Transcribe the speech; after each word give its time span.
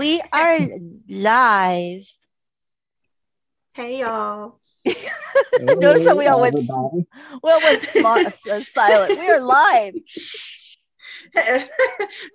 We 0.00 0.22
are 0.32 0.66
live. 1.10 2.10
Hey 3.74 4.00
y'all. 4.00 4.58
Notice 5.60 6.08
how 6.08 6.16
we 6.16 6.26
all 6.26 6.40
went, 6.40 6.54
we 6.54 7.50
all 7.50 7.60
went 7.62 7.82
smart, 7.82 8.26
uh, 8.50 8.60
silent. 8.60 9.18
We 9.18 9.28
are 9.28 9.42
live. 9.42 9.94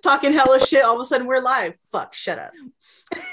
Talking 0.04 0.32
hella 0.32 0.64
shit. 0.64 0.84
All 0.84 0.94
of 0.94 1.00
a 1.00 1.04
sudden 1.06 1.26
we're 1.26 1.40
live. 1.40 1.76
Fuck, 1.90 2.14
shut 2.14 2.38
up. 2.38 2.52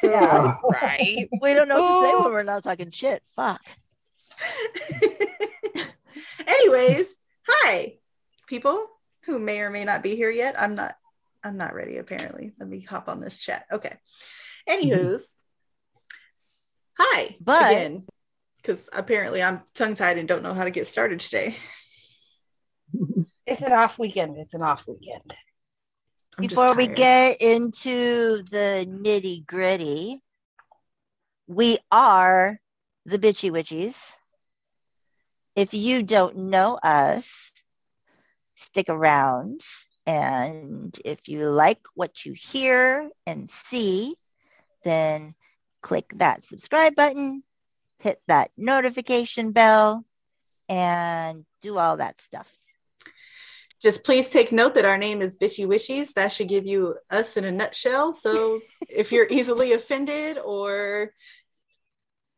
Yeah. 0.01 0.55
right. 0.81 1.29
We 1.39 1.53
don't 1.53 1.67
know 1.67 1.75
what 1.75 2.01
to 2.01 2.07
say 2.07 2.15
when 2.23 2.31
we're 2.31 2.41
not 2.41 2.63
talking 2.63 2.89
shit. 2.89 3.21
Fuck. 3.35 3.61
Anyways, 6.47 7.05
hi, 7.47 7.99
people 8.47 8.87
who 9.27 9.37
may 9.37 9.61
or 9.61 9.69
may 9.69 9.85
not 9.85 10.01
be 10.01 10.15
here 10.15 10.31
yet. 10.31 10.59
I'm 10.59 10.73
not 10.73 10.95
I'm 11.43 11.57
not 11.57 11.75
ready 11.75 11.97
apparently. 11.97 12.53
Let 12.59 12.69
me 12.69 12.81
hop 12.81 13.09
on 13.09 13.19
this 13.19 13.37
chat. 13.37 13.65
Okay. 13.71 13.95
Mm-hmm. 14.69 14.73
Anywho's. 14.73 15.35
Hi. 16.97 17.35
But- 17.41 17.71
again. 17.71 18.05
Because 18.57 18.89
apparently 18.93 19.43
I'm 19.43 19.59
tongue 19.75 19.93
tied 19.93 20.17
and 20.17 20.27
don't 20.27 20.41
know 20.41 20.53
how 20.53 20.63
to 20.63 20.71
get 20.71 20.87
started 20.87 21.19
today. 21.19 21.57
It's 23.45 23.61
an 23.61 23.73
off 23.73 23.99
weekend. 23.99 24.37
It's 24.37 24.53
an 24.53 24.61
off 24.61 24.87
weekend. 24.87 25.35
I'm 26.37 26.47
Before 26.47 26.73
we 26.73 26.87
get 26.87 27.41
into 27.41 28.41
the 28.43 28.87
nitty 28.89 29.45
gritty, 29.45 30.21
we 31.45 31.77
are 31.91 32.57
the 33.05 33.19
Bitchy 33.19 33.51
Witchies. 33.51 33.97
If 35.57 35.73
you 35.73 36.03
don't 36.03 36.37
know 36.37 36.79
us, 36.81 37.51
stick 38.55 38.87
around. 38.87 39.61
And 40.05 40.97
if 41.05 41.29
you 41.29 41.49
like 41.49 41.79
what 41.95 42.25
you 42.25 42.33
hear 42.33 43.09
and 43.25 43.49
see, 43.49 44.15
then 44.83 45.33
click 45.81 46.11
that 46.15 46.45
subscribe 46.45 46.95
button, 46.95 47.43
hit 47.99 48.21
that 48.27 48.51
notification 48.57 49.51
bell, 49.51 50.03
and 50.67 51.45
do 51.61 51.77
all 51.77 51.97
that 51.97 52.21
stuff. 52.21 52.51
just 53.81 54.03
please 54.03 54.29
take 54.29 54.51
note 54.51 54.75
that 54.75 54.85
our 54.85 54.97
name 54.97 55.21
is 55.21 55.37
Bitchy 55.37 55.65
Witchies. 55.65 56.13
That 56.13 56.31
should 56.31 56.47
give 56.47 56.65
you 56.65 56.95
us 57.09 57.37
in 57.37 57.43
a 57.45 57.51
nutshell. 57.51 58.13
So 58.13 58.59
if 58.89 59.11
you're 59.11 59.27
easily 59.29 59.73
offended 59.73 60.37
or 60.37 61.13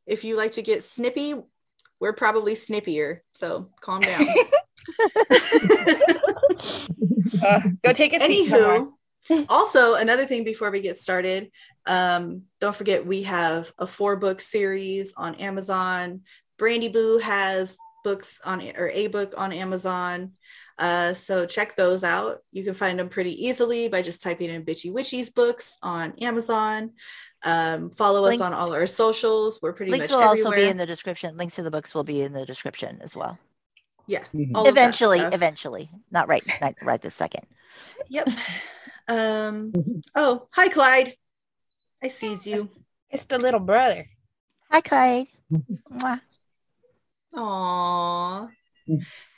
if 0.05 0.23
you 0.23 0.37
like 0.37 0.53
to 0.53 0.61
get 0.61 0.83
snippy, 0.83 1.35
we're 1.99 2.13
probably 2.13 2.55
snippier. 2.55 3.19
So 3.33 3.69
calm 3.81 4.01
down. 4.01 4.27
Uh, 7.43 7.61
go 7.83 7.93
take 7.93 8.13
a 8.13 8.19
seat. 8.21 8.49
Anywho, 8.49 8.91
also 9.49 9.95
another 9.95 10.25
thing 10.25 10.43
before 10.43 10.71
we 10.71 10.81
get 10.81 10.97
started, 10.97 11.51
um, 11.85 12.43
don't 12.59 12.75
forget 12.75 13.05
we 13.05 13.23
have 13.23 13.71
a 13.77 13.87
four 13.87 14.15
book 14.15 14.41
series 14.41 15.13
on 15.17 15.35
Amazon. 15.35 16.21
Brandy 16.57 16.89
Boo 16.89 17.19
has 17.19 17.77
books 18.03 18.39
on 18.45 18.61
or 18.77 18.89
a 18.89 19.07
book 19.07 19.33
on 19.37 19.51
Amazon. 19.51 20.33
Uh, 20.77 21.13
so 21.13 21.45
check 21.45 21.75
those 21.75 22.03
out. 22.03 22.39
You 22.51 22.63
can 22.63 22.73
find 22.73 22.99
them 22.99 23.09
pretty 23.09 23.31
easily 23.45 23.87
by 23.87 24.01
just 24.01 24.21
typing 24.21 24.49
in 24.49 24.65
Bitchy 24.65 24.91
Witchies 24.91 25.33
books 25.33 25.77
on 25.81 26.13
Amazon. 26.21 26.91
Um, 27.43 27.91
follow 27.91 28.21
Link- 28.21 28.41
us 28.41 28.45
on 28.45 28.53
all 28.53 28.73
our 28.73 28.85
socials. 28.85 29.59
We're 29.61 29.73
pretty 29.73 29.91
Links 29.91 30.09
much 30.09 30.15
will 30.15 30.23
everywhere. 30.29 30.47
also 30.53 30.61
be 30.61 30.69
in 30.69 30.77
the 30.77 30.85
description. 30.85 31.37
Links 31.37 31.55
to 31.55 31.63
the 31.63 31.71
books 31.71 31.95
will 31.95 32.03
be 32.03 32.21
in 32.21 32.33
the 32.33 32.45
description 32.45 32.99
as 33.01 33.15
well. 33.15 33.37
Yeah, 34.07 34.23
Mhm. 34.33 34.51
all 34.55 34.67
of 34.67 34.75
that 34.75 34.81
eventually, 34.81 35.19
eventually, 35.19 35.89
not 36.11 36.27
right, 36.27 36.43
not 36.61 36.75
right 36.81 37.01
this 37.01 37.15
second. 37.15 37.45
Yep. 38.09 38.27
Um. 39.07 39.71
Oh, 40.15 40.47
hi, 40.49 40.67
Clyde. 40.67 41.13
I 42.01 42.07
sees 42.07 42.47
you. 42.47 42.71
It's 43.11 43.23
the 43.25 43.37
little 43.37 43.59
brother. 43.59 44.07
Hi, 44.71 44.81
Clyde. 44.81 45.27
Mwah. 45.53 46.19
Aww. 47.35 48.49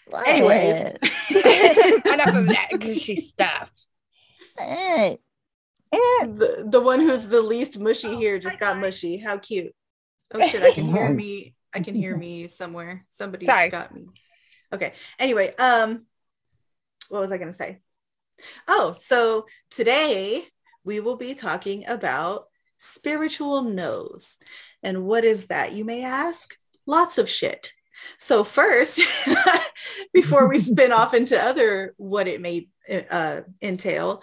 What? 0.10 0.28
Anyways. 0.28 0.76
Enough 2.06 2.36
of 2.36 2.48
that 2.48 2.70
gushy 2.80 3.18
stuff. 3.18 3.70
Hey. 4.58 5.20
The 5.92 6.66
the 6.70 6.80
one 6.80 7.02
who's 7.02 7.28
the 7.28 7.42
least 7.42 7.78
mushy 7.78 8.16
here 8.16 8.40
just 8.40 8.60
got 8.62 8.78
mushy. 8.78 9.18
How 9.18 9.38
cute. 9.38 9.74
Oh 10.34 10.48
shit, 10.48 10.64
I 10.64 10.72
can 10.72 10.88
hear 10.88 11.10
me. 11.14 11.56
I 11.74 11.82
can 11.82 11.94
hear 11.96 12.16
me 12.16 12.48
somewhere. 12.48 13.06
Somebody 13.12 13.46
Sorry. 13.46 13.68
got 13.70 13.94
me. 13.94 14.08
Okay. 14.74 14.94
Anyway, 15.20 15.54
um 15.58 16.06
what 17.10 17.22
was 17.22 17.32
I 17.32 17.38
going 17.38 17.52
to 17.52 17.54
say? 17.54 17.80
Oh, 18.68 18.96
so 19.00 19.46
today 19.72 20.44
we 20.84 21.00
will 21.00 21.16
be 21.16 21.34
talking 21.34 21.88
about 21.88 22.46
spiritual 22.78 23.64
no's. 23.64 24.38
And 24.84 25.06
what 25.06 25.26
is 25.26 25.48
that, 25.48 25.74
you 25.74 25.84
may 25.86 26.04
ask? 26.04 26.56
Lots 26.86 27.18
of 27.18 27.30
shit. 27.30 27.74
So 28.20 28.44
first, 28.44 29.02
before 30.14 30.48
we 30.48 30.60
spin 30.60 30.92
off 30.92 31.14
into 31.14 31.38
other 31.38 31.94
what 31.98 32.28
it 32.28 32.42
may 32.42 32.70
uh, 33.10 33.42
entail, 33.62 34.22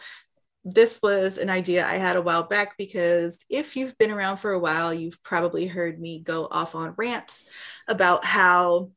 this 0.64 1.00
was 1.02 1.36
an 1.36 1.50
idea 1.50 1.86
I 1.86 1.96
had 1.96 2.16
a 2.16 2.22
while 2.22 2.44
back 2.44 2.78
because 2.78 3.38
if 3.50 3.76
you've 3.76 3.98
been 3.98 4.10
around 4.10 4.38
for 4.38 4.52
a 4.52 4.58
while, 4.58 4.94
you've 4.94 5.22
probably 5.22 5.66
heard 5.66 6.00
me 6.00 6.20
go 6.20 6.48
off 6.50 6.74
on 6.74 6.94
rants 6.96 7.44
about 7.86 8.24
how 8.24 8.90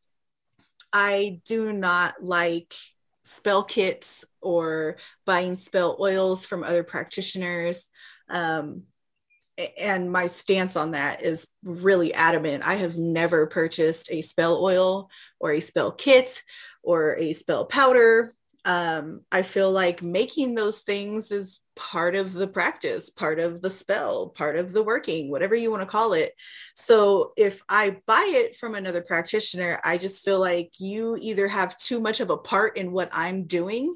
I 0.94 1.42
do 1.46 1.74
not 1.74 2.24
like 2.24 2.74
spell 3.24 3.64
kits 3.64 4.24
or 4.42 4.98
buying 5.26 5.58
spell 5.58 5.98
oils 6.00 6.46
from 6.46 6.64
other 6.64 6.84
practitioners. 6.84 7.88
Um, 8.30 8.84
and 9.78 10.12
my 10.12 10.28
stance 10.28 10.76
on 10.76 10.92
that 10.92 11.24
is 11.24 11.48
really 11.64 12.14
adamant. 12.14 12.66
I 12.66 12.76
have 12.76 12.98
never 12.98 13.48
purchased 13.48 14.10
a 14.12 14.22
spell 14.22 14.64
oil 14.64 15.10
or 15.40 15.52
a 15.52 15.60
spell 15.60 15.92
kit 15.92 16.44
or 16.84 17.18
a 17.18 17.34
spell 17.34 17.66
powder 17.66 18.36
um, 18.68 19.22
I 19.32 19.44
feel 19.44 19.72
like 19.72 20.04
making 20.04 20.54
those 20.54 20.82
things 20.82 21.32
is 21.32 21.62
part 21.78 22.18
of 22.18 22.34
the 22.34 22.48
practice, 22.48 23.10
part 23.10 23.40
of 23.40 23.62
the 23.62 23.70
spell, 23.70 24.28
part 24.28 24.58
of 24.58 24.74
the 24.74 24.84
working, 24.84 25.32
whatever 25.32 25.56
you 25.56 25.72
want 25.72 25.84
to 25.84 25.88
call 25.88 26.12
it. 26.12 26.34
So 26.76 27.32
if 27.38 27.62
I 27.70 28.02
buy 28.06 28.30
it 28.34 28.58
from 28.58 28.76
another 28.76 29.02
practitioner, 29.02 29.80
I 29.86 29.98
just 29.98 30.22
feel 30.22 30.42
like 30.42 30.72
you 30.80 31.18
either 31.22 31.48
have 31.48 31.78
too 31.78 32.02
much 32.02 32.20
of 32.20 32.30
a 32.30 32.36
part 32.36 32.76
in 32.76 32.92
what 32.92 33.08
I'm 33.14 33.46
doing 33.46 33.96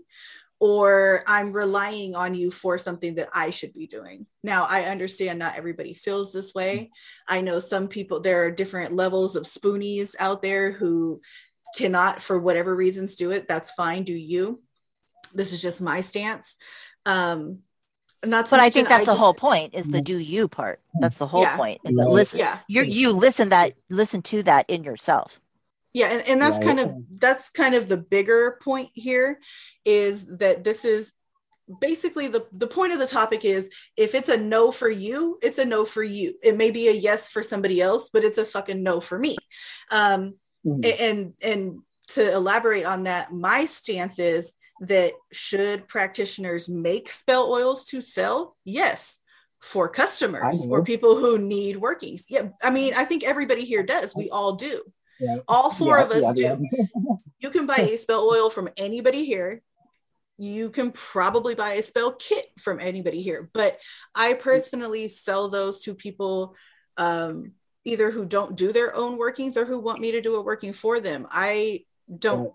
or 0.62 1.24
I'm 1.28 1.52
relying 1.52 2.16
on 2.16 2.34
you 2.34 2.50
for 2.50 2.78
something 2.78 3.16
that 3.16 3.30
I 3.34 3.50
should 3.50 3.74
be 3.74 3.88
doing. 3.88 4.26
Now, 4.42 4.68
I 4.70 4.84
understand 4.84 5.40
not 5.40 5.58
everybody 5.58 5.96
feels 5.96 6.32
this 6.32 6.54
way. 6.54 6.92
I 7.28 7.42
know 7.42 7.60
some 7.60 7.90
people, 7.90 8.22
there 8.22 8.46
are 8.46 8.52
different 8.52 8.96
levels 8.96 9.36
of 9.36 9.44
spoonies 9.44 10.12
out 10.20 10.42
there 10.42 10.72
who 10.72 11.20
cannot, 11.76 12.22
for 12.22 12.40
whatever 12.40 12.76
reasons, 12.76 13.16
do 13.16 13.32
it. 13.32 13.48
That's 13.48 13.72
fine. 13.72 14.04
Do 14.04 14.14
you? 14.14 14.62
This 15.34 15.54
is 15.54 15.62
just 15.62 15.82
my 15.82 16.02
stance. 16.02 16.58
Um, 17.06 17.60
not 18.24 18.46
to 18.46 18.52
But 18.52 18.60
I 18.60 18.70
think 18.70 18.88
that's 18.90 19.06
the 19.06 19.14
ju- 19.14 19.18
whole 19.18 19.34
point 19.34 19.74
is 19.74 19.88
the 19.88 20.02
do 20.02 20.18
you 20.18 20.48
part. 20.48 20.80
That's 21.00 21.18
the 21.18 21.26
whole 21.28 21.42
Yeah. 21.42 21.56
point. 21.58 21.82
Is 21.86 21.96
that 21.96 22.10
listen, 22.10 22.40
yeah 22.40 22.60
you 22.68 22.84
you 22.84 23.12
listen 23.14 23.50
that 23.50 23.74
listen 23.90 24.22
to 24.24 24.44
that 24.44 24.70
in 24.70 24.84
yourself. 24.84 25.40
Yeah, 25.94 26.08
and, 26.08 26.28
and 26.28 26.42
that's 26.42 26.58
Right. 26.58 26.68
kind 26.68 26.80
of 26.80 26.94
that's 27.20 27.50
kind 27.50 27.74
of 27.76 27.90
the 27.90 27.98
bigger 27.98 28.60
point 28.62 28.90
here 28.94 29.40
is 29.86 30.26
that 30.38 30.64
this 30.64 30.86
is 30.86 31.12
basically 31.80 32.28
the 32.28 32.46
the 32.52 32.68
point 32.68 32.94
of 32.94 33.00
the 33.00 33.08
topic 33.08 33.44
is 33.46 33.70
if 33.98 34.14
it's 34.14 34.30
a 34.30 34.38
no 34.38 34.72
for 34.72 34.90
you, 34.90 35.40
it's 35.42 35.58
a 35.58 35.66
no 35.66 35.84
for 35.86 36.04
you. 36.04 36.36
It 36.44 36.56
may 36.58 36.70
be 36.70 36.90
a 36.90 36.94
yes 36.94 37.30
for 37.30 37.42
somebody 37.42 37.82
else, 37.82 38.10
but 38.14 38.24
it's 38.24 38.38
a 38.38 38.46
fucking 38.46 38.84
no 38.84 39.00
for 39.00 39.18
me. 39.18 39.36
Um 39.90 40.36
Mhm. 40.66 41.02
and 41.02 41.34
and 41.42 41.82
to 42.10 42.34
elaborate 42.34 42.86
on 42.86 43.04
that, 43.04 43.32
my 43.32 43.66
stance 43.66 44.20
is 44.20 44.54
that 44.82 45.14
should 45.32 45.88
practitioners 45.88 46.68
make 46.68 47.10
spell 47.10 47.52
oils 47.52 47.86
to 47.86 48.02
sell? 48.02 48.58
Yes. 48.66 49.18
For 49.60 49.88
customers 49.88 50.66
or 50.68 50.84
people 50.84 51.18
who 51.18 51.38
need 51.38 51.78
workings. 51.78 52.26
Yeah, 52.28 52.50
I 52.64 52.72
mean, 52.72 52.94
I 52.96 53.06
think 53.06 53.24
everybody 53.24 53.64
here 53.64 53.84
does. 53.84 54.16
We 54.16 54.32
all 54.32 54.54
do. 54.54 54.82
Yeah. 55.20 55.38
All 55.48 55.70
four 55.70 56.00
Yeah, 56.00 56.04
of 56.04 56.12
us 56.12 56.40
yeah, 56.40 56.56
do. 56.56 56.68
You 57.40 57.52
can 57.52 57.68
buy 57.68 57.76
a 57.76 57.98
spell 57.98 58.28
oil 58.28 58.50
from 58.50 58.70
anybody 58.76 59.24
here. 59.24 59.62
You 60.38 60.72
can 60.72 60.92
probably 60.92 61.54
buy 61.54 61.74
a 61.74 61.84
spell 61.84 62.14
kit 62.14 62.48
from 62.60 62.80
anybody 62.80 63.22
here. 63.22 63.52
But 63.54 63.78
I 64.16 64.34
personally 64.34 65.08
sell 65.08 65.50
those 65.50 65.84
to 65.84 65.94
people 65.94 66.56
um, 66.98 67.52
either 67.84 68.12
who 68.12 68.26
don't 68.26 68.56
do 68.56 68.72
their 68.72 68.96
own 68.96 69.18
workings 69.18 69.58
or 69.58 69.66
who 69.66 69.80
want 69.80 70.00
me 70.00 70.12
to 70.12 70.22
do 70.22 70.36
a 70.36 70.42
working 70.42 70.74
for 70.74 71.00
them. 71.00 71.28
I 71.30 71.86
don't. 72.18 72.54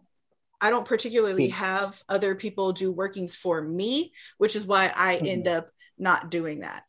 I 0.59 0.71
don't 0.71 0.87
particularly 0.87 1.49
Hmm. 1.49 1.57
have 1.57 2.03
other 2.09 2.35
people 2.35 2.73
do 2.73 2.91
workings 2.91 3.37
for 3.37 3.61
me, 3.61 4.15
which 4.39 4.57
is 4.57 4.67
why 4.67 4.91
I 4.95 5.17
Mhm. 5.17 5.29
end 5.29 5.49
up 5.49 5.71
not 5.99 6.31
doing 6.31 6.61
that. 6.61 6.85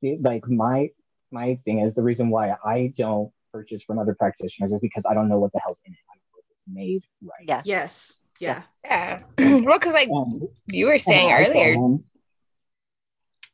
See, 0.00 0.18
like 0.20 0.48
my 0.48 0.90
my 1.30 1.56
thing 1.64 1.80
is 1.80 1.94
the 1.94 2.02
reason 2.02 2.30
why 2.30 2.56
I 2.64 2.92
don't 2.96 3.32
purchase 3.52 3.82
from 3.82 3.98
other 3.98 4.14
practitioners 4.14 4.72
is 4.72 4.78
because 4.80 5.04
I 5.08 5.14
don't 5.14 5.28
know 5.28 5.38
what 5.38 5.52
the 5.52 5.60
hell's 5.60 5.78
in 5.84 5.92
it. 5.92 5.98
I 6.10 6.14
don't 6.14 6.24
know 6.32 6.38
if 6.38 6.44
it's 6.50 6.62
made 6.66 7.04
right. 7.22 7.46
Yeah. 7.46 7.62
Yes. 7.64 8.16
Yeah. 8.40 8.62
Yeah. 8.84 9.22
well, 9.38 9.78
because 9.78 9.92
like 9.92 10.08
Um, 10.10 10.48
you 10.66 10.86
were 10.86 10.98
saying 10.98 11.32
earlier, 11.32 11.74
tell 11.74 12.00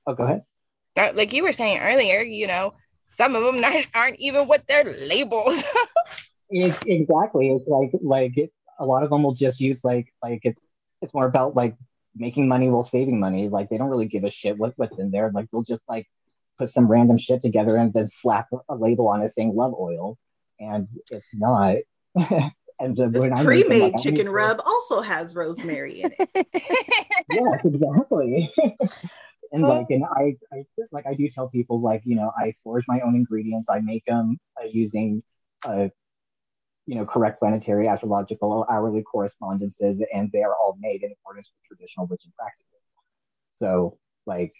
oh, 0.06 0.14
go 0.14 0.24
ahead. 0.24 0.44
like 1.16 1.32
you 1.32 1.42
were 1.42 1.52
saying 1.52 1.78
earlier, 1.80 2.20
you 2.20 2.46
know, 2.46 2.74
some 3.06 3.34
of 3.36 3.44
them 3.44 3.60
not, 3.60 3.86
aren't 3.94 4.18
even 4.18 4.46
what 4.48 4.66
their 4.66 4.84
labels. 4.84 5.62
It, 6.50 6.76
exactly. 6.86 7.50
It's 7.50 7.66
like 7.66 7.90
like 8.02 8.36
it, 8.36 8.52
a 8.78 8.84
lot 8.84 9.02
of 9.02 9.10
them 9.10 9.22
will 9.22 9.34
just 9.34 9.58
use 9.58 9.82
like 9.82 10.12
like 10.22 10.44
it, 10.44 10.56
it's 11.00 11.12
more 11.12 11.26
about 11.26 11.56
like 11.56 11.74
making 12.14 12.46
money 12.46 12.68
while 12.68 12.82
saving 12.82 13.18
money. 13.18 13.48
Like 13.48 13.70
they 13.70 13.78
don't 13.78 13.88
really 13.88 14.06
give 14.06 14.24
a 14.24 14.30
shit 14.30 14.56
what, 14.58 14.74
what's 14.76 14.98
in 14.98 15.10
there. 15.10 15.32
Like 15.32 15.50
they'll 15.50 15.62
just 15.62 15.88
like 15.88 16.06
put 16.58 16.68
some 16.68 16.86
random 16.86 17.18
shit 17.18 17.40
together 17.40 17.76
and 17.76 17.92
then 17.92 18.06
slap 18.06 18.48
a 18.68 18.74
label 18.76 19.08
on 19.08 19.22
it 19.22 19.32
saying 19.32 19.54
love 19.56 19.74
oil, 19.74 20.18
and 20.60 20.86
it's 21.10 21.26
not. 21.32 21.76
and 22.14 22.96
then 22.96 23.10
This 23.10 23.20
when 23.20 23.32
I 23.32 23.36
make 23.36 23.36
them, 23.36 23.44
pre-made 23.46 23.92
like, 23.94 24.02
chicken 24.02 24.28
rub 24.28 24.60
also 24.64 25.00
has 25.00 25.34
rosemary 25.34 26.02
in 26.02 26.14
it. 26.18 26.46
yes, 27.30 27.64
exactly. 27.64 28.52
And 29.52 29.62
like, 29.62 29.87
and 29.91 30.05
I, 30.05 30.37
I, 30.52 30.64
like, 30.93 31.06
I 31.06 31.14
do 31.14 31.29
tell 31.29 31.49
people, 31.49 31.81
like, 31.81 32.02
you 32.05 32.17
know, 32.17 32.32
I 32.37 32.55
forge 32.62 32.85
my 32.88 33.00
own 33.00 33.14
ingredients. 33.14 33.69
I 33.70 33.81
make 33.81 34.05
them 34.06 34.38
uh, 34.61 34.67
using, 34.67 35.23
uh, 35.64 35.88
you 36.87 36.96
know, 36.96 37.05
correct 37.05 37.38
planetary, 37.38 37.88
astrological, 37.88 38.67
hourly 38.70 39.02
correspondences, 39.02 40.02
and 40.12 40.31
they 40.32 40.43
are 40.43 40.55
all 40.55 40.76
made 40.81 41.02
in 41.02 41.12
accordance 41.12 41.50
with 41.55 41.64
traditional 41.67 42.06
witching 42.06 42.32
practices. 42.38 42.70
So, 43.58 43.99
like, 44.26 44.52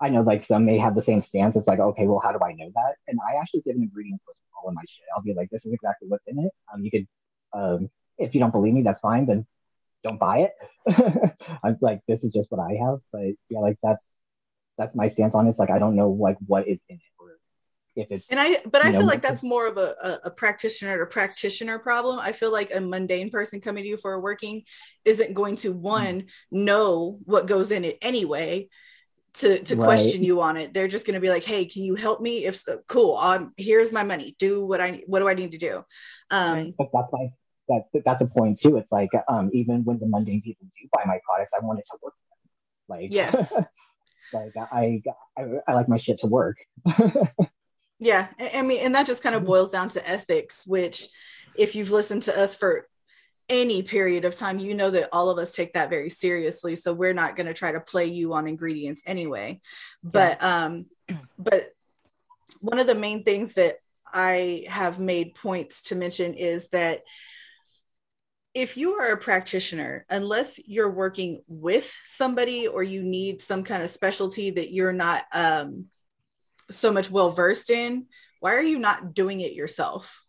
I 0.00 0.08
know, 0.08 0.22
like, 0.22 0.40
some 0.40 0.64
may 0.64 0.78
have 0.78 0.94
the 0.94 1.02
same 1.02 1.20
stance. 1.20 1.56
It's 1.56 1.66
like, 1.66 1.78
okay, 1.78 2.06
well, 2.06 2.20
how 2.20 2.32
do 2.32 2.38
I 2.44 2.52
know 2.52 2.70
that? 2.74 2.94
And 3.06 3.18
I 3.28 3.38
actually 3.38 3.62
give 3.62 3.76
an 3.76 3.82
ingredients 3.82 4.22
list 4.26 4.38
for 4.50 4.62
all 4.62 4.68
of 4.68 4.74
my 4.74 4.82
shit. 4.88 5.04
I'll 5.14 5.22
be 5.22 5.34
like, 5.34 5.50
this 5.50 5.64
is 5.66 5.72
exactly 5.72 6.08
what's 6.08 6.26
in 6.26 6.38
it. 6.38 6.52
Um, 6.72 6.82
you 6.82 6.90
could, 6.90 7.06
um, 7.52 7.90
if 8.18 8.34
you 8.34 8.40
don't 8.40 8.50
believe 8.50 8.74
me, 8.74 8.82
that's 8.82 8.98
fine. 9.00 9.26
Then 9.26 9.46
don't 10.04 10.18
buy 10.20 10.48
it. 10.48 11.34
I'm 11.64 11.76
like, 11.80 12.00
this 12.08 12.24
is 12.24 12.32
just 12.32 12.50
what 12.50 12.60
I 12.60 12.74
have. 12.84 12.98
But 13.12 13.32
yeah, 13.50 13.60
like 13.60 13.78
that's 13.82 14.14
that's 14.78 14.94
my 14.94 15.08
stance 15.08 15.34
on 15.34 15.46
it. 15.46 15.50
It's 15.50 15.58
like 15.58 15.70
I 15.70 15.78
don't 15.78 15.96
know 15.96 16.10
like 16.10 16.38
what 16.46 16.68
is 16.68 16.82
in 16.88 16.96
it 16.96 17.02
or 17.20 17.38
if 17.96 18.08
it's 18.10 18.30
And 18.30 18.40
I, 18.40 18.58
but 18.70 18.82
I 18.82 18.92
feel 18.92 19.06
know, 19.06 19.06
like 19.06 19.20
that's 19.20 19.42
more 19.42 19.66
of 19.66 19.76
a, 19.76 19.94
a, 20.02 20.20
a 20.28 20.30
practitioner 20.30 20.98
to 20.98 21.06
practitioner 21.06 21.78
problem. 21.78 22.18
I 22.18 22.32
feel 22.32 22.50
like 22.50 22.74
a 22.74 22.80
mundane 22.80 23.30
person 23.30 23.60
coming 23.60 23.82
to 23.84 23.88
you 23.88 23.98
for 23.98 24.14
a 24.14 24.20
working 24.20 24.62
isn't 25.04 25.34
going 25.34 25.56
to 25.56 25.72
one 25.72 26.24
know 26.50 27.18
what 27.24 27.46
goes 27.46 27.70
in 27.70 27.84
it 27.84 27.98
anyway 28.00 28.68
to 29.34 29.62
to 29.64 29.76
Right. 29.76 29.76
question 29.76 30.24
you 30.24 30.40
on 30.42 30.56
it. 30.56 30.74
They're 30.74 30.88
just 30.88 31.06
going 31.06 31.14
to 31.14 31.20
be 31.20 31.30
like, 31.30 31.44
"Hey, 31.44 31.66
can 31.66 31.84
you 31.84 31.94
help 31.96 32.20
me? 32.20 32.46
If 32.46 32.56
so, 32.56 32.80
cool, 32.88 33.16
um, 33.16 33.52
here's 33.56 33.92
my 33.92 34.04
money. 34.04 34.36
Do 34.38 34.64
what 34.66 34.80
I 34.80 35.02
what 35.06 35.20
do 35.20 35.28
I 35.28 35.34
need 35.34 35.52
to 35.52 35.58
do?" 35.58 35.84
Um, 36.30 36.58
Right. 36.58 36.74
but 36.78 36.88
that's 36.92 37.12
my 37.12 37.28
that 37.68 37.84
that's 38.04 38.20
a 38.20 38.26
point 38.26 38.58
too. 38.58 38.76
It's 38.76 38.92
like 38.92 39.10
um 39.28 39.50
even 39.52 39.84
when 39.84 39.98
the 39.98 40.06
mundane 40.06 40.42
people 40.42 40.66
do 40.66 40.88
buy 40.92 41.04
my 41.06 41.18
products, 41.24 41.52
I 41.56 41.64
want 41.64 41.78
it 41.78 41.86
to 41.90 41.98
work. 42.02 42.14
Like 42.88 43.08
Yes. 43.10 43.52
like 44.32 44.52
I, 44.56 45.02
I 45.38 45.44
I 45.68 45.74
like 45.74 45.88
my 45.88 45.96
shit 45.96 46.18
to 46.18 46.26
work. 46.26 46.56
Yeah, 48.02 48.26
I 48.40 48.50
I 48.56 48.62
mean, 48.62 48.84
and 48.84 48.96
that 48.96 49.06
just 49.06 49.22
kind 49.22 49.36
of 49.36 49.44
boils 49.44 49.70
down 49.70 49.88
to 49.90 50.08
ethics, 50.08 50.66
which, 50.66 51.06
if 51.54 51.76
you've 51.76 51.92
listened 51.92 52.22
to 52.22 52.36
us 52.36 52.56
for 52.56 52.88
any 53.48 53.82
period 53.82 54.24
of 54.24 54.34
time, 54.34 54.58
you 54.58 54.74
know 54.74 54.90
that 54.90 55.10
all 55.12 55.30
of 55.30 55.38
us 55.38 55.54
take 55.54 55.74
that 55.74 55.88
very 55.88 56.10
seriously. 56.10 56.74
So 56.74 56.92
we're 56.92 57.14
not 57.14 57.36
going 57.36 57.46
to 57.46 57.54
try 57.54 57.70
to 57.70 57.80
play 57.80 58.06
you 58.06 58.34
on 58.34 58.48
ingredients 58.48 59.02
anyway. 59.06 59.60
But 60.02 60.42
um, 60.42 60.86
but 61.38 61.68
one 62.58 62.80
of 62.80 62.88
the 62.88 62.96
main 62.96 63.22
things 63.22 63.54
that 63.54 63.76
I 64.12 64.64
have 64.68 64.98
made 64.98 65.36
points 65.36 65.82
to 65.84 65.94
mention 65.94 66.34
is 66.34 66.68
that 66.70 67.02
if 68.54 68.76
you 68.76 68.94
are 68.94 69.12
a 69.12 69.16
practitioner, 69.16 70.04
unless 70.10 70.58
you're 70.66 70.90
working 70.90 71.42
with 71.46 71.94
somebody 72.04 72.68
or 72.68 72.82
you 72.82 73.02
need 73.02 73.40
some 73.40 73.64
kind 73.64 73.82
of 73.82 73.90
specialty 73.90 74.50
that 74.50 74.72
you're 74.72 74.92
not 74.92 75.24
um, 75.32 75.86
so 76.70 76.92
much 76.92 77.10
well 77.10 77.30
versed 77.30 77.70
in, 77.70 78.06
why 78.40 78.54
are 78.54 78.62
you 78.62 78.78
not 78.78 79.14
doing 79.14 79.40
it 79.40 79.52
yourself? 79.52 80.22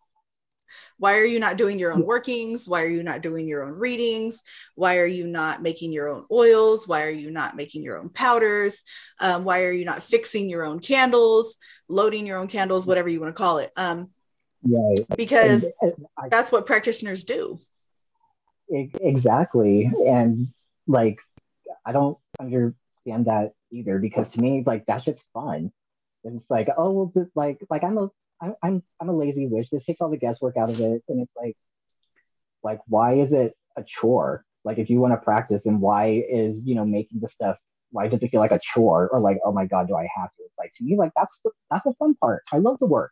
Why 0.98 1.18
are 1.18 1.26
you 1.26 1.40
not 1.40 1.58
doing 1.58 1.80
your 1.80 1.92
own 1.92 2.06
workings? 2.06 2.68
Why 2.68 2.84
are 2.84 2.90
you 2.90 3.04
not 3.04 3.22
doing 3.22 3.48
your 3.48 3.64
own 3.64 3.74
readings? 3.74 4.42
Why 4.76 5.00
are 5.00 5.08
you 5.08 5.28
not 5.28 5.62
making 5.62 5.92
your 5.92 6.08
own 6.08 6.26
oils? 6.32 6.88
Why 6.88 7.04
are 7.04 7.12
you 7.12 7.30
not 7.30 7.56
making 7.56 7.84
your 7.84 7.98
own 7.98 8.10
powders? 8.10 8.78
Um, 9.20 9.44
why 9.44 9.64
are 9.64 9.72
you 9.72 9.86
not 9.86 10.04
fixing 10.04 10.50
your 10.50 10.64
own 10.64 10.80
candles, 10.80 11.56
loading 11.90 12.26
your 12.26 12.38
own 12.38 12.48
candles, 12.48 12.88
whatever 12.88 13.10
you 13.10 13.20
want 13.20 13.36
to 13.36 13.42
call 13.42 13.58
it? 13.58 13.72
Um, 13.76 14.12
Right. 14.66 15.06
because 15.18 15.66
And, 15.82 15.92
and 15.92 16.06
I, 16.18 16.30
that's 16.30 16.50
what 16.50 16.66
practitioners 16.66 17.26
do. 17.26 17.60
Exactly. 18.74 19.92
And 20.08 20.48
like 20.88 21.20
i 21.86 21.92
don't 21.94 22.18
understand 22.40 23.26
that 23.26 23.54
either 23.72 24.00
because 24.00 24.32
to 24.34 24.42
me 24.42 24.64
like 24.66 24.86
that's 24.86 25.06
just 25.06 25.22
fun. 25.34 25.72
It's 26.24 26.50
like 26.50 26.70
oh 26.78 26.92
well 26.92 27.28
like 27.36 27.60
like 27.70 27.84
i'm 27.84 27.98
a 27.98 28.10
I'm, 28.42 28.56
I'm 28.64 28.84
i'm 29.00 29.10
a 29.10 29.14
lazy 29.18 29.48
witch. 29.48 29.70
This 29.70 29.86
takes 29.86 30.02
all 30.02 30.10
the 30.10 30.18
guesswork 30.18 30.58
out 30.58 30.70
of 30.70 30.80
it. 30.80 31.04
And 31.08 31.22
it's 31.22 31.34
like 31.42 31.56
like 32.64 32.80
why 32.88 33.14
is 33.14 33.34
it 33.34 33.54
a 33.78 33.84
chore? 33.84 34.46
Like 34.66 34.80
if 34.80 34.90
you 34.90 35.00
want 35.00 35.14
to 35.14 35.18
practice 35.18 35.64
then 35.64 35.80
why 35.80 36.24
is 36.30 36.62
you 36.66 36.76
know 36.76 36.86
making 36.86 37.20
the 37.22 37.28
stuff 37.28 37.58
why 37.92 38.08
does 38.08 38.24
it 38.24 38.30
feel 38.30 38.42
like 38.42 38.52
a 38.52 38.60
chore? 38.60 39.10
Or 39.10 39.20
like 39.20 39.40
oh 39.46 39.52
my 39.52 39.66
god 39.66 39.88
do 39.88 39.96
i 39.96 40.08
have 40.16 40.30
to? 40.32 40.44
It's 40.46 40.58
like 40.58 40.72
to 40.78 40.84
me 40.84 40.98
like 40.98 41.12
that's 41.16 41.38
the, 41.44 41.52
that's 41.72 41.84
the 41.84 41.94
fun 42.00 42.16
part. 42.16 42.44
I 42.52 42.58
love 42.58 42.80
the 42.80 42.88
work 42.88 43.12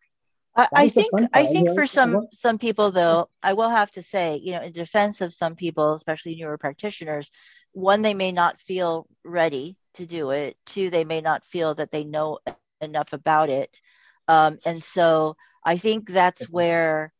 I, 0.55 0.67
I 0.75 0.89
think 0.89 1.15
I 1.33 1.45
think 1.45 1.69
Yeah, 1.69 1.73
for 1.73 1.85
some 1.87 2.19
some 2.31 2.57
people 2.57 2.91
though, 2.91 3.29
I 3.43 3.53
will 3.53 3.69
have 3.69 3.91
to 3.91 4.01
say, 4.01 4.37
you 4.43 4.51
know, 4.53 4.61
in 4.61 4.73
defense 4.73 5.21
of 5.21 5.33
some 5.33 5.55
people, 5.55 5.93
especially 5.93 6.35
newer 6.35 6.57
practitioners, 6.57 7.29
one 7.73 8.01
they 8.01 8.13
may 8.13 8.31
not 8.31 8.59
feel 8.59 9.07
ready 9.23 9.77
to 9.95 10.05
do 10.05 10.31
it. 10.31 10.57
Two, 10.65 10.89
they 10.89 11.05
may 11.05 11.21
not 11.21 11.45
feel 11.45 11.75
that 11.75 11.91
they 11.91 12.03
know 12.03 12.39
enough 12.45 12.73
about 12.73 13.13
it, 13.13 13.81
um, 13.93 14.25
and 14.31 14.83
so 14.83 15.07
I 15.41 15.77
think 15.77 16.09
that's 16.09 16.25
where 16.49 17.13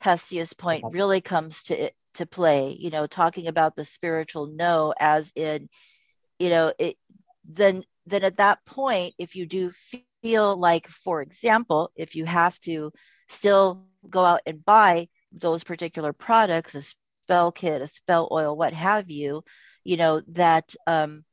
Hestia's 0.00 0.52
point 0.52 0.84
really 0.88 1.20
comes 1.20 1.62
to 1.64 1.90
to 2.14 2.26
play. 2.26 2.76
You 2.78 2.90
know, 2.90 3.06
talking 3.06 3.46
about 3.48 3.76
the 3.76 3.84
spiritual 3.84 4.46
no, 4.46 4.94
as 4.98 5.30
in, 5.34 5.68
you 6.38 6.50
know, 6.50 6.72
it 6.78 6.96
then 7.44 7.84
then 8.06 8.24
at 8.24 8.38
that 8.38 8.64
point, 8.66 9.14
if 9.18 9.36
you 9.36 9.46
do 9.46 9.70
feel 10.22 10.56
like, 10.56 10.88
for 10.88 11.22
example, 11.22 11.90
if 11.96 12.14
you 12.14 12.24
have 12.24 12.58
to 12.60 12.92
still 13.28 13.84
go 14.08 14.24
out 14.24 14.40
and 14.46 14.64
buy 14.64 15.08
those 15.32 15.64
particular 15.64 16.12
products, 16.12 16.74
a 16.74 16.82
spell 16.82 17.52
kit, 17.52 17.82
a 17.82 17.86
spell 17.86 18.28
oil, 18.32 18.56
what 18.56 18.72
have 18.72 19.10
you, 19.10 19.44
you 19.84 19.96
know, 19.96 20.20
that 20.28 20.74
um, 20.86 21.24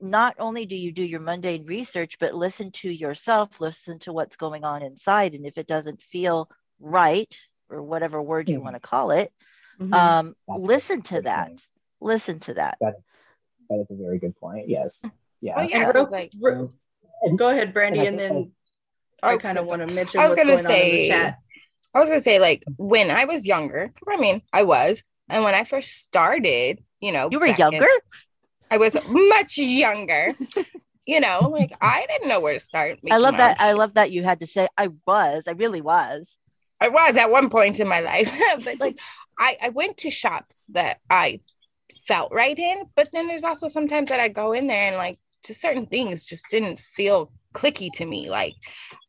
not 0.00 0.36
only 0.38 0.66
do 0.66 0.76
you 0.76 0.92
do 0.92 1.02
your 1.02 1.20
mundane 1.20 1.64
research, 1.66 2.18
but 2.18 2.34
listen 2.34 2.70
to 2.72 2.90
yourself, 2.90 3.60
listen 3.60 3.98
to 4.00 4.12
what's 4.12 4.36
going 4.36 4.64
on 4.64 4.82
inside. 4.82 5.34
And 5.34 5.46
if 5.46 5.58
it 5.58 5.66
doesn't 5.66 6.00
feel 6.02 6.48
right, 6.80 7.34
or 7.68 7.82
whatever 7.82 8.20
word 8.20 8.48
you 8.50 8.58
Mhm. 8.58 8.62
want 8.64 8.76
to 8.76 8.80
call 8.80 9.12
it, 9.12 9.32
Mhm. 9.80 9.94
um, 9.94 10.36
That's 10.46 10.60
listen 10.60 11.02
to 11.02 11.22
that. 11.22 11.48
point. 11.48 11.66
Listen 12.00 12.38
to 12.40 12.54
that. 12.54 12.76
that's 12.80 13.00
that 13.70 13.78
is 13.78 13.86
a 13.90 13.94
very 13.94 14.18
good 14.18 14.36
point. 14.36 14.68
Yes. 14.68 15.02
Yeah. 15.40 15.54
Oh, 15.56 15.62
yeah. 15.62 15.84
And 15.86 15.94
real, 15.94 16.08
like- 16.10 16.32
real- 16.38 16.74
And- 17.22 17.38
go 17.38 17.48
ahead, 17.48 17.72
Brandy, 17.72 18.00
and 18.00 18.08
and 18.08 18.18
then 18.18 18.52
Oh, 19.24 19.28
I 19.28 19.36
kind 19.36 19.56
of 19.56 19.66
want 19.66 19.86
to 19.86 19.94
mention 19.94 20.20
I 20.20 20.26
was 20.28 20.34
gonna 20.36 20.52
going 20.56 20.66
on 20.66 20.72
in 20.72 20.78
the 20.78 21.02
say- 21.02 21.08
chat. 21.08 21.38
I 21.94 22.00
was 22.00 22.08
gonna 22.08 22.22
say, 22.22 22.38
like, 22.40 22.64
when 22.76 23.10
I 23.10 23.24
was 23.24 23.46
younger, 23.46 23.88
'cause 23.94 24.08
I 24.10 24.16
mean, 24.20 24.42
I 24.52 24.64
was, 24.64 25.02
and 25.28 25.44
when 25.44 25.54
I 25.54 25.62
first 25.64 25.90
started, 25.98 26.82
you 27.00 27.12
know, 27.12 27.28
You 27.30 27.38
were 27.38 27.46
back 27.46 27.58
in- 27.60 27.72
younger? 27.72 27.88
I 28.70 28.78
was 28.78 28.96
much 29.08 29.58
younger. 29.58 30.34
you 31.06 31.20
know, 31.20 31.48
like 31.52 31.72
I 31.80 32.06
didn't 32.08 32.28
know 32.28 32.40
where 32.40 32.54
to 32.54 32.60
start. 32.60 32.98
I 33.10 33.18
love 33.18 33.36
that. 33.36 33.60
I 33.60 33.72
love 33.72 33.94
that 33.94 34.10
you 34.12 34.22
had 34.24 34.40
to 34.40 34.46
say 34.46 34.66
I 34.78 34.88
was. 35.06 35.44
I 35.46 35.52
really 35.52 35.80
was. 35.80 36.34
I 36.80 36.88
was 36.88 37.16
at 37.16 37.30
one 37.30 37.48
point 37.50 37.78
in 37.78 37.86
my 37.86 38.00
life, 38.00 38.32
but 38.64 38.80
like 38.80 38.98
I, 39.38 39.56
I 39.62 39.68
went 39.68 39.98
to 39.98 40.10
shops 40.10 40.64
that 40.70 41.00
I 41.10 41.40
felt 42.06 42.32
right 42.32 42.58
in, 42.58 42.86
but 42.96 43.10
then 43.12 43.28
there's 43.28 43.44
also 43.44 43.68
sometimes 43.68 44.08
that 44.08 44.18
I 44.20 44.28
go 44.28 44.52
in 44.52 44.66
there 44.66 44.88
and 44.88 44.96
like 44.96 45.18
just 45.44 45.60
certain 45.60 45.86
things 45.86 46.24
just 46.24 46.44
didn't 46.50 46.80
feel 46.80 47.32
clicky 47.54 47.90
to 47.94 48.06
me. 48.06 48.30
Like 48.30 48.54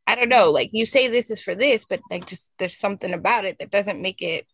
I 0.06 0.16
don't 0.16 0.30
know, 0.30 0.52
like 0.52 0.70
you 0.74 0.86
say 0.86 1.08
this 1.08 1.32
is 1.32 1.42
for 1.42 1.56
this, 1.56 1.86
but 1.86 2.02
like 2.12 2.25
just 2.25 2.52
there's 2.60 2.78
something 2.78 3.13
about 3.13 3.46
it 3.46 3.58
that 3.60 3.72
doesn't 3.72 4.02
make 4.02 4.22
it 4.22 4.46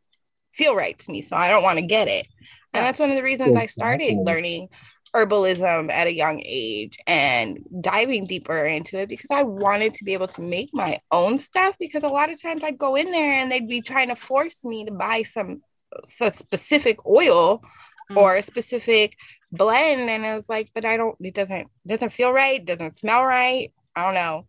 feel 0.54 0.76
right 0.76 0.98
to 0.98 1.12
me. 1.12 1.22
So 1.22 1.36
I 1.36 1.50
don't 1.50 1.64
want 1.64 1.80
to 1.80 1.86
get 1.86 2.08
it. 2.08 2.28
And 2.74 2.86
that's 2.86 3.00
one 3.00 3.10
of 3.10 3.16
the 3.16 3.24
reasons 3.24 3.56
I 3.56 3.66
started 3.66 4.18
learning 4.18 4.70
herbalism 5.16 5.92
at 5.92 6.06
a 6.06 6.14
young 6.14 6.42
age 6.46 7.00
and 7.08 7.66
diving 7.82 8.26
deeper 8.26 8.64
into 8.64 9.00
it 9.00 9.10
because 9.10 9.32
I 9.32 9.42
wanted 9.44 9.96
to 9.96 10.04
be 10.04 10.14
able 10.14 10.28
to 10.28 10.42
make 10.42 10.70
my 10.72 11.00
own 11.12 11.40
stuff 11.40 11.76
because 11.80 12.04
a 12.04 12.08
lot 12.08 12.32
of 12.32 12.40
times 12.40 12.64
I'd 12.64 12.78
go 12.78 12.96
in 12.96 13.12
there 13.12 13.34
and 13.34 13.52
they'd 13.52 13.68
be 13.68 13.82
trying 13.82 14.10
to 14.10 14.16
force 14.16 14.64
me 14.64 14.86
to 14.86 14.92
buy 14.92 15.24
some, 15.24 15.62
uh, 15.96 16.02
some 16.08 16.32
specific 16.34 17.04
oil 17.08 17.64
Mm. 18.12 18.18
or 18.18 18.36
a 18.38 18.44
specific 18.44 19.18
blend 19.52 20.10
and 20.10 20.26
I 20.26 20.36
was 20.36 20.50
like 20.50 20.72
but 20.74 20.86
I 20.86 20.98
don't 20.98 21.18
it 21.22 21.36
doesn't 21.36 21.62
it 21.62 21.70
doesn't 21.88 22.12
feel 22.14 22.34
right 22.34 22.66
doesn't 22.66 22.98
smell 22.98 23.26
right 23.26 23.72
I 23.96 24.06
don't 24.06 24.16
know 24.16 24.48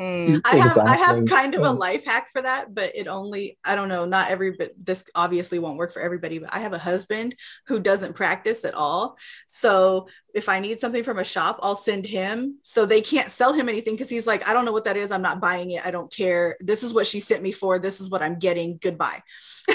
Mm. 0.00 0.42
I 0.44 0.56
have 0.56 0.76
I 0.76 0.96
have 0.96 1.24
kind 1.24 1.54
of 1.54 1.62
a 1.62 1.70
life 1.70 2.04
hack 2.04 2.28
for 2.30 2.42
that, 2.42 2.74
but 2.74 2.94
it 2.94 3.08
only 3.08 3.58
I 3.64 3.74
don't 3.74 3.88
know, 3.88 4.04
not 4.04 4.30
every 4.30 4.50
but 4.50 4.72
this 4.76 5.02
obviously 5.14 5.58
won't 5.58 5.78
work 5.78 5.92
for 5.92 6.02
everybody, 6.02 6.38
but 6.38 6.52
I 6.52 6.58
have 6.60 6.74
a 6.74 6.78
husband 6.78 7.34
who 7.66 7.80
doesn't 7.80 8.14
practice 8.14 8.66
at 8.66 8.74
all. 8.74 9.16
So 9.46 10.08
if 10.34 10.50
I 10.50 10.60
need 10.60 10.80
something 10.80 11.02
from 11.02 11.18
a 11.18 11.24
shop, 11.24 11.60
I'll 11.62 11.76
send 11.76 12.04
him. 12.04 12.58
So 12.62 12.84
they 12.84 13.00
can't 13.00 13.30
sell 13.30 13.54
him 13.54 13.70
anything 13.70 13.94
because 13.94 14.10
he's 14.10 14.26
like, 14.26 14.46
I 14.46 14.52
don't 14.52 14.66
know 14.66 14.72
what 14.72 14.84
that 14.84 14.98
is. 14.98 15.10
I'm 15.10 15.22
not 15.22 15.40
buying 15.40 15.70
it. 15.70 15.86
I 15.86 15.90
don't 15.90 16.12
care. 16.12 16.58
This 16.60 16.82
is 16.82 16.92
what 16.92 17.06
she 17.06 17.20
sent 17.20 17.42
me 17.42 17.52
for. 17.52 17.78
This 17.78 17.98
is 18.00 18.10
what 18.10 18.22
I'm 18.22 18.38
getting. 18.38 18.78
Goodbye. 18.82 19.22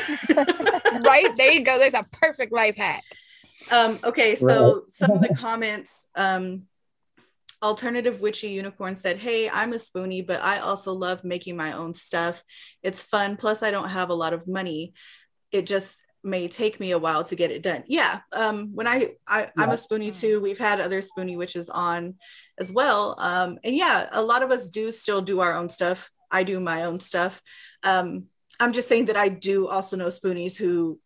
right 1.04 1.30
there 1.38 1.52
you 1.52 1.64
go 1.64 1.78
there's 1.78 1.94
a 1.94 2.06
perfect 2.12 2.52
life 2.52 2.76
hack 2.76 3.04
Um, 3.72 4.00
okay, 4.04 4.36
so 4.36 4.84
some 4.88 5.12
of 5.12 5.22
the 5.22 5.36
comments, 5.36 6.08
um, 6.16 6.64
alternative 7.64 8.22
witchy 8.22 8.50
unicorn 8.50 8.96
said, 8.96 9.18
Hey, 9.18 9.50
I'm 9.50 9.74
a 9.74 9.78
spoonie, 9.78 10.26
but 10.26 10.42
I 10.42 10.60
also 10.60 10.94
love 10.94 11.24
making 11.24 11.56
my 11.56 11.74
own 11.74 11.94
stuff. 11.94 12.44
It's 12.84 13.02
fun. 13.02 13.38
Plus, 13.38 13.64
I 13.64 13.72
don't 13.72 13.90
have 13.90 14.10
a 14.10 14.16
lot 14.16 14.34
of 14.34 14.48
money. 14.48 14.94
It 15.52 15.66
just 15.66 16.02
may 16.24 16.48
take 16.48 16.80
me 16.80 16.92
a 16.92 17.00
while 17.00 17.24
to 17.24 17.36
get 17.36 17.52
it 17.52 17.64
done. 17.64 17.84
Yeah. 17.88 18.20
Um, 18.32 18.76
when 18.76 18.88
I, 18.88 19.16
I 19.28 19.50
I'm 19.58 19.70
Yeah. 19.70 19.74
a 19.74 19.78
spoonie 19.78 20.18
too. 20.18 20.40
We've 20.40 20.58
had 20.58 20.80
other 20.80 21.02
spoonie 21.02 21.38
witches 21.38 21.70
on 21.70 22.16
as 22.60 22.72
well. 22.72 23.16
Um, 23.18 23.58
and 23.64 23.76
yeah, 23.76 24.08
a 24.12 24.22
lot 24.22 24.44
of 24.44 24.52
us 24.52 24.70
do 24.70 24.92
still 24.92 25.22
do 25.22 25.40
our 25.42 25.56
own 25.56 25.70
stuff. 25.70 26.12
I 26.30 26.44
do 26.44 26.60
my 26.60 26.84
own 26.84 27.00
stuff. 27.00 27.42
Um, 27.84 28.26
I'm 28.60 28.74
just 28.74 28.88
saying 28.88 29.06
that 29.06 29.18
I 29.18 29.30
do 29.30 29.68
also 29.68 29.98
know 29.98 30.08
spoonies 30.08 30.56
who 30.56 31.00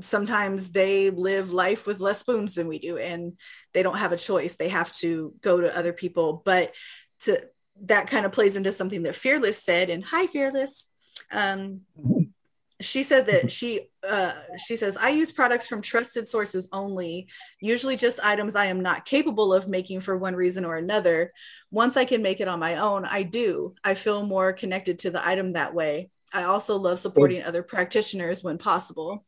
sometimes 0.00 0.72
they 0.72 1.10
live 1.10 1.52
life 1.52 1.86
with 1.86 2.00
less 2.00 2.20
spoons 2.20 2.54
than 2.54 2.68
we 2.68 2.78
do 2.78 2.98
and 2.98 3.32
they 3.72 3.82
don't 3.82 3.98
have 3.98 4.12
a 4.12 4.18
choice. 4.18 4.56
They 4.56 4.68
have 4.68 4.92
to 4.98 5.34
go 5.40 5.60
to 5.60 5.76
other 5.76 5.92
people. 5.92 6.42
But 6.44 6.72
to 7.20 7.42
that 7.82 8.08
kind 8.08 8.26
of 8.26 8.32
plays 8.32 8.56
into 8.56 8.72
something 8.72 9.02
that 9.02 9.16
fearless 9.16 9.62
said 9.62 9.90
and 9.90 10.04
hi 10.04 10.26
fearless. 10.26 10.86
Um, 11.30 11.82
she 12.80 13.02
said 13.02 13.26
that 13.26 13.50
she 13.56 13.88
uh, 14.06 14.34
she 14.64 14.76
says 14.76 14.96
i 15.00 15.08
use 15.08 15.32
products 15.32 15.66
from 15.66 15.82
trusted 15.82 16.28
sources 16.28 16.68
only 16.72 17.26
usually 17.60 17.96
just 17.96 18.20
items 18.22 18.54
i 18.54 18.66
am 18.66 18.80
not 18.80 19.04
capable 19.04 19.52
of 19.52 19.68
making 19.68 20.00
for 20.00 20.16
one 20.16 20.36
reason 20.36 20.64
or 20.64 20.76
another. 20.76 21.32
Once 21.70 21.96
i 21.96 22.04
can 22.04 22.22
make 22.22 22.40
it 22.40 22.48
on 22.48 22.60
my 22.60 22.76
own 22.76 23.04
i 23.04 23.22
do. 23.22 23.74
I 23.82 23.94
feel 23.94 24.24
more 24.24 24.52
connected 24.52 25.00
to 25.00 25.10
the 25.10 25.26
item 25.26 25.52
that 25.52 25.74
way. 25.74 26.10
I 26.32 26.44
also 26.44 26.76
love 26.76 26.98
supporting 26.98 27.42
other 27.42 27.62
practitioners 27.62 28.44
when 28.44 28.58
possible 28.58 29.24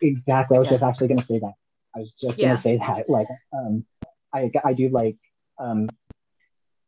Exactly. 0.00 0.56
I 0.56 0.58
was 0.60 0.66
Yeah. 0.66 0.72
just 0.72 0.82
actually 0.82 1.08
going 1.08 1.20
to 1.20 1.24
say 1.26 1.38
that. 1.38 1.54
I 1.94 2.00
was 2.00 2.12
just 2.20 2.38
Yeah. 2.38 2.46
going 2.46 2.56
to 2.56 2.62
say 2.62 2.76
that. 2.78 3.08
Like, 3.08 3.28
um, 3.52 3.84
I 4.32 4.50
I 4.64 4.72
do 4.72 4.88
like 4.88 5.16
um, 5.58 5.88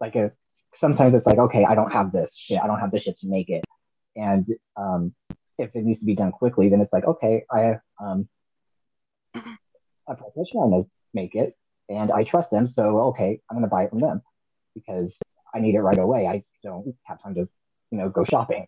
like 0.01 0.17
a 0.17 0.33
sometimes 0.73 1.15
it's 1.15 1.27
like 1.27 1.39
okay, 1.39 1.65
I 1.65 1.75
don't 1.75 1.93
have 1.93 2.13
this 2.13 2.37
shit. 2.37 2.61
I 2.63 2.67
don't 2.67 2.81
have 2.81 2.91
the 2.91 2.99
shit 2.99 3.17
to 3.19 3.27
make 3.27 3.49
it, 3.49 3.65
and 4.17 4.47
um, 4.77 5.15
if 5.59 5.75
it 5.75 5.85
needs 5.85 6.01
to 6.01 6.05
be 6.05 6.15
done 6.15 6.33
quickly, 6.33 6.69
then 6.69 6.81
it's 6.81 6.93
like 6.93 7.05
okay, 7.07 7.45
I 7.51 7.61
have 7.61 7.81
um, 8.01 8.29
a 10.07 10.15
professional 10.15 10.71
to 10.71 10.91
make 11.15 11.35
it, 11.35 11.57
and 11.89 12.11
I 12.11 12.25
trust 12.25 12.51
them. 12.51 12.67
So 12.67 13.01
okay, 13.11 13.41
I'm 13.51 13.57
going 13.57 13.65
to 13.69 13.71
buy 13.71 13.85
it 13.85 13.91
from 13.91 14.01
them 14.01 14.23
because 14.75 15.19
I 15.55 15.61
need 15.61 15.75
it 15.75 15.81
right 15.81 15.99
away. 15.99 16.27
I 16.27 16.45
don't 16.63 16.95
have 17.05 17.23
time 17.23 17.35
to 17.37 17.49
you 17.91 17.99
know 17.99 18.09
go 18.11 18.25
shopping. 18.25 18.67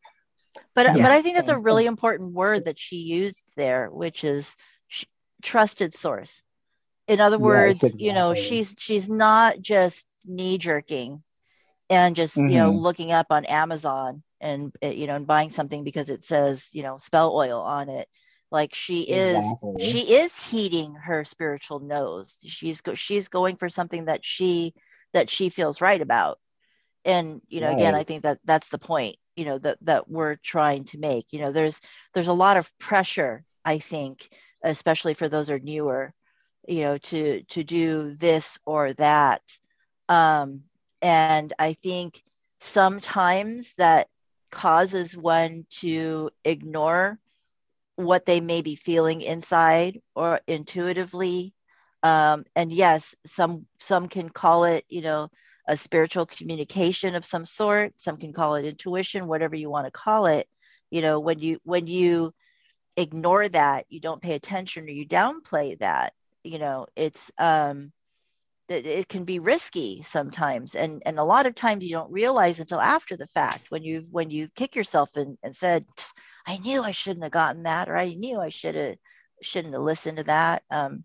But 0.74 0.94
Yeah. 0.94 1.00
but 1.00 1.10
I 1.12 1.22
think 1.22 1.36
that's 1.36 1.48
a 1.48 1.58
really 1.58 1.86
important 1.86 2.32
word 2.34 2.64
that 2.64 2.78
she 2.78 2.96
used 2.96 3.52
there, 3.56 3.88
which 3.90 4.24
is 4.24 4.56
sh- 4.88 5.04
trusted 5.42 5.94
source. 5.94 6.42
In 7.08 7.20
other 7.20 7.38
Yes, 7.38 7.38
words, 7.38 7.94
you 7.96 8.12
know, 8.12 8.34
she's 8.34 8.74
she's 8.78 9.08
not 9.08 9.60
just 9.60 10.06
knee 10.24 10.58
jerking 10.58 11.22
and 11.90 12.14
just 12.16 12.42
you 12.46 12.58
know 12.58 12.70
Mhm. 12.70 12.72
looking 12.72 13.12
up 13.12 13.26
on 13.30 13.44
Amazon 13.46 14.22
and 14.40 14.72
uh, 14.82 14.88
you 14.88 15.06
know 15.06 15.16
and 15.16 15.26
buying 15.26 15.50
something 15.50 15.84
because 15.84 16.08
it 16.10 16.24
says 16.24 16.68
you 16.72 16.82
know 16.82 16.98
spell 16.98 17.34
oil 17.34 17.60
on 17.60 17.88
it. 17.88 18.08
Like 18.50 18.74
she 18.74 19.02
is 19.02 19.52
Exactly. 19.52 19.78
she 19.78 20.14
is 20.16 20.36
heeding 20.36 20.94
her 20.94 21.24
spiritual 21.24 21.80
nose. 21.80 22.36
She's 22.44 22.80
go- 22.80 22.94
she's 22.94 23.28
going 23.28 23.56
for 23.56 23.68
something 23.68 24.06
that 24.06 24.24
she 24.24 24.74
that 25.12 25.30
she 25.30 25.48
feels 25.50 25.80
right 25.80 26.00
about. 26.00 26.38
And 27.04 27.40
you 27.48 27.60
know, 27.60 27.70
again, 27.70 27.94
I 27.94 28.04
think 28.04 28.22
that 28.22 28.38
that's 28.44 28.68
the 28.70 28.78
point. 28.78 29.16
You 29.40 29.46
know 29.46 29.58
that 29.60 29.78
that 29.82 30.10
we're 30.10 30.36
trying 30.36 30.84
to 30.86 30.98
make. 30.98 31.32
You 31.32 31.40
know, 31.40 31.52
there's 31.52 31.80
there's 32.14 32.28
a 32.28 32.42
lot 32.44 32.58
of 32.58 32.78
pressure. 32.78 33.44
I 33.64 33.78
think, 33.78 34.28
especially 34.64 35.14
for 35.14 35.28
those 35.28 35.50
are 35.50 35.60
newer, 35.60 36.14
you 36.68 36.82
know, 36.82 36.98
to 36.98 37.42
to 37.54 37.64
do 37.64 38.14
this 38.14 38.58
or 38.66 38.94
that. 38.94 39.42
Um, 40.08 40.62
and 41.02 41.52
I 41.58 41.74
think 41.74 42.22
sometimes 42.60 43.74
that 43.78 44.08
causes 44.50 45.16
one 45.16 45.66
to 45.80 46.30
ignore 46.44 47.18
what 47.96 48.26
they 48.26 48.40
may 48.40 48.62
be 48.62 48.76
feeling 48.76 49.20
inside 49.22 50.00
or 50.14 50.40
intuitively 50.46 51.54
um, 52.02 52.44
and 52.56 52.72
yes 52.72 53.14
some 53.26 53.66
some 53.78 54.08
can 54.08 54.28
call 54.30 54.64
it 54.64 54.84
you 54.88 55.02
know 55.02 55.30
a 55.70 55.78
spiritual 55.78 56.26
communication 56.26 57.16
of 57.16 57.26
some 57.26 57.46
sort 57.46 57.94
some 57.98 58.18
can 58.18 58.34
call 58.34 58.56
it 58.56 58.66
intuition 58.66 59.28
whatever 59.28 59.56
you 59.56 59.70
want 59.70 59.86
to 59.86 59.92
call 59.92 60.26
it 60.26 60.48
you 60.90 61.02
know 61.02 61.20
when 61.20 61.40
you 61.40 61.58
when 61.64 61.86
you 61.88 62.32
ignore 62.96 63.48
that 63.48 63.86
you 63.90 64.00
don't 64.00 64.22
pay 64.22 64.34
attention 64.34 64.84
or 64.84 64.90
you 64.90 65.06
downplay 65.06 65.78
that 65.80 66.14
you 66.44 66.58
know 66.58 66.86
it's 66.96 67.32
um 67.38 67.92
it, 68.68 68.86
it 68.86 69.08
can 69.08 69.24
be 69.24 69.40
risky 69.40 70.02
sometimes 70.02 70.74
and 70.74 71.02
and 71.06 71.18
a 71.18 71.24
lot 71.24 71.46
of 71.46 71.54
times 71.54 71.84
you 71.84 71.92
don't 71.92 72.12
realize 72.12 72.60
until 72.60 72.80
after 72.80 73.16
the 73.16 73.26
fact 73.28 73.70
when 73.70 73.82
you 73.84 74.06
when 74.10 74.30
you 74.30 74.48
kick 74.56 74.76
yourself 74.76 75.16
and, 75.16 75.38
and 75.42 75.56
said 75.56 75.86
i 76.46 76.58
knew 76.58 76.82
i 76.82 76.92
shouldn't 76.92 77.24
have 77.24 77.32
gotten 77.32 77.64
that 77.64 77.88
or 77.88 77.96
i 77.96 78.12
knew 78.12 78.40
i 78.40 78.50
should 78.50 78.76
have 78.76 78.96
shouldn't 79.42 79.74
have 79.74 79.82
listened 79.82 80.18
to 80.18 80.24
that 80.24 80.62
um 80.70 81.04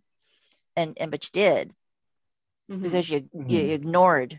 and 0.75 0.97
and 0.99 1.11
but 1.11 1.25
you 1.25 1.29
did 1.33 1.73
Mhm. 2.69 2.81
because 2.81 3.09
you 3.09 3.29
Mhm. 3.33 3.47
you 3.47 3.73
ignored 3.73 4.37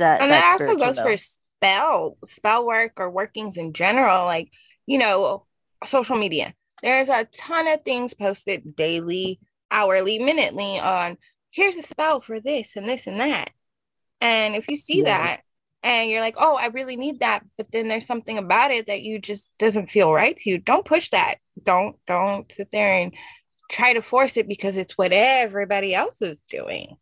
that 0.00 0.20
and 0.20 0.30
that, 0.30 0.60
also 0.60 0.76
goes 0.76 0.96
note. 0.96 1.02
for 1.02 1.16
spell 1.16 2.16
spell 2.24 2.66
work 2.66 2.92
or 2.96 3.10
workings 3.10 3.56
in 3.56 3.72
general 3.72 4.24
like 4.24 4.50
you 4.86 4.98
know 4.98 5.46
social 5.84 6.16
media 6.16 6.52
there's 6.82 7.08
a 7.08 7.26
ton 7.36 7.68
of 7.68 7.82
things 7.84 8.14
posted 8.14 8.74
daily 8.76 9.38
hourly 9.70 10.18
minutely 10.18 10.78
on 10.78 11.16
here's 11.50 11.76
a 11.76 11.82
spell 11.82 12.20
for 12.20 12.40
this 12.40 12.76
and 12.76 12.88
this 12.88 13.06
and 13.06 13.20
that 13.20 13.50
and 14.20 14.54
if 14.54 14.68
you 14.68 14.76
see 14.76 14.98
Yeah. 14.98 15.04
that 15.04 15.40
and 15.82 16.10
you're 16.10 16.20
like 16.20 16.36
oh 16.38 16.56
i 16.56 16.66
really 16.66 16.96
need 16.96 17.20
that 17.20 17.44
but 17.56 17.70
then 17.72 17.88
there's 17.88 18.06
something 18.06 18.38
about 18.38 18.70
it 18.70 18.86
that 18.86 19.02
you 19.02 19.18
just 19.18 19.52
doesn't 19.58 19.90
feel 19.90 20.12
right 20.12 20.36
to 20.36 20.50
you 20.50 20.58
don't 20.58 20.84
push 20.84 21.10
that 21.10 21.36
don't 21.62 21.96
don't 22.06 22.50
sit 22.52 22.68
there 22.72 22.92
and 22.94 23.14
try 23.70 23.92
to 23.92 24.02
force 24.02 24.36
it 24.36 24.48
because 24.48 24.76
it's 24.76 24.98
what 24.98 25.12
everybody 25.12 25.94
else 25.94 26.20
is 26.20 26.36
doing 26.48 26.96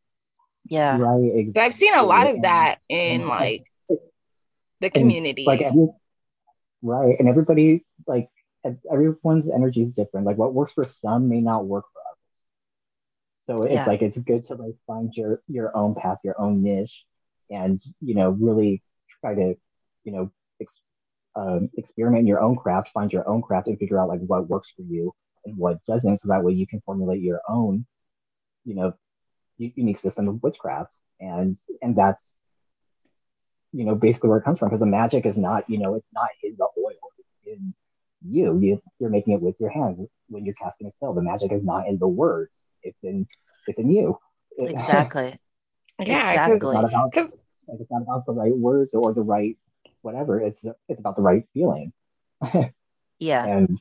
yeah 0.68 0.96
Right. 0.98 1.30
Exactly. 1.34 1.52
so 1.60 1.60
i've 1.66 1.74
seen 1.74 1.94
a 1.94 2.02
lot 2.02 2.26
of 2.28 2.42
that 2.42 2.80
in 2.88 3.26
like 3.26 3.64
the 4.80 4.90
community 4.90 5.44
like 5.44 5.60
every, 5.62 5.88
right 6.82 7.16
and 7.18 7.28
everybody 7.28 7.84
like 8.06 8.30
everyone's 8.92 9.48
energy 9.48 9.82
is 9.82 9.88
different 9.90 10.26
like 10.26 10.36
what 10.36 10.54
works 10.54 10.72
for 10.72 10.84
some 10.84 11.28
may 11.28 11.40
not 11.40 11.66
work 11.66 11.84
for 11.92 12.00
others 12.00 12.48
So 13.46 13.62
it's 13.64 13.74
Yeah. 13.74 13.86
like 13.86 14.02
it's 14.02 14.18
good 14.18 14.44
to 14.44 14.54
like 14.54 14.74
find 14.86 15.12
your 15.16 15.42
your 15.48 15.74
own 15.76 15.94
path, 15.94 16.18
your 16.22 16.38
own 16.40 16.62
niche, 16.62 17.04
and 17.50 17.80
you 18.00 18.14
know 18.14 18.30
really 18.30 18.82
try 19.20 19.34
to 19.34 19.54
you 20.04 20.12
know 20.12 20.30
ex- 20.60 20.80
um, 21.34 21.70
experiment 21.78 22.20
in 22.20 22.26
your 22.26 22.40
own 22.40 22.56
craft, 22.56 22.90
find 22.92 23.10
your 23.12 23.26
own 23.26 23.40
craft, 23.42 23.68
and 23.68 23.78
figure 23.78 23.98
out 23.98 24.08
like 24.08 24.20
what 24.20 24.48
works 24.48 24.68
for 24.76 24.82
you 24.82 25.14
and 25.44 25.56
what 25.56 25.82
doesn't. 25.86 26.18
So 26.18 26.28
that 26.28 26.44
way 26.44 26.52
you 26.52 26.66
can 26.66 26.80
formulate 26.82 27.22
your 27.22 27.40
own 27.48 27.86
you 28.64 28.74
know 28.74 28.92
unique 29.58 29.96
system 29.96 30.28
of 30.28 30.42
witchcraft, 30.42 30.96
and 31.20 31.58
and 31.82 31.96
that's 31.96 32.40
you 33.72 33.84
know 33.84 33.94
basically 33.94 34.28
where 34.28 34.38
it 34.38 34.44
comes 34.44 34.58
from 34.58 34.68
because 34.68 34.80
the 34.80 34.86
magic 34.86 35.26
is 35.26 35.36
not 35.36 35.68
you 35.68 35.78
know 35.78 35.94
it's 35.94 36.08
not 36.12 36.28
in 36.42 36.56
the 36.58 36.66
oil, 36.78 36.94
it's 37.18 37.28
in 37.46 37.74
you. 38.28 38.58
you 38.60 38.80
you're 38.98 39.10
making 39.10 39.34
it 39.34 39.40
with 39.40 39.54
your 39.60 39.70
hands 39.70 40.00
when 40.28 40.44
you're 40.44 40.54
casting 40.54 40.86
a 40.86 40.92
spell. 40.92 41.14
The 41.14 41.22
magic 41.22 41.52
is 41.52 41.62
not 41.64 41.86
in 41.86 41.98
the 41.98 42.08
words; 42.08 42.66
it's 42.82 43.02
in 43.02 43.26
it's 43.66 43.78
in 43.78 43.90
you. 43.90 44.18
Exactly. 44.58 45.38
Yeah, 46.00 46.32
Exactly. 46.32 46.54
it's 46.54 46.72
not 46.72 46.84
about 46.84 47.10
because 47.12 47.36
like, 47.68 47.80
it's 47.80 47.90
not 47.90 48.02
about 48.02 48.24
the 48.26 48.32
right 48.32 48.56
words 48.56 48.94
or 48.94 49.12
the 49.12 49.22
right 49.22 49.56
whatever. 50.02 50.40
It's 50.40 50.64
it's 50.88 51.00
about 51.00 51.16
the 51.16 51.22
right 51.22 51.44
feeling. 51.54 51.92
Yeah. 53.18 53.44
And 53.46 53.78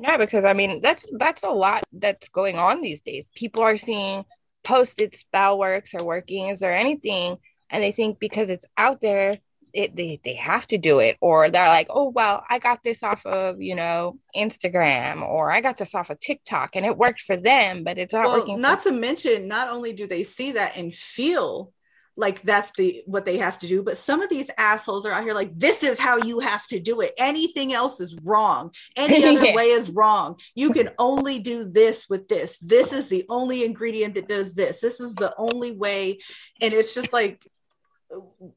Yeah, 0.00 0.16
because 0.16 0.44
I 0.44 0.52
mean 0.52 0.80
that's 0.80 1.06
that's 1.18 1.42
a 1.42 1.50
lot 1.50 1.84
that's 1.92 2.28
going 2.28 2.56
on 2.58 2.80
these 2.82 3.00
days. 3.00 3.30
People 3.34 3.62
are 3.62 3.76
seeing 3.76 4.24
posted 4.66 5.14
spell 5.14 5.58
works 5.58 5.94
or 5.94 6.04
workings 6.04 6.62
or 6.62 6.72
anything, 6.72 7.38
and 7.70 7.82
they 7.82 7.92
think 7.92 8.18
because 8.18 8.48
it's 8.48 8.66
out 8.76 9.00
there, 9.00 9.38
it 9.72 9.94
they 9.94 10.20
they 10.24 10.34
have 10.34 10.66
to 10.68 10.78
do 10.78 10.98
it, 10.98 11.16
or 11.20 11.50
they're 11.50 11.68
like, 11.68 11.86
oh 11.90 12.08
well, 12.08 12.44
I 12.50 12.58
got 12.58 12.82
this 12.82 13.02
off 13.02 13.24
of 13.24 13.60
you 13.60 13.74
know 13.74 14.18
Instagram, 14.36 15.22
or 15.22 15.52
I 15.52 15.60
got 15.60 15.76
this 15.76 15.94
off 15.94 16.10
of 16.10 16.18
TikTok, 16.18 16.74
and 16.74 16.84
it 16.84 16.96
worked 16.96 17.20
for 17.22 17.36
them, 17.36 17.84
but 17.84 17.98
it's 17.98 18.12
not 18.12 18.26
well, 18.26 18.40
working. 18.40 18.60
not 18.60 18.82
for- 18.82 18.90
to 18.90 18.94
mention, 18.96 19.48
not 19.48 19.68
only 19.68 19.92
do 19.92 20.06
they 20.06 20.22
see 20.22 20.52
that 20.52 20.76
and 20.76 20.92
feel 20.92 21.72
like 22.16 22.40
that's 22.42 22.70
the 22.78 23.02
what 23.06 23.24
they 23.24 23.36
have 23.38 23.58
to 23.58 23.66
do, 23.66 23.82
but 23.82 23.96
some 23.98 24.22
of 24.22 24.30
these 24.30 24.50
assholes 24.56 25.04
are 25.04 25.12
out 25.12 25.24
here 25.24 25.34
like, 25.34 25.54
this 25.54 25.82
is 25.82 25.98
how 25.98 26.16
you 26.16 26.40
have 26.40 26.66
to 26.68 26.80
do 26.80 27.00
it. 27.02 27.12
Anything 27.18 27.72
else 27.72 28.00
is 28.00 28.16
wrong. 28.24 28.72
Any 28.96 29.24
other 29.36 29.46
Yeah. 29.46 29.54
way 29.54 29.64
is 29.66 29.90
wrong. 29.90 30.38
You 30.54 30.72
can 30.72 30.90
only 30.98 31.38
do 31.38 31.64
this 31.64 32.08
with 32.08 32.28
this. 32.28 32.56
This 32.58 32.92
is 32.92 33.08
the 33.08 33.24
only 33.28 33.64
ingredient 33.64 34.14
that 34.14 34.28
does 34.28 34.54
this. 34.54 34.80
This 34.80 35.00
is 35.00 35.14
the 35.14 35.34
only 35.36 35.72
way. 35.72 36.18
And 36.62 36.72
it's 36.72 36.94
just 36.94 37.12
like 37.12 37.46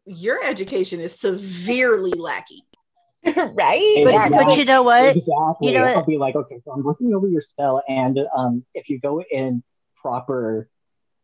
your 0.05 0.41
education 0.43 0.99
is 0.99 1.19
severely 1.19 2.11
lacking. 2.11 2.61
right? 3.25 4.01
But, 4.05 4.13
Exactly. 4.13 4.37
but 4.37 4.57
you 4.57 4.63
know 4.65 4.83
what? 4.83 5.17
exactly, 5.17 5.67
You 5.67 5.73
know 5.73 5.81
what? 5.81 5.97
I'll 5.97 6.05
be 6.05 6.17
like, 6.17 6.35
okay, 6.35 6.61
so 6.63 6.71
I'm 6.71 6.83
looking 6.83 7.13
over 7.13 7.27
your 7.27 7.41
spell, 7.41 7.83
and 7.89 8.17
um, 8.35 8.63
if 8.73 8.87
you 8.87 8.99
go 9.01 9.21
in 9.29 9.61
proper. 10.01 10.69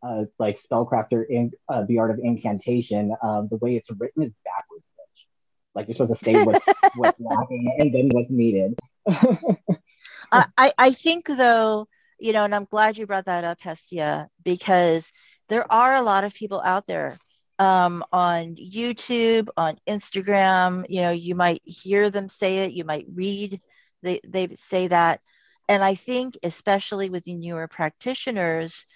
Uh, 0.06 0.24
like 0.38 0.56
spellcrafter 0.56 1.24
in 1.28 1.50
uh, 1.68 1.82
the 1.88 1.98
art 1.98 2.12
of 2.12 2.18
incantation, 2.22 3.12
um, 3.22 3.48
the 3.50 3.56
way 3.56 3.74
it's 3.74 3.88
written 3.90 4.22
is 4.22 4.32
backwards. 4.44 4.84
Bitch. 4.98 5.24
Like 5.74 5.88
you're 5.88 5.94
supposed 5.94 6.18
to 6.18 6.24
say 6.24 6.44
what's 6.44 6.68
what's 6.94 7.20
lacking 7.20 7.76
and 7.78 7.92
then 7.92 8.08
what's 8.10 8.30
needed. 8.30 8.78
I, 10.32 10.46
I 10.56 10.72
I 10.78 10.90
think 10.92 11.26
though, 11.26 11.88
you 12.20 12.32
know, 12.32 12.44
and 12.44 12.54
I'm 12.54 12.66
glad 12.66 12.96
you 12.96 13.06
brought 13.06 13.24
that 13.24 13.44
up, 13.44 13.58
Hestia, 13.60 14.28
because 14.44 15.10
there 15.48 15.70
are 15.72 15.94
a 15.96 16.02
lot 16.02 16.24
of 16.24 16.34
people 16.34 16.60
out 16.64 16.86
there 16.86 17.18
um, 17.58 18.04
on 18.12 18.54
YouTube, 18.54 19.48
on 19.56 19.76
Instagram. 19.88 20.86
You 20.88 21.02
know, 21.02 21.10
you 21.10 21.34
might 21.34 21.62
hear 21.64 22.10
them 22.10 22.28
say 22.28 22.64
it, 22.64 22.72
you 22.72 22.84
might 22.84 23.06
read 23.12 23.60
they 24.02 24.20
they 24.24 24.54
say 24.56 24.86
that, 24.88 25.20
and 25.68 25.82
I 25.82 25.94
think 25.94 26.38
especially 26.42 27.10
with 27.10 27.24
the 27.24 27.34
newer 27.34 27.66
practitioners, 27.66 28.86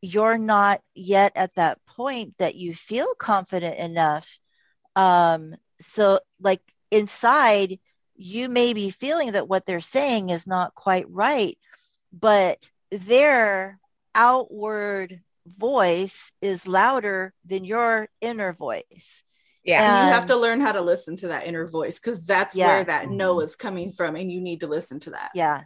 you're 0.00 0.38
not 0.38 0.80
yet 0.94 1.32
at 1.34 1.54
that 1.54 1.78
point 1.86 2.36
that 2.38 2.54
you 2.54 2.74
feel 2.74 3.14
confident 3.14 3.78
enough. 3.78 4.38
Um, 4.96 5.54
so 5.80 6.20
like 6.40 6.62
inside 6.90 7.78
you 8.16 8.48
may 8.48 8.72
be 8.72 8.90
feeling 8.90 9.32
that 9.32 9.48
what 9.48 9.64
they're 9.64 9.80
saying 9.80 10.30
is 10.30 10.46
not 10.46 10.74
quite 10.74 11.08
right, 11.08 11.56
but 12.12 12.68
their 12.90 13.78
outward 14.14 15.20
voice 15.46 16.32
is 16.42 16.66
louder 16.66 17.32
than 17.44 17.64
your 17.64 18.08
inner 18.20 18.52
voice. 18.52 19.22
yeah. 19.64 19.82
And 20.00 20.06
you 20.08 20.12
have 20.12 20.26
to 20.26 20.36
learn 20.36 20.60
how 20.60 20.72
to 20.72 20.80
listen 20.80 21.16
to 21.16 21.28
that 21.28 21.46
inner 21.46 21.66
voice 21.66 21.98
because 21.98 22.24
that's 22.26 22.54
Yeah. 22.56 22.66
where 22.66 22.84
that 22.84 23.10
no 23.10 23.40
is 23.40 23.54
coming 23.54 23.92
from, 23.92 24.16
and 24.16 24.32
you 24.32 24.40
need 24.40 24.60
to 24.60 24.66
listen 24.66 24.98
to 25.00 25.10
that. 25.10 25.30
Yeah. 25.34 25.64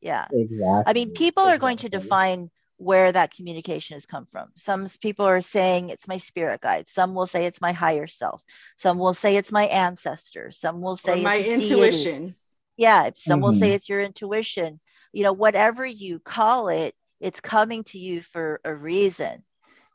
Yeah. 0.00 0.26
exactly. 0.30 0.82
I 0.86 0.92
mean, 0.92 1.12
people 1.12 1.42
are 1.44 1.58
going 1.58 1.78
to 1.78 1.88
define 1.88 2.50
where 2.80 3.12
that 3.12 3.34
communication 3.34 3.96
has 3.96 4.06
come 4.06 4.26
from. 4.26 4.48
Some 4.56 4.86
people 5.02 5.26
are 5.26 5.42
saying 5.42 5.90
it's 5.90 6.08
my 6.08 6.18
spirit 6.18 6.62
guide. 6.62 6.88
Some 6.88 7.14
will 7.14 7.26
say 7.26 7.46
it's 7.46 7.60
my 7.60 7.72
higher 7.72 8.08
self. 8.08 8.42
Some 8.78 8.98
will 8.98 9.14
say 9.14 9.36
it's 9.36 9.52
my 9.52 9.66
ancestors. 9.66 10.58
Some 10.60 10.82
will 10.82 10.96
Or 11.04 11.16
say 11.16 11.18
my 11.18 11.36
it's 11.36 11.50
deity. 11.50 12.10
intuition. 12.10 12.36
Yeah, 12.76 13.10
some 13.16 13.40
will 13.40 13.52
say 13.52 13.74
it's 13.74 13.88
your 13.88 14.00
intuition. 14.00 14.80
You 15.12 15.24
know, 15.24 15.32
whatever 15.32 15.86
you 15.86 16.20
call 16.20 16.68
it, 16.68 16.94
it's 17.20 17.40
coming 17.40 17.84
to 17.86 17.98
you 17.98 18.22
for 18.22 18.60
a 18.64 18.74
reason. 18.74 19.44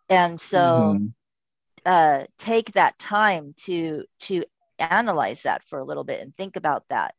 And 0.10 0.40
so 0.40 1.02
Mhm. 1.02 1.14
uh, 1.86 2.26
take 2.38 2.74
that 2.74 2.98
time 3.00 3.54
to 3.66 4.06
to 4.22 4.44
analyze 4.80 5.44
that 5.44 5.64
for 5.64 5.80
a 5.80 5.84
little 5.86 6.04
bit 6.04 6.22
and 6.22 6.36
think 6.36 6.56
about 6.56 6.84
that. 6.90 7.16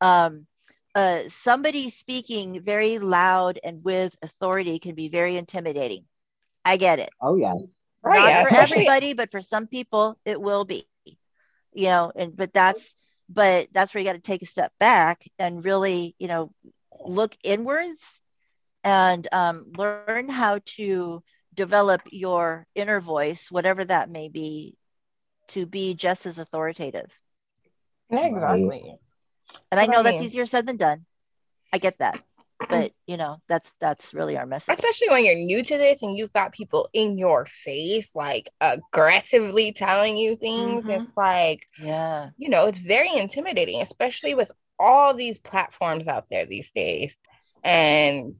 Um, 0.00 0.46
uh, 0.96 1.28
somebody 1.28 1.90
speaking 1.90 2.62
very 2.62 2.98
loud 2.98 3.60
and 3.62 3.84
with 3.84 4.16
authority 4.22 4.78
can 4.78 4.94
be 4.94 5.08
very 5.08 5.36
intimidating. 5.36 6.04
I 6.64 6.78
get 6.78 6.98
it. 6.98 7.10
Oh 7.20 7.36
yeah. 7.36 7.54
Right, 8.02 8.18
Not 8.18 8.28
yeah, 8.28 8.44
for 8.44 8.56
everybody, 8.56 9.12
but 9.12 9.30
for 9.30 9.42
some 9.42 9.66
people 9.66 10.18
it 10.24 10.40
will 10.40 10.64
be. 10.64 10.88
You 11.74 11.88
know, 11.88 12.12
and 12.16 12.34
but 12.34 12.54
that's 12.54 12.96
but 13.28 13.68
that's 13.72 13.94
where 13.94 14.00
you 14.00 14.08
got 14.08 14.14
to 14.14 14.20
take 14.20 14.42
a 14.42 14.46
step 14.46 14.72
back 14.80 15.28
and 15.38 15.62
really, 15.62 16.14
you 16.18 16.28
know, 16.28 16.50
look 17.04 17.36
inwards 17.44 18.00
and 18.82 19.28
um, 19.32 19.72
learn 19.76 20.30
how 20.30 20.60
to 20.76 21.22
develop 21.52 22.02
your 22.10 22.66
inner 22.74 23.00
voice, 23.00 23.50
whatever 23.50 23.84
that 23.84 24.08
may 24.08 24.28
be, 24.28 24.76
to 25.48 25.66
be 25.66 25.94
just 25.94 26.24
as 26.24 26.38
authoritative. 26.38 27.10
Yeah, 28.10 28.26
exactly. 28.26 28.96
And 29.70 29.80
I 29.80 29.86
know 29.86 30.02
that's 30.02 30.22
easier 30.22 30.46
said 30.46 30.66
than 30.66 30.76
done. 30.76 31.04
I 31.72 31.78
get 31.78 31.98
that. 31.98 32.20
But 32.68 32.92
you 33.06 33.16
know, 33.16 33.36
that's 33.48 33.70
that's 33.80 34.14
really 34.14 34.36
our 34.36 34.46
message. 34.46 34.72
especially 34.74 35.10
when 35.10 35.24
you're 35.24 35.34
new 35.34 35.62
to 35.62 35.76
this 35.76 36.02
and 36.02 36.16
you've 36.16 36.32
got 36.32 36.52
people 36.52 36.88
in 36.92 37.18
your 37.18 37.44
face 37.46 38.10
like 38.14 38.50
aggressively 38.60 39.72
telling 39.72 40.16
you 40.16 40.36
things 40.36 40.86
Mhm. 40.86 41.00
it's 41.02 41.12
like 41.16 41.68
Yeah. 41.78 42.30
you 42.38 42.48
know 42.48 42.66
it's 42.66 42.78
very 42.78 43.12
intimidating 43.14 43.82
especially 43.82 44.34
with 44.34 44.50
all 44.78 45.12
these 45.14 45.38
platforms 45.38 46.08
out 46.08 46.26
there 46.30 46.46
these 46.46 46.70
days 46.72 47.14
and 47.62 48.34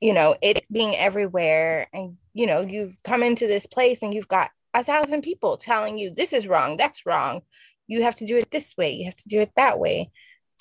you 0.00 0.12
know 0.14 0.34
it 0.40 0.64
being 0.72 0.96
everywhere 0.96 1.88
and 1.92 2.16
you 2.32 2.46
know 2.46 2.60
you've 2.60 2.96
come 3.02 3.22
into 3.22 3.46
this 3.46 3.66
place 3.66 3.98
and 4.02 4.14
you've 4.14 4.28
got 4.28 4.50
a 4.74 4.82
thousand 4.82 5.22
people 5.22 5.56
telling 5.56 5.98
you 5.98 6.10
this 6.14 6.32
is 6.32 6.46
wrong 6.48 6.76
that's 6.78 7.04
wrong 7.06 7.42
you 7.86 8.02
have 8.02 8.16
to 8.16 8.26
do 8.26 8.36
it 8.36 8.50
this 8.50 8.74
way 8.76 8.92
you 8.92 9.04
have 9.04 9.16
to 9.16 9.28
do 9.28 9.40
it 9.40 9.50
that 9.56 9.78
way 9.78 10.10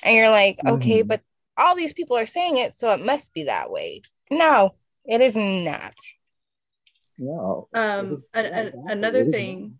and 0.03 0.15
you're 0.15 0.29
like 0.29 0.57
okay 0.65 1.03
Mhm. 1.03 1.07
but 1.07 1.21
all 1.57 1.75
these 1.75 1.93
people 1.93 2.17
are 2.17 2.25
saying 2.27 2.57
it 2.57 2.75
so 2.75 2.91
it 2.93 3.03
must 3.03 3.33
be 3.33 3.43
that 3.45 3.71
way 3.71 4.01
no 4.29 4.75
it 5.05 5.21
is 5.21 5.35
not 5.35 5.93
No. 7.19 7.67
Um, 7.73 8.23
It 8.35 8.45
is- 8.45 8.51
an, 8.51 8.67
an- 8.67 8.73
another 8.89 9.25
thing. 9.25 9.79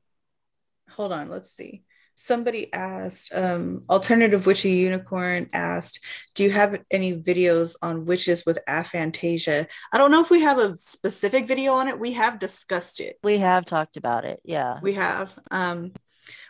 Hold 0.89 1.11
on, 1.11 1.29
let's 1.29 1.51
see. 1.55 1.83
Somebody 2.15 2.73
asked, 2.73 3.29
um, 3.31 3.85
alternative 3.91 4.47
witchy 4.47 4.71
unicorn 4.71 5.47
asked, 5.53 5.99
"Do 6.33 6.41
you 6.41 6.49
have 6.49 6.81
any 6.89 7.13
videos 7.15 7.75
on 7.83 8.05
witches 8.05 8.43
with 8.43 8.57
aphantasia?" 8.67 9.67
I 9.93 9.97
don't 9.99 10.09
know 10.09 10.21
if 10.21 10.31
we 10.31 10.41
have 10.41 10.57
a 10.57 10.75
specific 10.79 11.45
video 11.47 11.73
on 11.73 11.87
it. 11.87 11.99
We 11.99 12.13
have 12.13 12.39
discussed 12.39 12.99
it. 13.01 13.19
We 13.21 13.37
have 13.37 13.65
talked 13.65 13.97
about 13.97 14.25
it. 14.25 14.39
Yeah. 14.43 14.79
We 14.81 14.93
have. 14.93 15.37
Um, 15.51 15.93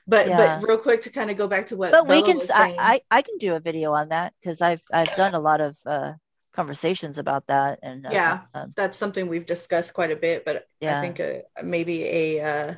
but 0.08 0.28
Yeah. 0.28 0.60
but 0.60 0.68
real 0.68 0.78
quick 0.78 1.02
to 1.02 1.10
kind 1.10 1.30
of 1.32 1.38
go 1.38 1.48
back 1.48 1.68
to 1.68 1.76
what 1.76 1.92
but 1.92 2.08
we 2.08 2.22
can 2.22 2.40
I. 2.54 3.02
I 3.12 3.18
i 3.18 3.22
can 3.22 3.38
do 3.38 3.56
a 3.56 3.60
video 3.60 3.94
on 3.94 4.10
that 4.10 4.34
because 4.40 4.62
i've 4.62 4.82
i've 4.92 5.14
done 5.16 5.34
a 5.34 5.40
lot 5.40 5.62
of 5.62 5.78
uh 5.86 6.14
conversations 6.54 7.20
about 7.20 7.46
that 7.48 7.80
and 7.84 8.06
uh, 8.06 8.10
Yeah. 8.12 8.40
um, 8.56 8.74
that's 8.76 8.98
something 8.98 9.28
we've 9.28 9.46
discussed 9.46 9.94
quite 9.94 10.12
a 10.12 10.16
bit, 10.16 10.44
but 10.44 10.66
Yeah. 10.82 10.98
I 10.98 11.02
think 11.02 11.20
a, 11.20 11.44
maybe 11.64 12.04
a 12.04 12.42
uh, 12.42 12.74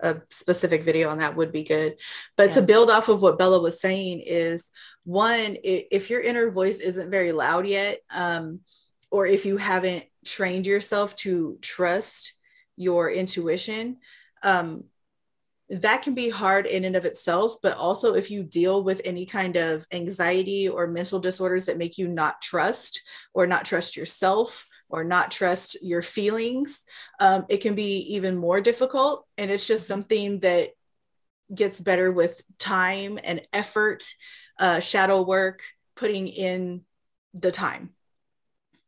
a 0.00 0.20
specific 0.30 0.82
video 0.82 1.08
on 1.08 1.18
that 1.18 1.36
would 1.36 1.52
be 1.52 1.62
good. 1.62 1.94
But 2.36 2.50
to 2.50 2.62
build 2.62 2.90
off 2.90 3.08
of 3.08 3.22
what 3.22 3.38
Bella 3.38 3.60
was 3.60 3.80
saying 3.80 4.22
is 4.26 4.68
one, 5.04 5.56
if 5.62 6.10
your 6.10 6.20
inner 6.20 6.50
voice 6.50 6.80
isn't 6.80 7.10
very 7.10 7.30
loud 7.30 7.66
yet, 7.66 7.98
um, 8.14 8.60
or 9.10 9.26
if 9.26 9.46
you 9.46 9.56
haven't 9.56 10.04
trained 10.24 10.66
yourself 10.66 11.14
to 11.16 11.56
trust 11.62 12.34
your 12.76 13.08
intuition, 13.10 13.98
um, 14.42 14.84
that 15.70 16.02
can 16.02 16.14
be 16.14 16.28
hard 16.28 16.66
in 16.66 16.84
and 16.84 16.96
of 16.96 17.04
itself. 17.04 17.56
But 17.62 17.76
also, 17.76 18.14
if 18.14 18.30
you 18.30 18.42
deal 18.42 18.82
with 18.82 19.00
any 19.04 19.26
kind 19.26 19.56
of 19.56 19.86
anxiety 19.92 20.68
or 20.68 20.86
mental 20.86 21.18
disorders 21.18 21.64
that 21.64 21.78
make 21.78 21.98
you 21.98 22.08
not 22.08 22.42
trust 22.42 23.02
or 23.32 23.46
not 23.46 23.64
trust 23.64 23.96
yourself 23.96 24.66
or 24.88 25.04
not 25.04 25.30
trust 25.30 25.76
your 25.82 26.02
feelings 26.02 26.82
um, 27.20 27.44
it 27.48 27.58
can 27.58 27.74
be 27.74 28.14
even 28.14 28.36
more 28.36 28.60
difficult 28.60 29.26
and 29.36 29.50
it's 29.50 29.66
just 29.66 29.86
something 29.86 30.40
that 30.40 30.68
gets 31.54 31.80
better 31.80 32.12
with 32.12 32.42
time 32.58 33.18
and 33.24 33.42
effort 33.52 34.04
uh, 34.60 34.80
shadow 34.80 35.22
work 35.22 35.62
putting 35.96 36.28
in 36.28 36.82
the 37.32 37.50
time 37.50 37.90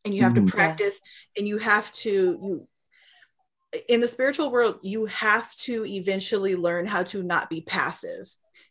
and 0.05 0.15
you 0.15 0.23
have 0.23 0.35
mm-hmm. 0.35 0.47
to 0.47 0.53
practice 0.53 1.01
and 1.37 1.49
you 1.49 1.59
have 1.59 1.91
to 1.91 2.11
you 2.11 2.69
in 3.89 4.01
the 4.01 4.09
spiritual 4.09 4.51
world 4.51 4.79
you 4.83 5.07
have 5.07 5.55
to 5.57 5.85
eventually 5.87 6.57
learn 6.57 6.87
how 6.87 7.03
to 7.05 7.23
not 7.23 7.51
be 7.51 7.61
passive. 7.61 8.29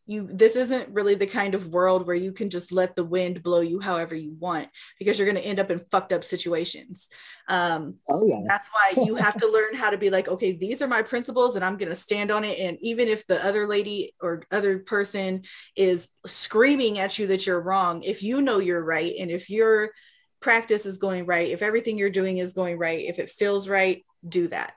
You 0.07 0.29
this 0.31 0.55
isn't 0.55 0.93
really 0.93 1.15
the 1.15 1.25
kind 1.25 1.55
of 1.55 1.67
world 1.67 2.05
where 2.05 2.15
you 2.15 2.31
can 2.31 2.51
just 2.51 2.71
let 2.71 2.95
the 2.95 3.03
wind 3.03 3.41
blow 3.41 3.61
you 3.61 3.79
however 3.79 4.13
you 4.13 4.35
want 4.39 4.67
because 4.99 5.17
you're 5.17 5.25
going 5.25 5.41
to 5.41 5.47
end 5.47 5.59
up 5.59 5.71
in 5.71 5.81
fucked 5.91 6.13
up 6.13 6.23
situations. 6.23 7.09
Um 7.47 7.95
oh, 8.09 8.25
yeah. 8.27 8.41
that's 8.47 8.69
why 8.69 9.03
you 9.03 9.15
have 9.15 9.35
to 9.37 9.51
learn 9.51 9.75
how 9.75 9.89
to 9.89 9.97
be 9.97 10.11
like 10.11 10.27
okay 10.27 10.55
these 10.55 10.81
are 10.81 10.87
my 10.87 11.01
principles 11.01 11.55
and 11.55 11.65
i'm 11.65 11.77
going 11.77 11.89
to 11.89 11.95
stand 11.95 12.29
on 12.29 12.43
it. 12.43 12.59
And 12.59 12.77
even 12.81 13.07
if 13.07 13.25
the 13.25 13.43
other 13.43 13.67
lady 13.67 14.11
or 14.21 14.43
other 14.51 14.79
person 14.79 15.43
is 15.75 16.09
screaming 16.25 16.99
at 16.99 17.17
you 17.17 17.27
that 17.27 17.47
you're 17.47 17.61
wrong 17.61 18.03
if 18.03 18.21
you 18.21 18.41
know 18.41 18.59
you're 18.59 18.83
right 18.83 19.13
and 19.19 19.31
if 19.31 19.49
your 19.49 19.91
practice 20.39 20.85
is 20.85 20.99
going 20.99 21.25
right 21.25 21.49
if 21.49 21.63
everything 21.63 21.97
you're 21.97 22.09
doing 22.11 22.37
is 22.37 22.53
going 22.53 22.77
right 22.77 22.99
if 22.99 23.17
it 23.17 23.31
feels 23.31 23.67
right 23.67 24.05
do 24.27 24.47
that 24.47 24.73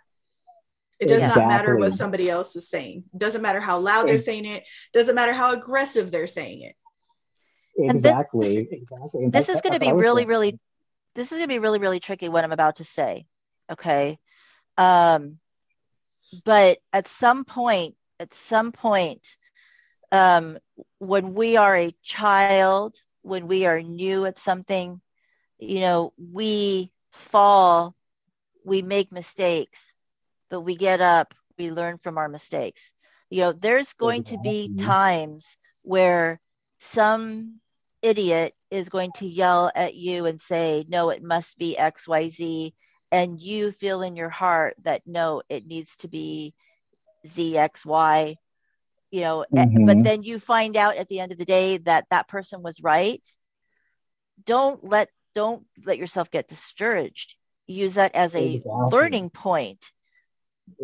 it 0.98 1.06
does 1.06 1.18
exactly. 1.18 1.42
not 1.42 1.48
matter 1.48 1.76
what 1.76 1.92
somebody 1.92 2.28
else 2.28 2.56
is 2.56 2.68
saying. 2.68 3.04
It 3.12 3.18
doesn't 3.18 3.42
matter 3.42 3.60
how 3.60 3.78
loud 3.78 4.08
they're 4.08 4.18
saying 4.18 4.46
it. 4.46 4.64
Doesn't 4.92 5.14
matter 5.14 5.32
how 5.32 5.52
aggressive 5.52 6.10
they're 6.10 6.26
saying 6.26 6.62
it. 6.62 6.76
Exactly. 7.76 8.56
This, 8.56 8.66
exactly. 8.72 9.28
this 9.30 9.48
is 9.48 9.60
going 9.60 9.74
to 9.74 9.80
be 9.80 9.92
really, 9.92 10.24
really. 10.24 10.58
This 11.14 11.30
is 11.30 11.38
going 11.38 11.48
to 11.48 11.54
be 11.54 11.60
really, 11.60 11.78
really 11.78 12.00
tricky. 12.00 12.28
What 12.28 12.42
I'm 12.42 12.52
about 12.52 12.76
to 12.76 12.84
say. 12.84 13.26
Okay. 13.70 14.18
Um, 14.76 15.38
but 16.44 16.78
at 16.92 17.06
some 17.06 17.44
point, 17.44 17.94
at 18.18 18.34
some 18.34 18.72
point, 18.72 19.36
um, 20.10 20.58
when 20.98 21.34
we 21.34 21.56
are 21.56 21.76
a 21.76 21.94
child, 22.02 22.96
when 23.22 23.46
we 23.46 23.66
are 23.66 23.80
new 23.80 24.24
at 24.26 24.38
something, 24.38 25.00
you 25.58 25.80
know, 25.80 26.12
we 26.16 26.90
fall, 27.12 27.94
we 28.64 28.82
make 28.82 29.12
mistakes 29.12 29.94
but 30.50 30.60
we 30.60 30.76
get 30.76 31.00
up, 31.00 31.34
we 31.58 31.70
learn 31.70 31.98
from 31.98 32.18
our 32.18 32.28
mistakes. 32.28 32.90
You 33.30 33.42
know, 33.42 33.52
there's 33.52 33.92
going 33.92 34.24
to 34.24 34.38
be 34.38 34.74
times 34.76 35.56
where 35.82 36.40
some 36.80 37.60
idiot 38.02 38.54
is 38.70 38.88
going 38.88 39.12
to 39.16 39.26
yell 39.26 39.70
at 39.74 39.94
you 39.94 40.26
and 40.26 40.40
say, 40.40 40.84
no, 40.88 41.10
it 41.10 41.22
must 41.22 41.58
be 41.58 41.76
XYZ. 41.78 42.72
And 43.10 43.40
you 43.40 43.72
feel 43.72 44.02
in 44.02 44.16
your 44.16 44.28
heart 44.28 44.76
that 44.82 45.02
no, 45.06 45.42
it 45.48 45.66
needs 45.66 45.96
to 45.98 46.08
be 46.08 46.54
ZXY, 47.26 48.36
you 49.10 49.20
know, 49.22 49.44
mm-hmm. 49.52 49.86
but 49.86 50.02
then 50.02 50.22
you 50.22 50.38
find 50.38 50.76
out 50.76 50.96
at 50.96 51.08
the 51.08 51.20
end 51.20 51.32
of 51.32 51.38
the 51.38 51.44
day 51.44 51.78
that 51.78 52.06
that 52.10 52.28
person 52.28 52.62
was 52.62 52.82
right. 52.82 53.26
Don't 54.44 54.84
let 54.84 55.08
don't 55.34 55.64
let 55.84 55.98
yourself 55.98 56.30
get 56.30 56.48
discouraged. 56.48 57.34
Use 57.66 57.94
that 57.94 58.14
as 58.14 58.34
a 58.34 58.54
exactly. 58.54 58.88
learning 58.90 59.30
point 59.30 59.92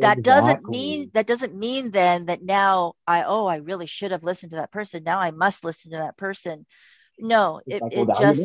that 0.00 0.22
doesn't 0.22 0.68
mean 0.68 1.10
that 1.14 1.26
doesn't 1.26 1.54
mean 1.54 1.90
then 1.90 2.26
that 2.26 2.42
now 2.42 2.94
I 3.06 3.22
oh 3.24 3.46
I 3.46 3.56
really 3.56 3.86
should 3.86 4.10
have 4.10 4.24
listened 4.24 4.50
to 4.50 4.56
that 4.56 4.72
person. 4.72 5.04
Now 5.04 5.18
I 5.20 5.30
must 5.30 5.64
listen 5.64 5.92
to 5.92 5.98
that 5.98 6.16
person. 6.16 6.66
No, 7.18 7.60
it, 7.66 7.82
it 7.90 8.08
just 8.18 8.42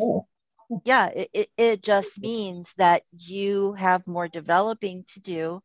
yeah, 0.86 1.08
it, 1.08 1.30
it, 1.34 1.50
it 1.58 1.82
just 1.82 2.20
means 2.20 2.72
that 2.78 3.04
you 3.12 3.74
have 3.74 4.06
more 4.06 4.28
developing 4.28 5.06
to 5.14 5.20
do 5.20 5.62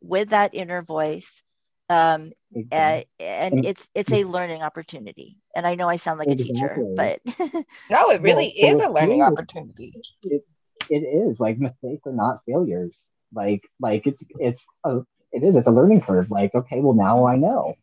with 0.00 0.30
that 0.30 0.54
inner 0.54 0.82
voice. 0.82 1.42
Um, 1.90 2.32
exactly. 2.54 3.06
and, 3.20 3.54
and 3.54 3.64
it's 3.64 3.86
it's 3.94 4.12
a 4.12 4.24
learning 4.24 4.62
opportunity. 4.62 5.36
And 5.54 5.66
I 5.66 5.74
know 5.74 5.88
I 5.88 5.96
sound 5.96 6.18
like 6.18 6.28
exactly. 6.28 6.52
a 6.52 6.54
teacher, 6.54 6.94
but 6.96 7.20
no, 7.90 8.10
it 8.10 8.22
really 8.22 8.54
well, 8.62 8.74
is 8.74 8.82
a 8.82 8.90
learning 8.90 9.22
opportunity. 9.22 9.94
It, 10.22 10.44
it 10.90 11.00
is 11.00 11.38
like 11.38 11.58
mistakes 11.58 12.06
are 12.06 12.12
not 12.12 12.40
failures 12.46 13.08
like 13.32 13.62
like 13.80 14.06
it's 14.06 14.22
it's 14.38 14.64
a 14.84 15.00
it 15.32 15.42
is 15.42 15.56
it's 15.56 15.66
a 15.66 15.72
learning 15.72 16.00
curve. 16.00 16.30
Like 16.30 16.54
okay, 16.54 16.80
well 16.80 16.94
now 16.94 17.26
I 17.26 17.36
know. 17.36 17.74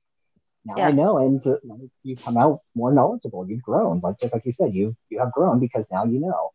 Now 0.65 0.75
yeah. 0.77 0.87
I 0.87 0.91
know, 0.91 1.17
and 1.19 1.45
uh, 1.45 1.57
you 2.01 2.15
come 2.15 2.37
out 2.37 2.61
more 2.73 2.91
knowledgeable. 2.91 3.47
You've 3.47 3.61
grown, 3.61 3.99
like 4.03 4.19
just 4.19 4.33
like 4.33 4.45
you 4.45 4.51
said, 4.51 4.73
you 4.73 4.95
you 5.09 5.19
have 5.19 5.31
grown 5.31 5.59
because 5.59 5.85
now 5.91 6.05
you 6.05 6.19
know, 6.19 6.51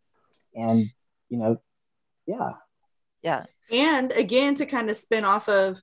and 0.54 0.90
you 1.28 1.38
know, 1.38 1.60
yeah, 2.26 2.54
yeah. 3.22 3.44
And 3.70 4.10
again, 4.12 4.56
to 4.56 4.66
kind 4.66 4.90
of 4.90 4.96
spin 4.96 5.24
off 5.24 5.48
of 5.48 5.80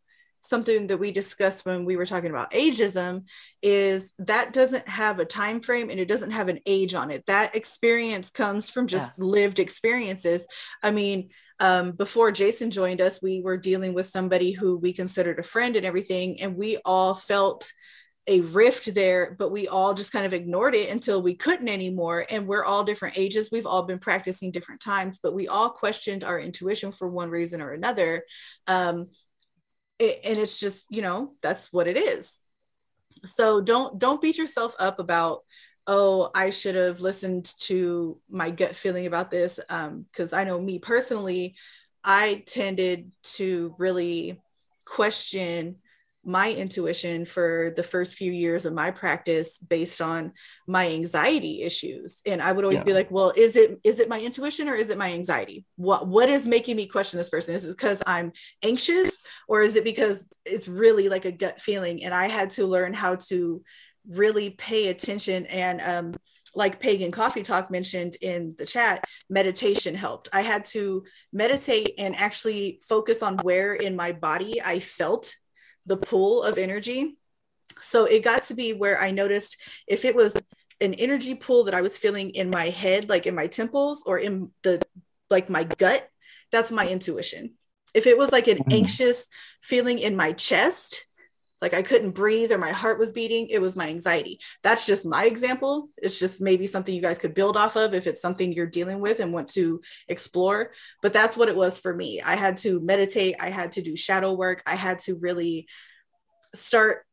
something 0.47 0.87
that 0.87 0.97
we 0.97 1.11
discussed 1.11 1.65
when 1.65 1.85
we 1.85 1.95
were 1.95 2.05
talking 2.05 2.29
about 2.29 2.51
ageism 2.51 3.27
is 3.61 4.13
that 4.19 4.53
doesn't 4.53 4.87
have 4.87 5.19
a 5.19 5.25
time 5.25 5.61
frame 5.61 5.89
and 5.89 5.99
it 5.99 6.07
doesn't 6.07 6.31
have 6.31 6.49
an 6.49 6.59
age 6.65 6.93
on 6.93 7.11
it 7.11 7.25
that 7.25 7.55
experience 7.55 8.29
comes 8.29 8.69
from 8.69 8.87
just 8.87 9.11
yeah. 9.17 9.23
lived 9.23 9.59
experiences 9.59 10.45
i 10.83 10.91
mean 10.91 11.29
um, 11.59 11.91
before 11.91 12.31
jason 12.31 12.69
joined 12.69 13.01
us 13.01 13.21
we 13.21 13.41
were 13.41 13.57
dealing 13.57 13.93
with 13.93 14.05
somebody 14.05 14.51
who 14.51 14.77
we 14.77 14.93
considered 14.93 15.39
a 15.39 15.43
friend 15.43 15.75
and 15.75 15.85
everything 15.85 16.41
and 16.41 16.55
we 16.55 16.77
all 16.85 17.15
felt 17.15 17.71
a 18.27 18.41
rift 18.41 18.93
there, 18.93 19.35
but 19.39 19.51
we 19.51 19.67
all 19.67 19.93
just 19.93 20.11
kind 20.11 20.25
of 20.25 20.33
ignored 20.33 20.75
it 20.75 20.91
until 20.91 21.21
we 21.21 21.33
couldn't 21.33 21.69
anymore. 21.69 22.25
And 22.29 22.45
we're 22.45 22.65
all 22.65 22.83
different 22.83 23.17
ages. 23.17 23.49
We've 23.51 23.65
all 23.65 23.83
been 23.83 23.99
practicing 23.99 24.51
different 24.51 24.81
times, 24.81 25.19
but 25.23 25.33
we 25.33 25.47
all 25.47 25.69
questioned 25.69 26.23
our 26.23 26.37
intuition 26.37 26.91
for 26.91 27.07
one 27.07 27.29
reason 27.29 27.61
or 27.61 27.71
another. 27.71 28.23
Um, 28.67 29.07
it, 29.99 30.19
and 30.23 30.37
it's 30.37 30.59
just 30.59 30.85
you 30.89 31.01
know 31.01 31.33
that's 31.41 31.71
what 31.71 31.87
it 31.87 31.97
is. 31.97 32.37
So 33.25 33.61
don't 33.61 33.99
don't 33.99 34.21
beat 34.21 34.37
yourself 34.37 34.75
up 34.79 34.99
about 34.99 35.43
oh 35.87 36.29
i 36.35 36.49
should 36.49 36.75
have 36.75 36.99
listened 36.99 37.45
to 37.57 38.19
my 38.29 38.51
gut 38.51 38.75
feeling 38.75 39.05
about 39.05 39.31
this. 39.31 39.55
Because 39.55 40.33
um, 40.33 40.39
i 40.39 40.43
know 40.43 40.59
me 40.59 40.79
personally 40.79 41.55
i 42.03 42.43
tended 42.45 43.11
to 43.23 43.73
really 43.77 44.39
question 44.85 45.77
my 46.27 46.51
intuition 46.51 47.23
for 47.25 47.71
the 47.77 47.83
first 47.83 48.15
few 48.15 48.31
years 48.31 48.65
of 48.65 48.73
my 48.73 48.91
practice 48.91 49.57
based 49.59 50.01
on 50.01 50.33
my 50.67 50.89
anxiety 50.89 51.63
issues. 51.63 52.21
And 52.25 52.41
i 52.41 52.51
would 52.51 52.65
always 52.65 52.79
yeah. 52.79 52.85
be 52.85 52.93
like 52.93 53.09
well 53.09 53.31
is 53.35 53.55
it 53.55 53.79
is 53.83 53.99
it 53.99 54.09
my 54.09 54.19
intuition 54.19 54.67
or 54.67 54.75
is 54.75 54.89
it 54.89 54.97
my 54.97 55.13
anxiety? 55.13 55.65
What 55.77 56.07
what 56.07 56.29
is 56.29 56.45
making 56.45 56.75
me 56.75 56.85
question 56.85 57.17
this 57.17 57.29
person? 57.29 57.55
Is 57.55 57.63
it 57.63 57.77
because 57.77 58.03
i'm 58.05 58.33
anxious 58.61 59.17
or 59.47 59.61
is 59.61 59.75
it 59.77 59.85
because 59.85 60.27
it's 60.45 60.67
really 60.67 61.07
like 61.07 61.25
a 61.25 61.31
gut 61.31 61.61
feeling? 61.61 62.03
And 62.03 62.13
i 62.13 62.27
had 62.27 62.51
to 62.51 62.67
learn 62.67 62.93
how 62.93 63.15
to 63.29 63.63
really 64.09 64.49
pay 64.49 64.89
attention 64.89 65.45
and 65.47 65.81
um 65.81 66.13
like 66.55 66.79
pagan 66.79 67.11
coffee 67.11 67.43
talk 67.43 67.69
mentioned 67.69 68.17
in 68.21 68.55
the 68.57 68.65
chat 68.65 69.03
meditation 69.29 69.93
helped. 69.93 70.27
I 70.33 70.41
had 70.41 70.65
to 70.65 71.03
meditate 71.31 71.91
and 71.97 72.15
actually 72.15 72.79
focus 72.83 73.21
on 73.21 73.37
where 73.37 73.75
in 73.75 73.95
my 73.95 74.11
body 74.11 74.61
i 74.61 74.79
felt 74.79 75.33
the 75.87 75.97
pool 75.97 76.43
of 76.43 76.57
energy. 76.57 77.17
So 77.81 78.05
it 78.05 78.23
got 78.23 78.43
to 78.43 78.53
be 78.53 78.73
where 78.73 78.99
I 78.99 79.11
noticed 79.11 79.57
if 79.87 80.05
it 80.05 80.15
was 80.15 80.35
an 80.79 80.93
energy 80.93 81.33
pool 81.33 81.63
that 81.63 81.73
I 81.73 81.81
was 81.81 81.97
feeling 81.97 82.31
in 82.31 82.49
my 82.49 82.69
head, 82.69 83.09
like 83.09 83.25
in 83.25 83.33
my 83.33 83.47
temples 83.47 84.03
or 84.05 84.19
in 84.19 84.51
the 84.61 84.81
like 85.29 85.49
my 85.49 85.63
gut, 85.63 86.07
that's 86.51 86.71
my 86.71 86.87
intuition. 86.87 87.55
If 87.93 88.05
it 88.05 88.17
was 88.17 88.31
like 88.31 88.47
an 88.47 88.57
mm-hmm. 88.57 88.73
anxious 88.73 89.27
feeling 89.61 89.99
in 89.99 90.15
my 90.15 90.33
chest, 90.33 91.06
like 91.61 91.73
I 91.73 91.81
couldn't 91.81 92.11
breathe 92.11 92.51
or 92.51 92.57
my 92.57 92.71
heart 92.71 92.99
was 92.99 93.11
beating, 93.11 93.47
it 93.49 93.59
was 93.59 93.75
my 93.75 93.89
anxiety. 93.89 94.39
That's 94.63 94.85
just 94.85 95.05
my 95.05 95.25
example. 95.25 95.89
It's 95.97 96.19
just 96.19 96.39
maybe 96.39 96.67
something 96.67 96.93
you 96.93 97.01
guys 97.01 97.17
could 97.17 97.33
build 97.33 97.57
off 97.57 97.75
of 97.75 97.93
if 97.93 98.07
it's 98.07 98.21
something 98.21 98.53
you're 98.53 98.67
dealing 98.67 98.99
with 98.99 99.19
and 99.19 99.33
want 99.33 99.49
to 99.49 99.81
explore. 100.07 100.71
But 101.01 101.13
that's 101.13 101.37
what 101.37 101.49
it 101.49 101.55
was 101.55 101.79
for 101.79 101.93
me. 101.93 102.21
I 102.21 102.35
had 102.35 102.57
to 102.57 102.79
meditate, 102.79 103.35
I 103.39 103.49
had 103.49 103.73
to 103.73 103.81
do 103.81 103.95
shadow 103.95 104.33
work, 104.33 104.61
I 104.65 104.75
had 104.75 104.99
to 104.99 105.15
really 105.15 105.67
start 106.53 107.05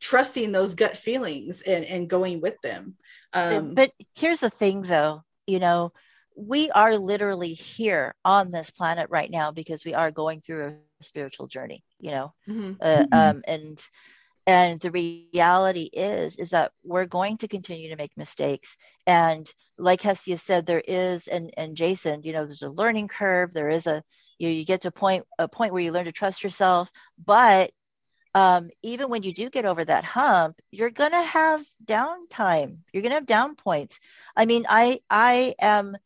trusting 0.00 0.52
those 0.52 0.74
gut 0.74 0.96
feelings 0.96 1.62
and, 1.62 1.84
and 1.84 2.08
going 2.08 2.40
with 2.40 2.60
them. 2.62 2.94
Um, 3.32 3.74
but 3.74 3.92
here's 4.14 4.40
the 4.40 4.50
thing 4.50 4.82
though, 4.82 5.22
you 5.46 5.58
know, 5.58 5.92
we 6.36 6.70
are 6.70 6.98
literally 6.98 7.52
here 7.52 8.14
on 8.24 8.50
this 8.50 8.70
planet 8.70 9.08
right 9.10 9.30
now 9.30 9.52
because 9.52 9.84
we 9.84 9.94
are 9.94 10.10
going 10.10 10.40
through 10.40 10.66
a 10.66 11.04
spiritual 11.04 11.46
journey 11.46 11.84
you 12.04 12.10
know 12.10 12.34
mm-hmm. 12.46 12.72
Uh, 12.80 12.86
mm-hmm. 12.86 13.14
um, 13.14 13.42
and 13.48 13.82
and 14.46 14.78
the 14.80 14.90
reality 14.90 15.88
is 15.90 16.36
is 16.36 16.50
that 16.50 16.72
we're 16.84 17.06
going 17.06 17.38
to 17.38 17.48
continue 17.48 17.88
to 17.88 17.96
make 17.96 18.12
mistakes. 18.16 18.76
And 19.06 19.50
like 19.78 20.02
hestia 20.02 20.36
said 20.36 20.66
there 20.66 20.84
is 20.86 21.26
and 21.26 21.52
and 21.56 21.76
jason 21.76 22.22
you 22.22 22.32
know 22.32 22.44
there's 22.44 22.62
a 22.62 22.68
learning 22.68 23.08
curve. 23.08 23.52
There 23.52 23.70
is 23.70 23.86
a 23.86 24.02
you, 24.38 24.48
know, 24.48 24.54
you 24.54 24.64
get 24.66 24.82
to 24.82 24.88
a 24.88 24.92
point 24.92 25.24
a 25.38 25.48
point 25.48 25.72
where 25.72 25.82
you 25.82 25.92
learn 25.92 26.04
to 26.04 26.12
trust 26.12 26.44
yourself. 26.44 26.90
But 27.24 27.70
um, 28.34 28.68
even 28.82 29.10
when 29.10 29.22
you 29.22 29.32
do 29.32 29.48
get 29.48 29.64
over 29.64 29.84
that 29.84 30.04
hump 30.04 30.60
you're 30.70 30.90
gonna 30.90 31.22
have 31.22 31.64
downtime. 31.82 32.78
You're 32.92 33.02
gonna 33.02 33.14
have 33.14 33.26
down 33.26 33.56
points. 33.56 33.98
I 34.36 34.44
mean 34.44 34.66
i 34.68 35.00
i 35.08 35.54
am 35.58 35.96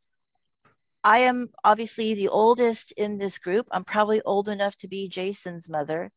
I 1.05 1.21
am 1.21 1.51
obviously 1.65 2.15
the 2.15 2.29
oldest 2.29 2.93
in 2.93 3.19
this 3.19 3.39
group. 3.39 3.69
I'm 3.71 3.85
probably 3.85 4.21
old 4.23 4.49
enough 4.49 4.77
to 4.79 4.89
be 4.89 5.09
Jason's 5.09 5.69
mother. 5.69 6.11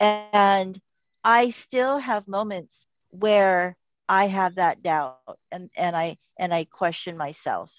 And 0.00 0.80
I 1.24 1.50
still 1.50 1.98
have 1.98 2.28
moments 2.28 2.86
where 3.10 3.76
I 4.08 4.26
have 4.26 4.56
that 4.56 4.82
doubt 4.82 5.38
and, 5.50 5.70
and 5.76 5.96
I 5.96 6.18
and 6.38 6.52
I 6.52 6.64
question 6.64 7.16
myself. 7.16 7.72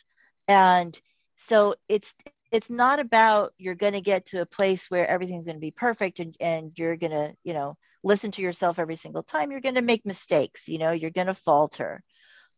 And 0.47 0.99
so 1.37 1.75
it's 1.87 2.15
it's 2.51 2.69
not 2.69 2.99
about 2.99 3.53
you're 3.57 3.75
going 3.75 3.93
to 3.93 4.01
get 4.01 4.27
to 4.27 4.41
a 4.41 4.45
place 4.45 4.89
where 4.89 5.07
everything's 5.07 5.45
going 5.45 5.57
to 5.57 5.61
be 5.61 5.71
perfect 5.71 6.19
and, 6.19 6.35
and 6.39 6.71
you're 6.77 6.95
going 6.95 7.11
to, 7.11 7.33
you 7.43 7.53
know, 7.53 7.77
listen 8.03 8.31
to 8.31 8.41
yourself 8.41 8.79
every 8.79 8.95
single 8.95 9.23
time. 9.23 9.51
You're 9.51 9.61
going 9.61 9.75
to 9.75 9.81
make 9.81 10.05
mistakes, 10.05 10.67
you 10.67 10.77
know, 10.77 10.91
you're 10.91 11.11
going 11.11 11.27
to 11.27 11.33
falter. 11.33 12.01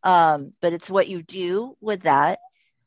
Um, 0.02 0.52
but 0.62 0.72
it's 0.72 0.88
what 0.88 1.08
you 1.08 1.22
do 1.22 1.76
with 1.80 2.02
that. 2.02 2.38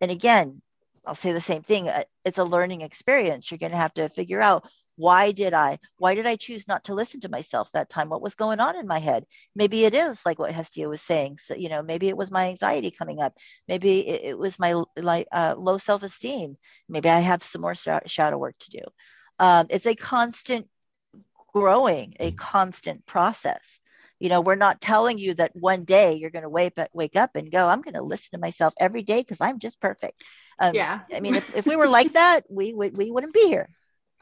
And 0.02 0.12
again, 0.12 0.62
I'll 1.06 1.16
say 1.16 1.34
the 1.34 1.42
same 1.42 1.64
thing. 1.64 1.90
Uh, 1.90 2.04
it's 2.26 2.38
a 2.38 2.44
learning 2.44 2.82
experience. 2.82 3.50
You're 3.50 3.58
going 3.58 3.72
to 3.72 3.78
have 3.78 3.94
to 3.96 4.10
figure 4.10 4.42
out 4.42 4.68
why 4.96 5.32
did 5.32 5.54
I, 5.54 5.80
why 5.98 6.14
did 6.14 6.28
I 6.28 6.36
choose 6.36 6.68
not 6.68 6.84
to 6.86 6.94
listen 6.94 7.22
to 7.22 7.30
myself 7.30 7.72
that 7.72 7.90
time? 7.90 8.10
What 8.10 8.22
was 8.22 8.36
going 8.36 8.60
on 8.60 8.78
in 8.78 8.86
my 8.86 9.00
head? 9.00 9.26
Maybe 9.56 9.86
it 9.86 9.96
is 9.96 10.24
like 10.26 10.38
what 10.38 10.52
Hestia 10.52 10.88
was 10.88 11.02
saying. 11.02 11.40
So, 11.44 11.56
you 11.56 11.70
know, 11.70 11.82
maybe 11.82 12.10
it 12.10 12.18
was 12.18 12.30
my 12.30 12.50
anxiety 12.50 12.92
coming 12.92 13.20
up. 13.20 13.34
Maybe 13.68 14.08
it, 14.08 14.22
it 14.24 14.38
was 14.38 14.60
my 14.60 14.84
like 14.96 15.28
uh, 15.32 15.56
low 15.58 15.78
self-esteem. 15.80 16.58
Maybe 16.88 17.10
I 17.10 17.20
have 17.20 17.42
some 17.42 17.62
more 17.62 17.76
shadow 17.76 18.38
work 18.38 18.56
to 18.60 18.70
do. 18.70 18.84
Um, 19.40 19.68
it's 19.72 19.88
a 19.88 19.96
constant 19.96 20.68
growing, 21.54 22.14
a 22.20 22.32
constant 22.32 23.06
process 23.06 23.80
you 24.20 24.30
know 24.30 24.42
we're 24.42 24.56
not 24.56 24.80
telling 24.80 25.18
you 25.18 25.34
that 25.34 25.56
one 25.56 25.84
day 25.84 26.14
you're 26.14 26.30
going 26.30 26.44
to 26.44 26.50
wake 26.50 26.78
up 26.78 26.88
wake 26.94 27.16
up 27.16 27.32
and 27.36 27.52
go 27.52 27.68
i'm 27.68 27.82
going 27.82 27.94
to 27.94 28.02
listen 28.02 28.30
to 28.32 28.38
myself 28.38 28.74
every 28.80 29.04
day 29.04 29.20
because 29.20 29.42
i'm 29.42 29.60
just 29.60 29.82
perfect 29.82 30.24
um, 30.60 30.76
yeah 30.76 31.02
i 31.14 31.20
mean 31.20 31.36
if, 31.36 31.56
if 31.56 31.66
we 31.66 31.76
were 31.76 31.88
like 31.88 32.14
that 32.14 32.44
we 32.50 32.74
would 32.74 32.98
we 32.98 33.12
wouldn't 33.12 33.34
be 33.34 33.48
here 33.48 33.70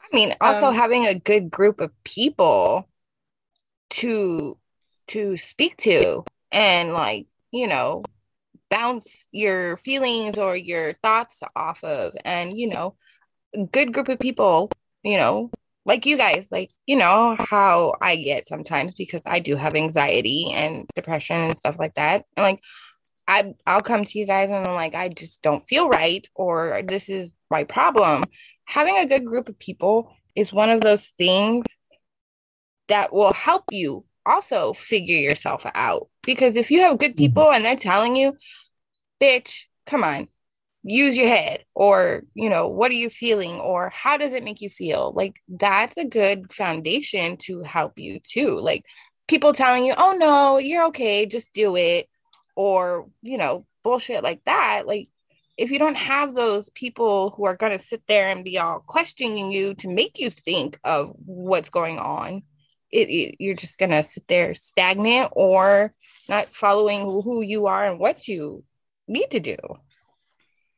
i 0.00 0.16
mean 0.16 0.34
also 0.40 0.66
um, 0.66 0.74
having 0.74 1.06
a 1.06 1.18
good 1.18 1.50
group 1.50 1.80
of 1.80 1.90
people 2.04 2.88
to 3.90 4.56
to 5.06 5.36
speak 5.36 5.76
to 5.76 6.24
and 6.50 6.92
like 6.92 7.26
you 7.50 7.66
know 7.66 8.02
bounce 8.70 9.26
your 9.32 9.76
feelings 9.76 10.38
or 10.38 10.56
your 10.56 10.94
thoughts 10.94 11.40
off 11.54 11.82
of 11.84 12.14
and 12.24 12.56
you 12.56 12.68
know 12.68 12.94
a 13.54 13.64
good 13.64 13.92
group 13.92 14.08
of 14.08 14.18
people 14.18 14.70
you 15.02 15.18
know 15.18 15.50
like 15.84 16.06
you 16.06 16.16
guys, 16.16 16.46
like, 16.50 16.70
you 16.86 16.96
know, 16.96 17.36
how 17.38 17.94
I 18.00 18.16
get 18.16 18.46
sometimes 18.46 18.94
because 18.94 19.22
I 19.26 19.40
do 19.40 19.56
have 19.56 19.74
anxiety 19.74 20.50
and 20.52 20.86
depression 20.94 21.36
and 21.36 21.56
stuff 21.56 21.76
like 21.78 21.94
that. 21.94 22.24
And 22.36 22.44
like, 22.44 22.60
I, 23.28 23.54
I'll 23.66 23.82
come 23.82 24.04
to 24.04 24.18
you 24.18 24.26
guys 24.26 24.50
and 24.50 24.66
I'm 24.66 24.74
like, 24.74 24.94
I 24.94 25.08
just 25.08 25.42
don't 25.42 25.64
feel 25.64 25.88
right, 25.88 26.26
or 26.34 26.82
this 26.86 27.08
is 27.08 27.30
my 27.50 27.64
problem. 27.64 28.24
Having 28.64 28.98
a 28.98 29.06
good 29.06 29.24
group 29.24 29.48
of 29.48 29.58
people 29.58 30.12
is 30.34 30.52
one 30.52 30.70
of 30.70 30.80
those 30.80 31.08
things 31.18 31.64
that 32.88 33.12
will 33.12 33.32
help 33.32 33.64
you 33.70 34.04
also 34.26 34.72
figure 34.72 35.18
yourself 35.18 35.66
out. 35.74 36.08
Because 36.22 36.56
if 36.56 36.70
you 36.70 36.80
have 36.80 36.98
good 36.98 37.12
mm-hmm. 37.12 37.18
people 37.18 37.52
and 37.52 37.64
they're 37.64 37.76
telling 37.76 38.16
you, 38.16 38.36
bitch, 39.20 39.64
come 39.86 40.04
on, 40.04 40.28
use 40.84 41.16
your 41.16 41.28
head 41.28 41.64
or 41.74 42.24
you 42.34 42.50
know 42.50 42.66
what 42.66 42.90
are 42.90 42.94
you 42.94 43.08
feeling 43.08 43.60
or 43.60 43.88
how 43.90 44.16
does 44.16 44.32
it 44.32 44.42
make 44.42 44.60
you 44.60 44.68
feel 44.68 45.12
like 45.14 45.40
that's 45.48 45.96
a 45.96 46.04
good 46.04 46.52
foundation 46.52 47.36
to 47.36 47.62
help 47.62 47.98
you 47.98 48.18
too 48.24 48.58
like 48.58 48.82
people 49.28 49.52
telling 49.52 49.84
you 49.84 49.94
oh 49.96 50.16
no 50.18 50.58
you're 50.58 50.86
okay 50.86 51.24
just 51.24 51.52
do 51.54 51.76
it 51.76 52.08
or 52.54 53.08
you 53.22 53.38
know 53.38 53.66
bullshit 53.82 54.22
like 54.22 54.40
that 54.44 54.86
like 54.86 55.06
if 55.58 55.70
you 55.70 55.78
don't 55.78 55.96
have 55.96 56.34
those 56.34 56.70
people 56.70 57.30
who 57.30 57.44
are 57.44 57.56
going 57.56 57.76
to 57.76 57.84
sit 57.84 58.02
there 58.08 58.28
and 58.28 58.44
be 58.44 58.58
all 58.58 58.80
questioning 58.80 59.50
you 59.50 59.74
to 59.74 59.88
make 59.88 60.18
you 60.18 60.30
think 60.30 60.78
of 60.84 61.14
what's 61.24 61.70
going 61.70 61.98
on 61.98 62.42
it, 62.90 63.08
it, 63.08 63.36
you're 63.38 63.54
just 63.54 63.78
going 63.78 63.90
to 63.90 64.02
sit 64.02 64.26
there 64.28 64.54
stagnant 64.54 65.32
or 65.32 65.94
not 66.28 66.48
following 66.54 67.00
who 67.00 67.42
you 67.42 67.66
are 67.66 67.84
and 67.84 67.98
what 67.98 68.28
you 68.28 68.64
need 69.08 69.30
to 69.30 69.40
do 69.40 69.56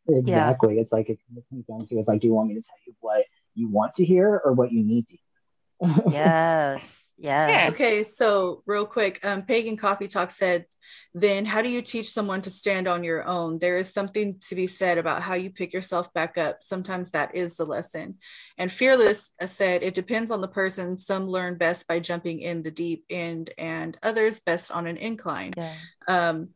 Exactly. 0.09 0.75
Yeah. 0.75 0.81
It's 0.81 0.93
like 0.93 1.09
it 1.09 1.19
comes 1.51 1.65
down 1.65 1.81
to 1.87 1.97
it's 1.97 2.09
like, 2.09 2.21
do 2.21 2.27
you 2.27 2.35
want 2.35 2.49
me 2.49 2.55
to 2.55 2.63
tell 2.63 2.77
you 2.87 2.95
what 3.01 3.25
you 3.55 3.69
want 3.69 3.95
to 3.95 4.05
hear 4.05 4.41
or 4.45 4.53
what 4.53 4.73
you 4.73 4.83
need 4.85 5.07
to 5.09 5.17
hear? 5.17 6.13
yes. 6.13 7.04
Yeah. 7.17 7.69
Okay. 7.71 8.03
So 8.03 8.63
real 8.67 8.87
quick, 8.87 9.25
um, 9.25 9.43
Pagan 9.43 9.77
Coffee 9.77 10.09
Talk 10.09 10.31
said, 10.31 10.67
then 11.15 11.45
how 11.45 11.63
do 11.63 11.69
you 11.69 11.81
teach 11.81 12.11
someone 12.11 12.43
to 12.43 12.51
stand 12.51 12.89
on 12.89 13.05
your 13.05 13.27
own? 13.27 13.59
There 13.59 13.77
is 13.77 13.93
something 13.93 14.39
to 14.49 14.55
be 14.55 14.67
said 14.67 14.99
about 14.99 15.23
how 15.23 15.35
you 15.35 15.51
pick 15.51 15.73
yourself 15.73 16.13
back 16.13 16.37
up. 16.37 16.63
Sometimes 16.63 17.11
that 17.11 17.35
is 17.37 17.55
the 17.55 17.65
lesson. 17.65 18.19
And 18.59 18.71
Fearless 18.71 19.31
uh, 19.41 19.47
said, 19.47 19.83
it 19.83 19.95
depends 19.95 20.31
on 20.31 20.41
the 20.41 20.49
person. 20.49 20.97
Some 20.97 21.29
learn 21.29 21.57
best 21.57 21.87
by 21.87 22.01
jumping 22.01 22.41
in 22.41 22.63
the 22.63 22.71
deep 22.71 23.05
end 23.09 23.51
and 23.59 23.97
others 24.03 24.41
best 24.41 24.73
on 24.73 24.87
an 24.87 24.97
incline. 24.97 25.53
Yeah. 25.57 25.75
Um, 26.09 26.49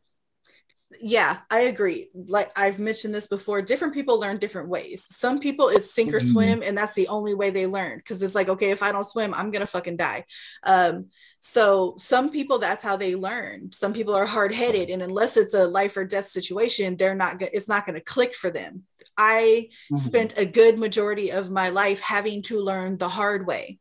yeah 1.01 1.39
i 1.49 1.61
agree. 1.61 2.09
Like 2.13 2.51
i've 2.57 2.79
mentioned 2.79 3.13
this 3.13 3.27
before 3.27 3.61
different 3.61 3.93
people 3.93 4.19
learn 4.19 4.37
different 4.37 4.69
ways. 4.69 5.07
Some 5.11 5.39
people 5.39 5.69
is 5.69 5.93
sink 5.93 6.13
or 6.13 6.17
mm-hmm. 6.17 6.31
swim 6.31 6.63
and 6.63 6.77
that's 6.77 6.93
the 6.93 7.07
only 7.07 7.33
way 7.35 7.49
they 7.49 7.67
learn 7.67 7.97
because 7.97 8.23
it's 8.23 8.35
like 8.35 8.49
okay 8.49 8.71
if 8.71 8.81
i 8.81 8.91
don't 8.91 9.07
swim 9.07 9.33
i'm 9.33 9.51
gonna 9.51 9.67
fucking 9.67 9.97
die. 9.97 10.25
Um, 10.63 11.07
so 11.41 11.95
some 11.97 12.29
people 12.31 12.59
that's 12.59 12.83
how 12.83 12.97
they 12.97 13.15
learn. 13.15 13.71
Some 13.71 13.93
people 13.93 14.13
are 14.13 14.25
hard-headed 14.25 14.89
and 14.89 15.01
unless 15.01 15.37
it's 15.37 15.53
a 15.53 15.67
life 15.67 15.95
or 15.95 16.05
death 16.05 16.29
situation 16.29 16.97
they're 16.97 17.15
not 17.15 17.41
it's 17.41 17.67
not 17.67 17.85
going 17.85 17.95
to 17.95 18.01
click 18.01 18.33
for 18.33 18.49
them. 18.49 18.83
I 19.17 19.69
mm-hmm. 19.69 19.97
spent 19.97 20.37
a 20.37 20.45
good 20.45 20.79
majority 20.79 21.31
of 21.31 21.51
my 21.51 21.69
life 21.69 21.99
having 21.99 22.41
to 22.43 22.61
learn 22.61 22.97
the 22.97 23.09
hard 23.09 23.45
way. 23.45 23.79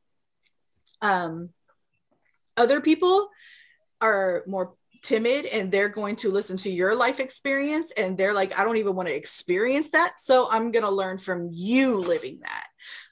Um, 1.01 1.51
other 2.57 2.81
people 2.81 3.29
are 4.01 4.43
more 4.47 4.75
timid 5.03 5.47
and 5.47 5.71
they're 5.71 5.89
going 5.89 6.17
to 6.17 6.31
listen 6.31 6.57
to 6.57 6.71
your 6.71 6.95
life 6.95 7.21
experience 7.21 7.93
and 7.97 8.17
they're 8.17 8.35
like 8.35 8.59
i 8.59 8.65
don't 8.65 8.77
even 8.77 8.95
want 8.95 9.09
to 9.09 9.15
experience 9.15 9.91
that 9.91 10.19
so 10.19 10.49
i'm 10.51 10.71
going 10.71 10.85
to 10.85 10.91
learn 10.91 11.19
from 11.19 11.49
you 11.53 11.99
living 11.99 12.39
that. 12.43 12.67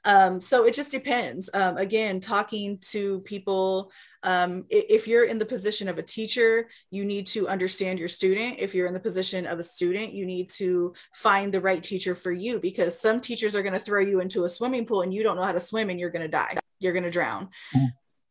Um, 0.05 0.40
so 0.40 0.64
it 0.64 0.75
just 0.75 0.90
depends. 0.90 1.51
Um, 1.53 1.77
again 1.77 2.20
talking 2.20 2.79
to 2.92 3.20
people 3.20 3.90
um, 4.22 4.64
if 4.70 5.07
you're 5.07 5.25
in 5.25 5.38
the 5.38 5.46
position 5.46 5.88
of 5.88 5.99
a 5.99 6.03
teacher 6.03 6.68
you 6.90 7.05
need 7.05 7.27
to 7.29 7.49
understand 7.49 7.99
your 7.99 8.09
student. 8.09 8.59
If 8.59 8.75
you're 8.75 8.87
in 8.87 8.94
the 8.94 9.01
position 9.01 9.46
of 9.46 9.59
a 9.59 9.62
student 9.62 10.12
you 10.12 10.27
need 10.27 10.49
to 10.51 10.94
find 11.14 11.53
the 11.53 11.61
right 11.61 11.83
teacher 11.83 12.14
for 12.14 12.33
you 12.33 12.61
because 12.61 13.01
some 13.01 13.20
teachers 13.20 13.55
are 13.55 13.62
going 13.62 13.75
to 13.75 13.81
throw 13.81 14.01
you 14.01 14.20
into 14.20 14.44
a 14.44 14.49
swimming 14.49 14.87
pool 14.87 15.03
and 15.03 15.12
you 15.12 15.22
don't 15.22 15.37
know 15.37 15.44
how 15.44 15.53
to 15.53 15.61
swim 15.61 15.90
and 15.90 16.01
you're 16.01 16.11
going 16.11 16.22
to 16.22 16.29
die. 16.29 16.57
You're 16.79 16.92
going 16.92 17.05
to 17.05 17.11
drown. 17.11 17.49
Mm-hmm. 17.75 17.87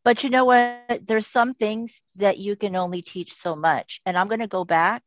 But 0.06 0.22
you 0.22 0.30
know 0.30 0.44
what? 0.44 1.00
There's 1.04 1.26
some 1.26 1.52
things 1.52 2.00
that 2.14 2.38
you 2.38 2.54
can 2.54 2.76
only 2.76 3.02
teach 3.02 3.34
so 3.34 3.56
much. 3.56 4.00
And 4.06 4.16
I'm 4.16 4.28
going 4.28 4.38
to 4.38 4.46
go 4.46 4.64
back 4.64 5.02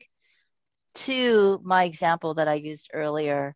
to 0.96 1.62
my 1.64 1.86
example 1.86 2.34
that 2.34 2.50
I 2.50 2.56
used 2.56 2.90
earlier 2.94 3.56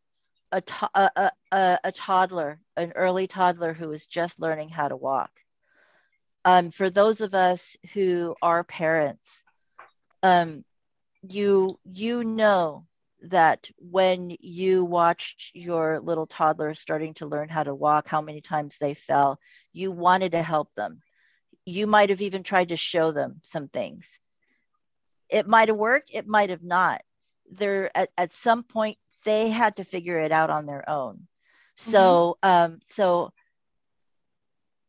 a, 0.53 0.62
to- 0.62 0.89
a, 0.95 1.32
a, 1.51 1.79
a, 1.84 1.91
toddler, 1.91 2.62
an 2.77 2.93
early 2.95 3.27
toddler 3.27 3.73
who 3.73 3.91
is 3.91 4.06
just 4.06 4.39
learning 4.39 4.69
how 4.69 4.88
to 4.88 4.95
walk. 4.95 5.32
Um, 6.45 6.71
for 6.71 6.89
those 6.89 7.19
of 7.19 7.36
us 7.36 7.75
who 7.93 8.38
are 8.41 8.63
parents, 8.63 9.43
um, 10.23 10.63
you 11.27 11.77
you 11.84 12.23
know 12.23 12.86
that 13.23 13.69
when 13.79 14.38
you 14.39 14.86
watched 14.86 15.51
your 15.53 15.99
little 15.99 16.25
toddler 16.25 16.73
starting 16.73 17.15
to 17.15 17.27
learn 17.27 17.49
how 17.49 17.63
to 17.63 17.75
walk, 17.75 18.08
how 18.08 18.21
many 18.21 18.39
times 18.39 18.77
they 18.79 18.93
fell, 18.93 19.41
you 19.73 19.91
wanted 19.91 20.32
to 20.32 20.41
help 20.41 20.73
them 20.75 21.01
you 21.65 21.88
might 21.88 22.10
have 22.10 22.21
even 22.21 22.43
tried 22.43 22.69
to 22.69 22.78
show 22.78 23.12
them 23.12 23.39
some 23.43 23.67
things. 23.67 24.08
It 25.30 25.47
might 25.47 25.69
have 25.69 25.78
worked, 25.78 26.10
it 26.13 26.28
might 26.28 26.49
have 26.49 26.63
not. 26.63 27.02
There 27.52 27.95
at, 27.95 28.10
at 28.17 28.32
some 28.34 28.63
point 28.63 28.97
they 29.26 29.49
had 29.49 29.78
to 29.78 29.84
figure 29.84 30.19
it 30.19 30.32
out 30.32 30.49
on 30.49 30.65
their 30.65 30.88
own. 30.89 31.28
So 31.76 32.38
mm-hmm. 32.43 32.73
um 32.73 32.80
so 32.86 33.32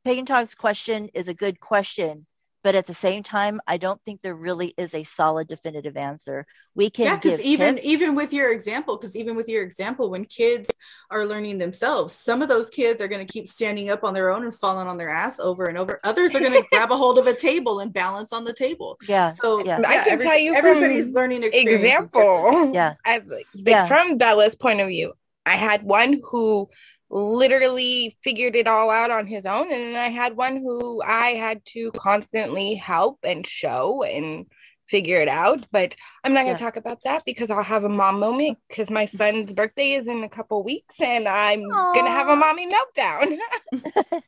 Pagan 0.05 0.27
Talk's 0.27 0.55
question 0.55 1.09
is 1.15 1.29
a 1.29 1.35
good 1.35 1.61
question 1.61 2.27
but 2.65 2.75
at 2.75 2.87
the 2.87 2.95
same 2.95 3.23
time 3.23 3.61
i 3.69 3.77
don't 3.77 4.03
think 4.03 4.21
there 4.21 4.35
really 4.35 4.75
is 4.77 4.93
a 4.95 5.05
solid 5.05 5.47
definitive 5.47 5.97
answer 5.97 6.45
we 6.75 6.91
can 6.91 7.05
yeah 7.05 7.17
because 7.17 7.41
even 7.43 7.77
tips. 7.77 7.87
even 7.87 8.17
with 8.17 8.33
your 8.33 8.51
example 8.51 8.97
because 8.97 9.15
even 9.15 9.37
with 9.37 9.49
your 9.49 9.63
example 9.63 10.11
when 10.11 10.25
kids 10.25 10.69
are 11.11 11.25
learning 11.25 11.59
themselves 11.59 12.13
some 12.13 12.43
of 12.43 12.49
those 12.49 12.69
kids 12.71 13.01
are 13.01 13.07
going 13.07 13.25
to 13.25 13.33
keep 13.33 13.47
standing 13.47 13.91
up 13.91 14.03
on 14.03 14.13
their 14.13 14.31
own 14.31 14.43
and 14.45 14.55
falling 14.57 14.89
on 14.89 14.97
their 14.97 15.11
ass 15.11 15.39
over 15.39 15.67
and 15.67 15.79
over 15.79 16.01
others 16.03 16.35
are 16.35 16.41
going 16.41 16.53
to 16.61 16.67
grab 16.73 16.91
a 16.91 16.97
hold 16.97 17.19
of 17.19 17.29
a 17.29 17.35
table 17.35 17.79
and 17.79 17.93
balance 17.93 18.33
on 18.33 18.43
the 18.43 18.53
table 18.53 18.99
yeah 19.07 19.29
so 19.29 19.65
yeah. 19.65 19.81
i 19.87 19.99
can 19.99 20.15
every, 20.15 20.25
tell 20.25 20.39
you 20.39 20.55
everybody's 20.55 21.09
learning 21.09 21.45
example 21.45 22.73
yeah 22.75 22.95
As, 23.05 23.23
like, 23.27 23.47
yeah. 23.55 23.87
from 23.87 24.19
bella's 24.19 24.57
point 24.57 24.81
of 24.81 24.89
view 24.89 25.13
i 25.47 25.53
had 25.53 25.83
one 25.85 26.21
who 26.31 26.69
literally 27.11 28.17
figured 28.25 28.57
it 28.57 28.67
all 28.67 28.91
out 28.91 29.11
on 29.11 29.27
his 29.27 29.47
own 29.47 29.65
and 29.73 29.83
then 29.83 29.97
i 29.97 30.09
had 30.09 30.37
one 30.37 30.57
who 30.57 31.01
i 31.03 31.29
had 31.29 31.65
to 31.65 31.91
constantly 31.93 32.75
help 32.75 33.19
and 33.23 33.47
show 33.47 34.03
and 34.03 34.47
figure 34.89 35.21
it 35.21 35.29
out. 35.29 35.65
But 35.73 35.97
I'm 36.23 36.35
not 36.35 36.45
going 36.45 36.55
Yeah. 36.55 36.59
to 36.59 36.63
talk 36.65 36.77
about 36.77 37.03
that 37.05 37.25
because 37.25 37.51
I'll 37.51 37.63
have 37.63 37.85
a 37.85 37.89
mom 37.89 38.21
moment 38.21 38.59
because 38.69 38.91
my 38.91 39.07
son's 39.07 39.53
birthday 39.53 39.93
is 39.93 40.07
in 40.07 40.23
a 40.25 40.29
couple 40.29 40.63
weeks 40.63 41.01
and 41.01 41.27
I'm 41.27 41.61
going 41.93 42.05
to 42.05 42.11
have 42.11 42.29
a 42.29 42.37
mommy 42.37 42.71
meltdown. 42.73 43.39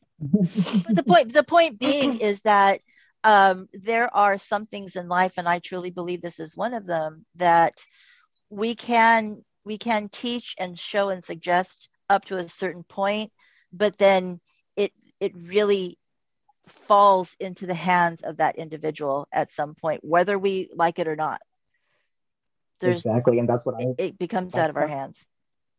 But 0.85 0.97
the 0.97 1.03
point 1.05 1.33
the 1.33 1.43
point 1.45 1.79
being 1.79 2.17
is 2.21 2.41
that 2.43 2.81
um, 3.25 3.69
there 3.73 4.15
are 4.15 4.39
some 4.39 4.67
things 4.67 4.97
in 4.97 5.09
life, 5.09 5.35
and 5.37 5.49
I 5.49 5.59
truly 5.59 5.91
believe 5.91 6.23
this 6.23 6.39
is 6.39 6.57
one 6.57 6.75
of 6.75 6.87
them, 6.87 7.27
that 7.37 7.75
we 8.51 8.75
can 8.75 9.45
we 9.65 9.79
can 9.79 10.09
teach 10.09 10.55
and 10.59 10.79
show 10.79 11.09
and 11.09 11.23
suggest 11.25 11.89
up 12.09 12.25
to 12.27 12.37
a 12.37 12.49
certain 12.49 12.85
point, 12.85 13.33
but 13.73 13.99
then 13.99 14.41
it 14.77 14.93
it 15.21 15.33
really 15.37 15.99
falls 16.67 17.37
into 17.39 17.67
the 17.67 17.75
hands 17.75 18.23
of 18.23 18.39
that 18.39 18.57
individual 18.57 19.29
at 19.33 19.53
some 19.53 19.75
point, 19.75 20.01
whether 20.03 20.39
we 20.39 20.71
like 20.75 20.99
it 20.99 21.09
or 21.09 21.17
not. 21.17 21.41
There's 22.81 22.99
exactly, 22.99 23.39
and 23.39 23.49
that's 23.49 23.65
what 23.65 23.77
I 23.77 23.85
it, 23.85 23.95
it 23.99 24.19
becomes 24.19 24.55
out 24.55 24.71
of 24.71 24.77
our 24.77 24.89
hands. 24.89 25.25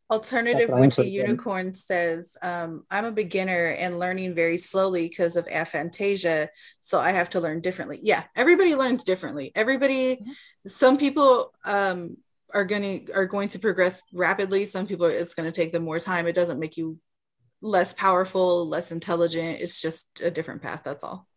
Alternative 0.09 0.69
That's 0.69 0.71
what 0.71 0.97
Witchy. 0.97 1.09
Unicorn 1.09 1.75
says, 1.75 2.37
um, 2.41 2.85
I'm 2.89 3.03
a 3.03 3.11
beginner 3.11 3.67
and 3.67 3.99
learning 3.99 4.35
very 4.35 4.57
slowly 4.57 5.09
because 5.09 5.35
of 5.35 5.47
aphantasia. 5.47 6.47
So 6.79 7.01
I 7.01 7.11
have 7.11 7.29
to 7.31 7.41
learn 7.41 7.59
differently. 7.59 7.99
Yeah, 8.01 8.23
everybody 8.33 8.73
learns 8.75 9.03
differently. 9.03 9.51
Everybody, 9.53 10.15
Mhm. 10.15 10.35
some 10.65 10.97
people 10.97 11.53
um, 11.65 12.15
are 12.53 12.65
going 12.65 13.05
to 13.05 13.13
are 13.13 13.25
going 13.25 13.49
to 13.49 13.59
progress 13.59 14.01
rapidly. 14.13 14.65
Some 14.65 14.87
people 14.87 15.05
it's 15.07 15.33
going 15.33 15.51
to 15.51 15.61
take 15.61 15.71
them 15.71 15.83
more 15.83 15.99
time. 15.99 16.27
It 16.27 16.33
doesn't 16.35 16.59
make 16.59 16.77
you 16.77 16.97
less 17.61 17.93
powerful, 17.93 18.67
less 18.67 18.91
intelligent. 18.91 19.59
It's 19.61 19.81
just 19.81 20.21
a 20.21 20.31
different 20.31 20.61
path. 20.61 20.81
That's 20.83 21.03
all. 21.03 21.27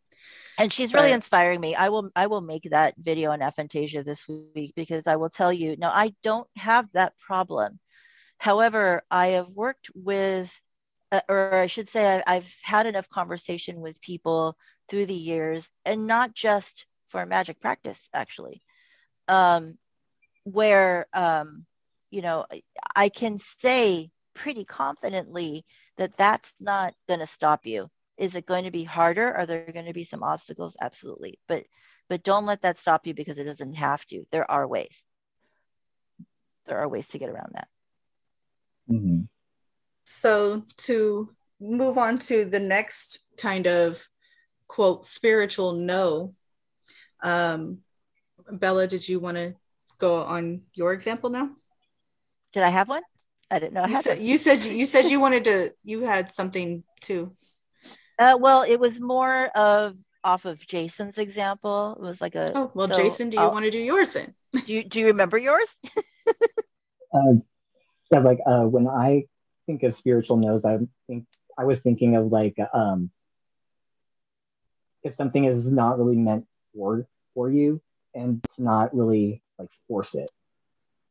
and 0.59 0.73
she's 0.73 0.93
really 0.93 1.11
But- 1.11 1.15
inspiring 1.23 1.61
me 1.61 1.75
i 1.75 1.89
will 1.89 2.11
i 2.15 2.27
will 2.27 2.43
make 2.43 2.67
that 2.71 2.95
video 2.99 3.31
on 3.31 3.41
aphantasia 3.41 4.05
this 4.05 4.23
week 4.29 4.73
because 4.77 5.07
i 5.07 5.17
will 5.17 5.31
tell 5.31 5.53
you 5.53 5.77
now 5.77 5.91
i 6.05 6.13
don't 6.23 6.49
have 6.57 6.87
that 6.93 7.13
problem 7.29 7.79
however 8.39 9.03
i 9.11 9.29
have 9.39 9.49
worked 9.49 9.89
with 9.95 10.49
uh, 11.13 11.21
or 11.29 11.55
i 11.55 11.67
should 11.67 11.89
say 11.89 12.03
I, 12.19 12.23
i've 12.35 12.53
had 12.63 12.87
enough 12.87 13.09
conversation 13.09 13.81
with 13.81 14.01
people 14.03 14.57
through 14.89 15.07
the 15.07 15.23
years 15.33 15.69
and 15.85 16.07
not 16.07 16.35
just 16.35 16.85
for 17.09 17.25
magic 17.25 17.59
practice 17.61 18.01
actually 18.13 18.61
um, 19.29 19.79
where 20.45 21.07
um, 21.13 21.67
you 22.11 22.23
know 22.23 22.45
I- 22.51 22.63
i 22.97 23.09
can 23.09 23.39
say 23.39 24.11
pretty 24.35 24.65
confidently 24.65 25.65
that 25.99 26.17
that's 26.17 26.55
not 26.61 26.95
going 27.09 27.21
to 27.21 27.27
stop 27.27 27.67
you. 27.67 27.91
Is 28.17 28.35
it 28.37 28.47
going 28.47 28.65
to 28.65 28.71
be 28.71 28.85
harder? 28.85 29.35
Are 29.35 29.47
there 29.47 29.67
going 29.73 29.87
to 29.87 29.93
be 29.93 30.05
some 30.05 30.23
obstacles? 30.23 30.77
Absolutely. 30.81 31.39
But 31.49 31.65
but 32.09 32.23
don't 32.23 32.47
let 32.47 32.63
that 32.63 32.79
stop 32.79 33.07
you 33.07 33.15
because 33.15 33.39
it 33.39 33.45
doesn't 33.45 33.75
have 33.75 34.05
to. 34.07 34.25
There 34.31 34.51
are 34.51 34.67
ways. 34.67 35.05
There 36.67 36.79
are 36.79 36.89
ways 36.89 37.09
to 37.09 37.19
get 37.19 37.29
around 37.29 37.53
that. 37.55 37.69
Mhm. 38.91 39.29
So 40.05 40.65
to 40.79 41.35
move 41.61 41.99
on 41.99 42.19
to 42.21 42.45
the 42.45 42.61
next 42.61 43.27
kind 43.37 43.67
of 43.67 44.09
quote 44.69 45.05
spiritual 45.05 45.73
no, 45.73 46.35
um, 47.23 47.83
Bella, 48.51 48.87
did 48.87 49.09
you 49.09 49.21
want 49.21 49.37
to 49.37 49.55
go 50.01 50.17
on 50.17 50.63
your 50.75 50.93
example 50.93 51.31
now? 51.31 51.51
did 52.53 52.65
i 52.65 52.69
have 52.69 52.89
one 52.89 53.03
i 53.51 53.59
didn't 53.61 53.75
know 53.75 53.83
i 53.83 53.87
You 53.89 53.95
had 53.95 54.05
said 54.05 54.19
you 54.19 54.37
said 54.39 54.59
you 54.65 54.87
said 54.87 55.05
you 55.07 55.21
wanted 55.21 55.45
to 55.45 55.73
you 55.85 56.01
had 56.03 56.33
something 56.33 56.83
too. 57.01 57.37
Uh, 58.19 58.37
well 58.41 58.63
it 58.63 58.77
was 58.81 59.01
more 59.01 59.47
of 59.55 59.97
off 60.25 60.45
of 60.45 60.59
jason's 60.67 61.17
example 61.19 61.95
it 61.99 62.03
was 62.03 62.21
like 62.21 62.35
a 62.35 62.53
Oh 62.55 62.71
well, 62.75 62.89
so 62.89 62.97
Jason, 62.97 63.31
do 63.31 63.37
you 63.37 63.43
I'll- 63.45 63.53
want 63.53 63.65
to 63.65 63.71
do 63.71 63.79
yours 63.79 64.13
then? 64.13 64.35
do 64.67 64.73
you, 64.75 64.83
do 64.85 64.99
you 65.01 65.07
remember 65.07 65.39
yours 65.39 65.69
Uh, 67.15 67.39
yeah, 68.13 68.19
like 68.19 68.41
uh, 68.47 68.65
when 68.67 68.89
I 68.89 69.25
think 69.67 69.83
of 69.85 69.95
spiritual 69.95 70.37
no's, 70.37 70.65
I 70.65 70.79
think 71.07 71.25
I 71.57 71.65
was 71.65 71.79
thinking 71.81 72.17
of 72.17 72.27
like 72.35 72.57
um, 72.75 73.11
if 75.03 75.15
something 75.15 75.45
is 75.45 75.67
not 75.67 75.99
really 75.99 76.17
meant 76.17 76.47
for 76.75 77.07
for 77.35 77.51
you, 77.51 77.81
and 78.15 78.41
it's 78.45 78.59
not 78.59 78.95
really 78.95 79.43
like 79.61 79.71
force 79.87 80.15
it. 80.15 80.31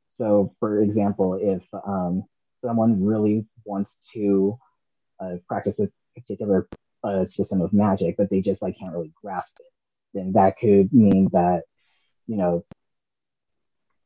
So, 0.08 0.54
for 0.60 0.82
example, 0.82 1.40
if 1.42 1.64
um, 1.88 2.24
someone 2.58 3.04
really 3.04 3.46
wants 3.64 3.96
to 4.14 4.58
uh, 5.20 5.36
practice 5.48 5.80
a 5.80 5.90
particular 6.16 6.68
uh, 7.04 7.26
system 7.26 7.62
of 7.62 7.72
magic, 7.72 8.16
but 8.18 8.30
they 8.30 8.42
just 8.42 8.62
like 8.62 8.78
can't 8.78 8.92
really 8.92 9.14
grasp 9.22 9.58
it, 9.60 9.72
then 10.14 10.34
that 10.34 10.58
could 10.58 10.92
mean 10.92 11.30
that 11.32 11.64
you 12.28 12.36
know 12.36 12.66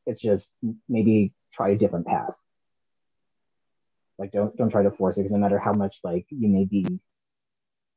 it's 0.06 0.20
just 0.20 0.48
maybe 0.88 1.32
try 1.52 1.70
a 1.70 1.76
different 1.76 2.06
path. 2.06 2.36
Like 4.18 4.30
don't 4.30 4.56
don't 4.56 4.70
try 4.70 4.82
to 4.82 4.90
force 4.90 5.16
it 5.16 5.22
because 5.22 5.32
no 5.32 5.38
matter 5.38 5.58
how 5.58 5.72
much 5.72 5.98
like 6.04 6.26
you 6.30 6.48
may 6.48 6.64
be, 6.64 7.00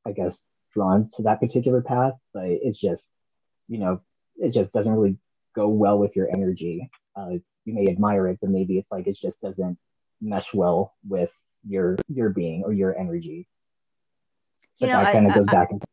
I 0.05 0.13
guess, 0.13 0.41
drawn 0.73 1.09
to 1.15 1.23
that 1.23 1.39
particular 1.39 1.81
path, 1.81 2.13
but 2.33 2.45
it's 2.45 2.79
just, 2.79 3.07
you 3.67 3.77
know, 3.77 4.01
it 4.37 4.51
just 4.53 4.71
doesn't 4.71 4.91
really 4.91 5.17
go 5.57 5.67
well 5.67 5.97
with 5.97 6.15
your 6.15 6.29
energy. 6.31 6.89
Uh, 7.15 7.31
you 7.65 7.73
may 7.73 7.87
admire 7.89 8.27
it, 8.27 8.37
but 8.39 8.51
maybe 8.51 8.77
it's 8.77 8.91
like 8.91 9.07
it 9.07 9.17
just 9.19 9.41
doesn't 9.41 9.77
mesh 10.21 10.53
well 10.53 10.93
with 11.07 11.31
your 11.67 11.97
your 12.07 12.29
being 12.29 12.63
or 12.63 12.71
your 12.71 12.97
energy. 12.97 13.47
you 14.77 14.87
know 14.87 14.93
that 14.93 15.07
I, 15.07 15.13
kind 15.13 15.25
of 15.25 15.31
I, 15.31 15.35
goes 15.35 15.45
back. 15.45 15.71
And, 15.71 15.83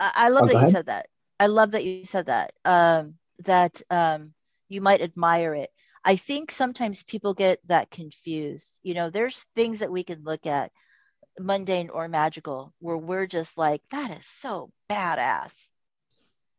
I 0.00 0.12
I 0.14 0.28
love 0.28 0.44
Oh, 0.44 0.46
that 0.48 0.66
you 0.66 0.70
said 0.72 0.86
that. 0.86 1.06
I 1.38 1.46
love 1.46 1.70
that 1.70 1.84
you 1.84 2.04
said 2.04 2.26
that. 2.26 2.52
Um, 2.64 3.14
that 3.44 3.80
um, 3.90 4.34
you 4.68 4.80
might 4.80 5.00
admire 5.00 5.54
it. 5.54 5.70
I 6.04 6.16
think 6.16 6.50
sometimes 6.50 7.02
people 7.04 7.32
get 7.32 7.60
that 7.66 7.90
confused. 7.90 8.68
You 8.82 8.94
know, 8.94 9.08
there's 9.08 9.46
things 9.54 9.78
that 9.78 9.90
we 9.90 10.04
can 10.04 10.22
look 10.22 10.46
at, 10.46 10.70
mundane 11.38 11.90
or 11.90 12.08
magical, 12.08 12.74
where 12.78 12.98
we're 12.98 13.26
just 13.26 13.56
like, 13.56 13.82
that 13.90 14.18
is 14.18 14.26
so 14.26 14.70
badass. 14.90 15.52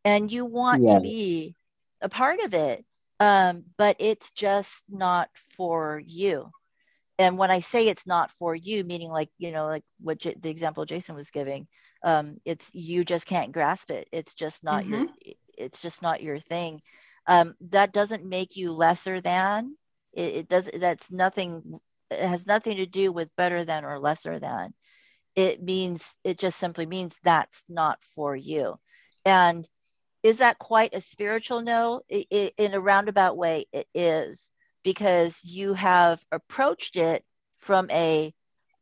And 0.04 0.30
you 0.30 0.44
want 0.44 0.86
to 0.88 1.00
be 1.00 1.56
a 2.00 2.08
part 2.08 2.40
of 2.40 2.54
it. 2.54 2.84
Um, 3.20 3.64
but 3.78 3.96
it's 4.00 4.30
just 4.32 4.84
not 4.88 5.28
for 5.56 6.00
you. 6.04 6.52
And 7.18 7.38
when 7.38 7.50
I 7.50 7.60
say 7.60 7.88
it's 7.88 8.06
not 8.06 8.30
for 8.32 8.54
you, 8.54 8.84
meaning 8.84 9.10
like, 9.10 9.30
you 9.38 9.52
know, 9.52 9.66
like 9.66 9.84
what 10.00 10.18
J- 10.18 10.36
the 10.40 10.50
example 10.50 10.84
Jason 10.84 11.14
was 11.14 11.30
giving, 11.30 11.66
um, 12.02 12.38
it's 12.44 12.70
you 12.74 13.04
just 13.04 13.26
can't 13.26 13.52
grasp 13.52 13.90
it. 13.90 14.08
It's 14.12 14.34
just 14.34 14.64
not 14.64 14.86
your, 14.86 15.06
it's 15.56 15.80
just 15.80 16.02
not 16.02 16.22
your 16.22 16.38
thing. 16.38 16.80
Um, 17.26 17.54
that 17.70 17.92
doesn't 17.92 18.24
make 18.24 18.56
you 18.56 18.72
lesser 18.72 19.20
than. 19.20 19.76
It, 20.12 20.34
it 20.34 20.48
does. 20.48 20.70
That's 20.74 21.10
nothing. 21.10 21.78
It 22.10 22.26
has 22.26 22.46
nothing 22.46 22.76
to 22.76 22.86
do 22.86 23.12
with 23.12 23.34
better 23.36 23.64
than 23.64 23.84
or 23.84 23.98
lesser 23.98 24.38
than. 24.38 24.74
It 25.36 25.62
means 25.62 26.14
it 26.24 26.38
just 26.38 26.58
simply 26.58 26.86
means 26.86 27.16
that's 27.22 27.64
not 27.68 28.02
for 28.02 28.34
you. 28.36 28.78
And 29.24 29.66
is 30.26 30.38
that 30.38 30.58
quite 30.58 30.92
a 30.92 31.00
spiritual 31.00 31.62
no? 31.62 32.02
I 32.12 32.26
i 32.32 32.52
in 32.58 32.74
a 32.74 32.80
roundabout 32.80 33.36
way, 33.36 33.66
it 33.72 33.86
is 33.94 34.50
because 34.82 35.38
you 35.44 35.72
have 35.74 36.20
approached 36.32 36.96
it 36.96 37.24
from 37.58 37.88
a 37.90 38.34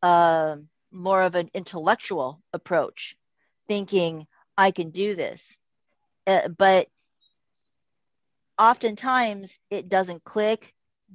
um, 0.02 0.68
more 0.90 1.22
of 1.22 1.34
an 1.34 1.50
intellectual 1.52 2.40
approach, 2.54 3.16
thinking 3.68 4.26
I 4.56 4.70
can 4.70 4.90
do 4.90 5.14
this. 5.14 5.58
Uh, 6.26 6.48
but 6.48 6.88
oftentimes 8.58 9.60
it 9.70 9.90
doesn't 9.90 10.24
click 10.24 10.74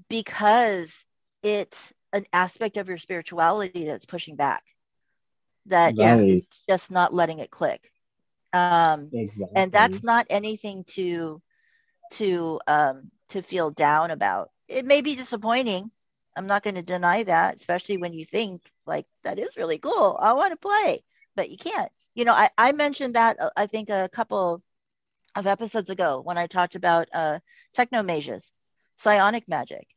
because 0.10 0.94
it's 1.42 1.92
an 2.14 2.26
aspect 2.34 2.78
of 2.78 2.88
your 2.88 2.98
spirituality 2.98 3.86
that's 3.86 4.06
pushing 4.06 4.36
back, 4.36 4.64
that 5.66 5.98
Yeah. 5.98 6.18
Right. 6.18 6.46
it's 6.46 6.62
just 6.70 6.92
not 6.92 7.14
letting 7.14 7.40
it 7.40 7.50
click. 7.50 7.92
Um, 8.54 9.14
Exactly. 9.14 9.56
and 9.56 9.72
that's 9.72 10.04
not 10.04 10.28
anything 10.30 10.84
to 10.86 11.42
to 12.12 12.60
um 12.68 13.12
to 13.30 13.42
feel 13.42 13.72
down 13.72 14.12
about. 14.12 14.52
It 14.68 14.86
may 14.86 15.02
be 15.02 15.16
disappointing. 15.16 15.92
I'm 16.36 16.48
not 16.48 16.64
going 16.64 16.76
to 16.76 16.82
deny 16.82 17.24
that 17.24 17.56
especially 17.58 17.98
when 17.98 18.14
you 18.14 18.26
think 18.26 18.62
like 18.86 19.06
that 19.24 19.40
is 19.40 19.58
really 19.58 19.80
cool. 19.80 20.18
I 20.20 20.34
want 20.34 20.52
to 20.52 20.58
play. 20.58 21.04
But 21.36 21.50
you 21.50 21.58
can't. 21.58 21.92
You 22.16 22.26
know 22.26 22.34
i 22.34 22.50
i 22.58 22.72
mentioned 22.74 23.16
that 23.16 23.40
uh, 23.40 23.50
i 23.58 23.66
think 23.68 23.90
a 23.90 24.10
couple 24.12 24.62
of 25.36 25.48
episodes 25.48 25.90
ago 25.90 26.22
when 26.22 26.38
i 26.38 26.48
talked 26.48 26.76
about 26.76 27.08
uh 27.14 27.40
technomagias 27.78 28.52
psionic 28.98 29.48
magic. 29.48 29.88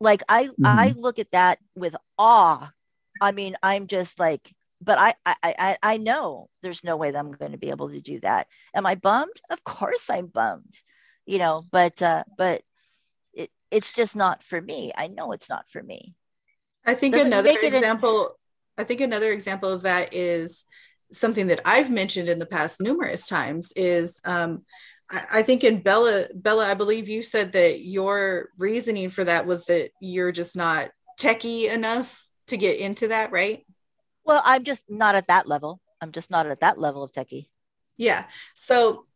Like 0.00 0.22
i 0.28 0.48
i 0.64 0.92
look 0.96 1.18
at 1.18 1.32
that 1.32 1.58
with 1.76 1.96
awe. 2.18 2.72
I 3.20 3.32
mean 3.32 3.56
i'm 3.62 3.86
just 3.86 4.18
like 4.18 4.52
but 4.80 4.98
I, 4.98 5.14
I 5.24 5.36
I 5.42 5.78
I 5.82 5.96
know 5.96 6.48
there's 6.62 6.84
no 6.84 6.96
way 6.96 7.10
that 7.10 7.18
I'm 7.18 7.32
going 7.32 7.52
to 7.52 7.58
be 7.58 7.70
able 7.70 7.90
to 7.90 8.00
do 8.00 8.20
that. 8.20 8.48
Am 8.74 8.86
I 8.86 8.94
bummed? 8.94 9.40
Of 9.50 9.64
course 9.64 10.08
I'm 10.10 10.26
bummed, 10.26 10.74
you 11.24 11.38
know. 11.38 11.62
But 11.70 12.00
uh, 12.02 12.24
but 12.36 12.62
it 13.32 13.50
it's 13.70 13.92
just 13.92 14.16
not 14.16 14.42
for 14.42 14.60
me. 14.60 14.92
I 14.96 15.08
know 15.08 15.32
it's 15.32 15.48
not 15.48 15.68
for 15.68 15.82
me. 15.82 16.14
I 16.84 16.94
think 16.94 17.14
Doesn't 17.14 17.32
another 17.32 17.48
make 17.48 17.62
it 17.62 17.68
in- 17.68 17.74
example 17.74 18.36
I 18.78 18.84
think 18.84 19.00
another 19.00 19.32
example 19.32 19.70
of 19.70 19.82
that 19.82 20.14
is 20.14 20.64
something 21.12 21.46
that 21.48 21.60
I've 21.64 21.90
mentioned 21.90 22.28
in 22.28 22.38
the 22.38 22.46
past 22.46 22.80
numerous 22.80 23.26
times 23.26 23.72
is 23.74 24.20
um, 24.24 24.64
I, 25.10 25.24
I 25.34 25.42
think 25.42 25.64
in 25.64 25.80
Bella, 25.80 26.26
Bella, 26.34 26.66
I 26.66 26.74
believe 26.74 27.08
you 27.08 27.22
said 27.22 27.52
that 27.52 27.80
your 27.80 28.50
reasoning 28.58 29.10
for 29.10 29.24
that 29.24 29.46
was 29.46 29.64
that 29.66 29.90
you're 30.00 30.32
just 30.32 30.56
not 30.56 30.90
techie 31.18 31.72
enough 31.72 32.22
to 32.48 32.56
get 32.56 32.78
into 32.78 33.08
that, 33.08 33.32
right? 33.32 33.64
Well, 34.26 34.42
I'm 34.44 34.64
just 34.64 34.82
not 34.88 35.14
at 35.14 35.28
that 35.28 35.46
level. 35.46 35.80
I'm 36.00 36.12
just 36.12 36.30
not 36.30 36.46
at 36.46 36.60
that 36.60 36.78
level 36.78 37.02
of 37.02 37.12
techie. 37.12 37.46
Yeah. 37.96 38.24
So, 38.54 39.06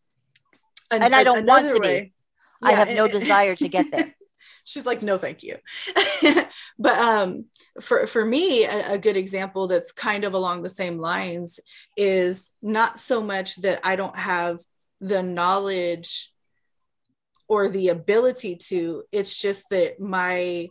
an, 0.90 1.02
and 1.02 1.14
I 1.14 1.24
don't 1.24 1.44
want 1.44 1.66
to 1.66 1.80
way, 1.80 2.00
be. 2.00 2.12
Yeah, 2.62 2.68
I 2.68 2.72
have 2.72 2.88
no 2.88 3.08
desire 3.08 3.54
to 3.56 3.68
get 3.68 3.90
there. 3.90 4.14
She's 4.64 4.86
like, 4.86 5.02
no, 5.02 5.18
thank 5.18 5.42
you. 5.42 5.56
but 6.78 6.98
um, 6.98 7.46
for 7.80 8.06
for 8.06 8.24
me, 8.24 8.64
a, 8.64 8.92
a 8.92 8.98
good 8.98 9.16
example 9.16 9.66
that's 9.66 9.92
kind 9.92 10.24
of 10.24 10.32
along 10.32 10.62
the 10.62 10.70
same 10.70 10.98
lines 10.98 11.60
is 11.96 12.50
not 12.62 12.98
so 12.98 13.22
much 13.22 13.56
that 13.56 13.80
I 13.84 13.96
don't 13.96 14.16
have 14.16 14.60
the 15.00 15.22
knowledge 15.22 16.32
or 17.48 17.68
the 17.68 17.88
ability 17.88 18.56
to. 18.68 19.02
It's 19.12 19.36
just 19.36 19.62
that 19.70 20.00
my 20.00 20.68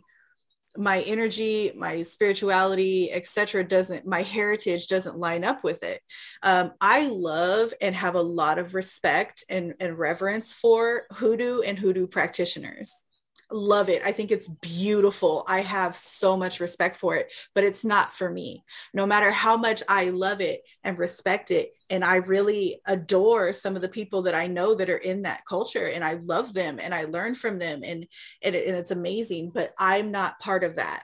my 0.76 1.00
energy 1.00 1.72
my 1.76 2.02
spirituality 2.02 3.10
etc 3.12 3.64
doesn't 3.64 4.06
my 4.06 4.22
heritage 4.22 4.86
doesn't 4.86 5.18
line 5.18 5.42
up 5.42 5.64
with 5.64 5.82
it 5.82 6.00
um, 6.42 6.72
i 6.80 7.08
love 7.08 7.74
and 7.80 7.94
have 7.94 8.14
a 8.14 8.22
lot 8.22 8.58
of 8.58 8.74
respect 8.74 9.44
and, 9.48 9.74
and 9.80 9.98
reverence 9.98 10.52
for 10.52 11.02
hoodoo 11.12 11.60
and 11.62 11.78
hoodoo 11.78 12.06
practitioners 12.06 13.04
love 13.52 13.88
it. 13.88 14.02
I 14.04 14.12
think 14.12 14.30
it's 14.30 14.48
beautiful. 14.48 15.44
I 15.48 15.62
have 15.62 15.96
so 15.96 16.36
much 16.36 16.60
respect 16.60 16.96
for 16.96 17.16
it, 17.16 17.32
but 17.54 17.64
it's 17.64 17.84
not 17.84 18.12
for 18.12 18.30
me. 18.30 18.64
No 18.94 19.06
matter 19.06 19.30
how 19.30 19.56
much 19.56 19.82
I 19.88 20.10
love 20.10 20.40
it 20.40 20.60
and 20.84 20.98
respect 20.98 21.50
it, 21.50 21.70
and 21.90 22.04
I 22.04 22.16
really 22.16 22.80
adore 22.86 23.52
some 23.52 23.76
of 23.76 23.82
the 23.82 23.88
people 23.88 24.22
that 24.22 24.34
I 24.34 24.46
know 24.46 24.74
that 24.74 24.88
are 24.88 24.96
in 24.96 25.22
that 25.22 25.44
culture, 25.44 25.86
and 25.86 26.04
I 26.04 26.14
love 26.14 26.54
them 26.54 26.78
and 26.80 26.94
I 26.94 27.04
learn 27.04 27.34
from 27.34 27.58
them, 27.58 27.82
and, 27.84 28.06
and, 28.42 28.54
and 28.54 28.76
it's 28.76 28.90
amazing, 28.90 29.50
but 29.52 29.72
I'm 29.78 30.10
not 30.10 30.40
part 30.40 30.64
of 30.64 30.76
that. 30.76 31.02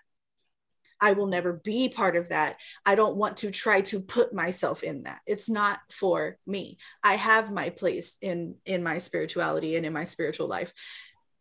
I 0.98 1.12
will 1.12 1.26
never 1.26 1.52
be 1.52 1.90
part 1.90 2.16
of 2.16 2.30
that. 2.30 2.56
I 2.86 2.94
don't 2.94 3.16
want 3.16 3.38
to 3.38 3.50
try 3.50 3.82
to 3.82 4.00
put 4.00 4.32
myself 4.32 4.82
in 4.82 5.02
that. 5.02 5.20
It's 5.26 5.50
not 5.50 5.80
for 5.92 6.38
me. 6.46 6.78
I 7.02 7.16
have 7.16 7.52
my 7.52 7.68
place 7.68 8.16
in 8.22 8.54
in 8.64 8.82
my 8.82 8.96
spirituality 8.98 9.76
and 9.76 9.84
in 9.84 9.92
my 9.92 10.04
spiritual 10.04 10.48
life 10.48 10.72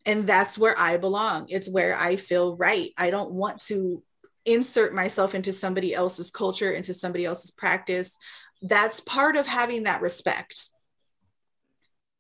and 0.06 0.28
that's 0.28 0.58
where 0.58 0.78
I 0.78 0.98
belong. 0.98 1.48
It's 1.50 1.70
where 1.70 1.96
I 1.98 2.16
feel 2.16 2.56
right. 2.56 2.92
I 2.98 3.10
don't 3.10 3.34
want 3.34 3.62
to 3.64 4.04
insert 4.46 4.94
myself 4.94 5.34
into 5.34 5.52
somebody 5.52 5.94
else's 5.96 6.30
culture, 6.30 6.72
into 6.72 6.94
somebody 6.94 7.26
else's 7.26 7.52
practice. 7.52 8.16
That's 8.62 9.00
part 9.00 9.36
of 9.36 9.48
having 9.48 9.84
that 9.84 10.02
respect. 10.02 10.70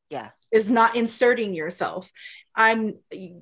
Yeah. 0.10 0.30
Is 0.52 0.72
not 0.72 0.96
inserting 0.96 1.54
yourself. 1.54 2.12
I'm 2.56 2.94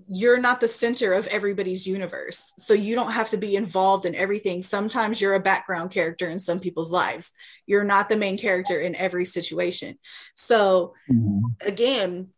you're 0.07 0.39
not 0.39 0.59
the 0.59 0.67
center 0.67 1.13
of 1.13 1.27
everybody's 1.27 1.85
universe. 1.85 2.51
So 2.57 2.73
you 2.73 2.95
don't 2.95 3.11
have 3.11 3.29
to 3.29 3.37
be 3.37 3.55
involved 3.55 4.05
in 4.05 4.15
everything. 4.15 4.63
Sometimes 4.63 5.21
you're 5.21 5.35
a 5.35 5.39
background 5.39 5.91
character 5.91 6.29
in 6.29 6.39
some 6.39 6.59
people's 6.59 6.91
lives. 6.91 7.31
You're 7.67 7.83
not 7.83 8.09
the 8.09 8.17
main 8.17 8.37
character 8.37 8.79
in 8.79 8.95
every 8.95 9.25
situation. 9.25 9.99
So 10.35 10.95
mm-hmm. 11.11 11.67
again, 11.67 12.29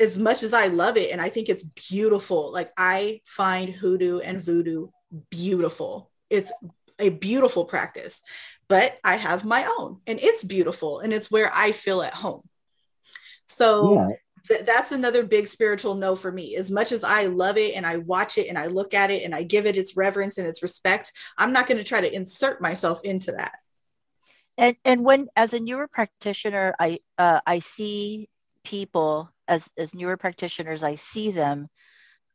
as 0.00 0.18
much 0.18 0.42
as 0.42 0.52
I 0.52 0.68
love 0.68 0.96
it 0.96 1.12
and 1.12 1.20
I 1.20 1.28
think 1.28 1.48
it's 1.48 1.62
beautiful, 1.62 2.52
like 2.52 2.72
I 2.76 3.20
find 3.24 3.70
hoodoo 3.70 4.20
and 4.20 4.42
voodoo 4.42 4.88
beautiful. 5.30 6.10
It's 6.30 6.50
a 6.98 7.10
beautiful 7.10 7.64
practice, 7.64 8.20
but 8.68 8.98
I 9.04 9.16
have 9.16 9.44
my 9.44 9.64
own 9.78 10.00
and 10.06 10.18
it's 10.20 10.44
beautiful 10.44 11.00
and 11.00 11.12
it's 11.12 11.30
where 11.30 11.50
I 11.52 11.72
feel 11.72 12.02
at 12.02 12.14
home. 12.14 12.42
So 13.46 13.94
yeah. 13.94 14.08
th- 14.48 14.66
that's 14.66 14.92
another 14.92 15.24
big 15.24 15.46
spiritual 15.46 15.94
no 15.94 16.16
for 16.16 16.32
me. 16.32 16.56
As 16.56 16.70
much 16.70 16.92
as 16.92 17.04
I 17.04 17.26
love 17.26 17.56
it 17.58 17.76
and 17.76 17.86
I 17.86 17.98
watch 17.98 18.38
it 18.38 18.48
and 18.48 18.58
I 18.58 18.66
look 18.66 18.94
at 18.94 19.10
it 19.10 19.22
and 19.24 19.34
I 19.34 19.42
give 19.42 19.66
it 19.66 19.76
its 19.76 19.96
reverence 19.96 20.38
and 20.38 20.48
its 20.48 20.62
respect, 20.62 21.12
I'm 21.36 21.52
not 21.52 21.66
going 21.66 21.78
to 21.78 21.84
try 21.84 22.00
to 22.00 22.14
insert 22.14 22.60
myself 22.60 23.02
into 23.04 23.32
that. 23.32 23.58
And 24.56 24.76
and 24.84 25.04
when 25.04 25.28
as 25.34 25.52
a 25.52 25.60
newer 25.60 25.88
practitioner, 25.88 26.74
I 26.78 27.00
uh, 27.18 27.40
I 27.44 27.58
see 27.58 28.28
people 28.64 29.30
as 29.46 29.68
as 29.76 29.94
newer 29.94 30.16
practitioners 30.16 30.82
i 30.82 30.94
see 30.94 31.30
them 31.30 31.68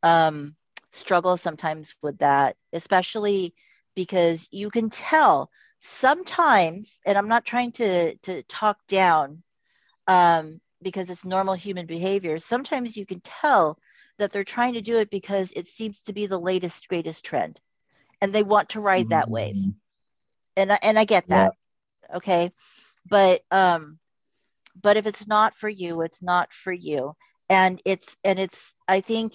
um, 0.02 0.56
struggle 0.92 1.36
sometimes 1.36 1.94
with 2.02 2.16
that 2.18 2.56
especially 2.72 3.54
because 3.94 4.48
you 4.50 4.70
can 4.70 4.88
tell 4.88 5.50
sometimes 5.80 7.00
and 7.06 7.16
i'm 7.16 7.28
not 7.28 7.44
trying 7.44 7.72
to 7.72 8.14
to 8.16 8.42
talk 8.44 8.78
down 8.86 9.42
um, 10.06 10.60
because 10.82 11.08
it's 11.08 11.24
normal 11.24 11.54
human 11.54 11.86
behavior 11.86 12.38
sometimes 12.38 12.96
you 12.96 13.06
can 13.06 13.20
tell 13.20 13.78
that 14.18 14.30
they're 14.30 14.44
trying 14.44 14.74
to 14.74 14.82
do 14.82 14.98
it 14.98 15.10
because 15.10 15.52
it 15.56 15.66
seems 15.66 16.02
to 16.02 16.12
be 16.12 16.26
the 16.26 16.38
latest 16.38 16.88
greatest 16.88 17.24
trend 17.24 17.58
and 18.20 18.32
they 18.32 18.42
want 18.42 18.70
to 18.70 18.80
ride 18.80 19.08
that 19.08 19.30
wave. 19.30 19.56
Mm-hmm. 19.56 19.70
and 20.56 20.72
I, 20.72 20.78
and 20.82 20.98
I 20.98 21.04
get 21.04 21.26
that 21.28 21.54
yeah. 22.08 22.16
okay? 22.16 22.52
But 23.08 23.42
um 23.50 23.98
but 24.80 24.98
if 24.98 25.06
it's 25.06 25.26
not 25.26 25.54
for 25.54 25.68
you 25.68 26.02
it's 26.02 26.22
not 26.22 26.52
for 26.52 26.72
you. 26.72 27.16
And 27.48 27.80
it's 27.84 28.16
and 28.22 28.38
it's 28.38 28.74
i 28.86 29.00
think 29.00 29.32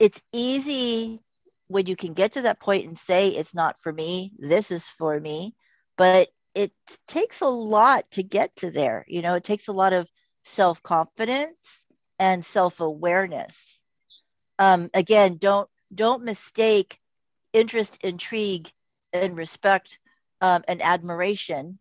it's 0.00 0.20
easy 0.32 1.20
when 1.68 1.86
you 1.86 1.94
can 1.96 2.12
get 2.12 2.32
to 2.32 2.42
that 2.42 2.60
point 2.60 2.86
and 2.86 2.98
say 2.98 3.28
it's 3.28 3.54
not 3.54 3.76
for 3.80 3.92
me. 3.92 4.32
This 4.38 4.72
is 4.72 4.86
for 4.86 5.18
me 5.18 5.54
but 5.96 6.28
it 6.54 6.72
takes 7.08 7.40
a 7.40 7.46
lot 7.46 8.10
to 8.12 8.22
get 8.22 8.54
to 8.56 8.70
there 8.70 9.04
you 9.08 9.22
know 9.22 9.34
it 9.34 9.44
takes 9.44 9.68
a 9.68 9.72
lot 9.72 9.92
of 9.92 10.08
self-confidence 10.44 11.84
and 12.18 12.44
self-awareness 12.44 13.80
um, 14.58 14.90
again 14.94 15.36
don't 15.36 15.68
don't 15.94 16.24
mistake 16.24 16.98
interest 17.52 17.98
intrigue 18.02 18.70
and 19.12 19.36
respect 19.36 19.98
um, 20.40 20.62
and 20.68 20.82
admiration 20.82 21.78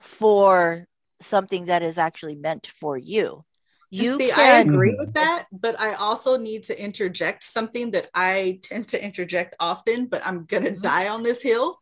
for 0.00 0.86
something 1.20 1.66
that 1.66 1.82
is 1.82 1.98
actually 1.98 2.36
meant 2.36 2.66
for 2.66 2.96
you. 2.96 3.44
You 3.90 4.18
see, 4.18 4.30
can... 4.30 4.40
I 4.40 4.58
agree 4.60 4.96
with 4.98 5.14
that, 5.14 5.46
but 5.52 5.80
I 5.80 5.94
also 5.94 6.38
need 6.38 6.64
to 6.64 6.82
interject 6.82 7.44
something 7.44 7.92
that 7.92 8.08
I 8.14 8.60
tend 8.62 8.88
to 8.88 9.02
interject 9.02 9.54
often, 9.60 10.06
but 10.06 10.26
I'm 10.26 10.44
gonna 10.44 10.70
mm-hmm. 10.70 10.80
die 10.80 11.08
on 11.08 11.22
this 11.22 11.42
hill. 11.42 11.78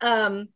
Um, 0.00 0.48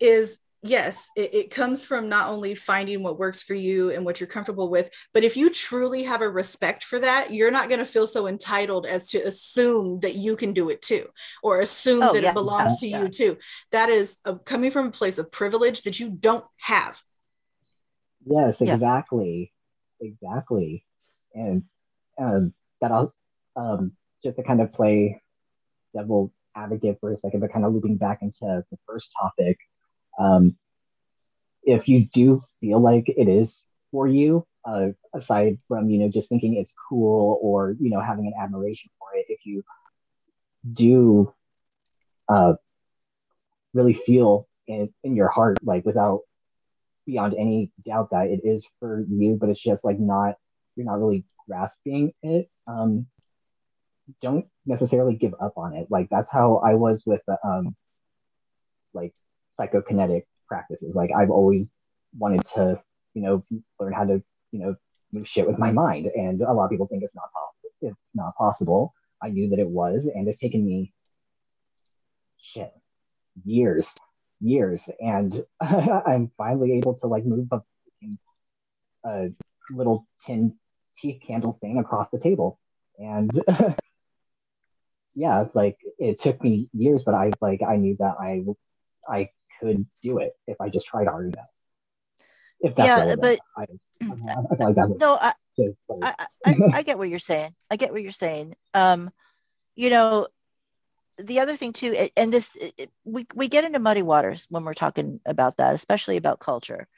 is 0.00 0.38
yes, 0.62 1.08
it, 1.16 1.34
it, 1.34 1.50
comes 1.50 1.84
from 1.84 2.08
not 2.08 2.28
only 2.28 2.54
finding 2.54 3.02
what 3.02 3.18
works 3.18 3.42
for 3.42 3.54
you 3.54 3.90
and 3.90 4.04
what 4.04 4.20
you're 4.20 4.26
comfortable 4.26 4.68
with, 4.68 4.90
but 5.14 5.24
if 5.24 5.36
you 5.36 5.50
truly 5.50 6.02
have 6.02 6.20
a 6.20 6.28
respect 6.28 6.84
for 6.84 6.98
that, 6.98 7.32
you're 7.32 7.50
not 7.50 7.68
going 7.68 7.78
to 7.78 7.86
feel 7.86 8.06
so 8.06 8.26
entitled 8.26 8.86
as 8.86 9.08
to 9.08 9.18
assume 9.18 10.00
that 10.00 10.16
you 10.16 10.36
can 10.36 10.52
do 10.52 10.68
it 10.68 10.82
too, 10.82 11.06
or 11.42 11.60
assume 11.60 12.02
oh, 12.02 12.12
that 12.12 12.22
yeah, 12.22 12.30
it 12.30 12.34
belongs 12.34 12.82
yeah, 12.82 12.88
to 12.88 12.88
yeah. 12.88 13.02
you 13.02 13.08
too. 13.08 13.38
That 13.72 13.88
is 13.88 14.18
a, 14.24 14.36
coming 14.36 14.70
from 14.70 14.86
a 14.86 14.92
place 14.92 15.18
of 15.18 15.32
privilege 15.32 15.82
that 15.82 15.98
you 15.98 16.10
don't 16.10 16.44
have. 16.58 17.00
Yes, 18.26 18.60
exactly, 18.60 19.52
exactly, 20.00 20.84
and 21.34 21.62
um, 22.18 22.52
that 22.82 22.92
I'll 22.92 23.14
um, 23.56 23.92
just 24.22 24.36
to 24.36 24.42
kind 24.42 24.60
of 24.60 24.70
play 24.72 25.22
devil 25.94 26.32
advocate 26.54 26.98
for 27.00 27.10
a 27.10 27.14
second, 27.14 27.40
but 27.40 27.52
kind 27.52 27.64
of 27.64 27.72
looping 27.72 27.96
back 27.96 28.20
into 28.20 28.62
the 28.70 28.78
first 28.86 29.10
topic. 29.20 29.58
Um, 30.18 30.56
if 31.62 31.88
you 31.88 32.06
do 32.06 32.42
feel 32.60 32.80
like 32.80 33.08
it 33.08 33.28
is 33.28 33.64
for 33.90 34.06
you, 34.06 34.46
uh, 34.64 34.88
aside 35.14 35.58
from 35.68 35.88
you 35.88 35.98
know 35.98 36.08
just 36.08 36.28
thinking 36.28 36.56
it's 36.56 36.72
cool 36.88 37.38
or 37.42 37.76
you 37.80 37.90
know 37.90 38.00
having 38.00 38.26
an 38.26 38.34
admiration 38.40 38.90
for 38.98 39.08
it, 39.14 39.26
if 39.28 39.40
you 39.44 39.62
do 40.70 41.32
uh, 42.28 42.54
really 43.74 43.94
feel 43.94 44.48
in, 44.66 44.92
in 45.04 45.16
your 45.16 45.28
heart 45.28 45.58
like 45.62 45.84
without 45.84 46.20
beyond 47.06 47.34
any 47.38 47.70
doubt 47.86 48.10
that 48.10 48.28
it 48.28 48.40
is 48.44 48.66
for 48.78 49.04
you, 49.08 49.36
but 49.40 49.48
it's 49.48 49.62
just 49.62 49.84
like 49.84 49.98
not 49.98 50.34
you're 50.76 50.86
not 50.86 51.00
really 51.00 51.24
grasping 51.48 52.12
it. 52.22 52.48
Um, 52.66 53.06
don't 54.22 54.46
necessarily 54.66 55.14
give 55.14 55.34
up 55.40 55.54
on 55.56 55.74
it. 55.74 55.86
Like 55.90 56.08
that's 56.10 56.28
how 56.30 56.56
I 56.64 56.74
was 56.74 57.02
with 57.06 57.20
the 57.26 57.38
um, 57.44 57.76
like 58.92 59.12
psychokinetic 59.58 60.22
practices. 60.48 60.94
Like 60.94 61.10
I've 61.16 61.30
always 61.30 61.64
wanted 62.18 62.42
to, 62.54 62.80
you 63.14 63.22
know, 63.22 63.44
learn 63.78 63.92
how 63.92 64.04
to, 64.04 64.22
you 64.52 64.60
know, 64.60 64.76
move 65.12 65.26
shit 65.26 65.46
with 65.46 65.58
my 65.58 65.72
mind, 65.72 66.06
and 66.14 66.40
a 66.42 66.52
lot 66.52 66.64
of 66.64 66.70
people 66.70 66.86
think 66.86 67.02
it's 67.02 67.14
not 67.14 67.30
possible. 67.32 67.70
It's 67.82 68.10
not 68.14 68.34
possible. 68.36 68.94
I 69.22 69.28
knew 69.28 69.50
that 69.50 69.58
it 69.58 69.68
was, 69.68 70.06
and 70.06 70.28
it's 70.28 70.40
taken 70.40 70.64
me 70.64 70.92
shit 72.38 72.72
years 73.44 73.94
years, 74.40 74.88
and 75.00 75.44
I'm 75.60 76.30
finally 76.36 76.78
able 76.78 76.94
to 76.98 77.06
like 77.06 77.24
move 77.24 77.48
a, 77.52 77.60
a 79.04 79.28
little 79.70 80.06
tin 80.24 80.54
tea 80.96 81.20
candle 81.24 81.58
thing 81.60 81.78
across 81.78 82.08
the 82.12 82.18
table, 82.18 82.58
and 82.98 83.30
yeah, 85.14 85.44
like 85.54 85.76
it 85.98 86.18
took 86.18 86.42
me 86.42 86.68
years, 86.72 87.02
but 87.04 87.14
I 87.14 87.30
like 87.40 87.60
I 87.66 87.76
knew 87.76 87.96
that 88.00 88.16
I 88.20 88.42
I 89.08 89.28
could 89.60 89.86
do 90.02 90.18
it 90.18 90.32
if 90.46 90.60
I 90.60 90.68
just 90.68 90.86
tried 90.86 91.06
hard 91.06 91.32
enough. 91.32 91.46
If 92.60 92.74
that's 92.74 92.86
yeah, 92.86 93.14
but 93.16 93.38
I, 93.56 93.66
I, 94.02 94.06
I 94.06 94.64
like 94.64 94.74
that 94.74 94.96
no, 94.98 95.14
I. 95.14 95.34
Like, 95.56 96.02
I, 96.02 96.26
I, 96.46 96.56
I 96.74 96.82
get 96.82 96.96
what 96.96 97.10
you're 97.10 97.18
saying. 97.18 97.54
I 97.70 97.76
get 97.76 97.92
what 97.92 98.02
you're 98.02 98.12
saying. 98.12 98.54
Um, 98.72 99.10
you 99.74 99.90
know, 99.90 100.28
the 101.18 101.40
other 101.40 101.56
thing 101.56 101.72
too, 101.72 102.08
and 102.16 102.32
this 102.32 102.50
it, 102.54 102.90
we 103.04 103.26
we 103.34 103.48
get 103.48 103.64
into 103.64 103.78
muddy 103.78 104.02
waters 104.02 104.46
when 104.48 104.64
we're 104.64 104.74
talking 104.74 105.20
about 105.26 105.58
that, 105.58 105.74
especially 105.74 106.16
about 106.16 106.40
culture, 106.40 106.88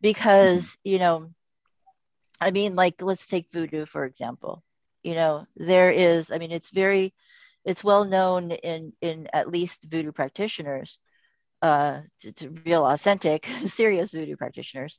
because 0.00 0.76
you 0.82 0.98
know, 0.98 1.30
I 2.40 2.50
mean, 2.50 2.74
like 2.74 3.02
let's 3.02 3.26
take 3.26 3.52
voodoo 3.52 3.86
for 3.86 4.04
example. 4.04 4.62
You 5.02 5.14
know, 5.14 5.46
there 5.56 5.90
is. 5.90 6.30
I 6.30 6.38
mean, 6.38 6.52
it's 6.52 6.70
very, 6.70 7.14
it's 7.64 7.84
well 7.84 8.04
known 8.04 8.50
in 8.50 8.92
in 9.00 9.28
at 9.32 9.50
least 9.50 9.84
voodoo 9.84 10.12
practitioners, 10.12 10.98
uh, 11.62 12.00
to, 12.20 12.32
to 12.32 12.50
real 12.66 12.86
authentic, 12.86 13.46
serious 13.66 14.12
voodoo 14.12 14.36
practitioners, 14.36 14.98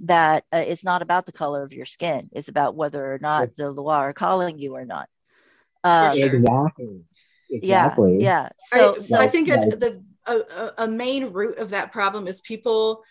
that 0.00 0.44
uh, 0.52 0.64
it's 0.66 0.84
not 0.84 1.02
about 1.02 1.26
the 1.26 1.32
color 1.32 1.62
of 1.62 1.72
your 1.72 1.86
skin. 1.86 2.28
It's 2.32 2.48
about 2.48 2.74
whether 2.76 3.12
or 3.14 3.18
not 3.18 3.50
the 3.56 3.72
Lwa 3.72 3.98
are 3.98 4.12
calling 4.12 4.58
you 4.58 4.74
or 4.74 4.84
not. 4.84 5.08
Um, 5.84 6.16
sure. 6.16 6.26
exactly. 6.28 7.00
yeah, 7.48 7.84
Exactly. 7.84 8.18
yeah. 8.20 8.48
So, 8.58 8.96
I, 8.96 9.00
so 9.00 9.20
I 9.20 9.26
think 9.28 9.48
Right. 9.48 9.72
a, 9.72 9.76
the 9.76 10.04
a, 10.26 10.32
a- 10.32 10.74
a 10.84 10.88
main 10.88 11.32
root 11.32 11.58
of 11.58 11.70
that 11.70 11.92
problem 11.92 12.26
is 12.26 12.40
people 12.40 13.02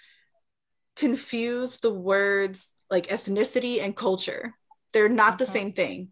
confuse 0.95 1.77
the 1.77 1.91
words 1.91 2.73
like 2.89 3.07
ethnicity 3.07 3.81
and 3.81 3.95
culture. 3.95 4.53
They're 4.93 5.09
not 5.09 5.37
the 5.37 5.45
Mhm. 5.45 5.53
same 5.53 5.73
thing. 5.73 6.09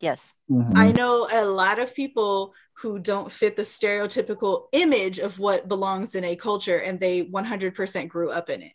Yes, 0.00 0.32
Mhm. 0.50 0.72
I 0.76 0.92
know 0.92 1.28
a 1.32 1.44
lot 1.44 1.78
of 1.78 1.94
people 1.94 2.54
who 2.80 2.98
don't 2.98 3.32
fit 3.32 3.56
the 3.56 3.62
stereotypical 3.62 4.68
image 4.72 5.18
of 5.18 5.38
what 5.38 5.66
belongs 5.68 6.14
in 6.14 6.24
a 6.24 6.36
culture 6.36 6.78
and 6.78 7.00
they 7.00 7.22
100% 7.22 8.08
grew 8.10 8.30
up 8.30 8.50
in 8.50 8.62
it. 8.62 8.72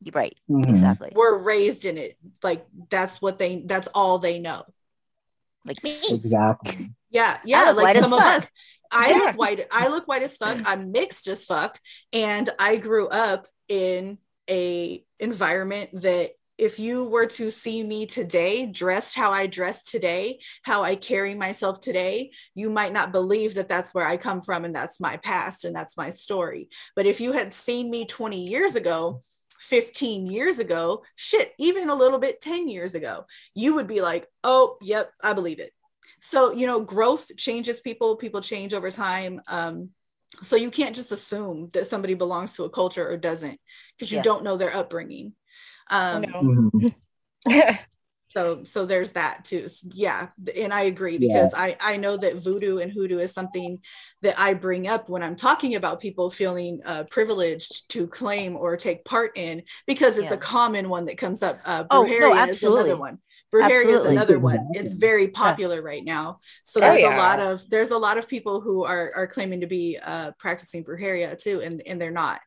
you're 0.00 0.12
right. 0.12 0.36
Mhm. 0.50 0.68
Exactly. 0.68 1.10
Were 1.14 1.38
raised 1.38 1.86
in 1.86 1.96
it. 1.96 2.18
Like 2.42 2.66
that's 2.90 3.22
what 3.22 3.38
they 3.38 3.62
that's 3.64 3.88
all 3.94 4.18
they 4.18 4.38
know. 4.38 4.62
Like 5.64 5.82
me. 5.82 5.98
Exactly. 6.10 6.90
Yeah, 7.10 7.40
yeah, 7.44 7.70
like 7.70 7.96
some 7.96 8.12
of 8.12 8.18
fuck. 8.20 8.42
us. 8.42 8.50
I 8.90 9.10
Yeah. 9.10 9.16
look 9.16 9.36
white. 9.38 9.66
I 9.72 9.88
look 9.88 10.06
white 10.06 10.22
as 10.22 10.36
fuck. 10.36 10.58
I'm 10.66 10.92
mixed 10.92 11.26
as 11.28 11.44
fuck, 11.44 11.80
and 12.12 12.48
I 12.58 12.76
grew 12.76 13.08
up 13.08 13.48
in 13.68 14.18
a 14.50 15.04
environment 15.18 15.90
that 16.02 16.32
if 16.58 16.78
you 16.78 17.04
were 17.04 17.26
to 17.26 17.50
see 17.50 17.82
me 17.84 18.06
today, 18.06 18.66
dressed 18.66 19.14
how 19.14 19.30
I 19.30 19.46
dress 19.46 19.84
today, 19.84 20.40
how 20.62 20.82
I 20.82 20.96
carry 20.96 21.34
myself 21.34 21.80
today, 21.80 22.30
you 22.54 22.70
might 22.70 22.92
not 22.92 23.12
believe 23.12 23.54
that 23.54 23.68
that's 23.68 23.92
where 23.92 24.06
I 24.06 24.16
come 24.16 24.40
from 24.40 24.64
and 24.64 24.74
that's 24.74 25.00
my 25.00 25.18
past 25.18 25.64
and 25.64 25.74
that's 25.74 25.96
my 25.96 26.10
story. 26.10 26.68
But 26.94 27.06
if 27.06 27.20
you 27.20 27.32
had 27.32 27.52
seen 27.52 27.90
me 27.90 28.06
20 28.06 28.46
years 28.46 28.74
ago, 28.74 29.20
15 29.58 30.26
years 30.26 30.58
ago, 30.58 31.02
shit, 31.14 31.52
even 31.58 31.90
a 31.90 31.94
little 31.94 32.18
bit 32.18 32.40
10 32.40 32.68
years 32.68 32.94
ago, 32.94 33.24
you 33.54 33.74
would 33.74 33.86
be 33.86 34.00
like, 34.00 34.26
oh, 34.44 34.76
yep, 34.80 35.10
I 35.22 35.32
believe 35.32 35.60
it 35.60 35.72
so 36.20 36.52
you 36.52 36.66
know 36.66 36.80
growth 36.80 37.34
changes 37.36 37.80
people 37.80 38.16
people 38.16 38.40
change 38.40 38.74
over 38.74 38.90
time 38.90 39.40
um 39.48 39.90
so 40.42 40.56
you 40.56 40.70
can't 40.70 40.94
just 40.94 41.12
assume 41.12 41.70
that 41.72 41.86
somebody 41.86 42.14
belongs 42.14 42.52
to 42.52 42.64
a 42.64 42.70
culture 42.70 43.08
or 43.08 43.16
doesn't 43.16 43.58
because 43.96 44.10
you 44.12 44.18
Yeah. 44.18 44.22
don't 44.22 44.44
know 44.44 44.56
their 44.56 44.74
upbringing 44.74 45.32
um 45.90 46.22
No. 46.22 46.40
Mhm. 46.42 46.94
so 48.28 48.64
so 48.64 48.84
there's 48.84 49.12
that 49.12 49.44
too 49.44 49.68
yeah 49.94 50.28
and 50.56 50.72
i 50.74 50.82
agree 50.82 51.16
Yeah. 51.16 51.48
because 51.48 51.54
i 51.54 51.76
i 51.80 51.96
know 51.96 52.16
that 52.16 52.36
voodoo 52.36 52.78
and 52.78 52.92
hoodoo 52.92 53.18
is 53.18 53.32
something 53.32 53.78
that 54.20 54.38
i 54.38 54.52
bring 54.52 54.88
up 54.88 55.08
when 55.08 55.22
i'm 55.22 55.36
talking 55.36 55.76
about 55.76 56.00
people 56.00 56.30
feeling 56.30 56.80
uh, 56.84 57.04
privileged 57.04 57.88
to 57.90 58.06
claim 58.08 58.56
or 58.56 58.76
take 58.76 59.04
part 59.04 59.32
in 59.38 59.62
because 59.86 60.18
it's 60.18 60.30
Yeah. 60.30 60.36
a 60.36 60.40
common 60.40 60.88
one 60.88 61.04
that 61.06 61.16
comes 61.18 61.42
up 61.42 61.60
uh 61.64 61.84
Oh, 61.90 62.02
no, 62.02 62.08
brujeria 62.08 62.32
is 62.32 62.36
absolutely. 62.50 62.90
another 62.90 63.00
one 63.00 63.18
brujeria 63.52 63.86
is 63.98 64.04
another 64.04 64.38
one 64.38 64.68
it's 64.72 64.92
very 64.92 65.28
popular 65.28 65.82
right 65.82 66.04
now 66.04 66.40
so 66.64 66.80
Oh, 66.80 66.82
there's 66.84 67.00
yeah. 67.00 67.16
a 67.16 67.18
lot 67.18 67.40
of 67.40 67.68
there's 67.70 67.90
a 67.90 67.98
lot 67.98 68.18
of 68.18 68.28
people 68.28 68.60
who 68.60 68.84
are 68.84 69.12
are 69.16 69.26
claiming 69.26 69.60
to 69.60 69.66
be 69.66 69.98
uh 70.02 70.32
practicing 70.38 70.84
brujeria 70.84 71.40
too 71.40 71.60
and 71.60 71.82
and 71.86 72.00
they're 72.00 72.10
not 72.10 72.40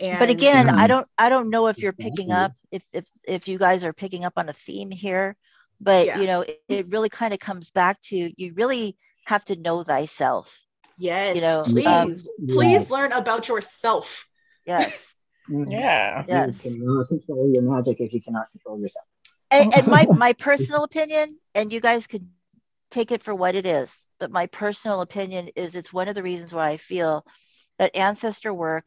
and 0.00 0.18
but 0.18 0.30
again, 0.30 0.68
I 0.68 0.84
Mhm. 0.84 0.88
don't 0.88 1.06
I 1.18 1.28
don't 1.28 1.50
know 1.50 1.68
if 1.68 1.80
you're 1.82 1.92
picking 1.92 2.32
up 2.32 2.52
if 2.70 2.82
if 2.92 3.04
if 3.24 3.46
you 3.48 3.58
guys 3.58 3.84
are 3.84 3.92
picking 3.92 4.24
up 4.24 4.32
on 4.36 4.48
a 4.48 4.52
theme 4.52 4.90
here, 4.90 5.36
but 5.80 6.06
Yeah. 6.06 6.18
you 6.20 6.26
know, 6.26 6.40
it, 6.40 6.60
it 6.68 6.86
really 6.88 7.08
kind 7.08 7.32
of 7.32 7.40
comes 7.40 7.70
back 7.70 8.00
to 8.10 8.16
you 8.36 8.52
really 8.54 8.96
have 9.26 9.44
to 9.46 9.56
know 9.56 9.82
thyself. 9.84 10.58
yes 10.98 11.34
you 11.36 11.40
know, 11.40 11.62
please 11.64 12.26
um, 12.26 12.54
please 12.56 12.82
Yes. 12.82 12.90
learn 12.90 13.12
about 13.12 13.48
yourself 13.48 14.26
Yes. 14.66 15.14
Yeah. 15.48 16.24
Yes. 16.28 16.62
You 16.64 16.70
cannot 16.70 17.08
control 17.08 17.50
your 17.52 17.62
magic 17.62 17.96
if 18.00 18.12
you 18.12 18.20
cannot 18.22 18.46
control 18.52 18.80
yourself. 18.80 19.06
And, 19.52 19.68
and 19.72 19.88
my 19.88 20.08
my 20.12 20.34
personal 20.34 20.84
opinion, 20.84 21.38
and 21.54 21.72
you 21.72 21.80
guys 21.80 22.08
could 22.08 22.26
take 22.90 23.12
it 23.12 23.22
for 23.22 23.34
what 23.34 23.54
it 23.54 23.66
is, 23.66 23.94
but 24.18 24.30
my 24.32 24.46
personal 24.46 25.02
opinion 25.02 25.50
is 25.56 25.76
it's 25.76 25.92
one 25.92 26.08
of 26.08 26.14
the 26.14 26.22
reasons 26.22 26.54
why 26.54 26.70
I 26.70 26.78
feel 26.78 27.24
that 27.78 27.96
ancestor 27.96 28.52
work 28.54 28.86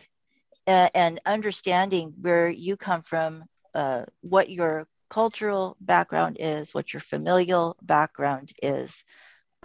uh, 0.68 0.90
and 0.94 1.22
understanding 1.26 2.14
where 2.22 2.50
you 2.50 2.78
come 2.78 3.04
from, 3.04 3.46
uh, 3.76 4.06
what 4.22 4.50
your 4.50 4.88
cultural 5.10 5.78
background 5.82 6.38
is, 6.40 6.74
what 6.74 6.94
your 6.94 7.02
familial 7.02 7.78
background 7.82 8.52
is, 8.62 9.06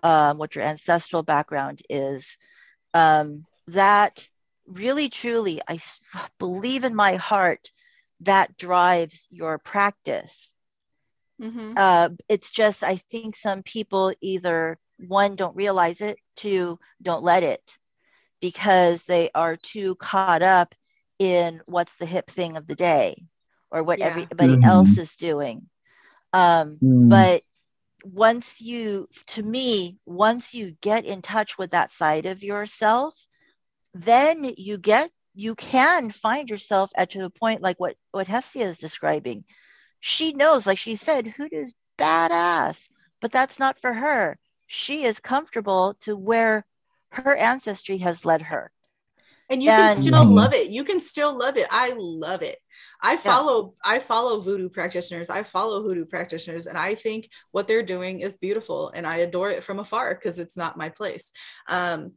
um, 0.02 0.38
what 0.38 0.54
your 0.54 0.64
ancestral 0.64 1.22
background 1.22 1.82
is, 1.90 2.38
um, 2.94 3.46
that 3.68 4.28
really 4.66 5.08
truly, 5.08 5.60
I 5.68 5.78
believe 6.38 6.84
in 6.84 6.94
my 6.94 7.16
heart 7.16 7.70
that 8.20 8.56
drives 8.58 9.26
your 9.30 9.58
practice 9.58 10.52
Mhm. 11.40 11.76
uh, 11.76 12.08
it's 12.28 12.50
just 12.50 12.82
i 12.84 12.96
think 12.96 13.36
some 13.36 13.62
people 13.62 14.12
either 14.20 14.78
one 14.98 15.36
don't 15.36 15.56
realize 15.56 16.00
it 16.00 16.18
two 16.36 16.78
don't 17.02 17.24
let 17.24 17.42
it 17.42 17.78
because 18.40 19.04
they 19.04 19.30
are 19.34 19.56
too 19.56 19.94
caught 19.96 20.36
up 20.36 20.66
in 21.12 21.54
what's 21.58 21.88
the 21.90 21.98
hip 21.98 22.22
thing 22.22 22.56
of 22.56 22.66
the 22.66 22.74
day 22.74 23.24
or 23.70 23.82
what 23.82 23.98
Yeah. 23.98 24.02
everybody 24.02 24.60
Mhm. 24.60 24.62
else 24.62 24.98
is 24.98 25.16
doing 25.16 25.68
um, 26.32 26.80
Mm. 26.82 27.08
but 27.08 27.42
once 28.04 28.60
you 28.60 29.08
to 29.26 29.42
me 29.42 29.98
once 30.06 30.54
you 30.54 30.72
get 30.80 31.04
in 31.04 31.22
touch 31.22 31.58
with 31.58 31.70
that 31.72 31.92
side 31.92 32.26
of 32.26 32.42
yourself 32.42 33.26
then 33.94 34.44
you 34.56 34.78
get 34.78 35.10
you 35.34 35.54
can 35.54 36.10
find 36.10 36.48
yourself 36.50 36.90
at 36.96 37.10
to 37.10 37.24
a 37.24 37.30
point 37.30 37.62
like 37.62 37.78
what 37.80 37.96
what 38.12 38.26
hestia 38.26 38.64
is 38.64 38.78
describing 38.78 39.44
she 40.00 40.32
knows 40.32 40.66
like 40.66 40.78
she 40.78 40.96
said 40.96 41.26
hoodoo's 41.26 41.72
badass 41.98 42.88
but 43.20 43.30
that's 43.32 43.58
not 43.58 43.78
for 43.78 43.92
her. 43.92 44.38
She 44.66 45.04
is 45.04 45.20
comfortable 45.20 45.94
to 46.00 46.16
where 46.16 46.64
her 47.10 47.36
ancestry 47.36 47.98
has 47.98 48.24
led 48.24 48.40
her. 48.40 48.70
And 49.50 49.62
you 49.62 49.68
can 49.68 49.90
And- 49.90 50.00
still 50.00 50.24
Mhm. 50.24 50.34
love 50.34 50.54
it. 50.54 50.70
You 50.70 50.84
can 50.84 51.00
still 51.00 51.36
love 51.38 51.58
it. 51.58 51.66
I 51.70 51.92
love 51.96 52.40
it. 52.40 52.56
I 53.02 53.16
follow 53.18 53.74
i 53.84 53.98
follow 53.98 54.40
voodoo 54.40 54.70
practitioners. 54.70 55.28
I 55.28 55.42
follow 55.42 55.82
hoodoo 55.82 56.06
practitioners 56.06 56.66
and 56.66 56.78
i 56.78 56.94
think 56.94 57.28
what 57.50 57.66
they're 57.66 57.82
doing 57.82 58.20
is 58.20 58.38
beautiful 58.38 58.88
and 58.94 59.06
i 59.06 59.16
adore 59.18 59.50
it 59.50 59.64
from 59.64 59.78
afar 59.80 60.14
because 60.14 60.38
it's 60.38 60.56
not 60.56 60.78
my 60.78 60.88
place. 60.88 61.30
Um 61.68 62.12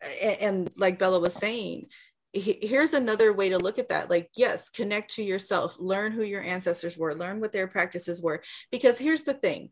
and, 0.00 0.38
and 0.40 0.68
like 0.78 0.98
bella 0.98 1.20
was 1.20 1.34
saying 1.34 1.86
he- 2.09 2.09
here's 2.32 2.92
another 2.92 3.32
way 3.32 3.48
to 3.48 3.58
look 3.58 3.78
at 3.78 3.88
that 3.88 4.08
like 4.08 4.30
yes 4.36 4.68
connect 4.70 5.14
to 5.14 5.22
yourself 5.22 5.76
learn 5.80 6.12
who 6.12 6.22
your 6.22 6.42
ancestors 6.42 6.96
were 6.96 7.14
learn 7.14 7.40
what 7.40 7.50
their 7.50 7.66
practices 7.66 8.22
were 8.22 8.40
because 8.70 8.98
here's 8.98 9.22
the 9.22 9.34
thing 9.34 9.70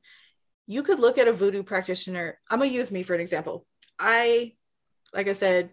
you 0.67 0.83
could 0.83 0.99
look 0.99 1.19
at 1.19 1.29
a 1.29 1.33
voodoo 1.33 1.63
practitioner 1.63 2.39
i'm 2.51 2.59
gonna 2.59 2.71
use 2.71 2.91
me 2.91 3.03
for 3.03 3.15
an 3.15 3.21
example. 3.21 3.65
I 3.99 4.55
like 5.15 5.29
i 5.29 5.33
said 5.35 5.71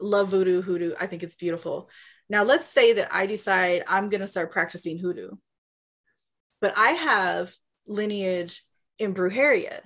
love 0.00 0.28
voodoo 0.28 0.62
hoodoo 0.62 0.94
i 1.00 1.06
think 1.06 1.22
it's 1.22 1.34
beautiful. 1.34 1.90
Now 2.28 2.44
let's 2.44 2.66
say 2.66 2.92
that 2.94 3.08
i 3.10 3.26
decide 3.26 3.82
i'm 3.88 4.08
going 4.08 4.20
to 4.20 4.28
start 4.28 4.52
practicing 4.52 4.98
hoodoo 4.98 5.32
but 6.60 6.74
i 6.76 6.90
have 6.90 7.52
lineage 7.86 8.62
in 9.00 9.14
brujeria. 9.14 9.80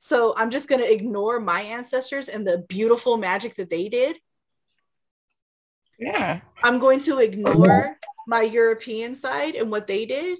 So 0.00 0.34
i'm 0.36 0.50
just 0.50 0.68
going 0.68 0.80
to 0.80 0.92
ignore 0.92 1.38
my 1.38 1.60
ancestors 1.62 2.28
and 2.28 2.44
the 2.44 2.64
beautiful 2.68 3.16
magic 3.16 3.54
that 3.54 3.70
they 3.70 3.88
did 3.88 4.16
Yeah. 5.98 6.40
i'm 6.62 6.78
going 6.78 7.00
to 7.00 7.18
ignore 7.18 7.96
my 8.26 8.42
european 8.42 9.14
side 9.14 9.54
and 9.54 9.70
what 9.70 9.86
they 9.86 10.06
did. 10.06 10.38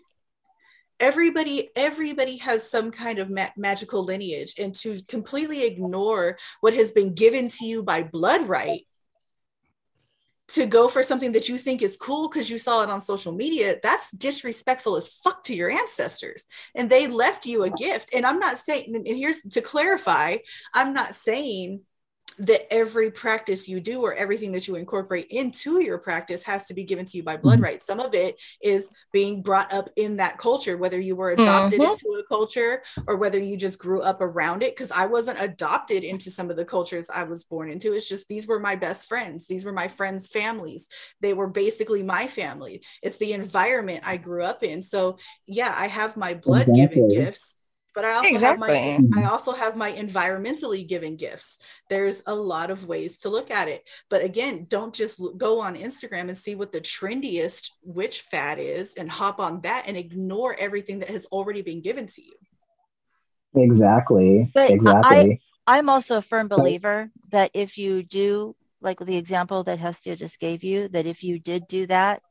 Everybody 1.01 1.71
everybody 1.75 2.37
has 2.39 2.71
some 2.71 2.93
kind 2.93 3.19
of 3.19 3.29
ma- 3.29 3.51
magical 3.57 4.05
lineage 4.05 4.55
and 4.59 4.73
to 4.77 5.03
completely 5.09 5.67
ignore 5.67 6.39
what 6.61 6.73
has 6.75 6.93
been 6.93 7.15
given 7.15 7.49
to 7.49 7.67
you 7.67 7.83
by 7.83 8.05
blood 8.05 8.49
right 8.49 8.83
to 10.49 10.67
go 10.67 10.89
for 10.89 11.03
something 11.03 11.33
that 11.33 11.49
you 11.49 11.59
think 11.59 11.83
is 11.83 11.97
cool 11.97 12.29
because 12.29 12.49
you 12.49 12.59
saw 12.59 12.83
it 12.83 12.91
on 12.91 13.01
social 13.01 13.33
media 13.33 13.77
that's 13.83 14.13
disrespectful 14.13 14.97
as 14.97 15.09
fuck 15.09 15.43
to 15.45 15.55
your 15.55 15.71
ancestors. 15.71 16.47
And 16.75 16.89
they 16.89 17.07
left 17.07 17.45
you 17.45 17.65
a 17.65 17.71
gift. 17.71 18.15
And 18.15 18.25
i'm 18.25 18.39
not 18.39 18.57
saying 18.57 18.95
and 18.95 19.07
here's 19.07 19.41
to 19.51 19.61
clarify 19.61 20.37
i'm 20.73 20.95
not 20.95 21.15
saying 21.15 21.81
that 22.39 22.72
every 22.72 23.11
practice 23.11 23.68
you 23.68 23.80
do 23.80 24.03
or 24.03 24.14
everything 24.14 24.53
that 24.53 24.66
you 24.66 24.74
incorporate 24.76 25.26
into 25.30 25.82
your 25.82 25.99
practice 25.99 26.43
has 26.43 26.66
to 26.66 26.74
be 26.74 26.85
given 26.85 27.05
to 27.05 27.16
you 27.16 27.22
by 27.22 27.37
blood 27.37 27.59
Mhm. 27.59 27.62
right 27.62 27.80
some 27.82 28.01
of 28.01 28.14
it 28.14 28.41
is 28.62 28.89
being 29.12 29.43
brought 29.43 29.72
up 29.72 29.89
in 29.97 30.16
that 30.16 30.39
culture 30.39 30.76
whether 30.76 31.01
you 31.01 31.14
were 31.16 31.30
adopted 31.30 31.80
Mhm. 31.80 31.91
into 31.91 32.07
a 32.18 32.24
culture 32.28 32.82
or 33.07 33.16
whether 33.16 33.39
you 33.39 33.57
just 33.57 33.78
grew 33.78 34.01
up 34.01 34.20
around 34.20 34.62
it 34.62 34.74
because 34.74 34.91
i 34.91 35.07
wasn't 35.07 35.41
adopted 35.41 36.03
into 36.05 36.30
some 36.30 36.51
of 36.51 36.57
the 36.57 36.64
cultures 36.64 37.09
i 37.11 37.22
was 37.22 37.45
born 37.45 37.70
into 37.70 37.93
it's 37.93 38.09
just 38.09 38.26
these 38.28 38.47
were 38.47 38.61
my 38.61 38.74
best 38.74 39.09
friends 39.09 39.47
these 39.47 39.64
were 39.64 39.72
my 39.72 39.89
friends 39.89 40.26
families 40.26 40.89
they 41.20 41.35
were 41.35 41.49
basically 41.49 42.03
my 42.03 42.26
family 42.26 42.82
it's 43.03 43.18
the 43.18 43.32
environment 43.32 44.01
i 44.07 44.16
grew 44.16 44.43
up 44.43 44.62
in 44.62 44.82
so 44.82 45.16
yeah 45.47 45.74
i 45.78 45.87
have 45.87 46.16
my 46.16 46.35
blood 46.35 46.72
given 46.74 46.99
Exactly. 46.99 47.09
gifts 47.09 47.55
but 47.95 48.05
I 48.05 48.12
also 48.14 48.38
have 48.38 48.59
my 48.59 48.66
I 49.16 49.24
also 49.24 49.53
have 49.53 49.76
my 49.76 49.92
environmentally 49.92 50.86
given 50.86 51.16
gifts. 51.16 51.59
There's 51.88 52.22
a 52.26 52.34
lot 52.34 52.70
of 52.70 52.86
ways 52.86 53.18
to 53.18 53.28
look 53.28 53.51
at 53.51 53.68
it. 53.68 53.88
But 54.11 54.24
again, 54.24 54.66
don't 54.68 54.92
just 54.92 55.20
go 55.38 55.61
on 55.61 55.76
Instagram 55.76 56.28
and 56.28 56.36
see 56.36 56.55
what 56.57 56.72
the 56.72 56.80
trendiest 56.80 57.70
witch 57.82 58.22
fad 58.22 58.59
is 58.59 58.95
and 58.95 59.11
hop 59.11 59.38
on 59.38 59.61
that 59.62 59.84
and 59.86 59.97
ignore 59.97 60.55
everything 60.59 60.99
that 60.99 61.09
has 61.09 61.26
already 61.26 61.62
been 61.62 61.80
given 61.80 62.07
to 62.09 62.22
you. 62.22 62.34
Exactly. 63.55 64.51
But 64.53 64.70
I- 64.70 64.72
exactly. 64.72 65.40
I'm 65.66 65.88
also 65.88 66.18
a 66.18 66.22
firm 66.22 66.49
believer 66.49 67.11
that 67.30 67.51
if 67.55 67.78
you 67.78 68.03
do, 68.03 68.55
like 68.82 68.99
the 68.99 69.16
example 69.16 69.64
that 69.64 69.78
Hestia 69.78 70.16
just 70.16 70.38
gave 70.38 70.62
you, 70.62 70.88
that 70.88 71.07
if 71.07 71.24
you 71.24 71.38
did 71.38 71.66
do 71.68 71.86
that 71.86 72.22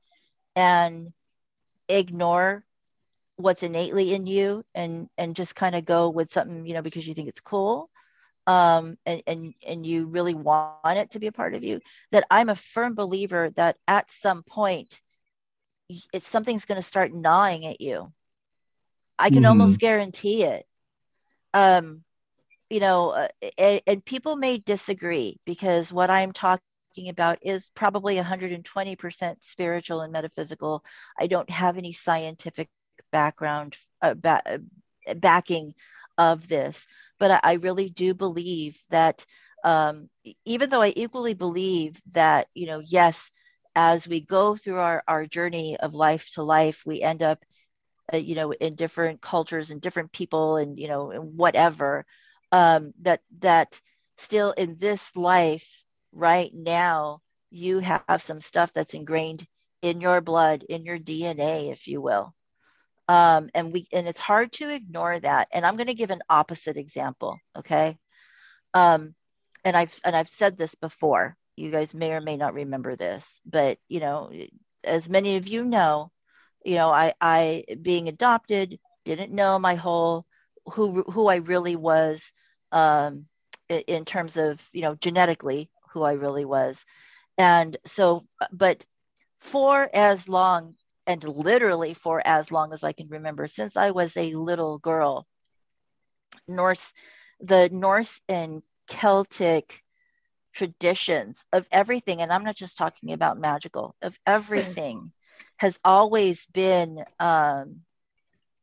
and 0.56 1.14
ignore 1.90 2.64
what's 3.38 3.64
innately 3.64 4.14
in 4.14 4.26
you 4.28 4.64
and 4.76 5.10
and 5.18 5.36
just 5.36 5.56
kind 5.56 5.76
of 5.76 5.86
go 5.86 6.10
with 6.10 6.32
something, 6.32 6.66
you 6.66 6.74
know, 6.74 6.82
because 6.82 7.08
you 7.08 7.14
think 7.14 7.30
it's 7.30 7.42
cool, 7.42 7.90
um, 8.48 8.98
and 9.06 9.24
and 9.28 9.54
and 9.66 9.86
you 9.86 10.06
really 10.08 10.36
want 10.36 10.66
it 10.66 10.76
to 10.80 10.88
be 10.88 10.96
a 10.98 11.00
part 11.00 11.24
of 11.24 11.30
you, 11.32 11.48
that 11.82 11.90
I'm 12.00 12.18
a 12.20 12.30
firm 12.30 12.68
believer 12.70 13.28
that 13.32 13.56
at 13.68 13.92
some 13.92 14.28
point, 14.32 14.84
it's 16.12 16.28
something's 16.28 16.66
going 16.66 16.76
to 16.78 16.82
start 16.82 17.14
gnawing 17.14 17.66
at 17.66 17.80
you. 17.82 18.12
I 19.18 19.30
can 19.30 19.46
Mhm. 19.46 19.46
almost 19.46 19.80
guarantee 19.80 20.44
it. 20.44 20.66
Um, 21.54 22.04
you 22.70 22.80
know, 22.80 23.12
uh, 23.12 23.28
and, 23.58 23.82
and 23.88 24.06
people 24.06 24.36
may 24.36 24.60
disagree 24.60 25.40
because 25.46 25.92
what 25.92 26.10
I'm 26.10 26.32
talking 26.32 26.74
about 26.76 27.10
is 27.12 27.70
probably 27.76 27.84
120% 28.18 29.44
spiritual 29.44 30.02
and 30.02 30.14
metaphysical. 30.14 30.84
I 31.18 31.28
don't 31.28 31.50
have 31.50 31.78
any 31.78 31.92
scientific 31.94 32.70
background 33.14 33.80
uh, 34.04 34.16
ba- 34.16 34.44
uh, 35.08 35.16
backing 35.16 35.76
of 36.18 36.48
this, 36.50 36.88
but 37.20 37.32
I, 37.32 37.42
I 37.44 37.54
really 37.56 37.90
do 37.90 38.16
believe 38.16 38.78
that 38.92 39.26
um, 39.64 40.10
even 40.46 40.70
though 40.72 40.82
I 40.84 40.94
equally 40.96 41.36
believe 41.36 42.02
that, 42.14 42.50
you 42.56 42.68
know, 42.68 42.82
yes, 42.86 43.32
as 43.76 44.08
we 44.08 44.22
go 44.22 44.56
through 44.58 44.80
our, 44.80 45.04
our 45.08 45.26
journey 45.28 45.78
of 45.80 45.96
life 45.96 46.32
to 46.36 46.44
life, 46.44 46.84
we 46.86 47.02
end 47.02 47.24
up, 47.24 47.46
uh, 48.14 48.18
you 48.18 48.36
know, 48.36 48.52
in 48.54 48.76
different 48.76 49.22
cultures 49.22 49.72
and 49.72 49.82
different 49.82 50.12
people 50.14 50.58
and, 50.58 50.80
you 50.80 50.88
know, 50.90 51.12
and 51.12 51.38
whatever 51.38 52.06
um, 52.52 52.94
that 53.04 53.22
that 53.40 53.82
still 54.18 54.52
in 54.52 54.78
this 54.80 55.16
life 55.16 55.86
right 56.14 56.54
now 56.54 57.22
you 57.52 57.80
have 57.80 58.08
some 58.08 58.28
stuff 58.28 58.60
that's 58.74 58.82
ingrained 58.84 59.46
in 59.82 60.02
your 60.02 60.22
blood 60.22 60.64
in 60.64 60.86
your 60.86 61.00
dna 61.00 61.72
if 61.72 61.88
you 61.88 62.02
will 62.02 62.34
um, 63.08 63.50
and 63.54 63.74
we 63.74 63.88
and 63.92 64.08
it's 64.08 64.20
hard 64.20 64.52
to 64.52 64.70
ignore 64.70 65.20
that 65.20 65.48
and 65.52 65.66
i'm 65.66 65.76
going 65.76 65.88
to 65.88 65.94
give 65.94 66.12
an 66.12 66.22
opposite 66.30 66.78
example 66.78 67.38
okay? 67.58 67.98
Um, 68.74 69.14
and 69.64 69.76
i've 69.76 70.00
and 70.04 70.16
i've 70.16 70.30
said 70.30 70.58
this 70.58 70.76
before 70.76 71.36
you 71.56 71.72
guys 71.72 71.94
may 71.94 72.12
or 72.12 72.22
may 72.22 72.38
not 72.38 72.54
remember 72.54 72.96
this 72.96 73.28
but 73.46 73.78
you 73.88 74.00
know 74.00 74.32
as 74.84 75.08
many 75.08 75.38
of 75.38 75.48
you 75.48 75.64
know 75.64 76.12
you 76.66 76.76
know 76.76 76.90
i 76.90 77.14
i 77.22 77.64
being 77.82 78.08
adopted 78.08 78.80
didn't 79.06 79.32
know 79.32 79.60
my 79.60 79.76
whole 79.76 80.26
who 80.66 81.04
who 81.04 81.28
i 81.28 81.36
really 81.38 81.76
was 81.76 82.32
um, 82.74 83.28
in 83.70 84.04
terms 84.04 84.36
of 84.38 84.60
you 84.74 84.82
know 84.82 84.96
genetically 84.96 85.70
who 85.92 86.04
I 86.04 86.14
really 86.14 86.44
was, 86.46 86.84
and 87.38 87.78
so 87.86 88.26
but 88.52 88.84
for 89.40 89.90
as 89.94 90.28
long 90.28 90.76
and 91.08 91.24
literally 91.24 91.94
for 91.94 92.22
as 92.26 92.52
long 92.52 92.74
as 92.74 92.84
I 92.84 92.94
can 92.94 93.08
remember 93.10 93.48
since 93.48 93.76
I 93.78 93.92
was 93.92 94.16
a 94.18 94.34
little 94.36 94.78
girl, 94.80 95.28
Norse 96.48 96.94
the 97.40 97.70
Norse 97.72 98.22
and 98.30 98.62
Celtic 98.88 99.84
traditions 100.54 101.46
of 101.52 101.68
everything, 101.72 102.22
and 102.22 102.32
I'm 102.32 102.44
not 102.44 102.56
just 102.56 102.78
talking 102.78 103.12
about 103.14 103.40
magical 103.40 103.96
of 104.02 104.18
everything, 104.26 105.12
has 105.58 105.80
always 105.84 106.46
been. 106.48 107.04
Um, 107.20 107.82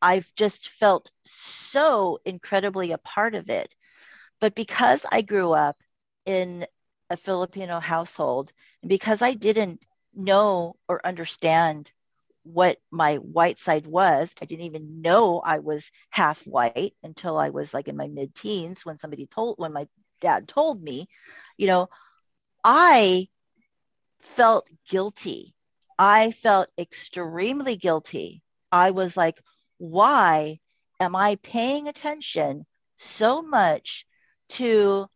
I've 0.03 0.35
just 0.35 0.69
felt 0.69 1.11
so 1.25 2.21
incredibly 2.25 2.93
a 2.93 2.99
part 2.99 3.35
of 3.35 3.51
it. 3.51 3.75
But 4.41 4.55
because 4.55 5.05
I 5.11 5.23
grew 5.23 5.53
up 5.53 5.77
in 6.27 6.67
a 7.11 7.17
Filipino 7.17 7.81
household, 7.81 8.53
and 8.83 8.89
because 8.89 9.23
I 9.23 9.35
didn't 9.35 9.85
know 10.15 10.77
or 10.89 11.05
understand 11.07 11.93
what 12.53 12.79
my 12.91 13.17
white 13.17 13.59
side 13.59 13.87
was, 13.87 14.31
I 14.41 14.45
didn't 14.45 14.65
even 14.67 15.03
know 15.03 15.41
I 15.41 15.59
was 15.59 15.91
half 16.11 16.43
white 16.47 16.95
until 17.03 17.39
I 17.39 17.51
was 17.51 17.73
like 17.75 17.89
in 17.89 17.97
my 17.97 18.09
mid 18.09 18.35
teens 18.35 18.85
when 18.85 18.99
somebody 18.99 19.27
told, 19.27 19.59
when 19.59 19.73
my 19.73 19.87
dad 20.21 20.49
told 20.49 20.83
me, 20.83 21.09
you 21.57 21.67
know, 21.67 21.89
I 22.65 23.29
felt 24.21 24.69
guilty. 24.89 25.55
I 25.99 26.31
felt 26.33 26.69
extremely 26.79 27.77
guilty. 27.77 28.43
I 28.73 28.93
was 28.93 29.17
like, 29.17 29.41
why 29.79 30.61
am 30.99 31.17
I 31.17 31.37
paying 31.37 31.89
attention 31.89 32.67
so 32.97 33.43
much 33.43 34.07
to 34.51 35.07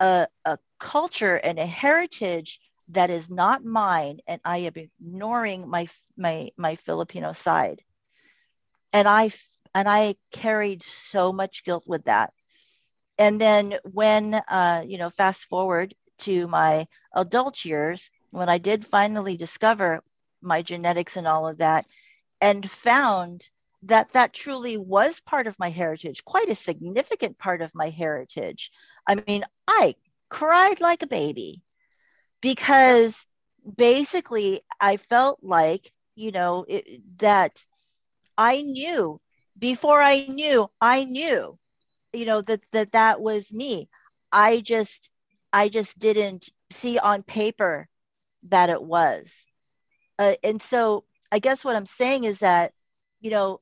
a, 0.00 0.26
a 0.44 0.58
culture 0.78 1.36
and 1.36 1.58
a 1.58 1.66
heritage 1.66 2.60
that 2.92 3.10
is 3.10 3.30
not 3.30 3.64
mine 3.64 4.20
and 4.26 4.40
I 4.44 4.58
am 4.58 4.74
ignoring 4.76 5.68
my 5.68 5.88
my 6.16 6.50
my 6.56 6.76
Filipino 6.76 7.32
side. 7.32 7.82
And 8.92 9.08
I 9.08 9.30
and 9.74 9.88
I 9.88 10.16
carried 10.30 10.82
so 10.82 11.32
much 11.32 11.64
guilt 11.64 11.84
with 11.86 12.04
that. 12.04 12.32
And 13.18 13.40
then 13.40 13.78
when 13.84 14.34
uh, 14.34 14.84
you 14.86 14.98
know, 14.98 15.10
fast 15.10 15.44
forward 15.44 15.94
to 16.20 16.46
my 16.48 16.86
adult 17.14 17.64
years, 17.64 18.10
when 18.30 18.48
I 18.48 18.58
did 18.58 18.86
finally 18.86 19.36
discover 19.36 20.02
my 20.40 20.62
genetics 20.62 21.16
and 21.16 21.26
all 21.26 21.48
of 21.48 21.58
that, 21.58 21.86
and 22.40 22.68
found 22.70 23.48
that 23.84 24.12
that 24.12 24.32
truly 24.32 24.76
was 24.76 25.20
part 25.20 25.46
of 25.46 25.58
my 25.58 25.70
heritage, 25.70 26.24
quite 26.24 26.48
a 26.48 26.54
significant 26.54 27.38
part 27.38 27.62
of 27.62 27.74
my 27.74 27.90
heritage. 27.90 28.70
I 29.06 29.22
mean, 29.26 29.44
I 29.66 29.96
cried 30.28 30.80
like 30.80 31.02
a 31.02 31.08
baby 31.08 31.62
because 32.42 33.26
basically 33.76 34.62
I 34.80 34.98
felt 34.98 35.40
like, 35.42 35.92
you 36.16 36.32
know, 36.32 36.66
it, 36.68 37.02
that 37.20 37.64
I 38.38 38.62
knew 38.62 39.20
before 39.58 40.02
I 40.02 40.26
knew, 40.26 40.70
I 40.80 41.04
knew, 41.04 41.58
you 42.12 42.26
know, 42.26 42.42
that 42.42 42.62
that 42.72 42.92
that 42.92 43.20
was 43.20 43.52
me. 43.52 43.88
I 44.32 44.60
just 44.60 45.10
I 45.52 45.68
just 45.68 45.98
didn't 45.98 46.48
see 46.72 46.98
on 46.98 47.22
paper 47.22 47.88
that 48.44 48.70
it 48.70 48.82
was. 48.82 49.32
Uh, 50.18 50.34
and 50.44 50.60
so 50.62 51.04
I 51.32 51.38
guess 51.40 51.64
what 51.64 51.76
I'm 51.76 51.86
saying 51.86 52.24
is 52.24 52.38
that, 52.40 52.72
you 53.20 53.30
know, 53.30 53.60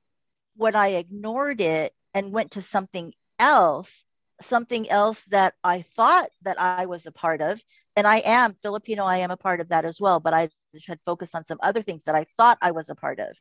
when 0.56 0.76
I 0.76 0.88
ignored 0.88 1.60
it 1.60 1.94
and 2.14 2.32
went 2.32 2.52
to 2.52 2.62
something 2.62 3.14
else, 3.38 4.04
something 4.42 4.90
else 4.90 5.22
that 5.24 5.54
I 5.64 5.82
thought 5.82 6.30
that 6.42 6.60
I 6.60 6.86
was 6.86 7.06
a 7.06 7.12
part 7.12 7.42
of, 7.42 7.60
and 8.00 8.06
I 8.06 8.20
am 8.20 8.54
Filipino, 8.54 9.04
I 9.04 9.18
am 9.18 9.30
a 9.30 9.36
part 9.36 9.60
of 9.60 9.68
that 9.68 9.84
as 9.84 10.00
well, 10.00 10.20
but 10.20 10.32
I 10.32 10.48
had 10.86 10.98
focused 11.04 11.34
on 11.34 11.44
some 11.44 11.58
other 11.60 11.82
things 11.82 12.04
that 12.04 12.14
I 12.14 12.24
thought 12.38 12.56
I 12.62 12.70
was 12.70 12.88
a 12.88 12.94
part 12.94 13.20
of. 13.20 13.38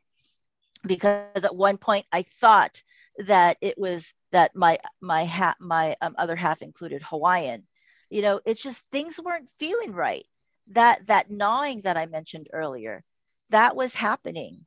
Because 0.84 1.44
at 1.44 1.56
one 1.56 1.78
point 1.78 2.04
I 2.12 2.20
thought 2.20 2.82
that 3.24 3.56
it 3.62 3.78
was 3.78 4.12
that 4.32 4.54
my 4.54 4.78
my 5.00 5.24
hat 5.24 5.56
my 5.60 5.96
um, 6.02 6.14
other 6.18 6.36
half 6.36 6.60
included 6.60 7.00
Hawaiian. 7.02 7.66
You 8.10 8.20
know, 8.20 8.40
it's 8.44 8.62
just 8.62 8.82
things 8.92 9.18
weren't 9.18 9.48
feeling 9.58 9.92
right. 9.92 10.26
That 10.72 11.06
that 11.06 11.30
gnawing 11.30 11.80
that 11.82 11.96
I 11.96 12.04
mentioned 12.04 12.48
earlier, 12.52 13.02
that 13.48 13.74
was 13.74 13.94
happening. 13.94 14.66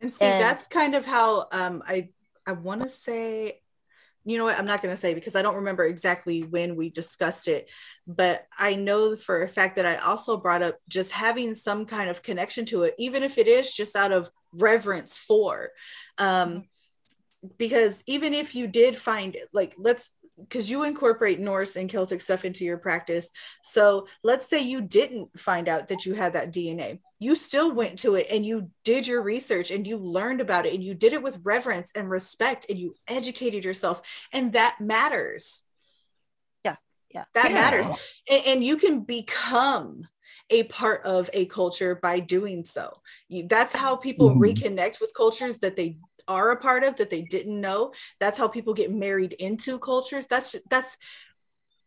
And 0.00 0.12
see, 0.12 0.24
And- 0.24 0.42
that's 0.42 0.66
kind 0.66 0.96
of 0.96 1.06
how 1.06 1.46
um, 1.52 1.84
I 1.86 2.08
I 2.44 2.52
want 2.52 2.82
to 2.82 2.88
say, 2.88 3.60
you 4.24 4.36
know 4.36 4.44
what? 4.44 4.58
I'm 4.58 4.66
not 4.66 4.82
going 4.82 4.94
to 4.94 5.00
say 5.00 5.14
because 5.14 5.34
I 5.36 5.42
don't 5.42 5.56
remember 5.56 5.84
exactly 5.84 6.42
when 6.42 6.76
we 6.76 6.90
discussed 6.90 7.48
it, 7.48 7.70
but 8.06 8.46
I 8.58 8.74
know 8.74 9.16
for 9.16 9.42
a 9.42 9.48
fact 9.48 9.76
that 9.76 9.86
I 9.86 9.96
also 9.96 10.36
brought 10.36 10.62
up 10.62 10.76
just 10.88 11.10
having 11.12 11.54
some 11.54 11.86
kind 11.86 12.10
of 12.10 12.22
connection 12.22 12.64
to 12.66 12.82
it, 12.82 12.94
even 12.98 13.22
if 13.22 13.38
it 13.38 13.48
is 13.48 13.72
just 13.72 13.96
out 13.96 14.12
of 14.12 14.30
reverence 14.52 15.16
for. 15.16 15.70
Um, 16.18 16.64
because 17.56 18.02
even 18.06 18.34
if 18.34 18.54
you 18.54 18.66
did 18.66 18.96
find 18.96 19.34
it, 19.36 19.48
like 19.52 19.74
let's 19.78 20.10
because 20.40 20.70
you 20.70 20.84
incorporate 20.84 21.40
Norse 21.40 21.76
and 21.76 21.88
Celtic 21.90 22.20
stuff 22.20 22.44
into 22.44 22.64
your 22.64 22.78
practice. 22.78 23.28
So 23.62 24.06
let's 24.22 24.48
say 24.48 24.60
you 24.60 24.80
didn't 24.80 25.38
find 25.38 25.68
out 25.68 25.88
that 25.88 26.06
you 26.06 26.14
had 26.14 26.34
that 26.34 26.52
DNA. 26.52 27.00
You 27.18 27.34
still 27.34 27.72
went 27.72 27.98
to 28.00 28.14
it 28.14 28.26
and 28.30 28.46
you 28.46 28.70
did 28.84 29.06
your 29.06 29.22
research 29.22 29.70
and 29.70 29.86
you 29.86 29.96
learned 29.96 30.40
about 30.40 30.66
it 30.66 30.74
and 30.74 30.84
you 30.84 30.94
did 30.94 31.12
it 31.12 31.22
with 31.22 31.40
reverence 31.42 31.90
and 31.94 32.08
respect 32.08 32.66
and 32.68 32.78
you 32.78 32.94
educated 33.08 33.64
yourself. 33.64 34.00
And 34.32 34.52
that 34.52 34.76
matters. 34.80 35.62
Yeah. 36.64 36.76
Yeah. 37.12 37.24
That 37.34 37.50
Yeah. 37.50 37.54
matters. 37.56 37.88
And, 38.30 38.42
and 38.46 38.64
you 38.64 38.76
can 38.76 39.00
become 39.00 40.06
a 40.50 40.62
part 40.64 41.04
of 41.04 41.28
a 41.32 41.46
culture 41.46 41.94
by 41.96 42.20
doing 42.20 42.64
so. 42.64 43.02
You, 43.28 43.46
that's 43.46 43.74
how 43.74 43.96
people 43.96 44.30
Mhm. 44.30 44.38
reconnect 44.38 45.00
with 45.00 45.12
cultures 45.14 45.58
that 45.58 45.76
they 45.76 45.98
are 46.28 46.50
a 46.50 46.56
part 46.56 46.84
of 46.84 46.96
that 46.96 47.10
they 47.10 47.22
didn't 47.22 47.60
know. 47.60 47.92
That's 48.20 48.38
how 48.38 48.46
people 48.46 48.74
get 48.74 48.92
married 48.92 49.32
into 49.34 49.78
cultures. 49.78 50.26
That's 50.26 50.54
that's 50.70 50.96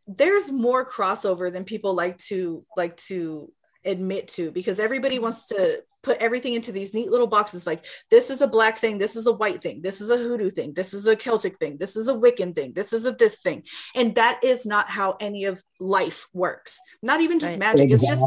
there's 0.07 0.51
more 0.51 0.85
crossover 0.85 1.53
than 1.53 1.63
people 1.63 1.93
like 1.93 2.17
to 2.17 2.65
like 2.75 2.97
to 2.97 3.51
admit 3.85 4.27
to 4.27 4.51
because 4.51 4.79
everybody 4.79 5.19
wants 5.19 5.47
to 5.47 5.81
put 6.03 6.17
everything 6.17 6.53
into 6.53 6.71
these 6.71 6.93
neat 6.93 7.09
little 7.09 7.27
boxes 7.27 7.65
like 7.67 7.85
this 8.09 8.29
is 8.29 8.41
a 8.41 8.47
black 8.47 8.77
thing 8.77 8.97
this 8.97 9.15
is 9.15 9.27
a 9.27 9.31
white 9.31 9.61
thing 9.61 9.81
this 9.81 10.01
is 10.01 10.09
a 10.09 10.17
hoodoo 10.17 10.49
thing 10.49 10.73
this 10.73 10.93
is 10.93 11.05
a 11.07 11.15
celtic 11.15 11.57
thing 11.59 11.77
this 11.77 11.95
is 11.95 12.07
a 12.07 12.13
wiccan 12.13 12.53
thing 12.53 12.73
this 12.73 12.93
is 12.93 13.05
a 13.05 13.11
this 13.11 13.35
thing 13.41 13.63
and 13.95 14.15
that 14.15 14.39
is 14.43 14.65
not 14.65 14.89
how 14.89 15.15
any 15.19 15.45
of 15.45 15.63
life 15.79 16.27
works 16.33 16.79
not 17.01 17.21
even 17.21 17.39
just 17.39 17.53
Right. 17.53 17.59
magic 17.59 17.91
it's 17.91 18.07
just 18.07 18.21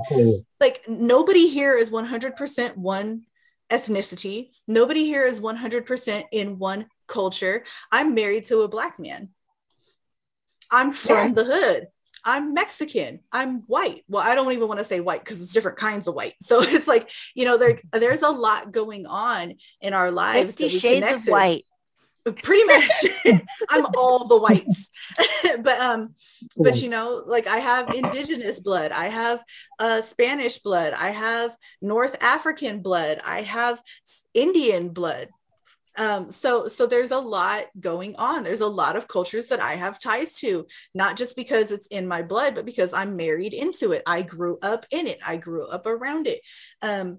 like 0.61 0.83
nobody 0.89 1.49
here 1.49 1.77
is 1.77 1.91
100% 1.91 2.77
one 2.77 3.23
ethnicity. 3.71 4.51
Nobody 4.67 5.05
here 5.05 5.25
is 5.25 5.41
100% 5.41 6.25
in 6.33 6.59
one 6.59 6.87
culture. 7.07 7.65
I'm 7.91 8.15
married 8.15 8.45
to 8.45 8.61
a 8.61 8.69
black 8.69 8.99
man. 8.99 9.31
I'm 10.71 10.93
from 10.93 11.29
Yeah. 11.29 11.35
the 11.35 11.45
hood. 11.45 11.89
I'm 12.27 12.55
mexican. 12.55 13.21
I'm 13.31 13.61
white. 13.67 14.03
Well 14.09 14.23
i 14.27 14.35
don't 14.35 14.53
even 14.53 14.67
want 14.67 14.81
to 14.81 14.85
say 14.85 15.01
white 15.01 15.21
because 15.21 15.43
it's 15.43 15.53
different 15.53 15.77
kinds 15.77 16.09
of 16.09 16.15
white. 16.15 16.35
So 16.43 16.63
it's 16.63 16.89
like 16.89 17.11
you 17.35 17.45
know 17.45 17.59
there, 17.59 17.79
there's 17.93 18.23
a 18.23 18.31
lot 18.31 18.73
going 18.73 19.07
on 19.07 19.55
in 19.81 19.93
our 19.93 20.11
lives 20.11 20.57
Fifty 20.57 20.79
Shades 20.79 21.27
of 21.27 21.27
White. 21.27 21.65
Pretty 22.33 22.65
much 22.65 22.91
i'm 23.69 23.87
all 23.97 24.27
the 24.27 24.39
whites. 24.39 24.91
But 25.63 25.79
um 25.79 26.15
but 26.57 26.83
you 26.83 26.89
know 26.89 27.23
like 27.27 27.47
i 27.47 27.59
have 27.59 27.95
indigenous 27.95 28.61
blood 28.61 28.93
i 28.93 29.09
have 29.09 29.45
uh 29.79 30.01
spanish 30.01 30.59
blood 30.59 30.95
i 30.95 31.11
have 31.11 31.55
north 31.81 32.17
african 32.23 32.81
blood 32.81 33.21
i 33.25 33.43
have 33.43 33.81
indian 34.33 34.89
blood. 34.89 35.29
Um 35.97 36.31
so 36.31 36.67
so 36.67 36.87
there's 36.87 37.13
a 37.13 37.19
lot 37.19 37.67
going 37.79 38.17
on. 38.17 38.43
There's 38.43 38.63
a 38.63 38.67
lot 38.67 38.97
of 38.97 39.07
cultures 39.07 39.47
that 39.47 39.63
i 39.63 39.75
have 39.75 40.01
ties 40.01 40.35
to 40.37 40.67
not 40.95 41.17
just 41.17 41.37
because 41.37 41.71
it's 41.71 41.87
in 41.89 42.09
my 42.09 42.23
blood 42.23 42.55
but 42.55 42.67
because 42.67 42.93
i'm 42.93 43.17
married 43.17 43.55
into 43.55 43.93
it. 43.93 44.03
I 44.07 44.23
grew 44.23 44.59
up 44.63 44.87
in 44.91 45.07
it. 45.07 45.19
I 45.25 45.37
grew 45.37 45.67
up 45.67 45.87
around 45.87 46.27
it. 46.27 46.41
Um 46.83 47.19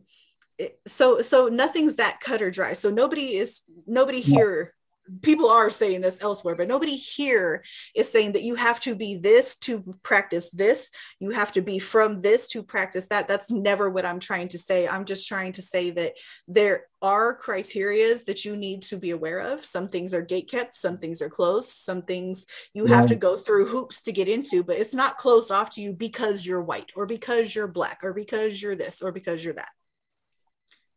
so 0.87 1.21
so 1.21 1.47
nothing's 1.47 1.95
that 1.95 2.19
cut 2.19 2.41
or 2.41 2.51
dry. 2.51 2.73
So 2.73 2.89
nobody 2.89 3.37
is 3.37 3.61
nobody 3.87 4.19
here 4.19 4.73
people 5.21 5.49
are 5.49 5.69
saying 5.69 6.01
this 6.01 6.17
elsewhere 6.21 6.55
but 6.55 6.67
nobody 6.67 6.95
here 6.95 7.63
is 7.95 8.11
saying 8.11 8.31
that 8.33 8.43
you 8.43 8.55
have 8.55 8.79
to 8.79 8.95
be 8.95 9.17
this 9.17 9.55
to 9.57 9.95
practice 10.03 10.49
this. 10.51 10.89
You 11.19 11.31
have 11.31 11.51
to 11.53 11.61
be 11.61 11.79
from 11.79 12.21
this 12.21 12.47
to 12.49 12.63
practice 12.63 13.07
that. 13.07 13.27
That's 13.27 13.51
never 13.51 13.89
what 13.89 14.05
i'm 14.05 14.19
trying 14.19 14.49
to 14.49 14.57
say. 14.57 14.87
I'm 14.87 15.05
just 15.05 15.27
trying 15.27 15.53
to 15.53 15.61
say 15.61 15.91
that 15.91 16.13
there 16.47 16.85
are 17.01 17.37
criterias 17.37 18.25
that 18.25 18.45
you 18.45 18.55
need 18.55 18.81
to 18.83 18.97
be 18.97 19.11
aware 19.11 19.39
of. 19.39 19.63
Some 19.63 19.87
things 19.87 20.13
are 20.13 20.21
gate 20.21 20.49
kept 20.49 20.75
some 20.75 20.97
things 20.97 21.21
are 21.21 21.29
closed 21.29 21.69
some 21.69 22.01
things 22.01 22.45
you 22.73 22.85
have 22.85 23.07
to 23.07 23.15
go 23.15 23.35
through 23.35 23.65
hoops 23.65 24.01
to 24.01 24.11
get 24.11 24.27
into 24.27 24.63
but 24.63 24.77
it's 24.77 24.93
not 24.93 25.17
closed 25.17 25.51
off 25.51 25.69
to 25.71 25.81
you 25.81 25.93
because 25.93 26.45
you're 26.45 26.61
white 26.61 26.91
or 26.95 27.05
because 27.05 27.53
you're 27.53 27.67
black 27.67 27.99
or 28.03 28.13
because 28.13 28.61
you're 28.61 28.75
this 28.75 29.01
or 29.01 29.11
because 29.11 29.43
you're 29.43 29.53
that. 29.53 29.71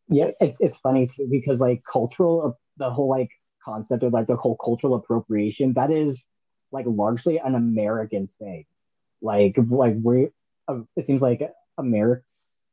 Yeah 0.09 0.31
it's 0.41 0.77
funny 0.77 1.07
too 1.07 1.29
because 1.31 1.61
like 1.61 1.83
cultural 1.91 2.47
uh, 2.47 2.57
the 2.77 2.91
whole 2.91 3.09
like 3.09 3.31
concept 3.69 4.03
of 4.03 4.13
like 4.13 4.27
the 4.27 4.37
whole 4.37 4.57
cultural 4.57 4.95
appropriation 4.95 5.73
that 5.75 5.91
is 5.91 6.25
like 6.73 6.87
largely 6.89 7.39
an 7.39 7.55
american 7.55 8.29
thing. 8.39 8.65
Like 9.21 9.55
like 9.71 9.97
we 10.03 10.29
uh, 10.69 10.81
it 10.97 11.07
seems 11.07 11.21
like 11.21 11.41
america 11.79 12.23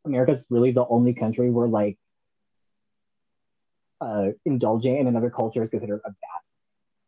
america's 0.05 0.45
really 0.49 0.71
the 0.71 0.85
only 0.87 1.13
country 1.13 1.49
where 1.49 1.67
like 1.67 1.97
uh 4.01 4.27
indulging 4.45 4.97
in 4.97 5.07
another 5.07 5.29
culture 5.29 5.63
is 5.63 5.69
considered 5.69 6.01
a 6.05 6.09
bad 6.09 6.41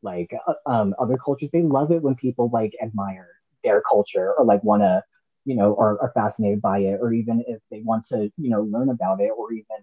like 0.02 0.32
uh, 0.48 0.54
um 0.66 0.96
other 1.00 1.18
cultures 1.18 1.50
they 1.52 1.62
love 1.62 1.92
it 1.92 2.02
when 2.02 2.16
people 2.16 2.50
like 2.54 2.74
admire 2.82 3.30
their 3.64 3.82
culture 3.82 4.34
or 4.38 4.46
like 4.46 4.64
want 4.64 4.82
to 4.82 5.04
you 5.46 5.56
know 5.56 5.76
are, 5.78 6.02
are 6.02 6.12
fascinated 6.14 6.62
by 6.62 6.80
it 6.80 7.00
or 7.02 7.14
even 7.14 7.44
if 7.48 7.60
they 7.72 7.82
want 7.82 8.04
to 8.06 8.32
you 8.38 8.50
know 8.50 8.62
learn 8.64 8.90
about 8.90 9.20
it 9.20 9.32
or 9.38 9.52
even 9.52 9.80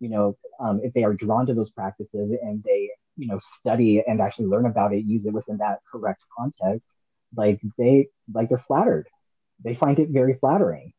you 0.00 0.08
know, 0.08 0.36
um, 0.60 0.80
if 0.82 0.92
they 0.94 1.04
are 1.04 1.14
drawn 1.14 1.46
to 1.46 1.54
those 1.54 1.70
practices 1.70 2.30
and 2.42 2.62
they, 2.62 2.90
you 3.16 3.26
know, 3.26 3.38
study 3.38 4.02
and 4.06 4.20
actually 4.20 4.46
learn 4.46 4.66
about 4.66 4.92
it, 4.92 5.04
use 5.04 5.26
it 5.26 5.32
within 5.32 5.56
that 5.58 5.80
correct 5.90 6.20
context, 6.36 6.96
like 7.36 7.60
they, 7.76 8.08
like 8.32 8.48
they're 8.48 8.58
flattered. 8.58 9.06
They 9.64 9.74
find 9.74 9.98
it 9.98 10.10
very 10.10 10.34
flattering. 10.34 10.92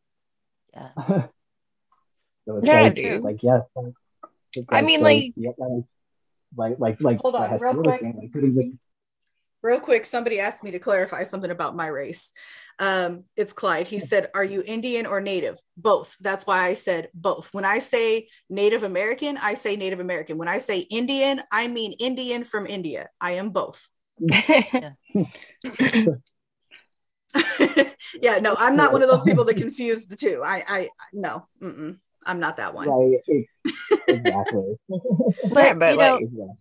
Yeah. 0.73 0.89
so 1.07 2.57
it's 2.57 2.67
Yeah, 2.67 2.81
like, 2.81 2.95
dude. 2.95 3.23
like, 3.23 3.41
yeah. 3.43 3.61
it's 4.55 4.67
I 4.69 4.81
mean, 4.81 4.99
so- 4.99 5.05
like- 5.05 5.33
yeah, 5.35 5.51
like, 6.57 6.75
like, 6.79 6.97
like, 6.99 7.19
Hold 7.19 7.35
on, 7.35 7.57
real 7.59 7.75
quick. 7.75 7.99
saying, 8.01 8.17
like, 8.17 8.31
putting 8.33 8.55
the- 8.55 8.73
real 9.61 9.79
quick 9.79 10.05
somebody 10.05 10.39
asked 10.39 10.63
me 10.63 10.71
to 10.71 10.79
clarify 10.79 11.23
something 11.23 11.51
about 11.51 11.75
my 11.75 11.87
race. 11.87 12.29
Um 12.79 13.25
it's 13.35 13.51
clyde. 13.53 13.87
He 13.87 13.99
said 13.99 14.29
are 14.33 14.43
you 14.43 14.63
indian 14.65 15.05
or 15.05 15.19
native? 15.21 15.57
Both. 15.75 16.15
That's 16.21 16.47
why 16.47 16.65
i 16.67 16.73
said 16.75 17.09
both. 17.13 17.53
When 17.53 17.65
i 17.65 17.79
say 17.79 18.29
native 18.49 18.83
american 18.83 19.37
i 19.37 19.53
say 19.55 19.75
native 19.75 19.99
american. 19.99 20.37
When 20.37 20.47
i 20.47 20.59
say 20.59 20.79
indian 20.79 21.41
i 21.51 21.67
mean 21.67 21.93
indian 21.99 22.43
from 22.43 22.65
india. 22.65 23.09
I 23.19 23.33
am 23.33 23.49
both. 23.51 23.85
Yeah 28.21 28.39
no 28.39 28.55
i'm 28.57 28.75
not 28.75 28.91
one 28.91 29.03
of 29.03 29.09
those 29.09 29.23
people 29.23 29.45
that 29.45 29.55
confuse 29.57 30.05
the 30.07 30.15
two. 30.15 30.41
I 30.43 30.63
i 30.67 30.89
no 31.13 31.45
mm-mm, 31.61 31.99
i'm 32.25 32.39
not 32.39 32.57
that 32.57 32.73
one. 32.73 32.89
Right, 32.89 33.19
exactly. 34.07 34.75
But, 34.89 35.53
Yeah, 35.53 35.73
but, 35.73 35.91
you 35.91 35.97
know, 35.97 36.11
like- 36.13 36.21
Exactly. 36.21 36.55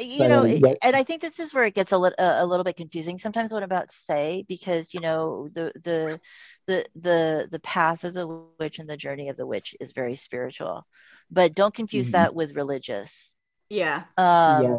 You 0.00 0.18
But, 0.18 0.28
know 0.28 0.44
um, 0.44 0.58
yeah. 0.58 0.74
and 0.82 0.96
i 0.96 1.02
think 1.02 1.20
this 1.20 1.38
is 1.38 1.52
where 1.54 1.64
it 1.64 1.74
gets 1.74 1.92
a 1.92 1.98
little 1.98 2.16
a 2.18 2.46
little 2.46 2.64
bit 2.64 2.76
confusing 2.76 3.18
sometimes 3.18 3.52
what 3.52 3.62
i'm 3.62 3.68
about 3.70 3.88
to 3.88 3.96
say 3.96 4.44
because 4.48 4.92
you 4.94 5.00
know 5.00 5.48
the 5.52 5.72
the 5.82 6.20
the 6.66 6.86
the 6.96 7.48
the 7.50 7.60
path 7.60 8.04
of 8.04 8.14
the 8.14 8.26
witch 8.26 8.48
and 8.48 8.62
the 8.62 8.68
journey 8.68 9.00
of 9.00 9.08
the 9.08 9.18
witch 9.18 9.42
is 9.48 9.60
very 9.60 9.86
spiritual 9.86 10.58
but 11.06 11.28
don't 11.30 11.54
confuse 11.54 11.90
Mhm. 11.90 12.02
that 12.02 12.22
with 12.22 12.40
religious 12.44 13.30
yeah 13.68 14.04
um 14.16 14.78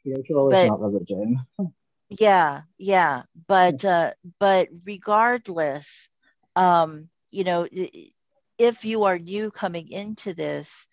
Spiritual 0.00 0.50
but- 0.50 0.60
is 0.60 0.62
not 0.62 0.80
religion. 0.80 1.40
yeah 2.10 2.62
yeah 2.78 3.22
but 3.46 3.84
uh 3.84 4.10
but 4.38 4.68
regardless 4.84 6.08
um 6.56 7.08
you 7.30 7.44
know 7.44 7.66
if 8.58 8.84
you 8.84 9.04
are 9.04 9.18
new 9.18 9.50
coming 9.50 9.88
into 9.90 10.34
this 10.34 10.86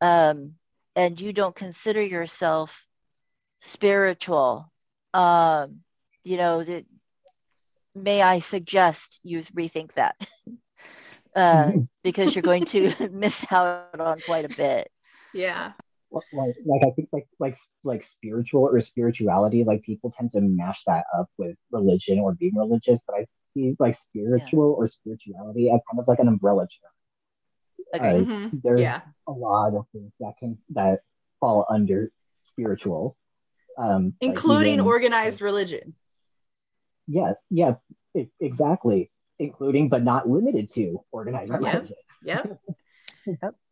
um 0.00 0.54
and 0.96 1.20
you 1.20 1.32
don't 1.32 1.54
consider 1.56 2.02
yourself 2.02 2.86
spiritual 3.60 4.70
um 5.14 5.80
you 6.24 6.36
know 6.36 6.62
that 6.62 6.84
may 7.94 8.22
i 8.22 8.38
suggest 8.38 9.18
you 9.22 9.40
rethink 9.56 9.92
that 9.94 10.16
uh 11.36 11.72
because 12.02 12.34
you're 12.34 12.42
going 12.42 12.64
to 12.64 12.90
miss 13.12 13.46
out 13.52 13.72
on 13.72 13.94
quite 13.94 14.16
a 14.16 14.16
bit 14.24 14.62
yeah 15.32 15.72
like 16.10 16.54
like 16.64 16.82
I 16.84 16.90
think 16.92 17.08
like 17.12 17.26
like 17.38 17.54
like 17.84 18.02
spiritual 18.02 18.62
or 18.62 18.78
spirituality, 18.78 19.64
like 19.64 19.82
people 19.82 20.10
tend 20.10 20.30
to 20.30 20.40
mash 20.40 20.82
that 20.86 21.04
up 21.18 21.28
with 21.38 21.56
religion 21.70 22.18
or 22.18 22.34
being 22.34 22.54
religious, 22.56 23.00
but 23.06 23.16
I 23.20 23.26
see 23.48 23.76
like 23.78 23.94
spiritual 23.94 24.74
or 24.78 24.86
spirituality 24.86 25.70
as 25.70 25.80
kind 25.90 26.00
of 26.00 26.08
like 26.08 26.18
an 26.20 26.28
umbrella 26.28 26.66
term. 26.66 26.92
okay 27.94 28.20
Uh, 28.22 28.24
Mhm. 28.24 28.52
there's 28.52 28.84
yeah 28.84 29.00
a 29.28 29.32
lot 29.32 29.74
of 29.74 29.86
things 29.92 30.12
that 30.20 30.34
can 30.38 30.58
that 30.70 31.00
fall 31.40 31.66
under 31.70 32.10
spiritual. 32.40 33.16
Um 33.78 34.04
like 34.06 34.14
including 34.20 34.74
even- 34.74 34.86
organized 34.86 35.40
religion 35.40 35.94
Yeah, 37.06 37.32
yeah, 37.50 37.74
e- 38.14 38.28
exactly. 38.40 39.10
Including 39.38 39.88
but 39.88 40.02
not 40.02 40.28
limited 40.28 40.68
to 40.74 41.04
organized 41.12 41.50
religion 41.50 41.88
Yep. 42.22 42.44
religion. 42.44 43.38
yep 43.42 43.54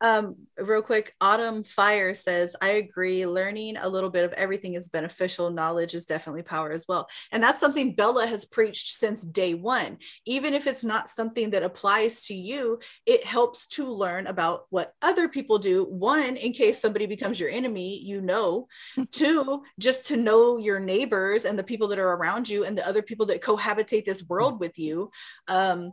Um, 0.00 0.36
real 0.58 0.82
quick, 0.82 1.14
Autumn 1.20 1.64
Fire 1.64 2.14
says, 2.14 2.54
I 2.60 2.70
agree. 2.70 3.26
Learning 3.26 3.76
a 3.76 3.88
little 3.88 4.10
bit 4.10 4.24
of 4.24 4.32
everything 4.32 4.74
is 4.74 4.88
beneficial. 4.88 5.50
Knowledge 5.50 5.94
is 5.94 6.06
definitely 6.06 6.42
power 6.42 6.72
as 6.72 6.84
well. 6.88 7.08
And 7.32 7.42
that's 7.42 7.60
something 7.60 7.94
Bella 7.94 8.26
has 8.26 8.44
preached 8.44 8.98
since 8.98 9.22
day 9.22 9.54
one. 9.54 9.98
Even 10.26 10.54
if 10.54 10.66
it's 10.66 10.84
not 10.84 11.08
something 11.08 11.50
that 11.50 11.62
applies 11.62 12.26
to 12.26 12.34
you, 12.34 12.78
it 13.06 13.24
helps 13.24 13.66
to 13.68 13.90
learn 13.90 14.26
about 14.26 14.66
what 14.70 14.92
other 15.00 15.28
people 15.28 15.58
do. 15.58 15.84
One, 15.84 16.36
in 16.36 16.52
case 16.52 16.80
somebody 16.80 17.06
becomes 17.06 17.40
your 17.40 17.50
enemy, 17.50 17.98
you 17.98 18.20
know. 18.20 18.68
Two, 19.12 19.62
just 19.78 20.06
to 20.06 20.16
know 20.16 20.58
your 20.58 20.78
neighbors 20.78 21.44
and 21.44 21.58
the 21.58 21.64
people 21.64 21.88
that 21.88 21.98
are 21.98 22.12
around 22.12 22.48
you 22.48 22.64
and 22.64 22.76
the 22.76 22.86
other 22.86 23.02
people 23.02 23.26
that 23.26 23.42
cohabitate 23.42 24.04
this 24.04 24.22
world 24.24 24.60
with 24.60 24.78
you. 24.78 25.10
Um, 25.48 25.92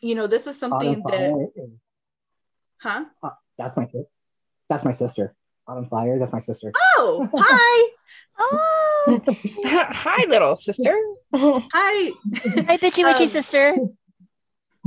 you 0.00 0.14
know, 0.14 0.26
this 0.26 0.46
is 0.46 0.58
something 0.58 1.02
that 1.08 1.32
Huh? 2.80 3.04
Uh, 3.22 3.30
that's 3.56 3.76
my 3.76 3.84
sister. 3.84 4.04
that's 4.68 4.84
my 4.84 4.92
sister. 4.92 5.34
Autumn 5.66 5.86
Fire. 5.88 6.18
That's 6.18 6.32
my 6.32 6.40
sister. 6.40 6.72
Oh, 6.96 7.28
hi. 7.36 7.90
oh, 8.38 9.20
hi, 9.66 10.24
little 10.28 10.56
sister. 10.56 10.96
hi. 11.34 12.12
Hi, 12.66 12.76
bitchy 12.78 13.04
witchy 13.04 13.24
um, 13.24 13.28
sister. 13.28 13.76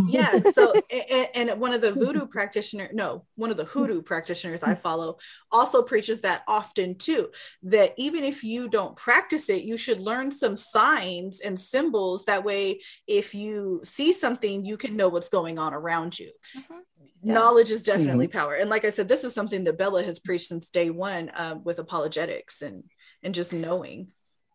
Yeah 0.08 0.40
so 0.54 0.74
and, 1.36 1.50
and, 1.50 1.60
one 1.60 1.74
of 1.74 1.82
the 1.82 1.92
voodoo 1.92 2.26
practitioner 2.26 2.90
no 2.94 3.26
one 3.36 3.52
of 3.52 3.58
the 3.58 3.66
hoodoo 3.66 4.02
practitioners 4.02 4.64
i 4.64 4.74
follow 4.74 5.18
also 5.52 5.82
preaches 5.82 6.22
that 6.22 6.44
often 6.48 6.98
too 6.98 7.28
that 7.64 7.94
even 7.98 8.24
if 8.24 8.44
you 8.44 8.70
don't 8.70 8.96
practice 8.96 9.50
it 9.50 9.64
you 9.64 9.78
should 9.78 10.00
learn 10.00 10.32
some 10.32 10.58
signs 10.58 11.42
and 11.42 11.60
symbols. 11.60 12.26
That 12.26 12.44
way 12.44 12.82
if 13.08 13.34
you 13.34 13.82
see 13.84 14.14
something 14.14 14.66
you 14.66 14.78
can 14.78 14.96
know 14.96 15.10
what's 15.10 15.30
going 15.30 15.60
on 15.60 15.74
around 15.74 16.18
you. 16.18 16.32
Mm-hmm. 16.58 16.80
Yeah. 17.24 17.34
knowledge 17.34 17.70
is 17.70 17.84
definitely 17.84 18.28
mm-hmm. 18.28 18.38
power 18.40 18.56
and 18.56 18.68
like 18.68 18.84
i 18.84 18.90
said 18.90 19.08
this 19.08 19.24
is 19.24 19.36
something 19.36 19.64
that 19.66 19.78
bella 19.78 20.02
has 20.02 20.20
preached 20.20 20.48
since 20.48 20.72
day 20.72 20.90
one 20.90 21.30
uh, 21.30 21.56
with 21.64 21.78
apologetics 21.78 22.64
and 22.64 22.84
and 23.22 23.36
just 23.36 23.54
knowing. 23.54 24.08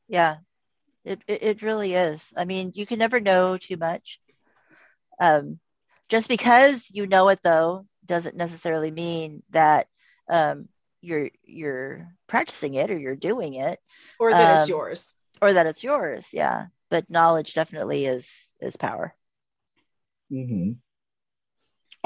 Yeah. 0.09 0.37
It, 1.05 1.21
it, 1.29 1.43
it 1.43 1.63
really 1.63 1.95
is. 1.95 2.33
I 2.37 2.45
mean 2.45 2.73
you 2.75 2.87
can 2.87 2.99
never 2.99 3.21
know 3.21 3.57
too 3.57 3.77
much 3.77 4.21
um, 5.21 5.59
just 6.09 6.29
because 6.29 6.89
you 6.91 7.07
know 7.07 7.29
it 7.29 7.41
though 7.43 7.87
doesn't 8.05 8.37
necessarily 8.37 8.91
mean 8.91 9.43
that 9.51 9.87
um, 10.29 10.69
you're 11.01 11.31
you're 11.45 12.09
practicing 12.27 12.75
it 12.75 12.91
or 12.91 12.99
you're 12.99 13.17
doing 13.17 13.55
it 13.55 13.79
or 14.19 14.31
that 14.31 14.55
um, 14.55 14.61
it's 14.61 14.69
yours 14.69 15.15
or 15.41 15.53
that 15.53 15.67
it's 15.67 15.85
yours 15.85 16.27
yeah 16.33 16.67
but 16.91 17.11
knowledge 17.11 17.55
definitely 17.55 18.07
is 18.07 18.31
is 18.61 18.77
power 18.77 19.15
mm-hmm. 20.33 20.73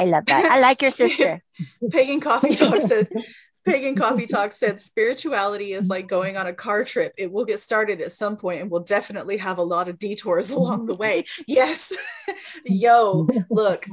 I 0.01 0.05
love 0.07 0.25
that. 0.27 0.51
I 0.51 0.61
like 0.61 0.81
your 0.81 0.93
sister. 0.93 1.43
Pagan 1.91 2.21
Coffee 2.21 2.55
Talk 2.55 2.81
said, 2.81 3.07
Pagan 3.71 3.95
Coffee 3.97 4.27
Talk 4.27 4.53
said, 4.53 4.81
spirituality 4.81 5.73
is 5.73 5.87
like 5.87 6.09
going 6.09 6.37
on 6.37 6.47
a 6.47 6.53
car 6.53 6.85
trip. 6.85 7.13
It 7.17 7.31
will 7.31 7.45
get 7.45 7.61
started 7.61 8.01
at 8.01 8.13
some 8.13 8.37
point 8.37 8.61
and 8.61 8.71
we'll 8.71 8.83
definitely 8.83 9.37
have 9.39 9.59
a 9.59 9.63
lot 9.63 9.89
of 9.89 9.99
detours 9.99 10.51
along 10.57 10.87
the 10.87 10.95
way. 10.95 11.25
Yes. 11.47 11.93
Yo, 12.65 13.29
look. 13.49 13.87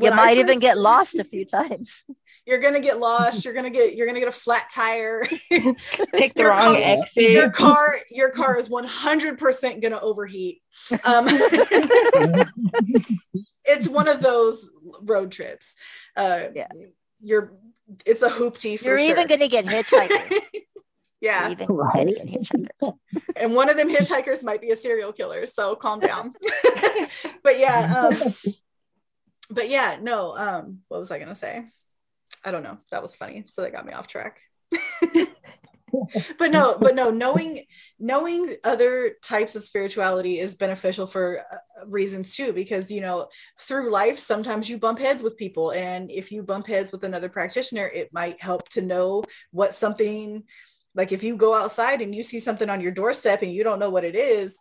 You 0.00 0.10
might 0.10 0.38
even 0.38 0.58
get 0.58 0.76
lost 0.76 1.14
a 1.18 1.24
few 1.24 1.44
times. 1.44 2.04
You're 2.46 2.58
gonna 2.58 2.80
get 2.80 2.98
lost. 2.98 3.44
You're 3.44 3.54
gonna 3.54 3.70
get 3.70 3.94
you're 3.94 4.06
gonna 4.06 4.18
get 4.18 4.28
a 4.28 4.32
flat 4.32 4.68
tire. 4.74 5.24
Take 6.14 6.34
the 6.34 6.44
wrong 6.44 6.74
car, 6.74 6.76
exit. 6.76 7.30
Your 7.30 7.48
car 7.48 7.96
your 8.10 8.28
car 8.30 8.58
is 8.58 8.68
100 8.68 9.38
percent 9.38 9.80
gonna 9.80 10.00
overheat. 10.00 10.60
Um, 11.04 11.24
it's 13.64 13.88
one 13.88 14.08
of 14.08 14.20
those 14.20 14.68
road 15.04 15.32
trips. 15.32 15.74
Uh, 16.16 16.48
yeah, 16.54 16.68
you're. 17.24 17.52
It's 18.06 18.22
a 18.22 18.30
hoopty 18.30 18.78
for 18.78 18.86
You're 18.86 18.98
sure. 18.98 19.08
even 19.10 19.26
gonna 19.26 19.48
get 19.48 19.66
hitchhikers. 19.66 20.40
yeah, 21.20 21.50
even 21.50 21.66
right. 21.68 22.06
get 22.06 22.26
hitchhikers. 22.26 22.94
and 23.36 23.54
one 23.54 23.68
of 23.68 23.76
them 23.76 23.92
hitchhikers 23.92 24.42
might 24.42 24.60
be 24.60 24.70
a 24.70 24.76
serial 24.76 25.12
killer. 25.12 25.46
So 25.46 25.74
calm 25.74 26.00
down. 26.00 26.32
but 27.42 27.58
yeah, 27.58 28.06
um, 28.08 28.32
but 29.50 29.68
yeah, 29.68 29.98
no. 30.00 30.36
Um, 30.36 30.80
what 30.88 31.00
was 31.00 31.10
I 31.10 31.18
gonna 31.18 31.34
say? 31.34 31.66
I 32.44 32.50
don't 32.50 32.62
know. 32.62 32.78
That 32.90 33.02
was 33.02 33.14
funny. 33.14 33.44
So 33.52 33.62
that 33.62 33.72
got 33.72 33.86
me 33.86 33.92
off 33.92 34.06
track 34.06 34.40
but 36.38 36.50
no 36.50 36.76
but 36.80 36.94
no 36.94 37.10
knowing 37.10 37.64
knowing 37.98 38.54
other 38.64 39.14
types 39.22 39.56
of 39.56 39.64
spirituality 39.64 40.38
is 40.38 40.54
beneficial 40.54 41.06
for 41.06 41.40
uh, 41.52 41.86
reasons 41.86 42.34
too 42.36 42.52
because 42.52 42.90
you 42.90 43.00
know 43.00 43.28
through 43.60 43.90
life 43.90 44.18
sometimes 44.18 44.68
you 44.68 44.78
bump 44.78 44.98
heads 44.98 45.22
with 45.22 45.36
people 45.36 45.72
and 45.72 46.10
if 46.10 46.30
you 46.32 46.42
bump 46.42 46.66
heads 46.66 46.92
with 46.92 47.04
another 47.04 47.28
practitioner 47.28 47.90
it 47.94 48.12
might 48.12 48.40
help 48.40 48.68
to 48.68 48.82
know 48.82 49.22
what 49.50 49.74
something 49.74 50.42
like 50.94 51.12
if 51.12 51.22
you 51.22 51.36
go 51.36 51.54
outside 51.54 52.00
and 52.00 52.14
you 52.14 52.22
see 52.22 52.40
something 52.40 52.70
on 52.70 52.80
your 52.80 52.92
doorstep 52.92 53.42
and 53.42 53.52
you 53.52 53.64
don't 53.64 53.78
know 53.78 53.90
what 53.90 54.04
it 54.04 54.16
is 54.16 54.56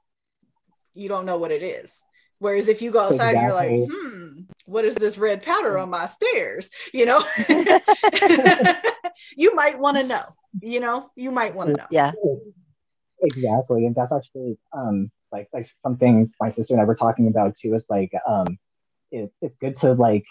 you 0.93 1.07
don't 1.09 1.25
know 1.25 1.38
what 1.38 1.51
it 1.51 1.63
is 1.63 2.03
Whereas 2.43 2.67
if 2.67 2.81
you 2.81 2.91
go 2.91 2.99
outside 2.99 3.36
exactly. 3.36 3.38
and 3.38 3.47
you're 3.47 3.53
like, 3.55 3.89
hmm, 3.89 4.39
what 4.65 4.84
is 4.84 4.95
this 4.95 5.17
red 5.17 5.43
powder 5.43 5.77
on 5.77 5.89
my 5.89 6.07
stairs? 6.07 6.69
You 6.93 7.05
know, 7.05 7.23
you 9.38 9.55
might 9.55 9.79
want 9.79 9.95
to 9.95 10.03
know, 10.03 10.23
you 10.62 10.80
know, 10.80 11.10
you 11.16 11.32
might 11.32 11.56
want 11.56 11.70
to 11.70 11.76
know. 11.78 11.88
Yeah. 11.89 12.12
Exactly. 13.22 13.86
And 13.86 13.95
that's 13.95 14.12
actually 14.12 14.58
um 14.74 15.10
like 15.32 15.47
like 15.54 15.68
something 15.82 16.32
my 16.39 16.49
sister 16.49 16.74
and 16.74 16.82
I 16.82 16.86
were 16.86 16.95
talking 16.95 17.28
about 17.28 17.56
too. 17.56 17.74
It's 17.74 17.89
like 17.89 18.12
um 18.28 18.58
it, 19.12 19.32
it's 19.41 19.56
good 19.56 19.76
to 19.78 19.93
like 19.93 20.26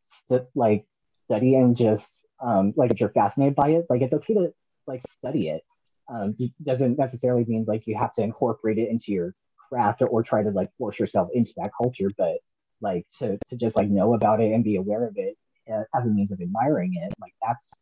st- 0.00 0.46
like 0.54 0.86
study 1.24 1.56
and 1.56 1.76
just 1.76 2.08
um 2.40 2.72
like 2.76 2.92
if 2.92 3.00
you're 3.00 3.10
fascinated 3.10 3.56
by 3.56 3.70
it, 3.70 3.86
like 3.90 4.02
it's 4.02 4.12
okay 4.12 4.34
to 4.34 4.52
like 4.86 5.02
study 5.02 5.48
it. 5.48 5.62
Um 6.08 6.36
it 6.38 6.52
doesn't 6.62 6.98
necessarily 6.98 7.44
mean 7.46 7.64
like 7.66 7.86
you 7.86 7.96
have 7.96 8.14
to 8.14 8.22
incorporate 8.22 8.78
it 8.78 8.88
into 8.88 9.12
your 9.12 9.34
craft 9.68 10.02
or, 10.02 10.08
or 10.08 10.22
try 10.22 10.42
to 10.42 10.50
like 10.50 10.70
force 10.78 10.98
yourself 10.98 11.28
into 11.34 11.50
that 11.56 11.72
culture, 11.76 12.10
but 12.16 12.36
like 12.80 13.06
to 13.18 13.38
to 13.48 13.56
just 13.56 13.74
like 13.74 13.88
know 13.88 14.14
about 14.14 14.40
it 14.40 14.52
and 14.52 14.62
be 14.62 14.76
aware 14.76 15.06
of 15.06 15.14
it 15.16 15.36
uh, 15.72 15.82
as 15.96 16.04
a 16.04 16.08
means 16.08 16.30
of 16.30 16.40
admiring 16.40 16.94
it, 16.94 17.12
like 17.20 17.34
that's 17.42 17.72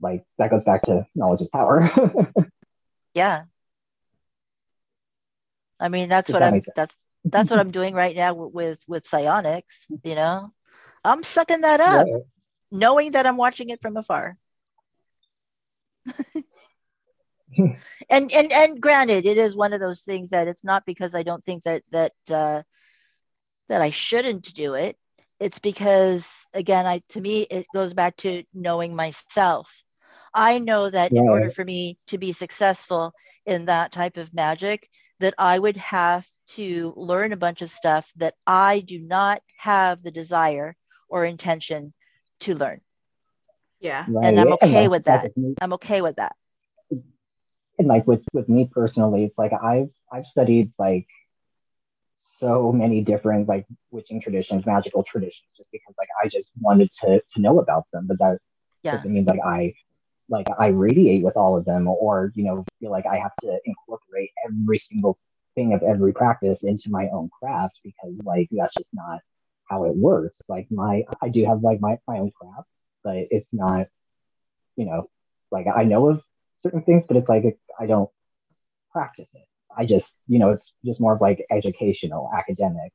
like 0.00 0.24
that 0.38 0.50
goes 0.50 0.64
back 0.64 0.82
to 0.82 1.06
knowledge 1.14 1.40
of 1.40 1.50
power. 1.50 1.90
yeah. 3.14 3.44
I 5.80 5.88
mean, 5.88 6.08
that's 6.08 6.30
what 6.30 6.40
that 6.40 6.52
I'm 6.52 6.60
that's 6.74 6.96
that's 7.24 7.50
what 7.50 7.60
I'm 7.60 7.70
doing 7.70 7.94
right 7.94 8.16
now 8.16 8.34
with 8.34 8.80
with 8.86 9.06
psionics, 9.06 9.86
you 10.02 10.14
know. 10.14 10.52
I'm 11.04 11.22
sucking 11.22 11.60
that 11.62 11.80
up, 11.80 12.06
yeah. 12.06 12.18
knowing 12.70 13.12
that 13.12 13.26
I'm 13.26 13.36
watching 13.36 13.70
it 13.70 13.80
from 13.80 13.96
afar. 13.96 14.36
and 17.56 18.32
and 18.32 18.52
and 18.52 18.80
granted, 18.80 19.26
it 19.26 19.38
is 19.38 19.54
one 19.56 19.72
of 19.72 19.80
those 19.80 20.00
things 20.00 20.30
that 20.30 20.48
it's 20.48 20.64
not 20.64 20.84
because 20.86 21.14
I 21.14 21.22
don't 21.22 21.44
think 21.44 21.62
that 21.64 21.82
that 21.90 22.12
uh, 22.30 22.62
that 23.68 23.82
I 23.82 23.90
shouldn't 23.90 24.54
do 24.54 24.74
it. 24.74 24.96
It's 25.38 25.58
because 25.58 26.28
again, 26.52 26.86
I 26.86 27.02
to 27.10 27.20
me 27.20 27.42
it 27.42 27.66
goes 27.74 27.94
back 27.94 28.16
to 28.18 28.42
knowing 28.52 28.96
myself. 28.96 29.84
I 30.34 30.58
know 30.58 30.88
that 30.90 31.12
yeah. 31.12 31.20
in 31.20 31.28
order 31.28 31.50
for 31.50 31.64
me 31.64 31.98
to 32.08 32.18
be 32.18 32.32
successful 32.32 33.12
in 33.46 33.66
that 33.66 33.92
type 33.92 34.16
of 34.16 34.34
magic, 34.34 34.88
that 35.20 35.34
I 35.38 35.58
would 35.58 35.76
have 35.76 36.26
to 36.48 36.92
learn 36.96 37.32
a 37.32 37.36
bunch 37.36 37.62
of 37.62 37.70
stuff 37.70 38.10
that 38.16 38.34
I 38.46 38.80
do 38.80 38.98
not 38.98 39.42
have 39.56 40.02
the 40.02 40.10
desire 40.10 40.76
or 41.08 41.24
intention 41.24 41.92
to 42.40 42.54
learn. 42.54 42.80
Yeah. 43.80 44.04
Right. 44.08 44.26
And 44.26 44.40
I'm 44.40 44.52
okay 44.54 44.88
with 44.88 45.04
that. 45.04 45.30
I'm 45.60 45.72
okay 45.74 46.00
with 46.00 46.16
that 46.16 46.34
and 47.78 47.88
like 47.88 48.06
with 48.06 48.22
with 48.32 48.48
me 48.48 48.68
personally 48.70 49.24
it's 49.24 49.38
like 49.38 49.52
i've 49.62 49.90
i've 50.12 50.24
studied 50.24 50.72
like 50.78 51.06
so 52.16 52.72
many 52.72 53.02
different 53.02 53.48
like 53.48 53.64
witching 53.90 54.20
traditions 54.20 54.66
magical 54.66 55.02
traditions 55.02 55.46
just 55.56 55.70
because 55.70 55.94
like 55.96 56.08
i 56.22 56.26
just 56.26 56.50
wanted 56.60 56.90
to 56.90 57.22
to 57.30 57.40
know 57.40 57.60
about 57.60 57.84
them 57.92 58.06
but 58.06 58.18
that 58.18 58.38
yeah. 58.82 58.96
doesn't 58.96 59.12
mean 59.12 59.24
like 59.24 59.40
i 59.44 59.72
like 60.28 60.46
i 60.58 60.66
radiate 60.66 61.22
with 61.22 61.36
all 61.36 61.56
of 61.56 61.64
them 61.64 61.88
or 61.88 62.32
you 62.34 62.44
know 62.44 62.64
feel 62.80 62.90
like 62.90 63.06
i 63.06 63.16
have 63.16 63.34
to 63.40 63.58
incorporate 63.64 64.30
every 64.46 64.76
single 64.76 65.16
thing 65.54 65.72
of 65.72 65.82
every 65.82 66.12
practice 66.12 66.62
into 66.62 66.90
my 66.90 67.08
own 67.12 67.28
craft 67.40 67.78
because 67.82 68.18
like 68.24 68.48
that's 68.52 68.74
just 68.74 68.90
not 68.92 69.20
how 69.64 69.84
it 69.84 69.96
works 69.96 70.40
like 70.48 70.66
my 70.70 71.02
i 71.22 71.28
do 71.28 71.44
have 71.44 71.62
like 71.62 71.80
my, 71.80 71.98
my 72.06 72.18
own 72.18 72.30
craft 72.30 72.68
but 73.02 73.16
it's 73.30 73.52
not 73.52 73.86
you 74.76 74.84
know 74.84 75.08
like 75.50 75.66
i 75.74 75.82
know 75.82 76.08
of 76.08 76.22
certain 76.58 76.82
things, 76.82 77.04
but 77.06 77.16
it's 77.16 77.28
like 77.28 77.58
I 77.78 77.86
don't 77.86 78.10
practice 78.92 79.28
it. 79.34 79.44
I 79.76 79.84
just, 79.84 80.16
you 80.26 80.38
know, 80.38 80.50
it's 80.50 80.72
just 80.84 81.00
more 81.00 81.14
of 81.14 81.20
like 81.20 81.44
educational, 81.50 82.30
academic. 82.36 82.92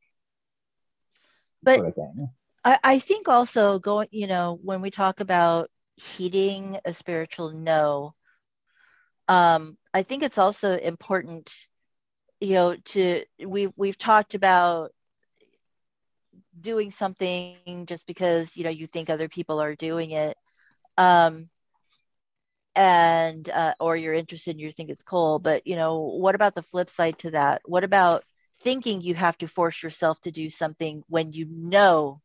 But 1.62 1.78
sort 1.78 1.88
of 1.98 2.30
I, 2.66 2.80
I 2.84 3.00
think 3.00 3.28
also 3.28 3.80
going, 3.80 4.10
you 4.12 4.28
know, 4.28 4.60
when 4.62 4.82
we 4.82 4.92
talk 4.92 5.20
about 5.20 5.70
heeding 5.96 6.78
a 6.86 6.94
spiritual 6.94 7.52
no, 7.52 8.16
um, 9.28 9.78
I 9.94 10.04
think 10.04 10.24
it's 10.24 10.38
also 10.38 10.74
important, 10.78 11.52
you 12.40 12.54
know, 12.54 12.76
to 12.76 13.24
we've 13.46 13.72
we've 13.78 13.98
talked 13.98 14.36
about 14.36 14.92
doing 16.60 16.92
something 16.92 17.60
just 17.60 17.82
because 17.82 18.30
you 18.30 18.40
know 18.40 18.46
you 18.46 18.64
think 18.88 19.10
other 19.10 19.28
people 19.30 19.36
are 19.36 19.50
doing 19.54 19.90
it. 20.12 20.18
Um 20.98 21.50
and 22.76 23.50
uh, 23.50 23.74
or 23.80 23.96
you're 23.96 24.14
interested 24.14 24.52
and 24.52 24.62
you 24.62 24.72
think 24.72 24.90
it's 24.90 25.04
cool. 25.04 25.40
But 25.40 25.68
you 25.68 25.76
know 25.76 26.00
what 26.00 26.36
about 26.36 26.56
the 26.56 26.64
flip 26.64 26.90
side 26.90 27.20
to 27.20 27.32
that? 27.32 27.62
What 27.66 27.84
about 27.84 28.24
thinking 28.62 29.02
you 29.02 29.16
have 29.16 29.38
to 29.40 29.48
force 29.48 29.84
yourself 29.84 30.20
to 30.22 30.32
do 30.32 30.50
something 30.50 31.04
when 31.10 31.34
you 31.34 31.48
know 31.50 32.22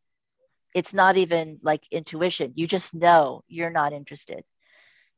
it's 0.79 0.95
not 0.95 1.17
even 1.17 1.59
like 1.71 1.83
intuition 1.91 2.53
you 2.61 2.67
just 2.67 2.95
know 2.95 3.43
you're 3.49 3.77
not 3.81 3.93
interested 3.93 4.43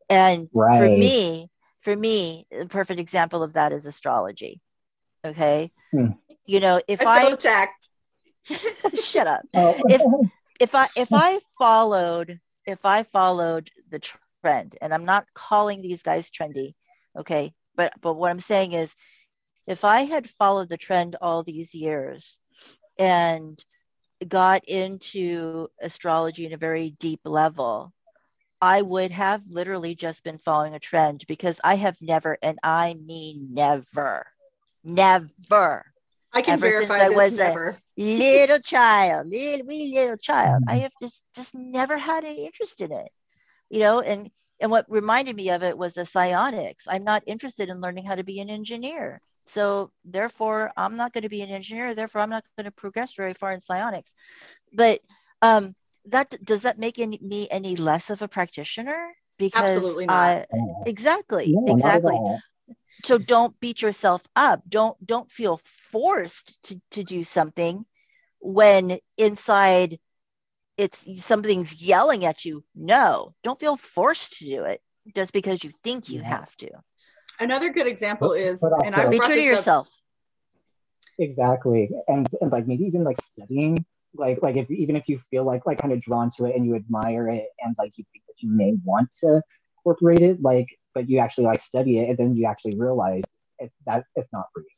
and 0.08 0.48
Right. 0.52 0.78
for 0.78 0.88
me 0.88 1.50
for 1.84 1.94
me 2.06 2.46
a 2.62 2.66
perfect 2.66 3.00
example 3.00 3.42
of 3.42 3.52
that 3.54 3.72
is 3.72 3.86
astrology 3.86 4.54
okay 5.30 5.70
Hmm. 5.92 6.10
you 6.52 6.60
know 6.64 6.80
if 6.94 7.00
I 7.06 7.26
i 7.26 7.30
attacked. 7.30 7.88
shut 9.10 9.26
up 9.34 9.42
Oh, 9.54 9.74
If- 9.94 10.02
if 10.66 10.74
i 10.74 10.86
if 11.04 11.12
i 11.12 11.38
followed 11.58 12.38
if 12.66 12.84
i 12.84 13.02
followed 13.02 13.66
the 13.92 14.00
trend 14.42 14.76
and 14.82 14.92
i'm 14.94 15.04
not 15.04 15.24
calling 15.34 15.80
these 15.82 16.02
guys 16.02 16.30
trendy 16.30 16.74
okay 17.20 17.52
but 17.78 17.92
but 18.04 18.14
what 18.14 18.30
i'm 18.30 18.38
saying 18.52 18.72
is 18.72 18.94
if 19.66 19.84
i 19.84 20.00
had 20.12 20.28
followed 20.40 20.68
the 20.68 20.76
trend 20.86 21.16
all 21.20 21.42
these 21.42 21.74
years 21.74 22.38
and 22.98 23.64
got 24.28 24.64
into 24.66 25.68
astrology 25.80 26.46
in 26.46 26.52
a 26.52 26.58
very 26.58 26.90
deep 26.98 27.20
level 27.24 27.92
i 28.60 28.82
would 28.82 29.10
have 29.10 29.42
literally 29.48 29.94
just 29.94 30.22
been 30.24 30.38
following 30.38 30.74
a 30.74 30.78
trend 30.78 31.24
because 31.26 31.60
i 31.64 31.74
have 31.74 31.96
never 32.00 32.36
and 32.42 32.58
i 32.62 32.94
mean 32.94 33.48
never 33.52 34.26
never 34.84 35.84
I 36.32 36.42
can 36.42 36.54
Ever 36.54 36.70
since 36.70 36.86
verify 36.86 37.04
I 37.04 37.08
this 37.08 37.16
was 37.16 37.32
a- 37.32 37.36
never. 37.36 37.78
little 37.96 38.60
child, 38.60 39.28
little 39.28 39.66
wee 39.66 39.94
little 39.94 40.16
child. 40.16 40.62
I 40.68 40.74
mm-hmm. 40.74 40.82
have 40.82 40.92
just 41.02 41.22
just 41.34 41.54
never 41.54 41.98
had 41.98 42.24
any 42.24 42.46
interest 42.46 42.80
in 42.80 42.92
it, 42.92 43.10
you 43.68 43.80
know. 43.80 44.00
And 44.00 44.30
and 44.60 44.70
what 44.70 44.86
reminded 44.88 45.34
me 45.34 45.50
of 45.50 45.62
it 45.62 45.76
was 45.76 45.94
the 45.94 46.06
psionics. 46.06 46.84
I'm 46.88 47.04
not 47.04 47.24
interested 47.26 47.68
in 47.68 47.80
learning 47.80 48.04
how 48.04 48.14
to 48.14 48.24
be 48.24 48.40
an 48.40 48.50
engineer, 48.50 49.20
so 49.50 49.90
therefore 50.04 50.72
I'm 50.76 50.96
not 50.96 51.12
going 51.12 51.22
to 51.22 51.28
be 51.28 51.42
an 51.42 51.50
engineer. 51.50 51.94
Therefore, 51.94 52.22
I'm 52.22 52.30
not 52.30 52.44
going 52.56 52.64
to 52.64 52.70
progress 52.72 53.14
very 53.14 53.34
far 53.34 53.52
in 53.52 53.60
psionics. 53.60 54.12
But 54.72 55.00
um, 55.42 55.74
that 56.06 56.34
does 56.44 56.62
that 56.62 56.78
make 56.78 56.98
any, 56.98 57.18
me 57.22 57.48
any 57.50 57.76
less 57.76 58.10
of 58.10 58.22
a 58.22 58.28
practitioner? 58.28 59.12
Because 59.38 59.76
Absolutely 59.76 60.06
not. 60.06 60.32
I, 60.32 60.46
Oh, 60.52 60.86
exactly, 60.86 61.58
no, 61.60 61.66
exactly 61.66 62.14
all. 62.14 62.42
so 63.04 63.18
don't 63.18 63.58
beat 63.60 63.82
yourself 63.82 64.22
up 64.36 64.62
don't 64.68 64.96
don't 65.06 65.30
feel 65.30 65.60
forced 65.64 66.56
to, 66.64 66.80
to 66.90 67.04
do 67.04 67.24
something 67.24 67.84
when 68.40 68.98
inside 69.16 69.98
it's 70.76 71.06
something's 71.22 71.82
yelling 71.82 72.24
at 72.24 72.44
you 72.44 72.64
no 72.74 73.34
don't 73.42 73.60
feel 73.60 73.76
forced 73.76 74.38
to 74.38 74.44
do 74.44 74.64
it 74.64 74.80
just 75.14 75.32
because 75.32 75.62
you 75.64 75.70
think 75.82 76.10
you 76.10 76.20
Yeah. 76.20 76.22
have 76.22 76.54
to 76.56 76.68
Another 77.40 77.70
good 77.70 77.86
example 77.86 78.32
is, 78.32 78.60
but 78.60 78.84
and 78.84 78.94
I 78.94 79.04
also- 79.04 79.10
be 79.10 79.18
true 79.18 79.28
to 79.28 79.34
this 79.34 79.46
up 79.52 79.58
yourself 79.58 80.00
Exactly. 81.18 81.90
And 82.08 82.28
and 82.40 82.50
like 82.50 82.66
maybe 82.66 82.84
even 82.84 83.04
like 83.04 83.20
studying, 83.20 83.84
like 84.14 84.42
like 84.42 84.56
if 84.56 84.70
even 84.70 84.96
if 84.96 85.08
you 85.08 85.18
feel 85.30 85.44
like 85.44 85.66
like 85.66 85.78
kind 85.78 85.92
of 85.92 86.00
drawn 86.00 86.30
to 86.36 86.46
it 86.46 86.56
and 86.56 86.64
you 86.64 86.74
admire 86.74 87.28
it 87.28 87.46
and 87.60 87.74
like 87.78 87.92
you 87.96 88.04
think 88.12 88.24
that 88.26 88.34
you 88.38 88.48
may 88.50 88.74
want 88.84 89.10
to 89.20 89.42
incorporate 89.76 90.20
it, 90.20 90.40
like 90.40 90.66
but 90.94 91.08
you 91.08 91.18
actually 91.18 91.44
like 91.44 91.60
study 91.60 91.98
it 91.98 92.08
and 92.08 92.18
then 92.18 92.34
you 92.34 92.46
actually 92.46 92.76
realize 92.76 93.22
it's 93.58 93.74
that 93.86 94.04
it's 94.16 94.28
not 94.32 94.46
for 94.54 94.60
you. 94.62 94.68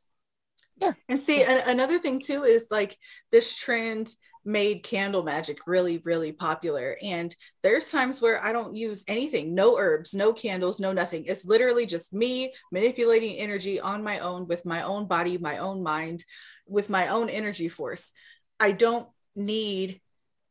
Yeah, 0.78 0.92
and 1.08 1.20
see, 1.20 1.44
an- 1.44 1.62
another 1.68 1.98
thing 2.00 2.18
too 2.18 2.42
is 2.42 2.66
like 2.70 2.98
this 3.30 3.56
trend 3.56 4.12
made 4.44 4.82
candle 4.82 5.22
magic 5.22 5.66
really, 5.66 5.98
really 5.98 6.32
popular. 6.32 6.96
And 7.02 7.34
there's 7.62 7.90
times 7.90 8.20
where 8.20 8.42
I 8.42 8.52
don't 8.52 8.74
use 8.74 9.04
anything 9.06 9.54
no 9.54 9.78
herbs, 9.78 10.14
no 10.14 10.32
candles, 10.32 10.80
no 10.80 10.92
nothing. 10.92 11.24
It's 11.26 11.44
literally 11.44 11.86
just 11.86 12.12
me 12.12 12.52
manipulating 12.70 13.36
energy 13.36 13.80
on 13.80 14.02
my 14.02 14.18
own 14.18 14.48
with 14.48 14.64
my 14.64 14.82
own 14.82 15.06
body, 15.06 15.38
my 15.38 15.58
own 15.58 15.82
mind, 15.82 16.24
with 16.66 16.90
my 16.90 17.08
own 17.08 17.28
energy 17.28 17.68
force. 17.68 18.12
I 18.58 18.72
don't 18.72 19.08
need 19.36 20.00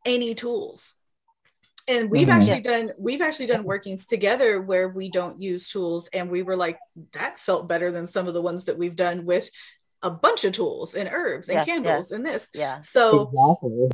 any 0.05 0.35
tools. 0.35 0.93
And 1.87 2.11
we've 2.11 2.27
Mhm. 2.27 2.31
actually 2.31 2.61
done 2.61 2.91
we've 2.97 3.21
actually 3.21 3.47
done 3.47 3.63
workings 3.63 4.05
together 4.05 4.61
where 4.61 4.87
we 4.89 5.09
don't 5.09 5.41
use 5.41 5.69
tools 5.69 6.07
and 6.13 6.29
we 6.29 6.43
were 6.43 6.55
like 6.55 6.79
that 7.13 7.39
felt 7.39 7.67
better 7.67 7.91
than 7.91 8.07
some 8.07 8.27
of 8.27 8.33
the 8.33 8.41
ones 8.41 8.65
that 8.65 8.77
we've 8.77 8.95
done 8.95 9.25
with 9.25 9.49
a 10.04 10.10
bunch 10.10 10.43
of 10.45 10.54
tools 10.54 10.93
and 10.93 11.10
herbs 11.12 11.47
and 11.49 11.58
Yeah, 11.58 11.66
candles 11.66 12.12
and 12.12 12.26
this. 12.26 12.49
yeah 12.54 12.82
So 12.82 13.32
Exactly. 13.32 13.89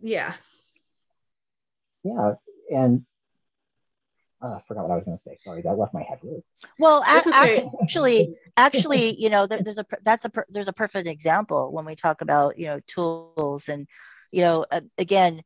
yeah. 0.00 0.34
Yeah. 2.02 2.34
And 2.74 3.04
uh, 4.42 4.54
I 4.54 4.62
forgot 4.66 4.82
what 4.88 4.92
I 4.92 4.96
was 4.96 5.04
gonna 5.04 5.16
say. 5.18 5.38
Sorry, 5.40 5.62
that 5.62 5.78
left 5.78 5.94
my 5.94 6.02
head 6.02 6.18
really. 6.22 6.42
well 6.78 7.02
a- 7.06 7.28
okay. 7.28 7.70
actually 7.82 8.34
actually 8.56 9.20
you 9.20 9.30
know 9.30 9.46
there, 9.46 9.62
there's 9.62 9.78
a 9.78 9.86
that's 10.02 10.24
a 10.24 10.30
per- 10.30 10.46
there's 10.48 10.68
a 10.68 10.72
perfect 10.72 11.06
example 11.06 11.70
when 11.72 11.84
we 11.84 11.94
talk 11.94 12.20
about 12.22 12.58
you 12.58 12.66
know 12.66 12.80
tools 12.86 13.68
and 13.68 13.86
you 14.32 14.42
know 14.42 14.66
uh, 14.70 14.80
again 14.98 15.42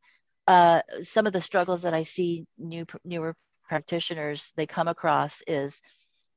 uh, 0.49 0.81
some 1.03 1.27
of 1.27 1.33
the 1.33 1.41
struggles 1.41 1.83
that 1.83 1.93
i 1.95 2.03
see 2.05 2.47
new 2.59 2.87
newer 3.05 3.35
practitioners 3.69 4.53
they 4.57 4.67
come 4.67 4.89
across 4.89 5.43
is 5.47 5.81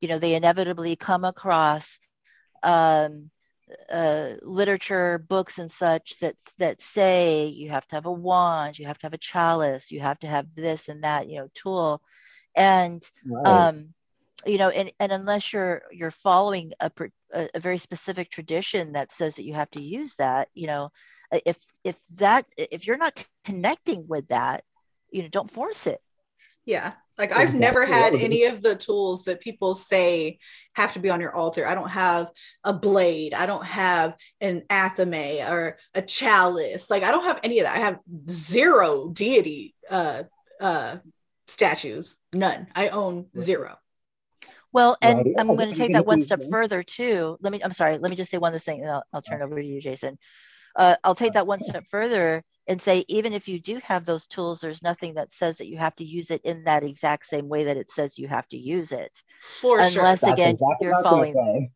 you 0.02 0.08
know 0.08 0.20
they 0.20 0.36
inevitably 0.36 0.96
come 0.96 1.24
across 1.24 1.98
um, 2.64 3.30
uh, 3.92 4.34
literature 4.42 5.18
books 5.30 5.60
and 5.60 5.72
such 5.72 6.18
that 6.20 6.36
that 6.58 6.82
say 6.82 7.46
you 7.48 7.70
have 7.70 7.86
to 7.88 7.96
have 7.96 8.06
a 8.06 8.12
wand 8.12 8.78
you 8.80 8.86
have 8.86 8.98
to 9.00 9.06
have 9.06 9.14
a 9.14 9.18
chalice 9.18 9.92
you 9.92 10.00
have 10.00 10.20
to 10.20 10.28
have 10.28 10.46
this 10.56 10.88
and 10.88 11.04
that 11.04 11.30
you 11.30 11.38
know 11.40 11.48
tool 11.54 12.02
and 12.56 13.02
Right. 13.26 13.46
um 13.46 13.94
you 14.46 14.58
know 14.58 14.70
and, 14.70 14.92
and 15.00 15.12
unless 15.12 15.54
you're 15.54 15.82
you're 15.92 16.12
following 16.12 16.72
a, 16.80 16.92
a 17.34 17.50
a 17.56 17.60
very 17.60 17.78
specific 17.78 18.30
tradition 18.30 18.94
that 18.94 19.12
says 19.12 19.36
that 19.36 19.44
you 19.44 19.54
have 19.54 19.70
to 19.72 19.82
use 19.82 20.16
that 20.18 20.50
you 20.54 20.68
know 20.68 20.90
uh, 21.32 21.40
if 21.46 21.58
if 21.84 21.98
that 22.18 22.46
if 22.58 22.88
you're 22.88 22.98
not 22.98 23.16
connecting 23.16 23.80
with 23.80 24.04
that 24.04 24.40
you 24.86 24.98
know 24.98 25.08
don't 25.08 25.26
force 25.52 25.66
it 25.88 26.02
Yeah. 26.66 26.96
Like 27.20 27.36
I've 27.38 27.54
never 27.54 27.86
had 27.86 28.14
any 28.16 28.46
of 28.46 28.62
the 28.62 28.76
tools 28.76 29.26
that 29.26 29.42
people 29.42 29.76
say 29.76 30.40
have 30.74 30.94
to 30.94 31.00
be 31.00 31.10
on 31.10 31.20
your 31.20 31.36
altar. 31.36 31.68
I 31.68 31.76
don't 31.76 31.90
have 31.90 32.32
a 32.64 32.72
blade. 32.74 33.34
I 33.34 33.46
don't 33.46 33.66
have 33.66 34.16
an 34.40 34.62
athame 34.70 35.48
or 35.52 35.78
a 35.94 36.02
chalice. 36.02 36.90
Like 36.90 37.04
I 37.04 37.12
don't 37.12 37.26
have 37.26 37.42
any 37.44 37.60
of 37.60 37.66
that. 37.66 37.76
I 37.76 37.80
have 37.82 38.00
zero 38.30 39.10
deity 39.10 39.76
uh 39.90 40.24
uh 40.62 40.98
statues. 41.48 42.18
None. 42.34 42.68
I 42.76 42.88
own 42.90 43.26
zero. 43.38 43.76
well 44.72 44.96
and 45.02 45.18
Right. 45.26 45.36
i'm 45.40 45.48
going 45.48 45.72
to 45.74 45.76
take 45.76 45.94
that 45.94 46.06
one 46.06 46.22
step 46.22 46.40
think- 46.40 46.52
further 46.52 46.84
too 46.84 47.38
let 47.42 47.52
me 47.52 47.60
i'm 47.66 47.72
sorry 47.72 47.98
let 47.98 48.10
me 48.12 48.16
just 48.16 48.30
say 48.32 48.38
one 48.38 48.54
last 48.54 48.66
thing 48.66 48.82
and 48.82 48.92
i'll, 48.92 49.04
I'll 49.12 49.22
turn 49.24 49.42
it 49.42 49.44
over 49.46 49.60
to 49.60 49.68
you 49.68 49.82
jason 49.82 50.18
uh, 50.76 50.96
i'll 51.04 51.16
take 51.16 51.34
that 51.34 51.48
one 51.48 51.62
step 51.64 51.84
further 51.90 52.44
and 52.70 52.82
say 52.82 53.04
even 53.10 53.34
if 53.34 53.48
you 53.50 53.60
do 53.60 53.80
have 53.84 54.06
those 54.06 54.28
tools 54.28 54.62
there's 54.62 54.82
nothing 54.84 55.16
that 55.16 55.34
says 55.34 55.58
that 55.58 55.68
you 55.68 55.78
have 55.78 55.96
to 55.96 56.06
use 56.06 56.30
it 56.32 56.42
in 56.44 56.64
that 56.64 56.84
exact 56.84 57.26
same 57.26 57.50
way 57.50 57.66
that 57.66 57.76
it 57.78 57.92
says 57.92 58.18
you 58.18 58.28
have 58.28 58.48
to 58.48 58.58
use 58.58 58.92
it 58.94 59.12
For 59.42 59.82
sure. 59.84 60.04
Unless- 60.04 60.22
That's 60.22 60.34
again, 60.34 60.54
exactly 60.56 60.86
you're 60.88 60.92
what 61.02 61.06
I 61.06 61.14
was 61.16 61.34
gonna 61.34 61.42
following- 61.44 61.72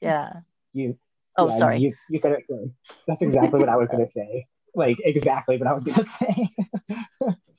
yeah 0.00 0.32
You 0.74 0.98
oh 1.38 1.48
yeah, 1.48 1.56
sorry 1.58 1.78
You, 1.78 1.94
you 2.10 2.18
said 2.18 2.32
it 2.32 2.44
good. 2.48 2.72
That's 3.06 3.22
exactly 3.22 3.58
what 3.58 3.68
I 3.68 3.76
was 3.76 3.88
gonna 3.88 4.06
say. 4.08 4.46
Like 4.74 4.98
exactly 5.04 5.56
what 5.56 5.66
I 5.66 5.72
was 5.72 5.82
gonna 5.82 6.02
say. 6.18 6.50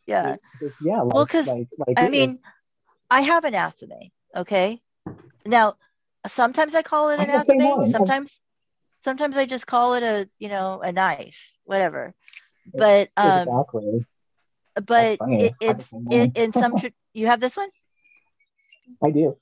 yeah 0.06 0.36
It's- 0.62 0.78
yeah. 0.80 1.02
Like, 1.02 1.14
Well, 1.14 1.26
'cause, 1.26 1.48
like, 1.48 1.68
like 1.88 2.00
I 2.00 2.06
it- 2.06 2.12
mean, 2.12 2.40
I 3.10 3.22
have 3.22 3.44
an 3.46 3.54
athame. 3.54 4.12
Okay. 4.36 4.82
Now, 5.46 5.76
sometimes 6.28 6.76
I 6.76 6.82
call 6.82 7.10
it 7.10 7.20
I 7.20 7.24
an 7.24 7.30
have 7.30 7.48
athame. 7.48 7.92
Sometimes, 7.92 8.40
sometimes 9.00 9.38
I 9.38 9.46
just 9.46 9.66
call 9.68 9.94
it 9.96 10.04
a, 10.04 10.30
you 10.40 10.50
know, 10.50 10.82
a 10.82 10.92
knife, 10.92 11.52
whatever. 11.64 12.14
But, 12.74 13.10
um, 13.18 13.48
exactly. 13.48 14.06
but 14.76 15.20
it, 15.22 15.22
I 15.22 15.30
have 15.30 15.50
the 15.52 15.54
it's 15.62 15.92
it, 16.12 16.32
in 16.36 16.54
some. 16.54 16.76
Tra- 16.76 16.92
you 17.14 17.28
have 17.28 17.40
this 17.40 17.56
one, 17.56 17.70
I 19.02 19.12
do. 19.12 19.38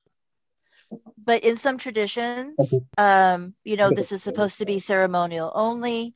but 1.18 1.44
in 1.44 1.58
some 1.58 1.78
traditions, 1.78 2.60
um, 2.98 3.54
you 3.64 3.78
know, 3.78 3.92
this 3.92 4.12
is 4.12 4.24
supposed 4.24 4.60
to 4.60 4.66
be 4.66 4.80
ceremonial 4.80 5.52
only. 5.54 6.14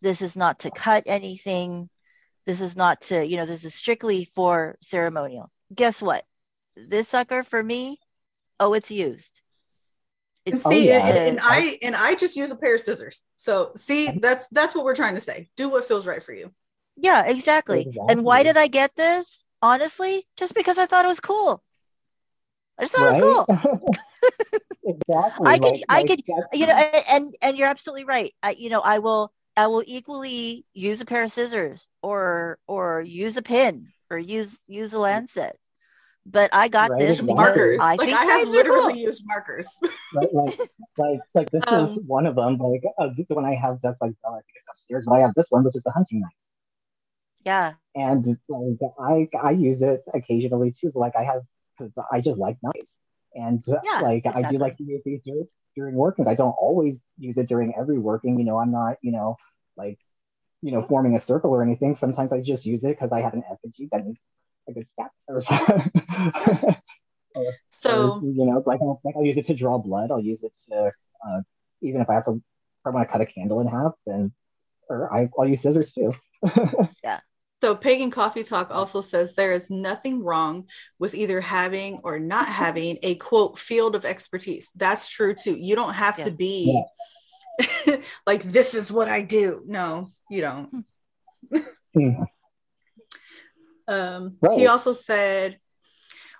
This 0.00 0.22
is 0.22 0.36
not 0.36 0.60
to 0.60 0.70
cut 0.70 1.04
anything. 1.06 1.88
This 2.46 2.60
is 2.60 2.76
not 2.76 3.00
to, 3.02 3.26
you 3.26 3.36
know, 3.36 3.46
this 3.46 3.64
is 3.64 3.74
strictly 3.74 4.24
for 4.24 4.76
ceremonial. 4.80 5.50
Guess 5.74 6.00
what? 6.00 6.24
This 6.76 7.08
sucker 7.08 7.42
for 7.42 7.62
me, 7.62 7.98
oh, 8.60 8.74
it's 8.74 8.90
used. 8.90 9.40
And 10.46 10.54
It's 10.54 10.66
Oh, 10.66 10.70
see, 10.70 10.88
yeah. 10.88 11.06
and, 11.06 11.18
and 11.18 11.38
I 11.42 11.78
and 11.82 11.94
I 11.96 12.14
just 12.14 12.36
use 12.36 12.50
a 12.50 12.56
pair 12.56 12.74
of 12.74 12.80
scissors. 12.80 13.20
So 13.36 13.72
see, 13.76 14.08
mm-hmm. 14.08 14.20
that's 14.20 14.48
that's 14.50 14.74
what 14.74 14.84
we're 14.84 14.94
trying 14.94 15.14
to 15.14 15.20
say. 15.20 15.48
Do 15.56 15.68
what 15.68 15.84
feels 15.84 16.06
right 16.06 16.22
for 16.22 16.32
you. 16.32 16.52
Yeah, 16.96 17.24
exactly. 17.26 17.94
And 18.08 18.24
why 18.24 18.42
did 18.42 18.56
I 18.56 18.68
get 18.68 18.94
this? 18.96 19.44
Honestly, 19.60 20.26
just 20.36 20.54
because 20.54 20.78
I 20.78 20.86
thought 20.86 21.04
it 21.04 21.08
was 21.08 21.20
cool. 21.20 21.62
I 22.78 22.82
just 22.84 22.94
thought 22.94 23.10
right? 23.10 23.20
it 23.20 23.24
was 23.24 23.58
cool. 23.62 23.94
exactly. 25.08 25.46
I 25.46 25.58
could- 25.58 25.72
like- 25.72 25.84
I 25.88 25.96
like 25.98 26.06
could- 26.08 26.22
that's- 26.26 26.58
You 26.58 26.66
know, 26.66 26.72
and 26.74 27.04
and, 27.08 27.36
and 27.42 27.58
you're 27.58 27.68
absolutely 27.68 28.04
right. 28.04 28.32
I, 28.42 28.50
you 28.52 28.70
know, 28.70 28.80
I 28.80 28.98
will 29.00 29.32
I 29.56 29.66
will 29.68 29.82
equally 29.86 30.64
use 30.74 31.00
a 31.00 31.06
pair 31.06 31.22
of 31.24 31.32
scissors 31.32 31.86
or 32.02 32.58
or 32.66 33.00
use 33.00 33.36
a 33.36 33.42
pin 33.42 33.88
or 34.10 34.18
use 34.18 34.58
use 34.66 34.92
a 34.92 34.96
mm-hmm. 34.96 35.02
lancet. 35.02 35.58
But 36.30 36.54
I 36.54 36.68
got 36.68 36.90
Right, 36.90 37.00
this 37.00 37.22
markers. 37.22 37.80
I 37.80 37.96
like 37.96 38.08
think 38.08 38.18
I 38.18 38.24
have 38.24 38.48
literally 38.48 38.94
cool. 38.94 38.96
used 38.96 39.22
markers. 39.26 39.68
Like, 40.14 40.28
like, 40.32 40.58
like, 40.98 41.20
like 41.34 41.50
this 41.50 41.64
is 41.64 41.68
Um, 41.72 42.04
one 42.06 42.26
of 42.26 42.36
them. 42.36 42.56
Like 42.58 42.82
uh, 42.98 43.08
the 43.16 43.24
one 43.34 43.44
I 43.44 43.54
have 43.54 43.80
that's 43.82 44.00
like 44.00 44.14
uh, 44.24 44.30
I 44.30 44.34
think 44.36 44.54
it's 44.54 44.64
upstairs, 44.70 45.04
but 45.06 45.14
I 45.14 45.20
have 45.20 45.34
this 45.34 45.46
one, 45.50 45.64
which 45.64 45.74
is 45.74 45.84
a 45.84 45.90
hunting 45.90 46.20
knife. 46.20 46.30
Yeah, 47.44 47.74
and 47.94 48.24
like, 48.48 48.78
I 48.98 49.28
I 49.42 49.50
use 49.50 49.82
it 49.82 50.02
occasionally 50.14 50.72
too. 50.72 50.92
Like 50.94 51.16
I 51.16 51.24
have 51.24 51.42
because 51.78 51.92
I 52.10 52.20
just 52.20 52.38
like 52.38 52.56
knives, 52.62 52.96
and 53.34 53.62
uh, 53.68 53.78
Yeah, 53.84 54.00
like 54.00 54.24
I 54.26 54.42
do 54.42 54.58
like 54.58 54.76
to 54.78 54.84
use 54.84 55.02
these 55.04 55.20
dur- 55.26 55.48
during 55.74 55.94
workings. 55.94 56.28
I 56.28 56.34
don't 56.34 56.52
always 56.52 56.98
use 57.18 57.36
it 57.36 57.48
during 57.48 57.74
every 57.78 57.98
working. 57.98 58.38
You 58.38 58.44
know, 58.44 58.58
I'm 58.58 58.70
not 58.72 58.96
you 59.02 59.12
know 59.12 59.36
like 59.76 59.98
you 60.62 60.72
know 60.72 60.82
forming 60.82 61.14
a 61.14 61.18
circle 61.18 61.50
or 61.50 61.62
anything. 61.62 61.94
Sometimes 61.94 62.32
I 62.32 62.40
just 62.40 62.64
use 62.66 62.82
it 62.84 62.88
because 62.96 63.12
I 63.12 63.20
have 63.20 63.34
an 63.34 63.42
effigy 63.50 63.88
that 63.92 64.04
needs 64.06 64.24
a 64.68 64.72
good 64.72 64.86
step. 64.86 65.10
Or 65.28 65.40
so- 65.40 66.74
So 67.70 68.12
or, 68.12 68.20
you 68.22 68.46
know, 68.46 68.62
like 68.64 68.80
I'll, 68.80 69.00
like 69.04 69.14
I'll 69.16 69.24
use 69.24 69.36
it 69.36 69.46
to 69.46 69.54
draw 69.54 69.78
blood. 69.78 70.10
I'll 70.10 70.20
use 70.20 70.42
it 70.42 70.56
to 70.70 70.92
uh, 71.26 71.40
even 71.82 72.00
if 72.00 72.08
I 72.08 72.14
have 72.14 72.24
to, 72.24 72.32
if 72.32 72.86
I 72.86 72.90
want 72.90 73.06
to 73.06 73.12
cut 73.12 73.20
a 73.20 73.26
candle 73.26 73.60
in 73.60 73.66
half, 73.66 73.92
then 74.06 74.32
or 74.88 75.12
I, 75.12 75.28
I'll 75.38 75.46
use 75.46 75.60
scissors 75.60 75.92
too. 75.92 76.10
Yeah. 77.04 77.20
So, 77.62 77.74
Pagan 77.74 78.10
Coffee 78.10 78.42
Talk 78.44 78.70
also 78.70 79.00
says 79.00 79.34
there 79.34 79.52
is 79.52 79.70
nothing 79.70 80.22
wrong 80.22 80.66
with 80.98 81.14
either 81.14 81.40
having 81.40 82.00
or 82.04 82.18
not 82.18 82.46
having 82.48 82.98
a 83.02 83.14
quote 83.16 83.58
field 83.58 83.94
of 83.96 84.04
expertise. 84.04 84.68
That's 84.76 85.08
true 85.08 85.34
too. 85.34 85.56
You 85.58 85.74
don't 85.74 85.94
have 85.94 86.16
to 86.16 86.30
Yeah. 86.30 86.36
be 86.36 86.82
like, 88.26 88.42
this 88.42 88.74
is 88.74 88.92
what 88.92 89.08
I 89.08 89.22
do. 89.22 89.62
No, 89.66 90.10
you 90.30 90.40
don't. 90.40 90.84
Hmm. 91.94 92.22
Um, 93.88 94.36
Right. 94.40 94.58
He 94.58 94.66
also 94.66 94.92
said, 94.92 95.58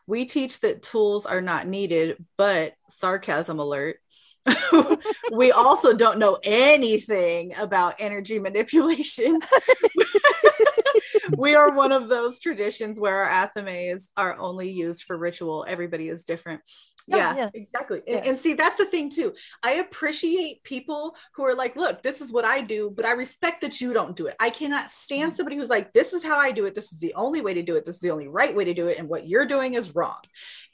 We 0.07 0.25
teach 0.25 0.61
that 0.61 0.83
tools 0.83 1.27
are 1.27 1.41
not 1.41 1.67
needed, 1.67 2.17
but 2.37 2.75
sarcasm 2.91 3.59
alert. 3.59 3.99
we 5.33 5.51
also 5.51 5.93
don't 5.97 6.19
know 6.19 6.39
anything 6.43 7.55
about 7.57 7.97
energy 7.99 8.39
manipulation. 8.39 9.41
we 11.37 11.55
are 11.55 11.73
one 11.73 11.93
of 11.93 12.09
those 12.09 12.39
traditions 12.39 13.01
where 13.01 13.25
our 13.25 13.49
athames 13.49 14.09
are 14.17 14.39
only 14.39 14.71
used 14.71 15.03
for 15.03 15.17
ritual. 15.17 15.65
Everybody 15.67 16.09
is 16.09 16.25
different. 16.25 16.61
Yeah, 17.09 17.37
yeah. 17.37 17.51
exactly. 17.55 18.03
Yeah. 18.07 18.17
And, 18.17 18.27
and 18.27 18.37
see, 18.39 18.55
that's 18.55 18.77
the 18.77 18.85
thing 18.85 19.11
too. 19.11 19.33
I 19.63 19.75
appreciate 19.75 20.63
people 20.65 21.17
who 21.35 21.45
are 21.45 21.55
like, 21.55 21.77
look, 21.77 22.03
this 22.03 22.21
is 22.21 22.33
what 22.33 22.45
I 22.45 22.61
do, 22.63 22.91
but 22.91 23.05
I 23.05 23.13
respect 23.13 23.61
that 23.61 23.81
you 23.81 23.93
don't 23.93 24.17
do 24.17 24.27
it. 24.27 24.35
I 24.41 24.51
cannot 24.51 24.91
stand 24.91 25.33
Mm. 25.33 25.37
somebody 25.37 25.57
who's 25.57 25.69
like, 25.69 25.93
this 25.93 26.13
is 26.13 26.25
how 26.25 26.37
I 26.37 26.51
do 26.53 26.65
it. 26.65 26.75
This 26.75 26.93
is 26.93 26.99
the 26.99 27.15
only 27.15 27.41
way 27.41 27.55
to 27.55 27.63
do 27.63 27.77
it. 27.77 27.85
This 27.87 27.97
is 27.97 28.01
the 28.01 28.11
only 28.11 28.29
right 28.29 28.55
way 28.55 28.65
to 28.65 28.75
do 28.75 28.89
it. 28.89 28.99
And 28.99 29.09
what 29.09 29.29
you're 29.29 29.47
doing 29.47 29.75
is 29.75 29.95
wrong. 29.95 30.19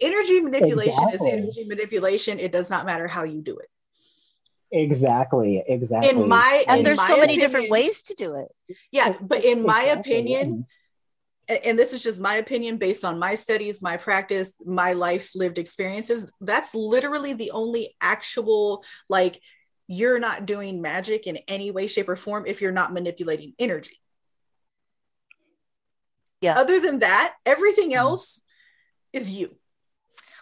Energy 0.00 0.40
manipulation 0.40 1.08
Exactly. 1.08 1.28
is 1.30 1.34
energy 1.34 1.64
manipulation. 1.64 2.38
It 2.38 2.50
does 2.52 2.70
not 2.70 2.86
matter 2.86 3.06
how 3.06 3.24
you 3.24 3.42
do 3.42 3.58
it. 3.58 3.68
Exactly, 4.74 5.62
exactly. 5.68 6.22
In 6.22 6.28
my, 6.30 6.64
and 6.66 6.78
in 6.78 6.84
there's 6.84 6.96
my 6.96 7.08
so 7.08 7.20
many 7.20 7.36
different 7.36 7.68
ways 7.68 8.00
to 8.02 8.14
do 8.14 8.36
it. 8.36 8.48
Yeah, 8.90 9.14
but 9.20 9.44
in 9.44 9.66
my 9.66 9.82
Exactly, 9.82 10.14
opinion, 10.14 10.66
and 11.64 11.78
this 11.78 11.92
is 11.92 12.02
just 12.02 12.18
my 12.20 12.36
opinion 12.36 12.76
based 12.78 13.04
on 13.04 13.18
my 13.18 13.34
studies, 13.34 13.82
my 13.82 13.96
practice, 13.96 14.52
my 14.64 14.92
life 14.92 15.30
lived 15.34 15.58
experiences. 15.58 16.30
That's 16.40 16.74
literally 16.74 17.34
the 17.34 17.50
only 17.52 17.94
actual, 18.00 18.84
like, 19.08 19.40
you're 19.88 20.18
not 20.18 20.46
doing 20.46 20.80
magic 20.80 21.26
in 21.26 21.38
any 21.48 21.70
way, 21.70 21.86
shape, 21.86 22.08
or 22.08 22.16
form 22.16 22.44
if 22.46 22.60
you're 22.62 22.72
not 22.72 22.92
manipulating 22.92 23.54
energy. 23.58 23.98
Yeah. 26.40 26.58
Other 26.58 26.80
than 26.80 27.00
that, 27.00 27.34
everything 27.46 27.90
Mhm. 27.90 27.96
else 27.96 28.40
is 29.12 29.30
you. 29.30 29.56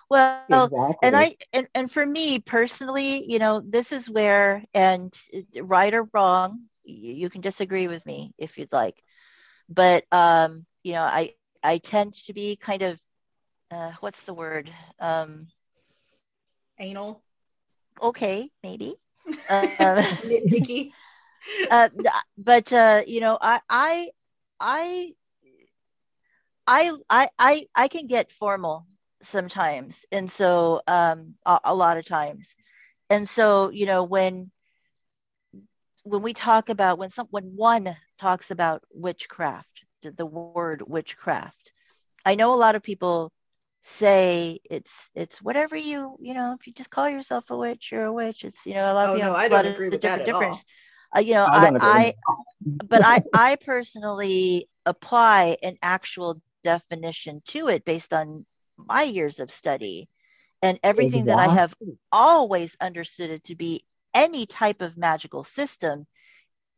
Well, 0.08 0.64
exactly. 0.66 0.96
and 1.02 1.16
I 1.16 1.36
and, 1.52 1.68
and 1.74 1.90
for 1.90 2.04
me 2.04 2.40
personally, 2.40 3.30
you 3.30 3.38
know, 3.38 3.60
this 3.64 3.92
is 3.92 4.10
where 4.10 4.64
and 4.74 5.16
right 5.60 5.94
or 5.94 6.08
wrong, 6.12 6.62
you, 6.84 7.12
you 7.12 7.30
can 7.30 7.40
disagree 7.42 7.86
with 7.86 8.04
me 8.06 8.32
if 8.38 8.58
you'd 8.58 8.72
like, 8.72 9.00
but 9.68 10.04
um, 10.10 10.66
you 10.82 10.92
know, 10.92 11.02
I 11.02 11.34
I 11.62 11.78
tend 11.78 12.14
to 12.26 12.32
be 12.32 12.56
kind 12.56 12.82
of 12.82 13.00
uh, 13.70 13.92
what's 14.00 14.22
the 14.24 14.34
word? 14.34 14.70
Um, 14.98 15.48
Anal, 16.78 17.22
okay, 18.02 18.50
maybe. 18.62 18.96
Um, 19.48 20.04
uh, 21.70 21.88
but 22.38 22.72
uh, 22.72 23.02
you 23.06 23.20
know, 23.20 23.38
I 23.40 23.60
I 23.68 24.10
I 24.60 25.14
I 26.66 27.28
I 27.38 27.66
I 27.74 27.88
can 27.88 28.06
get 28.06 28.30
formal 28.30 28.86
sometimes, 29.22 30.04
and 30.12 30.30
so 30.30 30.82
um, 30.86 31.34
a, 31.44 31.60
a 31.64 31.74
lot 31.74 31.96
of 31.98 32.06
times, 32.06 32.56
and 33.08 33.28
so 33.28 33.70
you 33.70 33.86
know 33.86 34.04
when 34.04 34.50
when 36.04 36.22
we 36.22 36.32
talk 36.32 36.68
about 36.68 36.98
when 36.98 37.10
some 37.10 37.26
when 37.30 37.56
one 37.56 37.96
talks 38.18 38.50
about 38.50 38.82
witchcraft, 38.92 39.84
the- 40.02 40.12
the 40.12 40.26
word 40.26 40.66
witchcraft, 40.70 41.56
I 42.10 42.20
know 42.20 42.40
a 42.40 42.44
lot 42.44 42.62
of 42.62 42.70
people 42.70 43.32
say 43.82 44.58
it's 44.64 45.10
it's 45.14 45.40
whatever 45.42 45.76
you 45.76 46.16
you 46.20 46.34
know 46.34 46.54
if 46.58 46.66
you 46.66 46.72
just 46.72 46.90
call 46.90 47.08
yourself 47.08 47.50
a 47.50 47.56
witch 47.56 47.92
you're 47.92 48.04
a 48.04 48.12
witch 48.12 48.44
it's 48.44 48.66
you 48.66 48.74
know 48.74 48.92
a 48.92 48.94
lot 48.94 49.06
Oh, 49.06 49.12
of 49.12 49.12
people 49.12 49.32
no, 49.32 49.34
have 49.34 49.44
I 49.44 49.48
a 49.48 49.50
don't 49.50 49.64
lot 49.64 49.66
of 49.66 49.74
agree 49.74 49.90
with 49.90 50.02
that 50.02 50.12
different 50.12 50.20
at 50.22 50.32
all. 50.32 50.50
difference 50.50 50.64
uh, 51.16 51.20
you 51.20 51.34
know 51.34 51.48
I 51.52 51.70
I. 51.80 51.80
I 51.80 52.14
but 52.84 53.02
I, 53.04 53.20
I 53.32 53.56
personally 53.56 54.68
apply 54.86 55.56
an 55.62 55.76
actual 55.82 56.40
definition 56.62 57.42
to 57.48 57.68
it 57.68 57.84
based 57.84 58.12
on 58.12 58.46
my 58.76 59.02
years 59.02 59.38
of 59.40 59.50
study 59.50 60.08
and 60.62 60.78
everything 60.82 61.26
that 61.26 61.38
I 61.38 61.48
have 61.48 61.74
always 62.12 62.76
understood 62.80 63.30
it 63.30 63.44
to 63.44 63.56
be 63.56 63.84
any 64.14 64.46
type 64.46 64.80
of 64.82 64.96
magical 64.98 65.44
system 65.44 66.06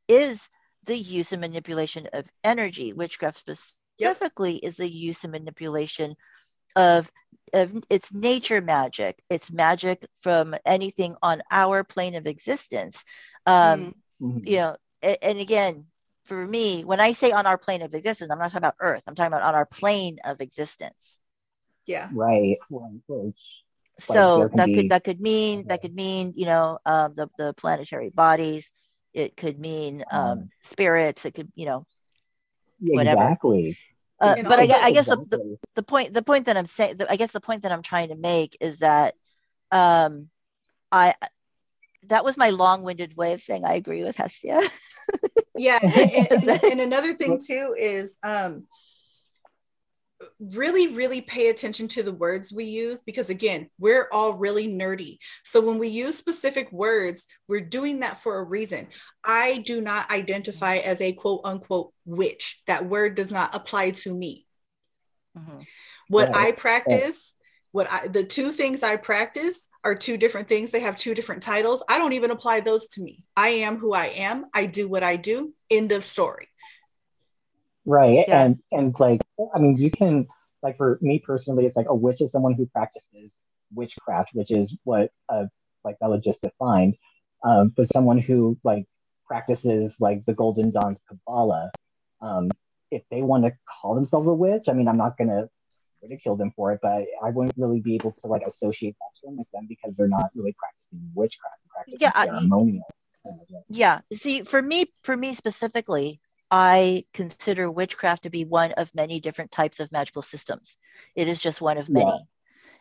is 0.08 0.48
the 0.84 0.96
use 0.96 1.32
and 1.32 1.40
manipulation 1.40 2.08
of 2.12 2.26
energy. 2.44 2.92
Witchcraft 2.92 3.38
specifically 3.38 4.56
is 4.56 4.76
the 4.76 4.88
use 4.88 5.22
and 5.24 5.32
manipulation 5.32 6.14
of, 6.76 7.10
of 7.52 7.72
it's 7.90 8.12
nature 8.12 8.60
magic. 8.60 9.22
It's 9.30 9.50
magic 9.52 10.04
from 10.20 10.54
anything 10.64 11.14
on 11.22 11.42
our 11.50 11.84
plane 11.84 12.14
of 12.16 12.26
existence. 12.26 13.04
Um, 13.46 13.94
Mhm. 14.20 14.44
you 14.44 14.56
know, 14.56 14.76
a- 15.02 15.24
and 15.24 15.38
again, 15.38 15.86
for 16.26 16.46
me, 16.46 16.84
when 16.84 17.00
I 17.00 17.12
say 17.12 17.32
on 17.32 17.46
our 17.46 17.58
plane 17.58 17.82
of 17.82 17.94
existence, 17.94 18.30
I'm 18.30 18.38
not 18.38 18.48
talking 18.50 18.58
about 18.58 18.76
Earth. 18.80 19.02
I'm 19.06 19.14
talking 19.14 19.32
about 19.32 19.42
on 19.42 19.54
our 19.54 19.66
plane 19.66 20.18
of 20.24 20.40
existence. 20.40 21.18
Yeah. 21.86 22.10
Right. 22.10 22.58
Right. 22.70 23.00
Which, 23.06 23.64
Like, 24.08 24.18
So 24.20 24.50
that 24.54 24.72
be- 24.72 24.72
could 24.72 24.88
that 24.90 25.04
could 25.04 25.20
mean 25.20 25.64
that 25.68 25.80
could 25.82 25.94
mean 25.94 26.32
you 26.36 26.46
know 26.46 26.78
um, 26.84 27.14
the 27.14 27.28
the 27.38 27.54
planetary 27.54 28.10
bodies. 28.10 28.70
It 29.12 29.36
could 29.36 29.58
mean 29.58 30.04
um, 30.10 30.26
Um, 30.26 30.50
spirits. 30.62 31.24
It 31.24 31.34
could 31.34 31.50
you 31.54 31.66
know. 31.66 31.86
Whatever. 32.80 33.22
Exactly. 33.22 33.78
Uh, 34.20 34.36
but 34.42 34.58
I, 34.58 34.62
I 34.62 34.92
guess 34.92 35.06
the, 35.06 35.16
the, 35.16 35.58
the 35.74 35.82
point 35.82 36.14
the 36.14 36.22
point 36.22 36.46
that 36.46 36.56
I'm 36.56 36.66
saying 36.66 37.00
I 37.08 37.16
guess 37.16 37.32
the 37.32 37.40
point 37.40 37.62
that 37.62 37.72
I'm 37.72 37.82
trying 37.82 38.08
to 38.08 38.14
make 38.16 38.56
is 38.60 38.78
that 38.78 39.14
um, 39.70 40.28
I 40.90 41.14
that 42.04 42.24
was 42.24 42.36
my 42.36 42.50
long-winded 42.50 43.16
way 43.16 43.32
of 43.32 43.40
saying 43.40 43.64
I 43.64 43.74
agree 43.74 44.02
with 44.04 44.16
Hestia. 44.16 44.60
yeah 45.56 45.78
and, 45.82 46.44
and- 46.48 46.64
and 46.64 46.80
another 46.80 47.14
thing 47.14 47.40
too 47.44 47.74
is 47.78 48.18
um 48.22 48.64
really 50.40 50.94
really 50.94 51.20
pay 51.20 51.48
attention 51.48 51.88
to 51.88 52.02
the 52.02 52.12
words 52.12 52.52
we 52.52 52.64
use 52.64 53.02
because 53.02 53.30
again 53.30 53.68
we're 53.78 54.08
all 54.12 54.34
really 54.34 54.66
nerdy. 54.68 55.18
So 55.44 55.60
when 55.60 55.78
we 55.78 55.88
use 55.88 56.16
specific 56.18 56.70
words 56.72 57.24
we're 57.48 57.60
doing 57.60 58.00
that 58.00 58.22
for 58.22 58.38
a 58.38 58.44
reason. 58.44 58.88
I 59.24 59.58
do 59.58 59.80
not 59.80 60.10
identify 60.10 60.76
as 60.76 61.00
a 61.00 61.12
quote 61.12 61.40
unquote 61.44 61.92
witch. 62.04 62.60
That 62.66 62.86
word 62.86 63.14
does 63.14 63.30
not 63.30 63.54
apply 63.54 63.90
to 63.90 64.12
me. 64.12 64.46
Mhm. 65.36 65.66
what 66.08 66.28
Right. 66.34 66.48
i 66.48 66.52
practice 66.52 67.34
what 67.70 67.90
i 67.90 68.06
the 68.06 68.22
two 68.22 68.50
things 68.52 68.82
i 68.82 68.96
practice 68.96 69.68
are 69.84 69.96
two 69.96 70.16
different 70.16 70.46
things. 70.46 70.70
They 70.70 70.78
have 70.80 70.96
two 70.96 71.12
different 71.12 71.42
titles. 71.42 71.82
I 71.88 71.98
don't 71.98 72.12
even 72.12 72.30
apply 72.30 72.60
those 72.60 72.86
to 72.88 73.00
me. 73.02 73.24
I 73.36 73.48
am 73.48 73.78
who 73.78 73.92
i 73.92 74.06
am. 74.06 74.46
I 74.54 74.66
do 74.66 74.88
what 74.88 75.02
i 75.02 75.16
do. 75.16 75.54
End 75.70 75.90
of 75.90 76.04
story 76.04 76.48
Right. 77.84 78.24
Yeah. 78.28 78.44
And 78.44 78.58
and 78.70 78.94
like 79.00 79.20
I 79.54 79.58
mean 79.58 79.76
you 79.76 79.90
can 79.90 80.26
like 80.62 80.76
for 80.76 80.98
me 81.02 81.18
personally 81.18 81.66
it's 81.66 81.76
like 81.76 81.88
a 81.88 81.94
witch 81.94 82.20
is 82.20 82.30
someone 82.30 82.54
who 82.54 82.66
practices 82.66 83.36
witchcraft, 83.74 84.30
which 84.34 84.50
is 84.50 84.74
what 84.84 85.10
uh 85.28 85.46
like 85.84 85.98
Bella 85.98 86.20
just 86.20 86.40
defined. 86.40 86.96
Um, 87.44 87.72
but 87.76 87.88
someone 87.88 88.18
who 88.18 88.56
like 88.62 88.86
practices 89.26 89.96
like 89.98 90.24
the 90.26 90.34
Golden 90.34 90.70
Dawn 90.70 90.96
Kabbalah, 91.08 91.72
um, 92.20 92.50
if 92.92 93.02
they 93.10 93.22
want 93.22 93.44
to 93.44 93.52
call 93.66 93.94
themselves 93.96 94.26
a 94.28 94.32
witch, 94.32 94.64
I 94.68 94.72
mean 94.74 94.86
I'm 94.86 94.96
not 94.98 95.16
gonna 95.18 95.48
ridicule 96.02 96.36
them 96.36 96.52
for 96.54 96.72
it, 96.72 96.80
but 96.82 97.04
I 97.22 97.30
wouldn't 97.30 97.56
really 97.56 97.80
be 97.80 97.94
able 97.96 98.12
to 98.12 98.26
like 98.28 98.42
associate 98.46 98.96
that 99.00 99.26
term 99.26 99.36
with 99.36 99.50
them 99.52 99.66
because 99.68 99.96
they're 99.96 100.08
not 100.08 100.30
really 100.34 100.54
practicing 100.58 101.00
witchcraft, 101.14 101.56
practicing 101.68 101.98
Yeah, 102.00 102.12
I- 102.14 102.26
ceremonial. 102.26 102.86
yeah. 103.68 104.00
See, 104.12 104.42
for 104.42 104.60
me, 104.60 104.92
for 105.02 105.16
me 105.16 105.34
specifically, 105.34 106.20
I 106.52 107.06
consider 107.14 107.58
witchcraft 107.58 108.12
to 108.14 108.18
be 108.18 108.32
one 108.32 108.60
of 108.60 108.80
many 108.84 109.08
different 109.08 109.42
types 109.42 109.70
of 109.70 109.82
magical 109.84 110.16
systems. 110.16 110.72
It 111.14 111.24
is 111.26 111.38
just 111.38 111.60
one 111.60 111.76
of 111.76 111.88
many. 111.88 112.14
Yeah. 112.14 112.18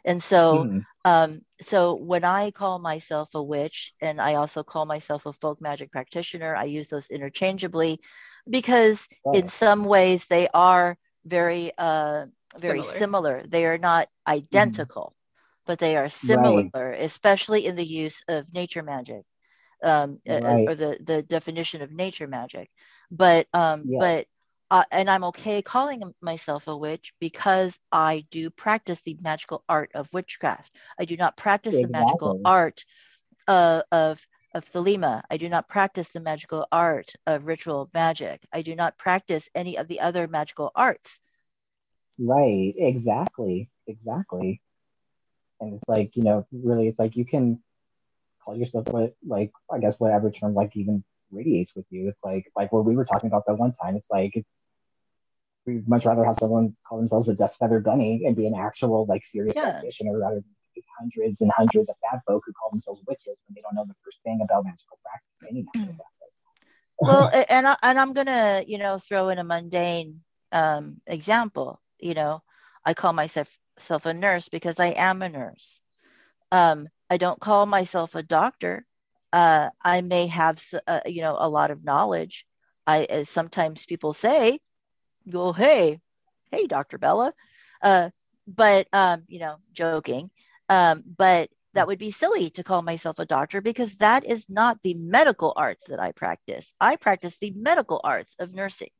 And 0.05 0.21
so, 0.21 0.69
Mhm. 0.69 0.85
um, 1.05 1.41
so 1.61 1.95
when 1.95 2.23
I 2.23 2.51
call 2.51 2.79
myself 2.79 3.33
a 3.35 3.41
witch 3.43 3.93
and 4.01 4.21
I 4.21 4.35
also 4.35 4.63
call 4.63 4.85
myself 4.85 5.25
a 5.25 5.33
folk 5.33 5.61
magic 5.61 5.91
practitioner, 5.91 6.55
I 6.55 6.65
use 6.65 6.89
those 6.89 7.09
interchangeably 7.09 7.99
because 8.49 9.07
in 9.31 9.47
some 9.47 9.83
ways 9.85 10.25
they 10.27 10.47
are 10.53 10.97
very, 11.25 11.71
uh, 11.77 12.25
very 12.57 12.83
Similar. 12.83 12.83
similar. 12.83 13.43
They 13.47 13.65
are 13.65 13.77
not 13.77 14.09
identical, 14.27 15.15
but 15.65 15.79
they 15.79 15.97
are 15.97 16.09
similar, 16.09 16.67
especially 16.73 17.65
in 17.65 17.75
the 17.75 17.85
use 17.85 18.23
of 18.27 18.53
nature 18.53 18.83
magic, 18.83 19.23
um, 19.83 20.19
uh, 20.29 20.33
uh, 20.33 20.57
Right. 20.57 20.67
or 20.67 20.75
the 20.75 20.97
the 21.03 21.21
definition 21.23 21.81
of 21.81 21.91
nature 21.91 22.27
magic. 22.27 22.69
But 23.11 23.47
um, 23.53 23.89
Yeah. 23.89 23.97
but 23.97 24.27
uh, 24.71 24.83
and 24.91 25.09
I'm 25.09 25.23
okay 25.25 25.61
calling 25.61 26.01
myself 26.21 26.67
a 26.67 26.75
witch 26.77 27.13
because 27.19 27.77
I 27.91 28.25
do 28.31 28.49
practice 28.49 29.01
the 29.01 29.17
magical 29.21 29.63
art 29.69 29.91
of 29.95 30.13
witchcraft. 30.13 30.75
I 30.99 31.05
do 31.05 31.17
not 31.17 31.37
practice 31.37 31.79
the 31.79 31.87
magical 31.87 32.37
art 32.43 32.83
uh, 33.47 33.81
of 33.91 34.25
of 34.53 34.65
Thelema. 34.65 35.23
I 35.29 35.37
do 35.37 35.49
not 35.49 35.67
practice 35.67 36.09
the 36.09 36.19
magical 36.21 36.67
art 36.71 37.13
of 37.25 37.45
ritual 37.45 37.89
magic. 37.93 38.45
I 38.51 38.61
do 38.61 38.75
not 38.75 38.97
practice 38.97 39.49
any 39.55 39.77
of 39.77 39.87
the 39.87 39.99
other 40.01 40.27
magical 40.27 40.71
arts. 40.75 41.19
Right, 42.19 42.73
exactly, 42.77 43.69
exactly. 43.87 44.61
And 45.59 45.73
it's 45.73 45.87
like, 45.87 46.15
you 46.15 46.23
know, 46.23 46.45
really, 46.51 46.87
it's 46.87 46.99
like 46.99 47.15
you 47.15 47.25
can 47.25 47.61
call 48.43 48.57
yourself 48.57 48.87
what, 48.89 49.15
like, 49.25 49.51
I 49.71 49.79
guess 49.79 49.95
whatever 49.97 50.29
term, 50.31 50.53
like, 50.53 50.75
even 50.75 51.03
radiates 51.31 51.71
with 51.75 51.85
you. 51.89 52.07
It's 52.09 52.19
like, 52.23 52.45
like 52.55 52.71
what 52.71 52.85
we 52.85 52.95
were 52.95 53.05
talking 53.05 53.27
about 53.27 53.45
that 53.47 53.55
one 53.57 53.71
time. 53.71 53.95
It's 53.95 54.09
like, 54.09 54.33
we'd 55.65 55.87
much 55.87 56.05
rather 56.05 56.25
have 56.25 56.35
someone 56.35 56.75
call 56.87 56.97
themselves 56.97 57.27
a 57.29 57.35
dust 57.35 57.57
feather 57.57 57.79
bunny 57.79 58.23
and 58.25 58.35
be 58.35 58.47
an 58.47 58.55
actual, 58.55 59.05
like, 59.07 59.23
serious 59.23 59.55
Yeah. 59.55 59.61
practitioner 59.61 60.17
rather 60.17 60.35
than 60.35 60.55
hundreds 60.99 61.41
and 61.41 61.51
hundreds 61.55 61.89
of 61.89 61.95
bad 62.01 62.19
folk 62.27 62.43
who 62.45 62.53
call 62.53 62.69
themselves 62.69 63.01
witches 63.07 63.37
when 63.47 63.55
they 63.55 63.61
don't 63.61 63.75
know 63.75 63.85
the 63.85 63.95
first 64.03 64.17
thing 64.23 64.39
about 64.43 64.65
magical 64.65 64.99
practice, 65.03 65.39
any 65.49 65.63
magical 65.63 65.93
practice. 65.97 66.37
well 66.99 67.29
and 67.49 67.67
I, 67.67 67.77
and 67.81 67.99
I'm 67.99 68.13
gonna 68.13 68.63
you 68.65 68.77
know 68.77 68.97
throw 68.97 69.29
in 69.29 69.39
a 69.39 69.43
mundane 69.43 70.21
um, 70.51 71.01
example. 71.07 71.81
You 71.99 72.13
know, 72.13 72.43
I 72.85 72.93
call 72.93 73.13
myself 73.13 73.57
self 73.77 74.05
a 74.05 74.13
nurse 74.13 74.49
because 74.49 74.79
I 74.79 74.87
am 74.87 75.21
a 75.21 75.29
nurse. 75.29 75.81
Um, 76.51 76.87
I 77.11 77.17
don't 77.17 77.41
call 77.41 77.65
myself 77.65 78.15
a 78.15 78.23
doctor. 78.23 78.85
Uh, 79.33 79.69
I 79.83 79.99
may 79.99 80.27
have 80.27 80.63
uh, 80.87 81.01
you 81.05 81.21
know 81.21 81.35
a 81.37 81.49
lot 81.49 81.69
of 81.69 81.83
knowledge. 81.83 82.45
I 82.87 83.03
as 83.03 83.29
sometimes 83.29 83.85
people 83.85 84.13
say, 84.13 84.59
"Well, 85.25 85.51
hey, 85.51 85.99
hey, 86.51 86.67
Doctor 86.67 86.97
Bella," 86.97 87.33
uh, 87.81 88.11
but 88.47 88.87
um, 88.93 89.23
you 89.27 89.39
know, 89.39 89.57
joking. 89.73 90.31
Um, 90.69 91.03
but 91.17 91.49
that 91.73 91.87
would 91.87 91.99
be 91.99 92.11
silly 92.11 92.49
to 92.51 92.63
call 92.63 92.81
myself 92.81 93.19
a 93.19 93.25
doctor 93.25 93.59
because 93.59 93.93
that 93.95 94.23
is 94.25 94.45
not 94.47 94.79
the 94.81 94.93
medical 94.93 95.51
arts 95.57 95.87
that 95.87 95.99
I 95.99 96.13
practice. 96.13 96.73
I 96.79 96.95
practice 96.95 97.37
the 97.41 97.51
medical 97.51 97.99
arts 98.05 98.37
of 98.39 98.53
nursing. 98.53 98.91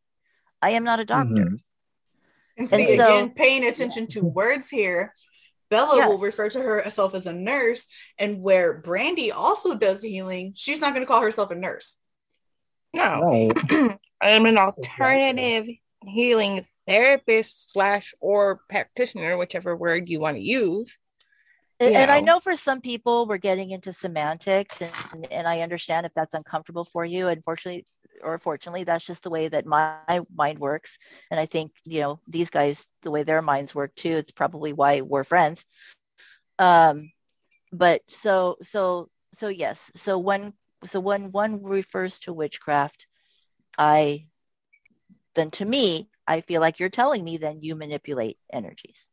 I 0.61 0.71
am 0.71 0.83
not 0.83 0.99
a 0.99 1.05
doctor. 1.05 1.45
Mhm. 1.45 1.61
And 2.57 2.73
And 2.73 2.87
see, 2.87 2.97
so- 2.97 3.15
again, 3.15 3.29
paying 3.31 3.63
attention 3.65 4.07
to 4.07 4.25
words 4.25 4.69
here, 4.69 5.13
Bella 5.71 5.95
Yes. 5.95 6.09
will 6.09 6.19
refer 6.19 6.49
to 6.49 6.59
herself 6.59 7.15
as 7.15 7.25
a 7.25 7.33
nurse. 7.33 7.87
And 8.19 8.43
where 8.43 8.73
Brandy 8.73 9.31
also 9.31 9.73
does 9.73 10.03
healing, 10.03 10.51
she's 10.55 10.81
not 10.81 10.93
going 10.93 11.01
to 11.01 11.07
call 11.07 11.21
herself 11.21 11.49
a 11.49 11.55
nurse. 11.55 11.97
No, 12.93 13.21
Right. 13.21 13.97
I'm 14.21 14.45
an 14.45 14.57
alternative 14.57 15.73
healing 16.05 16.65
therapist 16.85 17.71
slash 17.71 18.13
or 18.19 18.59
practitioner, 18.69 19.37
whichever 19.37 19.75
word 19.75 20.09
you 20.09 20.19
want 20.19 20.37
to 20.37 20.43
use. 20.43 20.97
And, 21.79 21.95
and 21.95 22.11
I 22.11 22.19
know 22.19 22.39
for 22.39 22.55
some 22.55 22.81
people 22.81 23.25
we're 23.25 23.37
getting 23.37 23.71
into 23.71 23.93
semantics 23.93 24.81
and, 24.81 25.27
and 25.31 25.47
I 25.47 25.61
understand 25.61 26.05
if 26.05 26.13
that's 26.13 26.35
uncomfortable 26.35 26.85
for 26.85 27.05
you. 27.05 27.29
Unfortunately 27.29 27.87
or 28.23 28.37
fortunately, 28.37 28.83
that's 28.83 29.05
just 29.05 29.23
the 29.23 29.29
way 29.29 29.47
that 29.47 29.65
my 29.65 30.21
mind 30.33 30.59
works. 30.59 30.97
And 31.29 31.39
I 31.39 31.45
think, 31.45 31.71
you 31.85 32.01
know, 32.01 32.19
these 32.27 32.49
guys, 32.49 32.85
the 33.01 33.11
way 33.11 33.23
their 33.23 33.41
minds 33.41 33.75
work 33.75 33.95
too, 33.95 34.17
it's 34.17 34.31
probably 34.31 34.73
why 34.73 35.01
we're 35.01 35.23
friends. 35.23 35.65
Um, 36.59 37.11
but 37.71 38.01
so 38.07 38.57
so 38.61 39.09
so 39.33 39.47
yes. 39.47 39.91
So 39.95 40.17
when 40.17 40.53
so 40.85 40.99
when 40.99 41.31
one 41.31 41.63
refers 41.63 42.19
to 42.21 42.33
witchcraft, 42.33 43.07
I 43.77 44.27
then 45.35 45.51
to 45.51 45.65
me, 45.65 46.09
I 46.27 46.41
feel 46.41 46.61
like 46.61 46.79
you're 46.79 46.89
telling 46.89 47.23
me 47.23 47.37
then 47.37 47.61
you 47.61 47.75
manipulate 47.75 48.37
energies. 48.51 49.07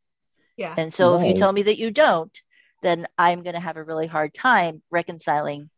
Yeah. 0.57 0.75
And 0.77 0.93
so 0.93 1.15
if 1.15 1.25
you 1.25 1.33
tell 1.33 1.53
me 1.53 1.63
that 1.63 1.79
you 1.79 1.91
don't, 1.91 2.37
then 2.81 3.07
I'm 3.17 3.43
going 3.43 3.53
to 3.53 3.61
have 3.61 3.77
a 3.77 3.83
really 3.83 4.07
hard 4.07 4.33
time 4.33 4.81
reconciling 4.91 5.69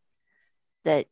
that 0.85 1.05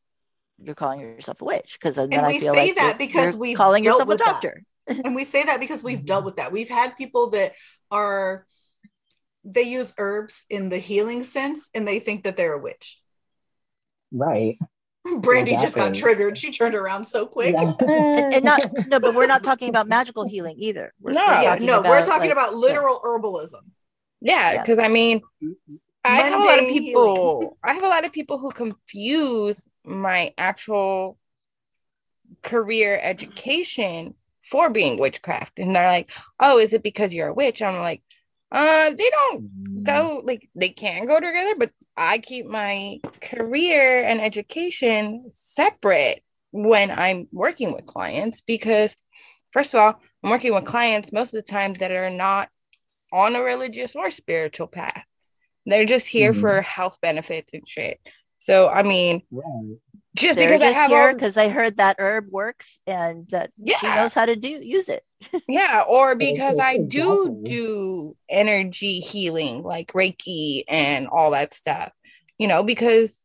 you're 0.64 0.76
calling 0.76 1.00
yourself 1.00 1.42
a 1.42 1.46
witch 1.46 1.78
because 1.80 1.96
then 1.96 2.12
And 2.14 2.26
I 2.26 2.28
we 2.28 2.40
feel 2.40 2.54
say 2.54 2.68
like 2.68 2.76
that 2.76 2.96
you're- 3.00 3.08
because 3.08 3.34
you're 3.34 3.40
we've 3.42 3.58
calling 3.58 3.84
dealt 3.84 3.96
yourself 4.00 4.08
a 4.08 4.10
with 4.10 4.20
that. 4.20 4.26
doctor. 4.26 4.64
and 5.06 5.16
we 5.16 5.24
say 5.26 5.44
that 5.44 5.60
because 5.60 5.84
we've 5.84 6.04
dealt 6.06 6.20
mm-hmm. 6.20 6.26
with 6.26 6.36
that. 6.38 6.52
We've 6.52 6.70
had 6.70 6.98
people 6.98 7.30
that 7.32 7.54
are, 7.92 8.46
they 9.44 9.64
use 9.64 9.94
herbs 9.98 10.46
in 10.50 10.70
the 10.70 10.78
healing 10.78 11.24
sense 11.24 11.70
and 11.74 11.88
they 11.88 12.00
think 12.00 12.24
that 12.24 12.38
they're 12.38 12.54
a 12.54 12.62
witch. 12.62 13.02
Right. 14.12 14.58
Brandy 15.20 15.52
just 15.54 15.76
got 15.76 15.94
triggered. 15.94 16.38
She 16.38 16.52
turned 16.52 16.76
around 16.76 17.06
so 17.06 17.26
quick. 17.26 17.54
Yeah. 17.54 17.74
And, 17.82 18.34
and 18.34 18.44
not 18.44 18.62
no, 18.88 19.00
but 19.00 19.16
we're 19.16 19.28
not 19.28 19.44
talking 19.44 19.70
about 19.70 19.88
magical 19.88 20.28
healing 20.28 20.56
either. 20.60 20.94
We're, 21.00 21.14
No. 21.14 21.26
we're 21.26 21.42
Yeah, 21.42 21.50
talking 21.52 21.66
no, 21.66 21.82
we're 21.82 22.06
talking 22.06 22.22
like, 22.30 22.32
about 22.32 22.54
literal 22.54 23.00
herbalism. 23.04 23.62
Yeah, 24.22 24.54
Yeah. 24.54 24.62
because 24.62 24.80
I 24.80 24.88
mean, 24.88 25.22
I 26.04 26.18
have 26.22 26.34
a 26.34 26.44
lot 26.44 26.58
of 26.60 26.66
Mundane 26.66 26.84
people. 26.84 27.58
I 27.64 27.74
have 27.74 27.84
a 27.84 27.88
lot 27.88 28.06
of 28.06 28.12
people 28.12 28.38
who 28.40 28.52
confuse 28.52 29.60
my 29.86 30.34
actual 30.38 31.18
career 32.42 33.00
education 33.02 34.14
for 34.42 34.70
being 34.70 35.00
witchcraft, 35.00 35.60
and 35.60 35.76
they're 35.76 35.88
like, 35.88 36.12
"Oh, 36.40 36.58
is 36.60 36.74
it 36.74 36.84
because 36.84 37.14
you're 37.14 37.30
a 37.30 37.34
witch?" 37.34 37.62
I'm 37.62 37.80
like, 37.80 38.02
"Uh, 38.52 38.92
they 38.92 39.10
don't 39.10 39.84
go 39.84 40.22
like 40.24 40.50
they 40.56 40.70
can 40.70 41.06
go 41.06 41.20
together, 41.20 41.56
but 41.56 41.72
I 41.96 42.18
keep 42.20 42.46
my 42.46 43.00
career 43.22 44.04
and 44.04 44.22
education 44.22 45.30
separate 45.34 46.24
when 46.52 46.92
I'm 46.92 47.28
working 47.32 47.74
with 47.74 47.86
clients 47.86 48.42
because, 48.42 48.96
first 49.52 49.74
of 49.74 49.80
all, 49.82 50.02
I'm 50.24 50.30
working 50.32 50.54
with 50.54 50.66
clients 50.66 51.12
most 51.12 51.34
of 51.34 51.44
the 51.46 51.52
time 51.52 51.74
that 51.76 51.92
are 51.92 52.10
not 52.10 52.50
on 53.12 53.36
a 53.36 53.42
religious 53.44 53.96
or 53.96 54.12
spiritual 54.12 54.68
path. 54.68 55.06
They're 55.66 55.86
just 55.86 56.08
here 56.08 56.34
Mhm. 56.34 56.40
for 56.40 56.62
health 56.62 57.00
benefits 57.02 57.54
and 57.54 57.68
shit. 57.68 58.00
So, 58.40 58.70
I 58.70 58.84
mean, 58.84 59.22
Right. 59.32 59.78
just 60.16 60.38
They're 60.38 60.48
because 60.48 60.62
I 60.62 60.72
have 60.72 60.92
here 60.92 61.08
all, 61.08 61.14
because 61.14 61.38
I 61.38 61.50
heard 61.50 61.78
that 61.78 61.98
herb 62.00 62.28
works 62.30 62.80
and 62.88 63.28
that 63.30 63.52
she 63.80 63.88
knows 63.88 64.14
how 64.14 64.26
to 64.26 64.36
do 64.36 64.48
use 64.48 64.90
it. 64.90 65.04
yeah, 65.48 65.84
or 65.88 66.16
because 66.16 66.58
I 66.60 66.78
do 66.78 67.38
do 67.44 68.16
energy 68.30 69.00
healing 69.00 69.64
like 69.64 69.94
Reiki 69.94 70.64
and 70.68 71.08
all 71.08 71.32
that 71.32 71.54
stuff, 71.54 71.92
you 72.38 72.48
know, 72.48 72.64
because, 72.64 73.20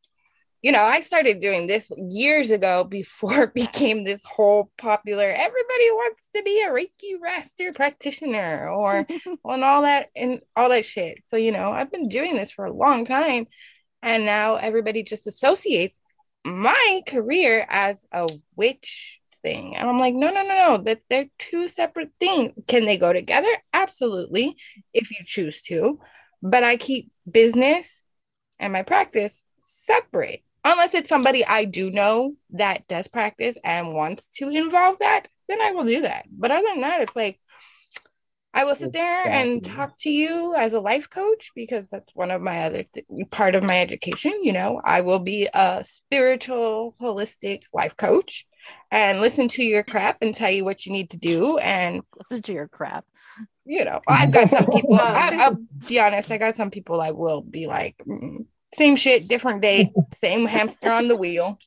you 0.62 0.72
know, 0.72 0.80
I 0.80 1.00
started 1.00 1.40
doing 1.40 1.66
this 1.66 1.90
years 1.96 2.50
ago 2.50 2.84
before 2.88 3.44
it 3.44 3.54
became 3.54 4.04
this 4.04 4.22
whole 4.24 4.70
popular, 4.76 5.28
everybody 5.28 5.90
wants 5.90 6.22
to 6.34 6.42
be 6.42 6.62
a 6.62 6.70
Reiki 6.70 7.20
master 7.20 7.72
practitioner 7.72 8.68
or 8.68 9.06
and 9.44 9.64
all 9.64 9.82
that 9.82 10.08
and 10.16 10.42
all 10.56 10.68
that 10.68 10.84
shit. 10.84 11.20
So, 11.26 11.36
you 11.36 11.52
know, 11.52 11.70
I've 11.70 11.90
been 11.92 12.08
doing 12.08 12.34
this 12.34 12.50
for 12.50 12.64
a 12.66 12.72
long 12.72 13.04
time. 13.04 13.46
And 14.04 14.26
now 14.26 14.56
everybody 14.56 15.02
just 15.02 15.26
associates 15.26 15.98
my 16.44 17.02
career 17.06 17.66
as 17.70 18.06
a 18.12 18.28
witch 18.54 19.18
thing. 19.42 19.76
And 19.76 19.88
I'm 19.88 19.98
like, 19.98 20.14
no, 20.14 20.30
no, 20.30 20.42
no, 20.42 20.54
no. 20.54 20.82
That 20.84 21.00
they're 21.08 21.30
two 21.38 21.68
separate 21.68 22.10
things. 22.20 22.52
Can 22.68 22.84
they 22.84 22.98
go 22.98 23.14
together? 23.14 23.48
Absolutely, 23.72 24.56
if 24.92 25.10
you 25.10 25.16
choose 25.24 25.62
to. 25.62 26.00
But 26.42 26.64
I 26.64 26.76
keep 26.76 27.10
business 27.28 28.04
and 28.58 28.74
my 28.74 28.82
practice 28.82 29.40
separate. 29.62 30.44
Unless 30.66 30.94
it's 30.94 31.08
somebody 31.08 31.44
I 31.44 31.64
do 31.64 31.90
know 31.90 32.34
that 32.50 32.86
does 32.88 33.08
practice 33.08 33.56
and 33.64 33.94
wants 33.94 34.28
to 34.36 34.50
involve 34.50 34.98
that, 34.98 35.28
then 35.48 35.62
I 35.62 35.72
will 35.72 35.84
do 35.84 36.02
that. 36.02 36.26
But 36.30 36.50
other 36.50 36.66
than 36.68 36.82
that, 36.82 37.00
it's 37.00 37.16
like 37.16 37.38
I 38.54 38.62
will 38.62 38.76
sit 38.76 38.92
there 38.92 39.26
and 39.26 39.64
talk 39.64 39.98
to 40.00 40.10
you 40.10 40.54
as 40.56 40.72
a 40.74 40.80
life 40.80 41.10
coach 41.10 41.50
because 41.56 41.88
that's 41.90 42.14
one 42.14 42.30
of 42.30 42.40
my 42.40 42.62
other 42.64 42.84
th- 42.94 43.04
part 43.30 43.56
of 43.56 43.64
my 43.64 43.80
education. 43.80 44.32
You 44.44 44.52
know, 44.52 44.80
I 44.84 45.00
will 45.00 45.18
be 45.18 45.48
a 45.52 45.84
spiritual, 45.84 46.94
holistic 47.00 47.64
life 47.72 47.96
coach 47.96 48.46
and 48.92 49.20
listen 49.20 49.48
to 49.48 49.64
your 49.64 49.82
crap 49.82 50.18
and 50.22 50.32
tell 50.32 50.50
you 50.50 50.64
what 50.64 50.86
you 50.86 50.92
need 50.92 51.10
to 51.10 51.16
do. 51.16 51.58
And 51.58 52.02
Listen 52.30 52.42
to 52.42 52.52
your 52.52 52.68
crap. 52.68 53.04
you 53.64 53.84
know, 53.84 54.00
I've 54.06 54.30
got 54.30 54.50
some 54.50 54.66
people. 54.72 54.94
I, 54.94 55.36
I'll 55.40 55.58
be 55.88 55.98
honest. 55.98 56.30
I 56.30 56.38
got 56.38 56.54
some 56.54 56.70
people 56.70 57.00
I 57.00 57.10
will 57.10 57.42
be 57.42 57.66
like, 57.66 57.96
mm, 58.06 58.46
same 58.72 58.94
shit, 58.94 59.26
different 59.26 59.62
day, 59.62 59.92
same 60.14 60.46
hamster 60.46 60.92
on 60.92 61.08
the 61.08 61.16
wheel. 61.16 61.58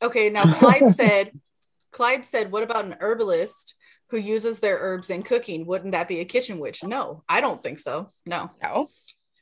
Okay, 0.00 0.30
now 0.30 0.44
Clyde 0.44 0.94
said, 0.94 1.32
Clyde 1.90 2.24
said, 2.24 2.52
what 2.52 2.62
about 2.62 2.84
an 2.84 2.96
herbalist 3.00 3.73
who 4.14 4.20
uses 4.20 4.60
their 4.60 4.78
herbs 4.78 5.10
in 5.10 5.24
cooking? 5.24 5.66
Wouldn't 5.66 5.90
that 5.90 6.06
be 6.06 6.20
a 6.20 6.24
kitchen 6.24 6.60
witch? 6.60 6.84
No, 6.84 7.24
I 7.28 7.40
don't 7.40 7.60
think 7.60 7.80
so. 7.80 8.10
No. 8.24 8.48
No. 8.62 8.86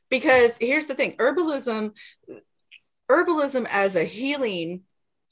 Because 0.09 0.51
here's 0.59 0.87
the 0.87 0.95
thing 0.95 1.11
herbalism, 1.17 1.91
herbalism 3.09 3.67
as 3.69 3.95
a 3.95 4.03
healing 4.03 4.81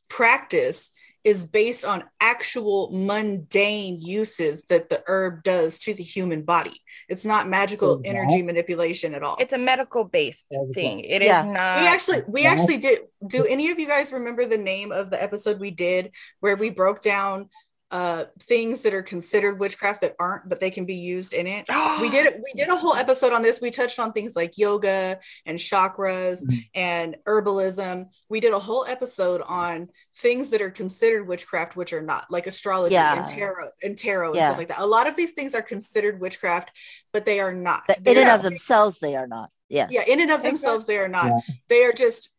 practice 0.09 0.91
is 1.23 1.45
based 1.45 1.85
on 1.85 2.03
actual 2.19 2.89
mundane 2.91 3.99
uses 4.01 4.63
that 4.69 4.89
the 4.89 5.03
herb 5.07 5.41
does 5.43 5.77
to 5.79 5.93
the 5.93 6.03
human 6.03 6.41
body. 6.43 6.73
It's 7.09 7.23
not 7.25 7.47
magical 7.47 7.97
Exactly. 7.99 8.09
energy 8.19 8.41
manipulation 8.43 9.13
at 9.15 9.23
all. 9.23 9.37
It's 9.39 9.53
a 9.53 9.57
medical 9.57 10.03
based 10.03 10.45
Exactly. 10.51 10.73
thing. 10.73 10.99
It 11.01 11.21
is 11.23 11.27
Yeah. 11.27 11.43
not. 11.43 11.81
we 11.81 11.87
actually 11.87 12.21
we 12.27 12.45
actually 12.45 12.77
did 12.77 12.99
do 13.25 13.45
any 13.45 13.69
of 13.71 13.79
you 13.79 13.87
guys 13.87 14.11
remember 14.11 14.45
the 14.45 14.57
name 14.57 14.91
of 14.91 15.09
the 15.09 15.21
episode 15.21 15.59
we 15.59 15.71
did 15.71 16.11
where 16.41 16.55
we 16.55 16.69
broke 16.71 17.01
down 17.01 17.49
uh 17.91 18.25
things 18.39 18.81
that 18.81 18.93
are 18.93 19.01
considered 19.03 19.59
witchcraft 19.59 20.01
that 20.01 20.15
aren't 20.19 20.47
but 20.47 20.59
they 20.59 20.71
can 20.71 20.85
be 20.85 20.95
used 20.95 21.33
in 21.33 21.45
it 21.45 21.65
we 21.99 22.09
did 22.09 22.33
we 22.43 22.53
did 22.53 22.69
a 22.69 22.75
whole 22.75 22.95
episode 22.95 23.33
on 23.33 23.41
this 23.41 23.59
we 23.61 23.69
touched 23.69 23.99
on 23.99 24.13
things 24.13 24.35
like 24.35 24.57
yoga 24.57 25.19
and 25.45 25.59
chakras 25.59 26.41
Mhm. 26.41 26.69
and 26.73 27.17
herbalism 27.27 28.05
we 28.29 28.39
did 28.39 28.53
a 28.53 28.59
whole 28.59 28.85
episode 28.85 29.41
on 29.41 29.89
things 30.15 30.49
that 30.51 30.61
are 30.61 30.71
considered 30.71 31.27
witchcraft 31.27 31.75
which 31.75 31.91
are 31.93 32.01
not 32.01 32.25
like 32.31 32.47
astrology 32.47 32.93
Yeah. 32.93 33.17
and 33.19 33.27
tarot 33.27 33.69
and 33.83 33.97
tarot 33.97 34.27
and 34.29 34.35
Yeah. 34.37 34.49
stuff 34.49 34.57
like 34.57 34.67
that 34.69 34.79
a 34.79 34.85
lot 34.85 35.07
of 35.07 35.15
these 35.15 35.31
things 35.31 35.53
are 35.53 35.61
considered 35.61 36.19
witchcraft 36.21 36.71
but 37.11 37.25
they 37.25 37.39
are 37.41 37.53
not 37.53 37.83
But 37.87 37.99
in 38.07 38.17
and 38.17 38.29
of 38.29 38.41
themselves, 38.41 38.99
they 38.99 39.15
are 39.15 39.27
not. 39.27 39.49
Yeah. 39.67 39.87
yeah 39.89 40.03
in 40.07 40.19
and 40.21 40.31
of 40.31 40.43
themselves 40.43 40.85
they 40.85 40.97
are 40.97 41.07
not 41.09 41.25
Yeah. 41.27 41.39
they 41.67 41.83
are 41.83 41.93
just 41.93 42.29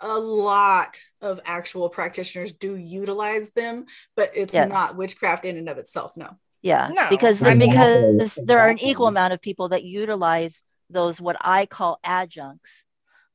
a 0.00 0.18
lot 0.18 0.98
of 1.20 1.40
actual 1.44 1.88
practitioners 1.88 2.52
do 2.52 2.76
utilize 2.76 3.50
them 3.52 3.84
but 4.16 4.30
it's 4.34 4.52
Yes. 4.54 4.68
not 4.68 4.96
witchcraft 4.96 5.44
in 5.44 5.56
and 5.56 5.68
of 5.68 5.78
itself 5.78 6.16
no 6.16 6.38
Yeah, 6.62 6.88
No, 6.94 7.08
because 7.10 7.42
I 7.42 7.54
mean- 7.54 7.70
because 7.70 8.38
there 8.44 8.60
are 8.60 8.68
an 8.68 8.78
equal 8.78 9.08
amount 9.08 9.32
of 9.32 9.40
people 9.40 9.70
that 9.70 9.82
utilize 9.82 10.62
those 10.90 11.20
what 11.20 11.36
I 11.40 11.66
call 11.66 11.98
adjuncts, 12.04 12.84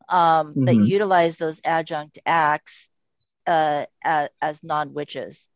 um, 0.07 0.53
that 0.55 0.75
Mhm. 0.75 0.87
utilize 0.87 1.35
those 1.37 1.59
adjunct 1.65 2.19
acts 2.25 2.87
uh, 3.45 3.85
as, 4.03 4.29
as 4.41 4.63
non 4.63 4.93
witches 4.93 5.47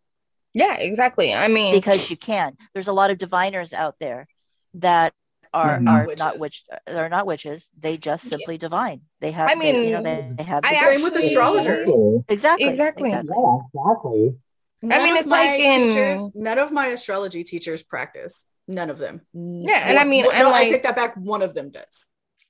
yeah, 0.53 0.75
exactly. 0.77 1.33
I 1.33 1.47
mean, 1.47 1.73
because 1.73 2.09
you 2.09 2.17
can. 2.17 2.57
There's 2.73 2.89
a 2.89 2.93
lot 2.93 3.09
of 3.09 3.17
diviners 3.17 3.71
out 3.73 3.95
there 3.99 4.27
that 4.73 5.13
are 5.53 5.79
Mhm. 5.79 5.89
are 5.89 6.05
Witches. 6.07 6.19
not 6.19 6.39
witch. 6.39 6.63
They're 6.87 7.09
not 7.09 7.25
witches. 7.25 7.69
They 7.79 7.97
just 7.97 8.25
simply 8.25 8.57
divine. 8.57 9.01
They 9.19 9.31
have. 9.31 9.49
I 9.49 9.55
they, 9.55 9.85
you 9.85 9.91
know, 9.91 10.01
mean, 10.01 10.03
they, 10.03 10.33
they 10.37 10.43
have. 10.43 10.63
I 10.63 10.73
the- 10.73 10.91
Same 10.95 11.03
with 11.03 11.15
astrologers. 11.17 11.89
exactly. 12.29 12.67
Exactly. 12.69 13.09
exactly. 13.11 13.35
Yeah, 13.37 13.59
exactly. 13.73 14.35
None 14.83 15.03
mean, 15.03 15.17
it's 15.17 15.27
my 15.27 15.45
like 15.45 15.59
in- 15.59 15.87
teachers 15.87 16.19
none 16.33 16.57
of 16.57 16.71
my 16.71 16.87
astrology 16.87 17.43
teachers 17.43 17.83
practice 17.83 18.47
none 18.67 18.89
of 18.89 18.97
them 18.97 19.21
Yeah, 19.33 19.83
and 19.87 19.97
I 19.99 20.01
One- 20.01 20.09
mean, 20.09 20.25
one- 20.25 20.33
and 20.35 20.43
no, 20.45 20.49
like- 20.49 20.67
i 20.67 20.71
take 20.71 20.83
that 20.83 20.95
back 20.95 21.13
one 21.15 21.41
of 21.43 21.53
them 21.53 21.69
does 21.69 22.07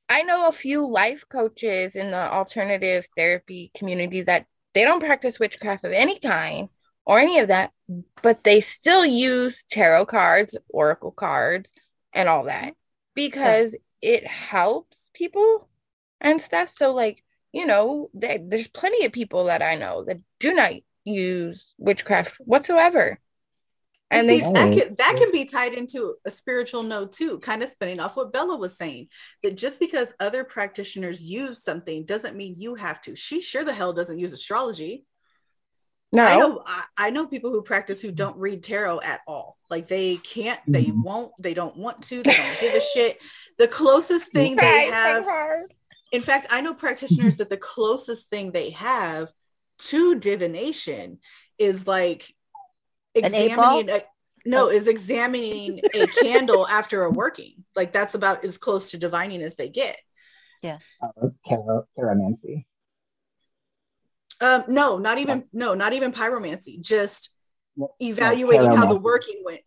I 0.07 0.21
know 0.23 0.47
a 0.47 0.51
few 0.53 0.85
life 0.87 1.23
coaches 1.29 1.95
in 1.95 2.11
the 2.11 2.31
alternative 2.31 3.05
therapy 3.17 3.71
community 3.73 4.21
that 4.23 4.45
they 4.73 4.83
don't 4.85 4.99
practice 5.01 5.39
witchcraft 5.39 5.83
of 5.85 5.91
any 5.93 6.19
kind 6.19 6.67
or 7.05 7.19
any 7.19 7.39
of 7.39 7.47
that, 7.47 7.71
but 8.21 8.43
they 8.43 8.59
still 8.61 9.05
use 9.05 9.63
tarot 9.69 10.05
cards, 10.07 10.55
oracle 10.69 11.11
cards, 11.11 11.71
and 12.13 12.27
all 12.29 12.43
that 12.43 12.75
because 13.29 13.75
it 14.01 14.25
helps 14.25 15.09
people 15.13 15.69
and 16.19 16.41
stuff. 16.41 16.69
So, 16.69 16.91
like, 16.93 17.23
you 17.51 17.65
know, 17.65 18.09
there- 18.13 18.39
there's 18.41 18.67
plenty 18.67 19.05
of 19.05 19.11
people 19.11 19.45
that 19.45 19.61
I 19.61 19.75
know 19.75 20.03
that 20.05 20.19
do 20.39 20.53
not 20.53 20.73
use 21.03 21.65
witchcraft 21.77 22.37
whatsoever. 22.37 23.19
And 24.13 24.27
See, 24.27 24.39
they, 24.39 24.51
that 24.51 24.73
oh, 24.73 24.77
can 24.77 24.95
that 24.95 25.15
can 25.17 25.31
be 25.31 25.45
tied 25.45 25.73
into 25.73 26.15
a 26.25 26.31
spiritual 26.31 26.83
note 26.83 27.13
too, 27.13 27.39
kind 27.39 27.63
of 27.63 27.69
spinning 27.69 28.01
off 28.01 28.17
what 28.17 28.33
Bella 28.33 28.57
was 28.57 28.75
saying. 28.75 29.07
That 29.41 29.55
just 29.55 29.79
because 29.79 30.09
other 30.19 30.43
practitioners 30.43 31.23
use 31.23 31.63
something 31.63 32.03
doesn't 32.05 32.35
mean 32.35 32.55
you 32.57 32.75
have 32.75 33.01
to. 33.03 33.15
She 33.15 33.41
sure 33.41 33.63
the 33.63 33.73
hell 33.73 33.93
doesn't 33.93 34.19
use 34.19 34.33
astrology. 34.33 35.05
No, 36.13 36.23
I 36.23 36.37
know 36.37 36.61
I, 36.65 36.83
I 36.97 37.09
know 37.09 37.25
people 37.25 37.51
who 37.51 37.61
practice 37.61 38.01
who 38.01 38.11
don't 38.11 38.37
read 38.37 38.63
tarot 38.63 39.01
at 39.01 39.21
all. 39.27 39.57
Like 39.69 39.87
they 39.87 40.17
can't, 40.17 40.59
they 40.67 40.87
Mhm. 40.87 41.03
won't, 41.03 41.31
they 41.39 41.53
don't 41.53 41.77
want 41.77 42.03
to, 42.03 42.21
they 42.23 42.35
don't 42.35 42.59
give 42.59 42.73
a 42.73 42.81
shit. 42.81 43.17
The 43.57 43.67
closest 43.67 44.31
thing 44.33 44.57
Try 44.57 44.85
they 44.85 44.91
have, 44.91 45.25
in 46.11 46.21
fact, 46.21 46.47
I 46.49 46.61
know 46.61 46.73
practitioners 46.73 47.37
that 47.37 47.49
the 47.49 47.57
closest 47.57 48.29
thing 48.29 48.51
they 48.51 48.71
have 48.71 49.31
to 49.79 50.15
divination 50.15 51.19
is 51.57 51.87
like 51.87 52.33
An 53.15 53.33
eight 53.33 53.55
ball? 53.55 53.79
examining 53.79 53.89
a, 53.89 54.01
no, 54.45 54.69
is 54.69 54.87
examining 54.87 55.81
a 55.93 56.07
candle 56.07 56.67
after 56.67 57.03
a 57.03 57.11
working. 57.11 57.63
Like 57.75 57.93
that's 57.93 58.15
about 58.15 58.43
as 58.43 58.57
close 58.57 58.91
to 58.91 58.97
divining 58.97 59.41
as 59.43 59.55
they 59.55 59.69
get. 59.69 59.97
Uh, 61.01 61.29
Chara- 61.47 61.85
Charamancy. 61.97 62.65
Um, 64.41 64.63
no, 64.67 64.97
not 64.97 65.19
even 65.19 65.45
no, 65.53 65.75
not 65.75 65.93
even 65.93 66.11
pyromancy. 66.11 66.81
Just 66.81 67.29
Well, 67.75 67.95
evaluating 68.01 68.73
how 68.73 68.87
the 68.87 68.99
working 68.99 69.41
went. 69.45 69.61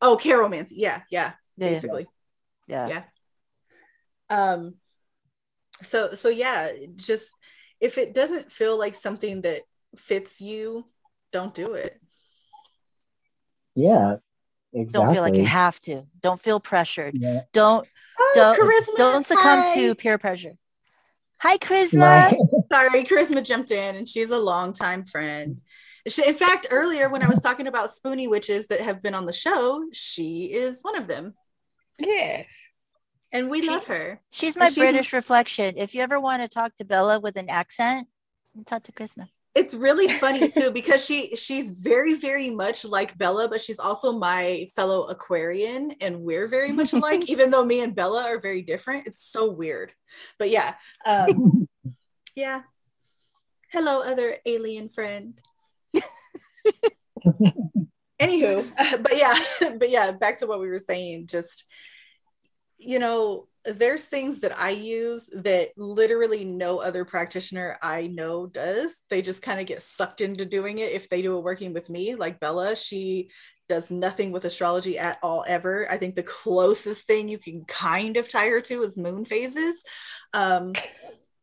Oh, 0.00 0.16
caromancy. 0.20 0.74
Yeah, 0.76 1.02
yeah, 1.10 1.32
Yeah, 1.56 1.68
basically. 1.68 2.06
yeah. 2.68 2.86
Yeah. 2.88 3.02
Um. 4.30 4.76
So 5.82 6.14
so 6.14 6.28
yeah, 6.28 6.70
just 6.94 7.26
if 7.80 7.98
it 7.98 8.14
doesn't 8.14 8.52
feel 8.52 8.78
like 8.78 8.94
something 8.94 9.42
that 9.42 9.62
fits 9.96 10.40
you, 10.40 10.86
don't 11.32 11.54
do 11.54 11.74
it. 11.74 12.00
Yeah, 13.74 14.16
exactly. 14.72 15.04
Don't 15.06 15.12
feel 15.14 15.22
like 15.22 15.36
you 15.36 15.44
have 15.46 15.80
to. 15.82 16.04
Don't 16.22 16.40
feel 16.40 16.60
pressured. 16.60 17.16
Yeah. 17.18 17.40
Don't 17.52 17.86
Oh, 18.22 18.32
don't 18.34 18.58
charisma. 18.58 18.96
don't 18.96 19.26
succumb 19.26 19.62
Hi. 19.62 19.74
to 19.74 19.94
peer 19.94 20.18
pressure. 20.18 20.52
Hi, 21.38 21.56
Charisma. 21.56 22.36
Right. 22.70 22.90
Sorry, 22.90 23.04
Charisma 23.04 23.44
jumped 23.44 23.70
in, 23.70 23.96
and 23.96 24.08
she's 24.08 24.30
a 24.30 24.38
longtime 24.38 25.04
friend. 25.04 25.60
She, 26.06 26.26
in 26.26 26.34
fact, 26.34 26.68
earlier 26.70 27.08
when 27.08 27.22
I 27.22 27.28
was 27.28 27.40
talking 27.40 27.66
about 27.66 27.92
spoony 27.94 28.26
witches 28.28 28.68
that 28.68 28.80
have 28.80 29.02
been 29.02 29.14
on 29.14 29.26
the 29.26 29.32
show, 29.32 29.84
she 29.92 30.44
is 30.46 30.80
one 30.82 30.96
of 30.96 31.06
them, 31.08 31.34
Yes. 31.98 32.46
and 33.32 33.50
we 33.50 33.60
She- 33.62 33.68
love 33.68 33.84
her. 33.86 34.20
She's 34.30 34.56
my 34.56 34.66
she's- 34.70 34.78
British 34.78 35.12
reflection. 35.12 35.74
If 35.76 35.94
you 35.94 36.02
ever 36.02 36.18
want 36.20 36.42
to 36.42 36.48
talk 36.48 36.74
to 36.76 36.84
Bella 36.84 37.20
with 37.20 37.36
an 37.36 37.48
accent, 37.50 38.08
talk 38.66 38.82
to 38.84 38.92
Charisma. 38.92 39.28
It's 39.54 39.74
really 39.74 40.06
funny 40.24 40.48
too 40.48 40.70
because 40.70 41.04
she 41.04 41.34
she's 41.36 41.80
very 41.80 42.14
very 42.14 42.50
much 42.50 42.84
like 42.84 43.18
Bella, 43.18 43.48
but 43.48 43.60
she's 43.60 43.80
also 43.80 44.12
my 44.12 44.66
fellow 44.76 45.04
Aquarian, 45.04 45.90
and 46.00 46.20
we're 46.22 46.46
very 46.46 46.70
much 46.72 46.92
alike. 46.92 47.24
even 47.28 47.50
though 47.50 47.64
me 47.64 47.80
and 47.82 47.94
Bella 47.94 48.22
are 48.24 48.38
very 48.40 48.62
different, 48.62 49.06
it's 49.08 49.22
so 49.26 49.50
weird. 49.50 49.92
But 50.38 50.50
yeah, 50.50 50.74
um, 51.04 51.68
yeah. 52.40 52.62
Hello, 53.70 54.02
other 54.02 54.36
alien 54.46 54.88
friend. 54.88 55.38
Anywho, 58.20 58.66
but 59.02 59.16
yeah, 59.16 59.38
but 59.78 59.90
yeah, 59.90 60.12
back 60.12 60.38
to 60.38 60.46
what 60.46 60.60
we 60.60 60.68
were 60.68 60.80
saying. 60.80 61.26
Just 61.26 61.66
you 62.78 62.98
know, 62.98 63.46
there's 63.66 64.04
things 64.04 64.40
that 64.40 64.58
I 64.58 64.70
use 64.70 65.28
that 65.34 65.68
literally 65.76 66.46
no 66.46 66.78
other 66.78 67.04
practitioner 67.04 67.76
I 67.82 68.06
know 68.06 68.46
does. 68.46 68.94
They 69.10 69.20
just 69.20 69.42
kind 69.42 69.60
of 69.60 69.66
get 69.66 69.82
sucked 69.82 70.22
into 70.22 70.46
doing 70.46 70.78
it 70.78 70.92
if 70.92 71.10
they 71.10 71.20
do 71.20 71.36
it 71.36 71.44
working 71.44 71.74
with 71.74 71.90
me. 71.90 72.14
Like 72.14 72.40
Bella, 72.40 72.74
she 72.74 73.30
does 73.68 73.90
nothing 73.90 74.32
with 74.32 74.46
astrology 74.46 74.98
at 74.98 75.18
all 75.22 75.44
ever. 75.46 75.86
I 75.90 75.98
think 75.98 76.14
the 76.14 76.22
closest 76.22 77.06
thing 77.06 77.28
you 77.28 77.38
can 77.38 77.66
kind 77.66 78.16
of 78.16 78.30
tie 78.30 78.48
her 78.48 78.62
to 78.62 78.82
is 78.82 78.96
moon 78.96 79.26
phases. 79.26 79.82
Um, 80.32 80.72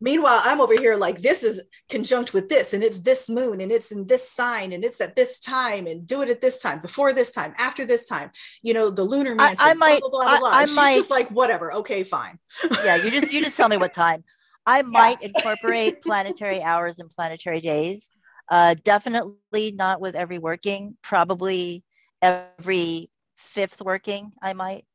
meanwhile, 0.01 0.39
I'm 0.43 0.61
over 0.61 0.73
here 0.73 0.95
like 0.95 1.19
this 1.19 1.43
is 1.43 1.61
conjunct 1.89 2.33
with 2.33 2.49
this, 2.49 2.73
and 2.73 2.83
it's 2.83 2.99
this 2.99 3.29
moon, 3.29 3.61
and 3.61 3.71
it's 3.71 3.91
in 3.91 4.07
this 4.07 4.29
sign, 4.31 4.71
and 4.73 4.83
it's 4.83 4.99
at 5.01 5.15
this 5.15 5.39
time, 5.39 5.87
and 5.87 6.05
do 6.07 6.21
it 6.21 6.29
at 6.29 6.41
this 6.41 6.61
time, 6.61 6.79
before 6.81 7.13
this 7.13 7.31
time, 7.31 7.53
after 7.57 7.85
this 7.85 8.05
time. 8.05 8.31
You 8.61 8.73
know, 8.73 8.89
the 8.89 9.03
lunar 9.03 9.31
I- 9.31 9.35
mansions, 9.35 9.61
I 9.61 9.73
blah, 9.73 9.79
might- 9.87 9.99
blah 10.01 10.09
blah 10.09 10.21
I- 10.25 10.39
blah. 10.39 10.49
I 10.49 10.65
She's 10.65 10.75
might- 10.75 10.95
just 10.95 11.09
like 11.11 11.29
whatever. 11.29 11.73
Okay, 11.73 12.03
fine. 12.03 12.39
Yeah, 12.83 12.97
you 13.03 13.09
just 13.11 13.31
you 13.33 13.43
just 13.43 13.57
tell 13.57 13.69
me 13.69 13.77
what 13.77 13.93
time. 13.93 14.23
I 14.65 14.81
might 14.99 15.21
incorporate 15.21 16.01
planetary 16.01 16.61
hours 16.61 16.99
and 16.99 17.09
planetary 17.09 17.61
days. 17.61 18.09
Uh, 18.49 18.75
definitely 18.83 19.71
not 19.71 19.99
with 19.99 20.15
every 20.15 20.39
working. 20.39 20.95
Probably 21.01 21.83
every 22.21 23.09
fifth 23.35 23.81
working. 23.81 24.31
I 24.41 24.53
might. 24.53 24.85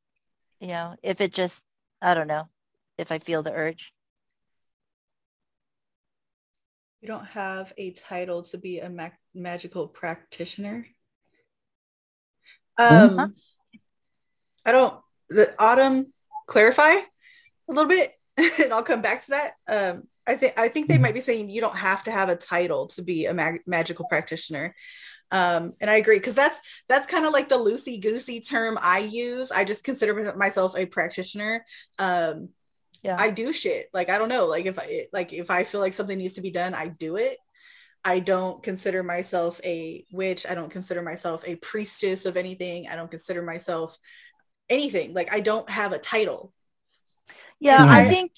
You 0.60 0.68
know, 0.68 0.96
if 1.02 1.20
it 1.20 1.32
just 1.32 1.60
I 2.00 2.14
don't 2.14 2.28
know 2.28 2.48
if 2.98 3.10
I 3.12 3.18
feel 3.18 3.42
the 3.42 3.52
urge. 3.52 3.92
You 7.02 7.08
don't 7.08 7.26
have 7.26 7.72
a 7.76 7.90
title 7.90 8.42
to 8.44 8.58
be 8.58 8.78
a 8.78 8.88
ma- 8.88 9.10
magical 9.34 9.88
practitioner. 9.88 10.86
Um, 12.78 13.18
Huh? 13.18 13.28
I 14.64 14.72
don't. 14.72 14.94
The 15.28 15.52
autumn 15.58 16.12
clarify 16.46 16.92
a 16.92 17.02
little 17.66 17.88
bit, 17.88 18.12
and 18.36 18.72
I'll 18.72 18.84
come 18.84 19.02
back 19.02 19.24
to 19.24 19.30
that. 19.30 19.52
Um, 19.66 20.04
I 20.28 20.36
think 20.36 20.54
I 20.56 20.68
think 20.68 20.88
they 20.88 20.98
might 20.98 21.14
be 21.14 21.20
saying 21.20 21.50
you 21.50 21.60
don't 21.60 21.76
have 21.76 22.04
to 22.04 22.12
have 22.12 22.28
a 22.28 22.36
title 22.36 22.86
to 22.88 23.02
be 23.02 23.26
a 23.26 23.34
mag- 23.34 23.62
magical 23.66 24.06
practitioner. 24.08 24.72
Um, 25.32 25.72
and 25.80 25.90
I 25.90 25.96
agree 25.96 26.18
because 26.18 26.34
that's 26.34 26.60
that's 26.88 27.08
kind 27.08 27.26
of 27.26 27.32
like 27.32 27.48
the 27.48 27.58
loosey 27.58 28.00
goosey 28.00 28.38
term 28.38 28.78
I 28.80 29.00
use. 29.00 29.50
I 29.50 29.64
just 29.64 29.82
consider 29.82 30.34
myself 30.36 30.76
a 30.76 30.86
practitioner. 30.86 31.64
Um, 31.98 32.50
yeah, 33.02 33.16
I 33.18 33.30
do 33.30 33.52
shit. 33.52 33.86
Like 33.92 34.08
I 34.10 34.18
don't 34.18 34.28
know. 34.28 34.46
Like 34.46 34.66
if 34.66 34.78
I 34.78 35.06
like 35.12 35.32
if 35.32 35.50
I 35.50 35.64
feel 35.64 35.80
like 35.80 35.92
something 35.92 36.16
needs 36.16 36.34
to 36.34 36.40
be 36.40 36.50
done, 36.50 36.74
I 36.74 36.88
do 36.88 37.16
it. 37.16 37.36
I 38.04 38.18
don't 38.18 38.62
consider 38.62 39.02
myself 39.02 39.60
a 39.64 40.04
witch. 40.12 40.46
I 40.48 40.54
don't 40.54 40.70
consider 40.70 41.02
myself 41.02 41.44
a 41.46 41.56
priestess 41.56 42.26
of 42.26 42.36
anything. 42.36 42.88
I 42.88 42.96
don't 42.96 43.10
consider 43.10 43.42
myself 43.42 43.98
anything. 44.68 45.14
Like 45.14 45.32
I 45.32 45.40
don't 45.40 45.68
have 45.68 45.92
a 45.92 45.98
title. 45.98 46.52
Yeah, 47.60 47.84
I, 47.84 48.02
I 48.02 48.08
think 48.08 48.32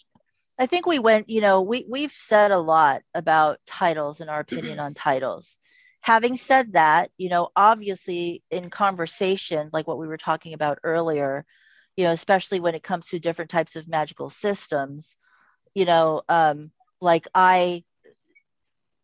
I 0.59 0.66
think 0.66 0.86
we 0.86 0.99
went, 0.99 1.28
you 1.28 1.41
know, 1.41 1.62
we 1.62 1.86
we've 1.89 2.12
said 2.12 2.51
a 2.51 2.59
lot 2.59 3.03
about 3.15 3.59
titles 3.66 4.20
and 4.20 4.31
our 4.31 4.41
opinion 4.41 4.78
on 4.78 4.95
titles. 4.95 5.57
Having 6.01 6.36
said 6.36 6.74
that, 6.74 7.11
you 7.16 7.31
know, 7.31 7.49
obviously 7.57 8.43
in 8.51 8.69
conversation, 8.69 9.70
like 9.73 9.86
what 9.86 9.99
we 9.99 10.07
were 10.07 10.19
talking 10.19 10.53
about 10.53 10.78
earlier, 10.85 11.47
you 11.97 12.05
know, 12.05 12.12
especially 12.12 12.61
when 12.61 12.75
it 12.75 12.83
comes 12.83 13.09
to 13.09 13.19
different 13.19 13.51
types 13.51 13.77
of 13.77 13.89
magical 13.89 14.31
systems, 14.31 15.16
you 15.75 15.85
know, 15.85 16.23
um, 16.29 16.71
like 17.01 17.27
I 17.35 17.85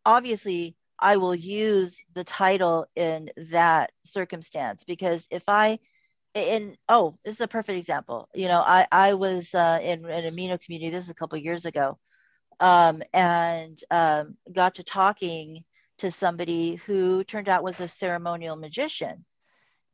obviously 0.05 0.77
I 0.99 1.17
will 1.17 1.35
use 1.35 1.97
the 2.15 2.25
title 2.25 2.87
in 2.97 3.31
that 3.51 3.93
circumstance 4.05 4.85
because 4.85 5.27
if 5.31 5.49
I 5.49 5.79
in 6.35 6.77
oh 6.89 7.19
this 7.25 7.37
is 7.37 7.41
a 7.41 7.49
perfect 7.49 7.79
example. 7.79 8.29
You 8.35 8.49
know 8.49 8.61
i 8.61 8.87
i 8.93 9.15
was 9.15 9.55
uh, 9.55 9.81
in 9.83 10.05
an 10.05 10.33
amino 10.33 10.61
community 10.61 10.91
this 10.91 11.05
is 11.05 11.11
a 11.11 11.15
couple 11.15 11.39
years 11.39 11.65
ago 11.65 11.99
um, 12.61 13.03
and 13.15 13.83
um, 13.91 14.37
got 14.53 14.77
to 14.77 14.85
talking 14.85 15.65
to 15.99 16.11
somebody 16.11 16.77
who 16.77 17.25
turned 17.25 17.49
out 17.49 17.65
was 17.65 17.81
a 17.81 17.89
ceremonial 17.89 18.57
magician 18.57 19.25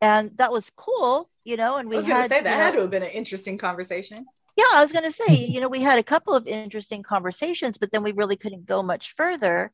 and 0.00 0.36
that 0.36 0.52
was 0.52 0.70
cool 0.76 1.28
you 1.44 1.56
know 1.56 1.76
and 1.76 1.88
we 1.88 2.02
had 2.02 2.30
say 2.30 2.40
that 2.40 2.56
had 2.56 2.70
know, 2.70 2.76
to 2.76 2.80
have 2.82 2.90
been 2.90 3.02
an 3.02 3.10
interesting 3.10 3.58
conversation 3.58 4.26
yeah 4.56 4.64
i 4.72 4.82
was 4.82 4.92
going 4.92 5.04
to 5.04 5.12
say 5.12 5.34
you 5.34 5.60
know 5.60 5.68
we 5.68 5.80
had 5.80 5.98
a 5.98 6.02
couple 6.02 6.34
of 6.34 6.46
interesting 6.46 7.02
conversations 7.02 7.78
but 7.78 7.90
then 7.92 8.02
we 8.02 8.12
really 8.12 8.36
couldn't 8.36 8.66
go 8.66 8.82
much 8.82 9.14
further 9.14 9.72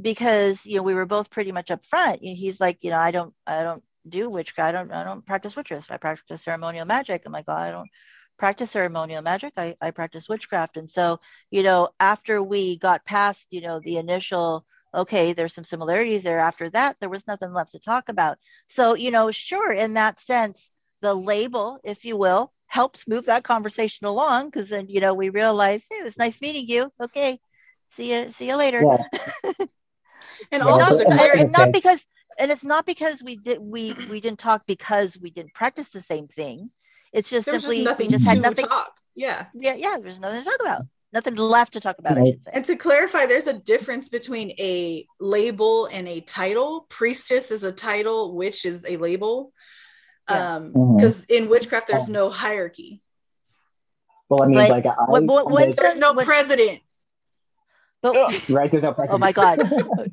because 0.00 0.64
you 0.66 0.76
know 0.76 0.82
we 0.82 0.94
were 0.94 1.06
both 1.06 1.30
pretty 1.30 1.52
much 1.52 1.70
up 1.70 1.82
upfront 1.82 2.18
he's 2.20 2.60
like 2.60 2.78
you 2.82 2.90
know 2.90 2.98
i 2.98 3.10
don't 3.10 3.32
i 3.46 3.62
don't 3.62 3.82
do 4.08 4.28
witchcraft. 4.28 4.68
I 4.68 4.72
don't 4.72 4.92
I 4.92 5.04
don't 5.04 5.24
practice 5.24 5.56
witchcraft. 5.56 5.90
I 5.90 5.96
practice 5.96 6.42
ceremonial 6.42 6.86
magic. 6.86 7.22
I'm 7.24 7.32
like, 7.32 7.46
oh, 7.48 7.52
I 7.52 7.70
don't 7.70 7.88
practice 8.38 8.70
ceremonial 8.70 9.22
magic. 9.22 9.54
I, 9.56 9.76
I 9.80 9.90
practice 9.90 10.28
witchcraft. 10.28 10.76
And 10.76 10.88
so, 10.88 11.20
you 11.50 11.62
know, 11.62 11.90
after 12.00 12.42
we 12.42 12.78
got 12.78 13.04
past, 13.04 13.46
you 13.50 13.60
know, 13.60 13.80
the 13.80 13.96
initial, 13.96 14.66
okay, 14.94 15.32
there's 15.32 15.54
some 15.54 15.64
similarities 15.64 16.22
there. 16.22 16.38
After 16.38 16.70
that, 16.70 16.96
there 17.00 17.08
was 17.08 17.26
nothing 17.26 17.52
left 17.52 17.72
to 17.72 17.78
talk 17.78 18.08
about. 18.08 18.38
So, 18.68 18.94
you 18.94 19.10
know, 19.10 19.30
sure, 19.30 19.72
in 19.72 19.94
that 19.94 20.18
sense, 20.18 20.70
the 21.00 21.14
label, 21.14 21.78
if 21.84 22.04
you 22.04 22.16
will, 22.16 22.52
helps 22.66 23.06
move 23.06 23.26
that 23.26 23.44
conversation 23.44 24.06
along 24.06 24.46
because 24.46 24.68
then, 24.68 24.88
you 24.88 25.00
know, 25.00 25.14
we 25.14 25.28
realize, 25.28 25.84
hey, 25.90 25.98
it 25.98 26.04
was 26.04 26.18
nice 26.18 26.40
meeting 26.40 26.66
you. 26.66 26.90
Okay. 27.00 27.40
See 27.96 28.12
you, 28.12 28.30
see 28.30 28.48
you 28.48 28.56
later. 28.56 28.82
Yeah. 28.82 29.52
and 30.50 30.62
yeah, 30.64 30.64
also, 30.64 31.04
and 31.04 31.52
not 31.52 31.72
because 31.72 32.04
and 32.38 32.50
it's 32.50 32.64
not 32.64 32.86
because 32.86 33.22
we 33.22 33.36
did 33.36 33.58
we 33.60 33.94
we 34.10 34.20
didn't 34.20 34.38
talk 34.38 34.66
because 34.66 35.16
we 35.18 35.30
didn't 35.30 35.54
practice 35.54 35.88
the 35.90 36.00
same 36.00 36.26
thing. 36.26 36.70
It's 37.12 37.30
just 37.30 37.46
there 37.46 37.60
simply 37.60 37.84
just 37.84 37.98
we 37.98 38.08
just 38.08 38.24
had 38.24 38.40
nothing. 38.40 38.66
Talk. 38.66 38.96
Yeah, 39.14 39.46
yeah, 39.54 39.74
yeah. 39.74 39.98
There's 40.02 40.18
nothing 40.18 40.42
to 40.42 40.50
talk 40.50 40.60
about. 40.60 40.82
Nothing 41.14 41.36
left 41.36 41.74
to 41.74 41.80
talk 41.80 41.96
about. 42.00 42.18
I 42.18 42.24
should 42.24 42.42
say. 42.42 42.50
And 42.52 42.64
to 42.64 42.74
clarify, 42.74 43.26
there's 43.26 43.46
a 43.46 43.52
difference 43.52 44.08
between 44.08 44.50
a 44.58 45.06
label 45.20 45.86
and 45.86 46.08
a 46.08 46.20
title. 46.20 46.86
Priestess 46.90 47.52
is 47.52 47.62
a 47.62 47.70
title, 47.70 48.34
witch 48.34 48.64
is 48.64 48.84
a 48.88 48.96
label. 48.96 49.52
Yeah. 50.28 50.56
Um, 50.56 50.96
because 50.96 51.24
mm-hmm. 51.26 51.44
in 51.44 51.50
witchcraft 51.50 51.86
there's 51.86 52.08
no 52.08 52.30
hierarchy. 52.30 53.00
Well, 54.28 54.42
I 54.42 54.46
mean, 54.46 54.54
but, 54.54 54.70
like, 54.70 54.86
I, 54.86 54.94
when, 55.06 55.26
when, 55.26 55.70
there's 55.70 55.96
no 55.96 56.14
when, 56.14 56.26
president. 56.26 56.80
But, 58.02 58.14
right, 58.48 58.68
there's 58.68 58.82
no 58.82 58.92
president. 58.92 59.14
Oh 59.14 59.18
my 59.18 59.32
god. 59.32 59.60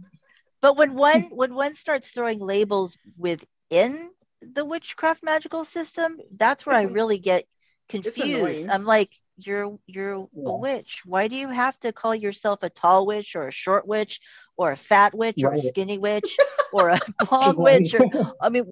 But 0.62 0.78
when 0.78 0.94
one 0.94 1.24
when 1.32 1.56
one 1.56 1.74
starts 1.74 2.12
throwing 2.12 2.40
labels 2.40 2.96
within 3.18 4.12
the 4.42 4.64
witchcraft 4.64 5.24
magical 5.24 5.64
system, 5.64 6.20
that's 6.36 6.66
where 6.68 6.80
it's, 6.80 6.92
I 6.92 6.94
really 6.94 7.18
get 7.18 7.46
confused. 7.90 8.70
I'm 8.70 8.86
like, 8.86 9.10
you're 9.38 9.78
you're 9.88 10.28
yeah. 10.34 10.50
a 10.50 10.56
witch. 10.58 11.02
Why 11.06 11.28
do 11.28 11.36
you 11.36 11.48
have 11.48 11.80
to 11.80 11.92
call 11.92 12.16
yourself 12.16 12.64
a 12.64 12.70
tall 12.70 13.06
witch 13.06 13.36
or 13.36 13.48
a 13.48 13.52
short 13.52 13.88
witch 13.88 14.22
or 14.58 14.72
a 14.72 14.78
fat 14.78 15.14
witch 15.14 15.38
right. 15.42 15.52
or 15.52 15.56
a 15.56 15.60
skinny 15.60 15.98
witch 15.98 16.38
or 16.74 16.90
a 16.90 17.00
long 17.32 17.58
witch? 17.58 17.94
Or, 17.96 18.34
I 18.42 18.50
mean, 18.50 18.72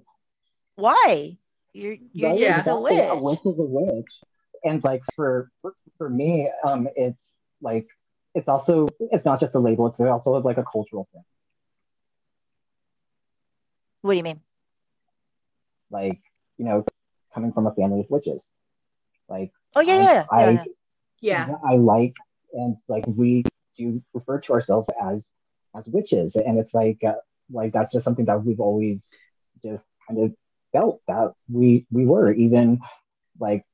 why? 0.76 1.36
You're 1.72 1.96
you're 2.12 2.30
right, 2.30 2.40
just 2.40 2.68
a 2.68 2.76
witch. 2.76 3.08
A 3.10 3.16
witch 3.16 3.40
is 3.44 3.58
a 3.58 3.62
witch, 3.62 4.12
and 4.64 4.82
like 4.82 5.02
for 5.14 5.50
for, 5.62 5.74
for 5.98 6.08
me, 6.08 6.50
um, 6.64 6.88
it's 6.96 7.36
like 7.60 7.86
it's 8.34 8.48
also 8.48 8.88
it's 8.98 9.24
not 9.24 9.40
just 9.40 9.54
a 9.54 9.58
label; 9.58 9.86
it's 9.86 10.00
also 10.00 10.32
like 10.32 10.58
a 10.58 10.64
cultural 10.64 11.08
thing. 11.12 11.22
What 14.02 14.12
do 14.12 14.16
you 14.16 14.22
mean? 14.22 14.40
Like, 15.90 16.20
you 16.56 16.64
know, 16.64 16.84
coming 17.34 17.52
from 17.52 17.66
a 17.66 17.74
family 17.74 18.00
of 18.00 18.06
witches. 18.10 18.48
Like, 19.28 19.52
oh 19.76 19.80
yeah, 19.80 20.24
I, 20.30 20.50
yeah, 20.50 20.50
I, 20.50 20.64
yeah, 21.20 21.46
yeah. 21.48 21.54
I 21.68 21.76
like 21.76 22.14
and 22.52 22.76
like 22.88 23.04
we 23.06 23.44
do 23.76 24.02
refer 24.12 24.40
to 24.40 24.52
ourselves 24.52 24.88
as 25.02 25.28
as 25.76 25.86
witches, 25.86 26.36
and 26.36 26.58
it's 26.58 26.74
like 26.74 26.98
uh, 27.06 27.14
like 27.50 27.72
that's 27.72 27.92
just 27.92 28.04
something 28.04 28.26
that 28.26 28.44
we've 28.44 28.60
always 28.60 29.08
just 29.62 29.84
kind 30.08 30.24
of 30.24 30.32
felt 30.72 31.00
that 31.08 31.32
we 31.48 31.86
we 31.90 32.06
were 32.06 32.32
even 32.32 32.80
like 33.38 33.64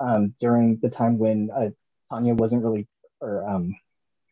um 0.00 0.34
during 0.40 0.78
the 0.82 0.90
time 0.90 1.18
when 1.18 1.50
uh, 1.54 1.70
Tanya 2.10 2.34
wasn't 2.34 2.62
really 2.62 2.86
or 3.20 3.48
um 3.48 3.74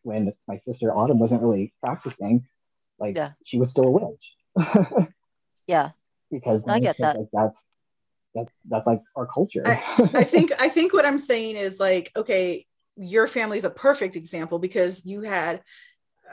when 0.03 0.31
my 0.47 0.55
sister 0.55 0.93
Autumn 0.93 1.19
wasn't 1.19 1.41
really 1.41 1.73
practicing, 1.83 2.47
like 2.99 3.15
yeah. 3.15 3.31
she 3.43 3.57
was 3.57 3.69
still 3.69 3.85
a 3.85 3.91
witch. 3.91 5.07
Yeah. 5.67 5.91
Because 6.31 6.63
I 6.67 6.79
get 6.79 6.95
that. 6.99 7.17
Like 7.17 7.27
that's 7.31 7.63
that's 8.37 8.53
that's 8.69 8.87
like 8.87 9.01
our 9.15 9.25
culture. 9.25 9.63
I, 9.65 10.09
I 10.13 10.23
think 10.23 10.51
I 10.59 10.69
think 10.69 10.93
what 10.93 11.05
I'm 11.05 11.19
saying 11.19 11.55
is 11.55 11.79
like, 11.79 12.11
okay, 12.15 12.65
your 12.95 13.27
family 13.27 13.57
is 13.57 13.65
a 13.65 13.69
perfect 13.69 14.15
example 14.15 14.59
because 14.59 15.05
you 15.05 15.21
had 15.21 15.61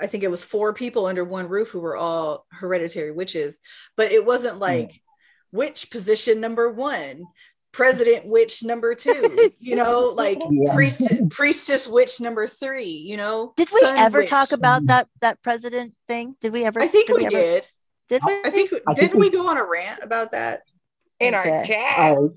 I 0.00 0.06
think 0.06 0.24
it 0.24 0.30
was 0.30 0.44
four 0.44 0.72
people 0.72 1.06
under 1.06 1.24
one 1.24 1.48
roof 1.48 1.70
who 1.70 1.80
were 1.80 1.96
all 1.96 2.46
hereditary 2.50 3.12
witches, 3.12 3.58
but 3.96 4.10
it 4.10 4.24
wasn't 4.26 4.58
like 4.58 4.90
mm. 4.90 5.00
witch 5.52 5.90
position 5.90 6.40
number 6.40 6.68
one, 6.68 7.24
president 7.72 8.26
witch 8.26 8.64
number 8.64 8.94
two, 8.94 9.50
you 9.58 9.76
know, 9.76 10.12
like 10.16 10.42
yeah. 10.50 10.74
priest, 10.74 11.02
priestess 11.30 11.86
witch 11.86 12.20
number 12.20 12.48
three, 12.48 12.86
you 12.86 13.16
know. 13.16 13.52
Did 13.56 13.68
we 13.72 13.82
ever 13.84 14.20
witch. 14.20 14.30
talk 14.30 14.52
about 14.52 14.86
that 14.86 15.08
that 15.20 15.40
president 15.42 15.94
thing? 16.08 16.34
Did 16.40 16.52
we 16.52 16.64
ever? 16.64 16.82
I 16.82 16.88
think 16.88 17.06
did 17.06 17.14
we, 17.14 17.20
we 17.20 17.26
ever, 17.26 17.36
did. 17.36 17.66
Did 18.08 18.22
we? 18.26 18.40
I 18.44 18.50
think 18.50 18.72
I 18.88 18.94
didn't 18.94 19.18
we, 19.18 19.28
we 19.28 19.30
go 19.30 19.48
on 19.48 19.56
a 19.58 19.64
rant 19.64 20.00
about 20.02 20.32
that 20.32 20.62
in 21.28 21.34
okay. 21.34 21.50
our 21.50 21.64
chat? 21.64 21.98
Uh, 21.98 22.28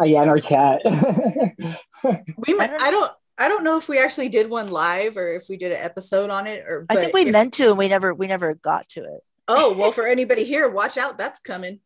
uh, 0.00 0.04
yeah, 0.04 0.22
in 0.22 0.28
our 0.28 0.40
chat. 0.40 0.80
we 2.46 2.54
might, 2.54 2.70
I 2.80 2.90
don't 2.90 3.12
I 3.40 3.48
don't 3.48 3.64
know 3.64 3.78
if 3.78 3.88
we 3.88 3.98
actually 3.98 4.28
did 4.28 4.50
one 4.50 4.68
live 4.68 5.16
or 5.16 5.32
if 5.32 5.48
we 5.48 5.56
did 5.56 5.72
an 5.72 5.78
episode 5.78 6.28
on 6.28 6.46
it 6.46 6.62
or 6.66 6.84
I 6.90 6.96
think 6.96 7.14
we 7.14 7.22
if, 7.22 7.32
meant 7.32 7.54
to 7.54 7.70
and 7.70 7.78
we 7.78 7.88
never 7.88 8.12
we 8.12 8.26
never 8.26 8.54
got 8.54 8.86
to 8.90 9.00
it. 9.00 9.20
Oh, 9.48 9.72
well 9.72 9.92
for 9.92 10.06
anybody 10.06 10.44
here, 10.44 10.68
watch 10.68 10.98
out, 10.98 11.16
that's 11.16 11.40
coming. 11.40 11.80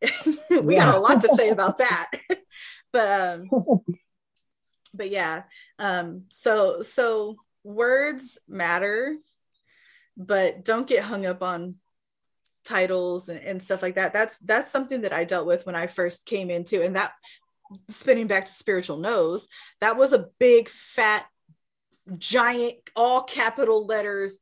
we 0.62 0.76
got 0.76 0.94
a 0.94 1.00
lot 1.00 1.20
to 1.22 1.28
say 1.36 1.48
about 1.48 1.78
that. 1.78 2.08
but 2.92 3.08
um 3.08 3.50
but 4.94 5.10
yeah. 5.10 5.42
Um 5.80 6.26
so 6.28 6.82
so 6.82 7.36
words 7.64 8.38
matter, 8.46 9.16
but 10.16 10.64
don't 10.64 10.86
get 10.86 11.02
hung 11.02 11.26
up 11.26 11.42
on 11.42 11.76
titles 12.64 13.28
and, 13.28 13.40
and 13.40 13.62
stuff 13.62 13.82
like 13.82 13.96
that. 13.96 14.12
That's 14.12 14.38
that's 14.38 14.70
something 14.70 15.02
that 15.02 15.12
i 15.12 15.24
dealt 15.24 15.46
with 15.46 15.66
when 15.66 15.74
i 15.74 15.86
first 15.86 16.26
came 16.26 16.50
into 16.50 16.82
and 16.82 16.96
that 16.96 17.12
spinning 17.88 18.26
back 18.26 18.46
to 18.46 18.52
spiritual 18.52 18.98
knows 18.98 19.46
that 19.80 19.96
was 19.96 20.12
a 20.12 20.28
big 20.38 20.68
fat 20.68 21.26
giant 22.18 22.74
all 22.96 23.22
capital 23.22 23.86
letters 23.86 24.38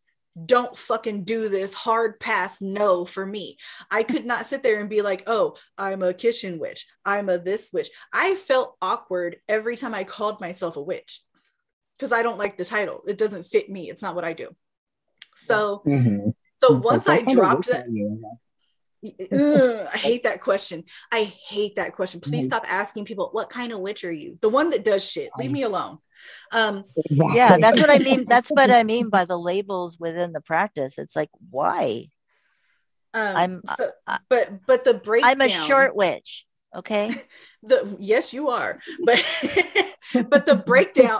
don't 0.47 0.77
fucking 0.77 1.25
do 1.25 1.49
this 1.49 1.75
hard 1.75 2.21
pass 2.21 2.63
no 2.63 3.05
for 3.05 3.27
me. 3.27 3.59
I 3.91 4.05
could 4.05 4.25
not 4.25 4.47
sit 4.47 4.63
there 4.63 4.81
and 4.81 4.89
be 4.89 5.03
like 5.03 5.25
oh 5.27 5.57
i'm 5.77 6.03
a 6.03 6.15
kitchen 6.15 6.59
witch 6.59 6.87
i'm 7.05 7.29
a 7.29 7.39
this 7.39 7.71
witch. 7.73 7.91
I 8.13 8.37
felt 8.37 8.77
awkward 8.81 9.37
every 9.49 9.77
time 9.77 9.95
i 9.95 10.05
called 10.05 10.41
myself 10.41 10.77
a 10.77 10.83
witch 10.83 11.21
because 11.99 12.13
i 12.13 12.23
don't 12.23 12.39
like 12.39 12.57
the 12.57 12.65
title. 12.65 13.03
It 13.07 13.19
doesn't 13.19 13.47
fit 13.47 13.69
me. 13.69 13.91
It's 13.91 14.03
not 14.03 14.15
what 14.15 14.25
i 14.25 14.33
do. 14.33 14.49
So 15.37 15.83
mm-hmm. 15.87 16.31
So 16.61 16.73
once 16.75 17.09
I 17.09 17.23
dropped 17.23 17.67
that, 17.69 17.87
Ugh, 19.33 19.89
I 19.93 19.97
hate 19.97 20.25
that 20.25 20.43
question. 20.43 20.85
I 21.11 21.23
hate 21.23 21.77
that 21.77 21.95
question. 21.95 22.21
Please 22.21 22.47
stop 22.47 22.65
asking 22.69 23.07
people, 23.07 23.31
what 23.33 23.49
kind 23.49 23.73
of 23.73 23.81
witch 23.81 24.05
are 24.05 24.13
you? 24.13 24.39
The 24.43 24.51
one 24.51 24.71
that 24.71 24.85
does 24.85 25.03
shit. 25.09 25.31
Leave 25.39 25.51
me 25.51 25.63
alone. 25.63 25.99
Um, 26.53 26.85
Yeah, 27.09 27.57
that's 27.57 27.81
what 27.81 27.89
I 27.91 27.99
mean. 28.11 28.27
That's 28.29 28.51
what 28.51 28.71
I 28.71 28.85
mean 28.85 29.09
by 29.09 29.25
the 29.25 29.39
labels 29.39 29.99
within 29.99 30.33
the 30.33 30.43
practice. 30.43 30.99
It's 30.99 31.17
like, 31.17 31.31
why? 31.51 32.09
um, 33.15 33.37
I'm- 33.37 33.63
so- 33.77 33.91
but 34.29 34.67
but 34.67 34.85
the 34.85 34.95
breakdown. 34.95 35.31
I'm 35.31 35.41
a 35.41 35.49
short 35.49 35.97
witch. 35.97 36.47
Okay. 36.77 37.13
the 37.63 37.97
yes 37.99 38.33
you 38.33 38.49
are 38.51 38.79
but 39.05 39.19
but 40.31 40.47
the 40.47 40.55
breakdown 40.55 41.19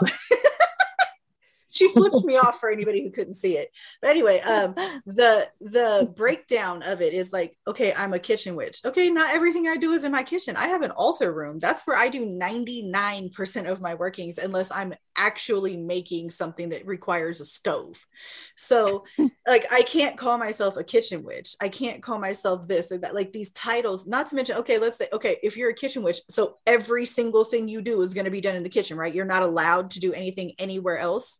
she 1.81 1.93
flipped 1.93 2.23
me 2.25 2.37
off 2.37 2.59
for 2.59 2.69
anybody 2.69 3.03
who 3.03 3.11
couldn't 3.11 3.35
see 3.35 3.57
it. 3.57 3.69
But 4.01 4.11
anyway 4.11 4.39
um 4.41 4.75
the 5.05 5.47
the 5.59 6.11
breakdown 6.15 6.83
of 6.83 7.01
it 7.01 7.13
is 7.13 7.33
like 7.33 7.57
okay 7.67 7.93
i'm 7.97 8.13
a 8.13 8.19
kitchen 8.19 8.55
witch. 8.55 8.81
Okay 8.85 9.09
not 9.09 9.33
everything 9.33 9.67
i 9.67 9.77
do 9.77 9.93
is 9.93 10.03
in 10.03 10.11
my 10.11 10.23
kitchen. 10.23 10.55
I 10.55 10.67
have 10.67 10.81
an 10.81 10.91
altar 10.91 11.33
room. 11.33 11.59
That's 11.59 11.85
where 11.87 11.97
i 11.97 12.09
do 12.09 12.25
99% 12.25 13.69
of 13.69 13.81
my 13.81 13.95
workings 13.95 14.37
unless 14.37 14.71
i'm 14.71 14.93
actually 15.17 15.77
making 15.77 16.29
something 16.29 16.69
that 16.69 16.85
requires 16.85 17.41
a 17.41 17.45
stove. 17.45 18.05
So 18.55 19.05
like 19.47 19.65
i 19.71 19.81
can't 19.83 20.17
call 20.17 20.37
myself 20.37 20.77
a 20.77 20.83
kitchen 20.83 21.23
witch. 21.23 21.55
I 21.61 21.69
can't 21.69 22.03
call 22.03 22.19
myself 22.19 22.67
this 22.67 22.91
or 22.91 22.99
that. 22.99 23.15
Like 23.15 23.31
these 23.31 23.51
titles 23.51 24.07
not 24.07 24.27
to 24.29 24.35
mention 24.35 24.57
okay 24.57 24.77
let's 24.77 24.97
say 24.97 25.07
okay 25.13 25.37
if 25.43 25.57
you're 25.57 25.69
a 25.69 25.75
kitchen 25.75 26.03
witch 26.03 26.19
so 26.29 26.57
every 26.67 27.05
single 27.05 27.43
thing 27.43 27.67
you 27.67 27.81
do 27.81 28.01
is 28.01 28.13
going 28.13 28.25
to 28.25 28.31
be 28.31 28.41
done 28.41 28.55
in 28.55 28.63
the 28.63 28.69
kitchen 28.69 28.97
right? 28.97 29.13
You're 29.13 29.25
not 29.25 29.43
allowed 29.43 29.91
to 29.91 29.99
do 29.99 30.13
anything 30.13 30.53
anywhere 30.59 30.97
else 30.97 31.37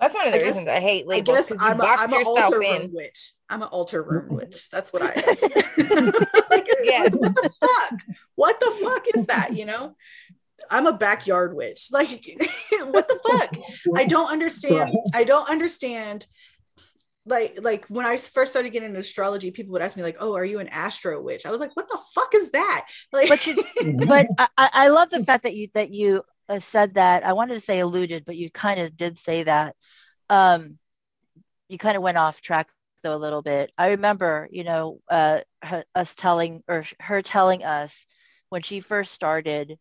That's 0.00 0.14
one 0.14 0.26
of 0.28 0.32
the 0.32 0.38
I 0.38 0.42
guess- 0.42 0.46
reasons 0.48 0.68
I 0.68 0.80
hate 0.80 1.04
I 1.04 1.08
labels. 1.08 1.36
guess 1.36 1.48
'cause 1.48 1.62
you 1.62 1.68
I'm, 1.68 1.80
a, 1.80 1.82
box 1.82 2.00
I'm 2.00 2.12
an 2.12 2.18
yourself 2.20 2.38
altar 2.38 2.62
in. 2.62 2.80
room 2.82 2.90
witch. 2.94 3.32
I'm 3.48 3.62
an 3.62 3.68
altar 3.68 4.02
room 4.02 4.28
witch. 4.36 4.70
That's 4.70 4.92
what 4.92 5.02
I 5.02 5.12
am. 5.14 6.06
like, 6.50 6.66
Yes. 6.82 7.12
What 7.14 7.34
the 7.34 7.50
fuck? 7.60 8.00
What 8.34 8.60
the 8.60 8.70
fuck 8.82 9.04
is 9.14 9.26
that? 9.26 9.54
You 9.54 9.66
know? 9.66 9.94
I'm 10.70 10.86
a 10.86 10.92
backyard 10.92 11.54
witch. 11.54 11.88
Like, 11.90 12.08
what 12.82 13.08
the 13.08 13.18
fuck? 13.28 13.56
I 13.96 14.04
don't 14.04 14.30
understand. 14.30 14.94
I 15.14 15.24
don't 15.24 15.48
understand. 15.50 16.26
Like, 17.26 17.58
like 17.60 17.84
when 17.86 18.06
I 18.06 18.16
first 18.16 18.52
started 18.52 18.70
getting 18.70 18.88
into 18.90 19.00
astrology, 19.00 19.50
people 19.50 19.72
would 19.72 19.82
ask 19.82 19.96
me, 19.96 20.02
like, 20.02 20.16
"Oh, 20.20 20.34
are 20.36 20.44
you 20.44 20.58
an 20.58 20.68
astro 20.68 21.20
witch?" 21.20 21.44
I 21.44 21.50
was 21.50 21.60
like, 21.60 21.76
"What 21.76 21.88
the 21.88 21.98
fuck 22.14 22.34
is 22.34 22.50
that?" 22.52 22.86
Like, 23.12 23.28
But 23.28 23.46
you, 23.46 23.62
but 24.06 24.26
I, 24.38 24.48
I 24.56 24.70
I 24.72 24.88
love 24.88 25.10
the 25.10 25.24
fact 25.24 25.42
that 25.42 25.54
you 25.54 25.68
that 25.74 25.90
you 25.92 26.22
said 26.58 26.94
that. 26.94 27.24
I 27.24 27.32
wanted 27.32 27.54
to 27.54 27.60
say 27.60 27.80
alluded, 27.80 28.24
but 28.24 28.36
you 28.36 28.50
kind 28.50 28.80
of 28.80 28.96
did 28.96 29.18
say 29.18 29.44
that. 29.44 29.76
Um, 30.28 30.78
you 31.68 31.78
kind 31.78 31.96
of 31.96 32.02
went 32.02 32.18
off 32.18 32.40
track 32.40 32.68
though 33.02 33.14
a 33.14 33.16
little 33.16 33.42
bit. 33.42 33.72
I 33.78 33.90
remember, 33.90 34.48
you 34.50 34.64
know, 34.64 35.00
uh, 35.08 35.40
her, 35.62 35.84
us 35.94 36.14
telling 36.14 36.62
or 36.68 36.84
her 37.00 37.22
telling 37.22 37.64
us 37.64 38.06
when 38.48 38.62
she 38.62 38.80
first 38.80 39.12
started 39.12 39.78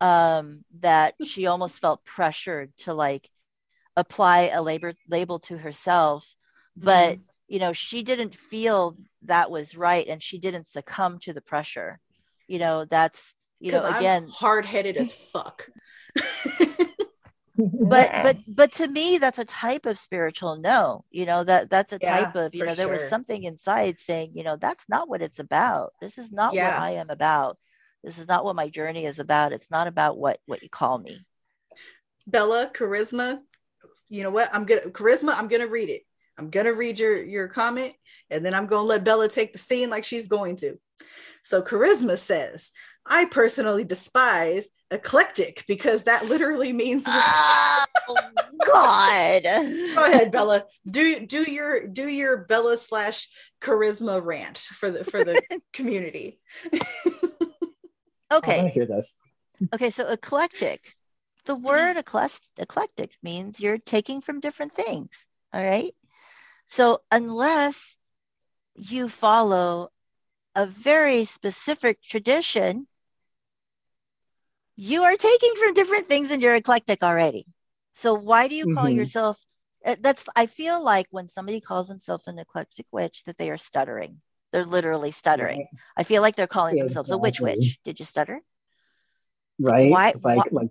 um, 0.00 0.64
that 0.80 1.14
she 1.24 1.46
almost 1.46 1.80
felt 1.80 2.04
pressured 2.04 2.72
to 2.78 2.94
like 2.94 3.28
apply 3.96 4.50
a 4.52 4.62
labor 4.62 4.94
label 5.08 5.38
to 5.40 5.56
herself, 5.56 6.34
but 6.76 7.18
you 7.48 7.58
know 7.58 7.72
she 7.72 8.02
didn't 8.02 8.34
feel 8.34 8.96
that 9.22 9.50
was 9.50 9.76
right, 9.76 10.06
and 10.06 10.22
she 10.22 10.38
didn't 10.38 10.68
succumb 10.68 11.18
to 11.20 11.32
the 11.32 11.40
pressure. 11.40 11.98
You 12.48 12.58
know, 12.58 12.84
that's 12.84 13.34
you 13.60 13.72
know 13.72 13.84
again 13.84 14.28
hard 14.28 14.66
headed 14.66 14.96
as 14.96 15.12
fuck. 15.32 15.68
but 17.58 18.22
but 18.22 18.36
but 18.48 18.72
to 18.72 18.88
me 18.88 19.18
that's 19.18 19.38
a 19.38 19.44
type 19.44 19.86
of 19.86 19.98
spiritual 19.98 20.56
no 20.56 21.04
you 21.10 21.26
know 21.26 21.44
that 21.44 21.70
that's 21.70 21.92
a 21.92 21.98
Yeah, 21.98 22.26
type 22.26 22.36
of 22.36 22.54
you 22.54 22.64
know 22.64 22.74
there 22.74 22.88
was 22.88 23.08
something 23.08 23.44
inside 23.44 23.98
saying 23.98 24.32
you 24.34 24.44
know 24.44 24.56
that's 24.56 24.88
not 24.88 25.08
what 25.08 25.22
it's 25.22 25.38
about 25.38 25.92
this 26.00 26.18
is 26.18 26.32
not 26.32 26.54
Yeah. 26.54 26.74
what 26.74 26.78
i 26.78 26.90
am 26.92 27.10
about 27.10 27.58
this 28.02 28.18
is 28.18 28.26
not 28.28 28.44
what 28.44 28.56
my 28.56 28.68
journey 28.68 29.04
is 29.06 29.18
about 29.18 29.52
it's 29.52 29.70
not 29.70 29.86
about 29.86 30.18
what 30.18 30.38
what 30.46 30.62
you 30.62 30.68
call 30.68 30.98
me 30.98 31.24
Bella, 32.26 32.70
charisma. 32.74 33.40
You 34.08 34.24
know 34.24 34.30
what? 34.30 34.50
I'm 34.52 34.64
gonna 34.64 34.90
charisma. 34.90 35.34
I'm 35.36 35.48
gonna 35.48 35.66
read 35.68 35.88
it. 35.88 36.02
I'm 36.38 36.50
gonna 36.50 36.72
read 36.72 36.98
your 36.98 37.22
your 37.22 37.48
comment, 37.48 37.94
and 38.30 38.44
then 38.44 38.54
I'm 38.54 38.66
gonna 38.66 38.82
let 38.82 39.04
Bella 39.04 39.28
take 39.28 39.52
the 39.52 39.58
scene 39.58 39.90
like 39.90 40.04
she's 40.04 40.28
going 40.28 40.56
to. 40.56 40.76
So 41.44 41.62
charisma 41.62 42.18
says, 42.18 42.72
I 43.06 43.26
personally 43.26 43.84
despise 43.84 44.64
eclectic 44.90 45.64
because 45.66 46.04
that 46.04 46.26
literally 46.26 46.72
means. 46.72 47.04
oh 47.06 47.86
god 48.66 49.42
Go 49.94 50.04
ahead, 50.04 50.30
Bella. 50.30 50.64
Do 50.88 51.24
do 51.26 51.50
your 51.50 51.86
do 51.86 52.06
your 52.06 52.36
Bella 52.38 52.76
slash 52.78 53.28
charisma 53.60 54.22
rant 54.22 54.58
for 54.58 54.90
the 54.90 55.04
for 55.04 55.24
the 55.24 55.40
community. 55.72 56.38
I 58.30 58.36
okay 58.36 58.70
hear 58.70 58.86
this. 58.86 59.14
okay 59.72 59.90
so 59.90 60.08
eclectic 60.08 60.94
the 61.44 61.54
word 61.54 61.96
eclect- 61.96 62.48
eclectic 62.58 63.12
means 63.22 63.60
you're 63.60 63.78
taking 63.78 64.20
from 64.20 64.40
different 64.40 64.74
things 64.74 65.10
all 65.54 65.62
right 65.62 65.94
so 66.66 67.00
unless 67.12 67.96
you 68.74 69.08
follow 69.08 69.90
a 70.56 70.66
very 70.66 71.24
specific 71.24 72.02
tradition 72.02 72.86
you 74.76 75.02
are 75.04 75.16
taking 75.16 75.54
from 75.56 75.74
different 75.74 76.08
things 76.08 76.30
and 76.30 76.42
you're 76.42 76.54
eclectic 76.54 77.02
already 77.02 77.46
so 77.94 78.14
why 78.14 78.48
do 78.48 78.54
you 78.54 78.66
call 78.66 78.88
Mhm. 78.88 78.90
yourself 78.90 79.38
uh, 79.84 79.96
that's 80.00 80.24
i 80.36 80.46
feel 80.46 80.82
like 80.82 81.06
when 81.10 81.28
somebody 81.28 81.60
calls 81.60 81.88
themselves 81.88 82.26
an 82.28 82.38
eclectic 82.38 82.86
witch 82.92 83.22
that 83.24 83.36
they 83.38 83.50
are 83.50 83.58
stuttering 83.58 84.20
they're 84.52 84.64
literally 84.64 85.10
stuttering 85.10 85.68
i 85.96 86.02
feel 86.02 86.22
like 86.22 86.36
they're 86.36 86.46
calling 86.46 86.76
Yeah, 86.76 86.78
themselves 86.78 87.10
a 87.10 87.18
witch 87.18 87.40
witch 87.42 87.78
did 87.84 87.98
you 87.98 88.04
stutter 88.06 88.40
Right? 89.58 89.88
Why- 89.88 90.14
like, 90.20 90.44
why- 90.46 90.50
like 90.52 90.70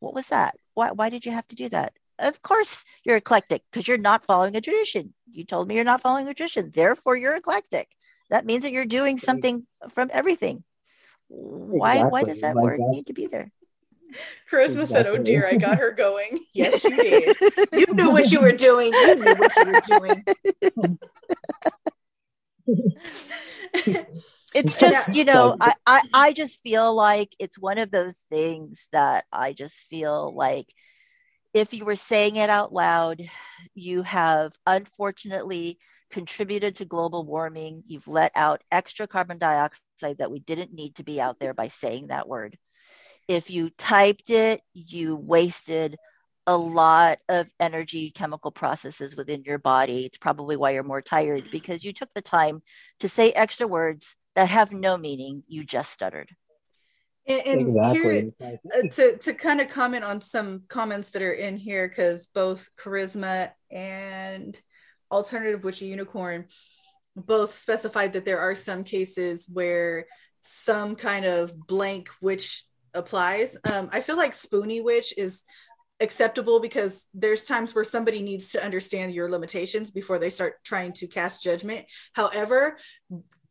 what 0.00 0.14
was 0.14 0.28
that? 0.28 0.56
Why, 0.74 0.92
why 0.92 1.08
did 1.10 1.24
you 1.26 1.32
have 1.32 1.46
to 1.48 1.56
do 1.56 1.68
that? 1.70 1.92
Of 2.18 2.40
course, 2.42 2.84
you're 3.04 3.16
eclectic 3.16 3.62
because 3.70 3.86
you're 3.86 3.98
not 3.98 4.24
following 4.24 4.56
a 4.56 4.60
tradition. 4.60 5.14
You 5.30 5.44
told 5.44 5.68
me 5.68 5.74
you're 5.74 5.84
not 5.84 6.00
following 6.00 6.28
a 6.28 6.34
tradition. 6.34 6.70
Therefore, 6.70 7.16
you're 7.16 7.36
eclectic. 7.36 7.88
That 8.30 8.46
means 8.46 8.62
that 8.62 8.72
you're 8.72 8.86
doing 8.86 9.18
something 9.18 9.66
from 9.90 10.10
everything. 10.12 10.64
Why, 11.28 12.04
why 12.04 12.22
does 12.24 12.40
that 12.40 12.54
Like 12.56 12.64
word 12.64 12.80
that- 12.80 12.88
need 12.90 13.06
to 13.08 13.12
be 13.12 13.26
there? 13.26 13.50
Charisma 14.50 14.86
said, 14.86 15.06
"Oh 15.08 15.16
dear, 15.18 15.46
I 15.46 15.56
got 15.56 15.78
her 15.78 15.90
going." 15.90 16.38
Yes, 16.54 16.84
you 16.84 16.96
did. 16.96 17.36
You 17.72 17.86
knew 17.92 18.10
what 18.12 18.30
you 18.30 18.40
were 18.40 18.52
doing. 18.52 18.92
You 18.94 19.14
knew 19.16 19.34
what 19.34 19.52
you 19.56 19.66
were 19.66 19.80
doing. 19.98 20.24
it's 24.54 24.80
Yeah. 24.80 24.90
just 24.90 25.14
you 25.14 25.24
know 25.24 25.56
I, 25.60 25.74
I 25.86 26.02
i 26.14 26.32
just 26.32 26.60
feel 26.62 26.94
like 26.94 27.34
it's 27.38 27.58
one 27.58 27.78
of 27.78 27.90
those 27.90 28.24
things 28.30 28.84
that 28.92 29.24
i 29.32 29.52
just 29.52 29.74
feel 29.88 30.34
like 30.34 30.66
if 31.54 31.72
you 31.74 31.84
were 31.84 31.96
saying 31.96 32.36
it 32.36 32.50
out 32.50 32.72
loud 32.72 33.22
you 33.74 34.02
have 34.02 34.52
unfortunately 34.66 35.78
contributed 36.10 36.76
to 36.76 36.84
global 36.84 37.24
warming 37.24 37.82
you've 37.86 38.08
let 38.08 38.32
out 38.34 38.62
extra 38.70 39.06
carbon 39.06 39.38
dioxide 39.38 40.18
that 40.18 40.30
we 40.30 40.38
didn't 40.40 40.72
need 40.72 40.94
to 40.94 41.04
be 41.04 41.20
out 41.20 41.38
there 41.40 41.54
by 41.54 41.68
saying 41.68 42.06
that 42.08 42.28
word 42.28 42.56
if 43.28 43.50
you 43.50 43.70
typed 43.70 44.30
it 44.30 44.60
you 44.72 45.16
wasted 45.16 45.96
a 46.48 46.56
lot 46.56 47.18
of 47.28 47.48
energy 47.58 48.10
chemical 48.10 48.52
processes 48.52 49.16
within 49.16 49.42
your 49.42 49.58
body 49.58 50.04
it's 50.06 50.18
probably 50.18 50.56
why 50.56 50.70
you're 50.70 50.84
more 50.84 51.02
tired 51.02 51.44
because 51.50 51.84
you 51.84 51.92
took 51.92 52.12
the 52.14 52.22
time 52.22 52.62
to 53.00 53.08
say 53.08 53.32
extra 53.32 53.66
words 53.66 54.14
that 54.36 54.48
have 54.48 54.70
no 54.70 54.96
meaning. 54.96 55.42
You 55.48 55.64
just 55.64 55.90
stuttered. 55.90 56.30
And, 57.26 57.42
and 57.44 57.60
exactly. 57.62 58.32
here, 58.38 58.54
uh, 58.72 58.88
to 58.92 59.18
to 59.18 59.34
kind 59.34 59.60
of 59.60 59.68
comment 59.68 60.04
on 60.04 60.20
some 60.20 60.62
comments 60.68 61.10
that 61.10 61.22
are 61.22 61.32
in 61.32 61.56
here, 61.56 61.88
because 61.88 62.28
both 62.32 62.68
charisma 62.78 63.50
and 63.72 64.60
alternative 65.10 65.64
witchy 65.64 65.86
unicorn 65.86 66.46
both 67.16 67.54
specified 67.54 68.12
that 68.12 68.24
there 68.24 68.40
are 68.40 68.54
some 68.54 68.84
cases 68.84 69.46
where 69.50 70.06
some 70.40 70.94
kind 70.94 71.24
of 71.24 71.58
blank 71.66 72.08
witch 72.20 72.64
applies. 72.94 73.56
Um, 73.70 73.88
I 73.92 74.00
feel 74.00 74.16
like 74.16 74.34
spoony 74.34 74.80
witch 74.80 75.14
is 75.16 75.42
acceptable 76.00 76.60
because 76.60 77.06
there's 77.14 77.46
times 77.46 77.74
where 77.74 77.84
somebody 77.84 78.20
needs 78.20 78.50
to 78.50 78.62
understand 78.62 79.14
your 79.14 79.30
limitations 79.30 79.90
before 79.90 80.18
they 80.18 80.30
start 80.30 80.62
trying 80.62 80.92
to 80.92 81.06
cast 81.06 81.42
judgment. 81.42 81.86
However, 82.12 82.76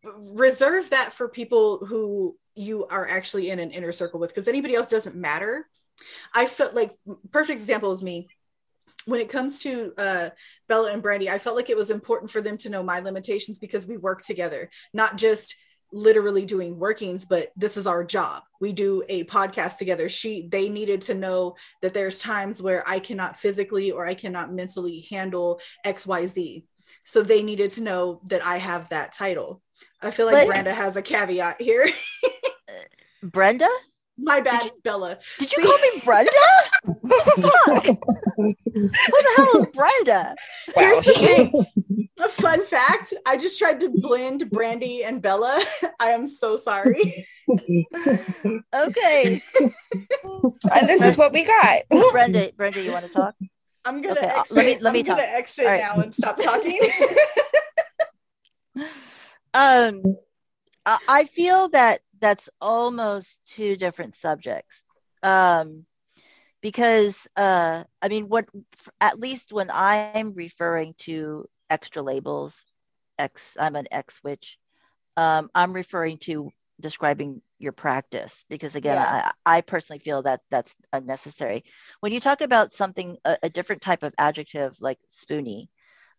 reserve 0.03 0.91
that 0.91 1.11
for 1.11 1.27
people 1.27 1.85
who 1.85 2.37
you 2.55 2.85
are 2.87 3.07
actually 3.07 3.49
in 3.49 3.59
an 3.59 3.71
inner 3.71 3.91
circle 3.91 4.19
with 4.19 4.29
because 4.29 4.47
anybody 4.47 4.75
else 4.75 4.87
doesn't 4.87 5.15
matter. 5.15 5.67
I 6.35 6.45
felt 6.45 6.75
like 6.75 6.91
perfect 7.31 7.59
example 7.59 7.91
is 7.91 8.03
me. 8.03 8.27
When 9.05 9.19
it 9.19 9.29
comes 9.29 9.59
to 9.59 9.93
uh, 9.97 10.29
Bella 10.67 10.91
and 10.91 11.01
Brandy, 11.01 11.29
I 11.29 11.37
felt 11.37 11.55
like 11.55 11.69
it 11.69 11.77
was 11.77 11.91
important 11.91 12.31
for 12.31 12.41
them 12.41 12.57
to 12.57 12.69
know 12.69 12.83
my 12.83 12.99
limitations 12.99 13.59
because 13.59 13.85
we 13.85 13.97
work 13.97 14.21
together, 14.21 14.69
not 14.93 15.15
just 15.17 15.55
literally 15.91 16.45
doing 16.45 16.77
workings 16.77 17.25
but 17.25 17.51
this 17.55 17.77
is 17.77 17.87
our 17.87 18.03
job. 18.03 18.43
We 18.59 18.73
do 18.73 19.03
a 19.07 19.23
podcast 19.25 19.77
together. 19.77 20.09
She 20.09 20.47
they 20.49 20.67
needed 20.67 21.03
to 21.03 21.13
know 21.13 21.55
that 21.81 21.93
there's 21.93 22.19
times 22.19 22.61
where 22.61 22.83
i 22.87 22.99
cannot 22.99 23.37
physically 23.37 23.91
or 23.91 24.05
i 24.05 24.13
cannot 24.13 24.51
mentally 24.51 25.07
handle 25.09 25.59
xyz 25.85 26.63
so 27.03 27.23
they 27.23 27.43
needed 27.43 27.71
to 27.71 27.81
know 27.81 28.21
that 28.27 28.45
i 28.45 28.57
have 28.57 28.89
that 28.89 29.13
title. 29.13 29.61
I 30.01 30.11
feel 30.11 30.25
like 30.25 30.35
But- 30.35 30.47
brenda 30.47 30.73
has 30.73 30.97
a 30.97 31.01
caveat 31.01 31.61
here. 31.61 31.87
Brenda? 33.23 33.69
My 34.17 34.39
bad 34.41 34.71
bella 34.83 35.17
Did 35.39 35.51
you 35.51 35.63
call 35.63 35.77
me 35.77 36.01
Brenda? 36.05 36.31
Fuck. 37.41 37.85
Who 37.85 38.55
the 38.75 39.33
hell 39.35 39.61
is 39.63 39.71
Brenda? 39.75 40.35
Wow. 40.75 40.81
Here's 40.81 41.05
the 41.05 41.13
thing. 41.13 41.65
A 42.19 42.29
fun 42.29 42.65
fact 42.65 43.13
I 43.25 43.35
just 43.35 43.59
tried 43.59 43.81
to 43.81 43.89
blend 43.89 44.49
Brandy 44.49 45.03
and 45.03 45.21
Bella. 45.21 45.61
I 45.99 46.11
am 46.11 46.27
so 46.27 46.55
sorry. 46.57 47.25
Okay. 48.73 49.41
and 50.73 50.87
this 50.89 51.01
is 51.01 51.17
what 51.17 51.33
we 51.33 51.43
got. 51.43 51.81
Brenda, 52.13 52.51
Brenda, 52.55 52.81
you 52.81 52.91
want 52.91 53.05
to 53.05 53.11
talk? 53.11 53.35
I'm 53.83 54.01
gonna 54.01 54.19
Okay, 54.19 54.27
exit. 54.27 54.51
let 54.55 54.65
me- 54.65 54.77
let 54.79 54.93
me 54.93 54.99
I'm 55.01 55.05
gonna 55.05 55.21
talk. 55.27 55.31
exit 55.35 55.65
All 55.65 55.71
right. 55.71 55.81
now 55.81 56.01
and 56.01 56.15
stop 56.15 56.37
talking. 56.41 56.79
Um, 59.53 60.01
I 60.85 60.97
I 61.07 61.23
feel 61.25 61.69
that 61.69 61.99
that's 62.25 62.49
almost 62.61 63.39
two 63.55 63.75
different 63.75 64.15
subjects. 64.15 64.83
Um, 65.21 65.85
because 66.61 67.27
uh, 67.37 67.83
I 68.01 68.07
mean, 68.09 68.29
what 68.29 68.47
at 68.99 69.19
least 69.19 69.53
when 69.53 69.69
I'm 69.71 70.33
referring 70.33 70.95
to 70.99 71.47
extra 71.69 72.01
labels, 72.01 72.65
X, 73.19 73.55
I'm 73.59 73.75
an 73.75 73.87
X 73.91 74.21
witch. 74.23 74.57
Um, 75.17 75.49
I'm 75.53 75.73
referring 75.73 76.17
to 76.19 76.49
describing 76.81 77.41
your 77.59 77.73
practice 77.73 78.43
because 78.49 78.75
again, 78.75 78.97
Yeah. 78.97 79.05
I, 79.05 79.31
I 79.45 79.61
personally 79.61 79.99
feel 79.99 80.23
that 80.23 80.41
that's 80.49 80.75
unnecessary. 80.93 81.63
When 81.99 82.11
you 82.11 82.19
talk 82.19 82.41
about 82.41 82.71
something, 82.73 83.17
a, 83.23 83.37
a 83.43 83.49
different 83.49 83.83
type 83.83 84.03
of 84.03 84.13
adjective 84.17 84.75
like 84.81 84.99
spoony, 85.09 85.69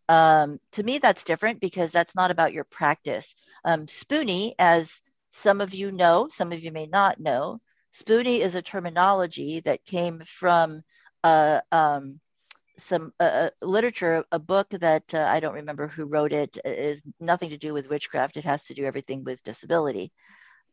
um, 0.09 0.61
to 0.73 0.85
me 0.85 0.99
that's 0.99 1.25
different 1.25 1.61
because 1.61 1.91
that's 1.91 2.15
not 2.15 2.31
about 2.31 2.53
your 2.53 2.65
practice. 2.65 3.35
Um, 3.65 3.89
spoony, 3.89 4.55
as 4.59 5.01
some 5.43 5.61
of 5.61 5.75
you 5.75 5.93
know, 5.93 6.29
some 6.33 6.53
of 6.53 6.63
you 6.63 6.73
may 6.73 6.87
not 6.87 7.21
know, 7.21 7.61
spoony 7.93 8.41
is 8.41 8.55
a 8.55 8.63
terminology 8.63 9.61
that 9.61 9.85
came 9.85 10.21
from 10.21 10.83
uh, 11.25 11.61
um, 11.71 12.21
some 12.79 13.13
uh, 13.21 13.23
uh, 13.23 13.51
literature, 13.63 14.25
a 14.33 14.39
book 14.39 14.69
that 14.71 15.15
uh, 15.15 15.27
I 15.29 15.41
don't 15.41 15.55
remember 15.55 15.89
who 15.89 16.05
wrote 16.05 16.33
it, 16.33 16.59
uh, 16.65 16.71
is 16.71 17.03
nothing 17.21 17.51
to 17.51 17.59
do 17.59 17.73
with 17.73 17.91
witchcraft. 17.91 18.37
It 18.37 18.45
has 18.45 18.65
to 18.65 18.75
do 18.75 18.85
everything 18.85 19.25
with 19.25 19.43
disability. 19.43 20.13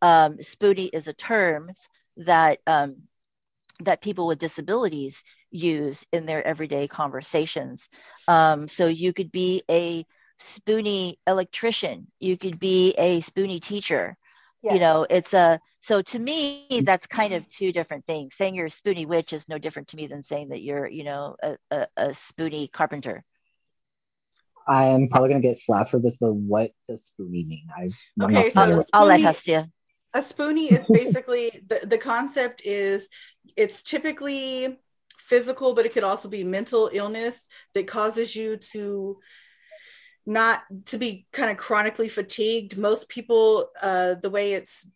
Um, 0.02 0.42
spoony 0.42 0.86
is 0.86 1.08
a 1.08 1.14
term 1.14 1.72
that 2.18 2.60
um, 2.68 2.96
that 3.82 4.02
people 4.02 4.28
with 4.28 4.40
disabilities 4.40 5.24
use 5.50 6.06
in 6.12 6.26
their 6.26 6.46
everyday 6.46 6.88
conversations. 6.88 7.90
Um, 8.28 8.68
so 8.68 8.88
you 8.88 9.14
could 9.14 9.32
be 9.32 9.64
a 9.70 10.06
spoony 10.38 11.20
electrician, 11.28 12.08
you 12.20 12.38
could 12.38 12.60
be 12.60 12.94
a 12.98 13.22
spoony 13.22 13.60
teacher. 13.60 14.18
You 14.64 14.80
know, 14.80 15.06
it's 15.10 15.34
a 15.34 15.60
so 15.80 16.02
to 16.02 16.20
me 16.20 16.68
mm-hmm. 16.72 16.86
that's 16.86 17.08
kind 17.08 17.34
of 17.34 17.48
two 17.48 17.72
different 17.74 18.06
things. 18.06 18.36
Saying 18.36 18.56
you're 18.56 18.68
a 18.68 18.70
spoonie 18.70 19.06
witch 19.06 19.34
is 19.34 19.50
no 19.50 19.58
different 19.58 19.90
to 19.90 19.98
me 19.98 20.08
than 20.08 20.24
saying 20.24 20.50
that 20.50 20.62
you're, 20.62 20.88
you 20.88 21.04
know, 21.04 21.36
a, 21.44 21.58
a, 21.72 21.88
a 21.98 22.08
spoonie 22.10 22.72
carpenter. 22.72 23.24
I'm 24.68 25.10
probably 25.10 25.30
gonna 25.30 25.42
get 25.42 25.58
slapped 25.60 25.92
for 25.92 26.00
this, 26.00 26.16
but 26.20 26.34
what 26.34 26.72
does 26.88 27.12
spoonie 27.20 27.46
mean? 27.46 27.68
I, 27.78 27.90
I'm 28.22 28.36
Okay, 28.36 28.50
so 28.52 28.62
familiar 28.62 28.84
I'll, 28.94 29.06
let 29.06 29.20
spoonie- 29.20 29.24
Hestia. 29.24 29.70
a 30.14 30.20
spoonie 30.20 30.72
is 30.72 30.88
basically 30.88 31.52
the, 31.68 31.86
the 31.86 31.98
concept 31.98 32.62
is 32.64 33.10
it's 33.58 33.84
typically 33.84 34.80
physical, 35.20 35.74
but 35.74 35.86
it 35.86 35.94
could 35.94 36.04
also 36.04 36.30
be 36.30 36.44
mental 36.44 36.90
illness 36.94 37.48
that 37.74 37.88
causes 37.88 38.36
you 38.36 38.58
to 38.58 39.20
not 40.26 40.62
to 40.86 40.98
be 40.98 41.26
kind 41.32 41.52
of 41.52 41.58
chronically 41.58 42.10
fatigued. 42.10 42.78
Most 42.78 43.10
people, 43.10 43.70
uh, 43.82 44.16
the 44.16 44.30
way 44.30 44.54
it's 44.54 44.88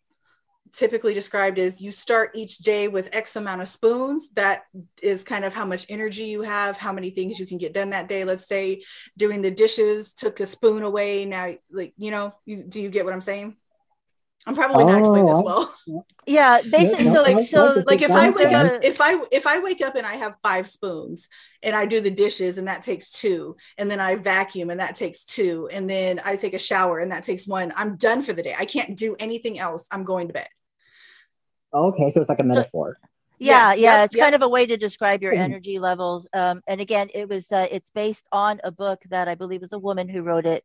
typically 0.72 1.14
described 1.14 1.58
is 1.58 1.80
you 1.80 1.90
start 1.90 2.30
each 2.34 2.58
day 2.58 2.88
with 2.88 3.14
X 3.14 3.36
amount 3.36 3.62
of 3.62 3.68
spoons. 3.68 4.30
That 4.34 4.62
is 5.02 5.24
kind 5.24 5.44
of 5.44 5.54
how 5.54 5.64
much 5.64 5.86
energy 5.88 6.24
you 6.24 6.42
have, 6.42 6.76
how 6.76 6.92
many 6.92 7.10
things 7.10 7.38
you 7.38 7.46
can 7.46 7.58
get 7.58 7.74
done 7.74 7.90
that 7.90 8.08
day. 8.08 8.24
Let's 8.24 8.46
say 8.46 8.82
doing 9.16 9.42
the 9.42 9.50
dishes 9.50 10.12
took 10.12 10.40
a 10.40 10.46
spoon 10.46 10.82
away. 10.82 11.24
Now, 11.24 11.54
like, 11.70 11.94
you 11.98 12.10
know, 12.10 12.32
you, 12.44 12.64
do 12.64 12.80
you 12.80 12.90
get 12.90 13.04
what 13.04 13.14
I'm 13.14 13.20
saying? 13.20 13.56
I'm 14.48 14.54
probably 14.54 14.84
not 14.84 14.98
explaining 15.00 15.26
this 15.26 15.36
Oh, 15.36 15.74
well. 15.86 16.04
Yeah, 16.26 16.60
basically. 16.60 17.06
no, 17.06 17.24
so, 17.24 17.32
no, 17.32 17.74
so 17.74 17.84
like 17.86 18.02
if 18.02 18.10
I 18.10 18.28
wake 18.28 18.50
Yeah. 18.50 18.60
up, 18.60 18.84
if 18.84 19.00
I 19.00 19.22
if 19.32 19.46
I 19.46 19.60
wake 19.60 19.80
up 19.80 19.94
and 19.94 20.06
I 20.06 20.16
have 20.16 20.34
five 20.42 20.68
spoons 20.68 21.26
and 21.62 21.74
I 21.74 21.86
do 21.86 22.02
the 22.02 22.10
dishes 22.10 22.58
and 22.58 22.68
that 22.68 22.82
takes 22.82 23.10
two, 23.12 23.56
and 23.78 23.90
then 23.90 23.98
I 23.98 24.16
vacuum 24.16 24.68
and 24.68 24.78
that 24.80 24.94
takes 24.94 25.24
two, 25.24 25.70
and 25.72 25.88
then 25.88 26.20
I 26.22 26.36
take 26.36 26.52
a 26.52 26.58
shower 26.58 26.98
and 26.98 27.12
that 27.12 27.22
takes 27.24 27.46
one, 27.46 27.72
I'm 27.76 27.96
done 27.96 28.20
for 28.20 28.34
the 28.34 28.42
day. 28.42 28.54
I 28.58 28.66
can't 28.66 28.94
do 28.98 29.16
anything 29.18 29.58
else. 29.58 29.86
I'm 29.90 30.04
going 30.04 30.28
to 30.28 30.34
bed. 30.34 30.48
okay, 31.72 32.10
so 32.10 32.20
it's 32.20 32.28
like 32.28 32.40
a 32.40 32.44
metaphor. 32.44 32.98
yeah, 33.38 33.72
Yeah, 33.72 33.74
yeah, 33.74 33.96
yep, 34.00 34.04
it's 34.06 34.14
yep. 34.16 34.22
kind 34.24 34.34
of 34.34 34.42
a 34.42 34.48
way 34.48 34.66
to 34.66 34.76
describe 34.76 35.22
your 35.22 35.32
Mhm. 35.32 35.38
energy 35.38 35.78
levels. 35.78 36.26
Um, 36.34 36.62
and 36.66 36.80
again, 36.80 37.08
it 37.14 37.28
was 37.28 37.50
uh, 37.52 37.68
it's 37.70 37.90
based 37.90 38.26
on 38.32 38.60
a 38.64 38.70
book 38.70 39.00
that 39.10 39.28
I 39.28 39.34
believe 39.34 39.62
is 39.62 39.72
a 39.72 39.78
woman 39.78 40.08
who 40.08 40.22
wrote 40.22 40.46
it. 40.46 40.64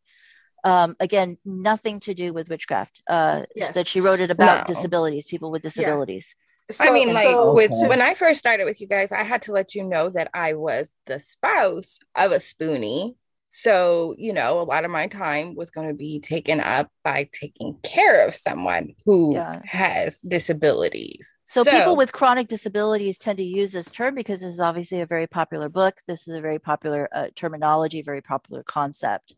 Um, 0.63 0.95
again, 0.99 1.37
nothing 1.45 1.99
to 2.01 2.13
do 2.13 2.33
with 2.33 2.49
witchcraft. 2.49 3.03
Uh, 3.07 3.43
Yes. 3.55 3.73
that 3.75 3.87
she 3.87 4.01
wrote 4.01 4.19
it 4.21 4.31
about 4.31 4.67
No. 4.67 4.73
disabilities, 4.73 5.27
people 5.27 5.51
with 5.51 5.61
disabilities. 5.61 6.35
I 6.79 6.89
mean, 6.91 7.13
like 7.13 7.25
so- 7.25 7.53
with 7.53 7.71
Okay. 7.71 7.87
when 7.89 8.01
I 8.01 8.13
first 8.13 8.39
started 8.39 8.63
with 8.65 8.79
you 8.79 8.87
guys, 8.87 9.11
I 9.11 9.23
had 9.23 9.41
to 9.43 9.51
let 9.51 9.75
you 9.75 9.83
know 9.83 10.09
that 10.09 10.29
I 10.33 10.53
was 10.53 10.89
the 11.05 11.19
spouse 11.19 11.99
of 12.15 12.31
a 12.31 12.39
spoonie. 12.39 13.15
So, 13.49 14.15
you 14.17 14.33
know, 14.33 14.59
a 14.61 14.63
lot 14.63 14.83
of 14.85 14.89
my 14.89 15.07
time 15.07 15.53
was 15.55 15.69
going 15.69 15.87
to 15.89 15.93
be 15.93 16.19
taken 16.19 16.59
up 16.59 16.89
by 17.03 17.29
taking 17.39 17.77
care 17.83 18.25
of 18.25 18.33
someone 18.33 18.95
who 19.05 19.35
Yeah. 19.35 19.61
has 19.65 20.17
disabilities. 20.21 21.27
So, 21.45 21.63
people 21.63 21.95
with 21.95 22.13
chronic 22.13 22.47
disabilities 22.47 23.19
tend 23.19 23.37
to 23.37 23.43
use 23.43 23.71
this 23.71 23.87
term 23.91 24.15
because 24.15 24.39
this 24.39 24.53
is 24.53 24.59
obviously 24.59 25.01
a 25.01 25.05
very 25.05 25.27
popular 25.27 25.69
book. 25.69 25.99
This 26.07 26.27
is 26.27 26.33
a 26.35 26.41
very 26.41 26.57
popular 26.57 27.07
uh, 27.11 27.27
terminology, 27.35 28.01
very 28.01 28.21
popular 28.21 28.63
concept. 28.63 29.35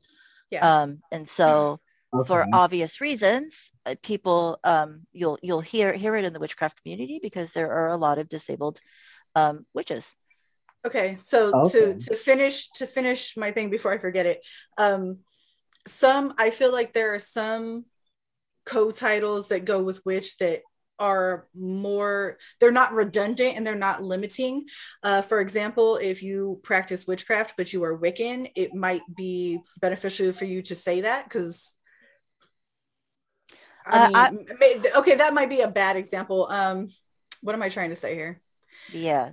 Yeah. 0.55 0.81
Um, 0.81 0.99
and 1.11 1.27
so, 1.27 1.79
for 2.27 2.47
obvious 2.53 3.01
reasons, 3.01 3.71
uh, 3.85 3.95
people 4.01 4.59
um, 4.63 5.01
you'll 5.13 5.37
you'll 5.41 5.61
hear 5.61 5.93
hear 5.93 6.15
it 6.15 6.25
in 6.25 6.33
the 6.33 6.39
witchcraft 6.39 6.81
community 6.81 7.19
because 7.21 7.51
there 7.51 7.71
are 7.71 7.89
a 7.89 7.97
lot 7.97 8.17
of 8.17 8.29
disabled 8.29 8.79
um, 9.35 9.65
witches. 9.73 10.15
Okay, 10.85 11.17
so 11.23 11.51
Okay. 11.53 11.71
to 11.71 11.99
to 11.99 12.15
finish 12.15 12.69
to 12.71 12.87
finish 12.87 13.35
my 13.37 13.51
thing 13.51 13.69
before 13.69 13.93
I 13.93 13.97
forget 13.97 14.25
it, 14.25 14.45
um, 14.77 15.19
some 15.87 16.33
I 16.37 16.49
feel 16.49 16.71
like 16.71 16.93
there 16.93 17.13
are 17.13 17.19
some 17.19 17.85
co-titles 18.65 19.49
that 19.49 19.65
go 19.65 19.83
with 19.83 20.05
witch 20.05 20.37
that 20.37 20.61
are 20.99 21.47
more 21.55 22.37
they're 22.59 22.71
not 22.71 22.93
redundant 22.93 23.55
and 23.57 23.65
they're 23.65 23.75
not 23.75 24.03
limiting. 24.03 24.65
Uh, 25.03 25.21
for 25.21 25.41
example, 25.41 25.97
if 25.97 26.23
you 26.23 26.59
practice 26.63 27.05
witchcraft 27.07 27.53
but 27.57 27.73
you 27.73 27.83
are 27.83 27.97
Wiccan, 27.97 28.49
it 28.55 28.73
might 28.73 29.01
be 29.15 29.59
beneficial 29.81 30.31
for 30.31 30.45
you 30.45 30.61
to 30.63 30.75
say 30.75 31.01
that 31.01 31.25
because. 31.25 31.73
I 33.91 33.99
Uh, 34.15 34.31
mean, 34.31 34.47
ma- 34.59 34.89
okay, 34.99 35.15
that 35.15 35.33
might 35.33 35.49
be 35.49 35.61
a 35.61 35.67
bad 35.67 35.95
example. 35.95 36.47
Um, 36.49 36.89
what 37.41 37.53
am 37.53 37.61
I 37.61 37.69
trying 37.69 37.91
to 37.91 37.95
say 37.95 38.15
here? 38.15 38.41
Yeah, 38.87 39.31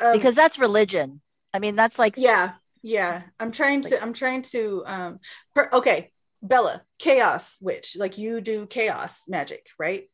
Um, 0.00 0.20
because 0.20 0.34
that's 0.36 0.58
religion. 0.58 1.20
I 1.54 1.58
mean, 1.58 1.76
that's 1.76 1.98
like 1.98 2.16
yeah 2.16 2.52
yeah 2.82 3.22
i'm 3.40 3.52
trying 3.52 3.80
to 3.82 4.00
i'm 4.02 4.12
trying 4.12 4.42
to 4.42 4.82
um 4.86 5.18
per, 5.54 5.68
okay 5.72 6.10
bella 6.42 6.82
chaos 6.98 7.56
witch 7.60 7.96
like 7.98 8.18
you 8.18 8.40
do 8.40 8.66
chaos 8.66 9.20
magic 9.28 9.66
right 9.78 10.04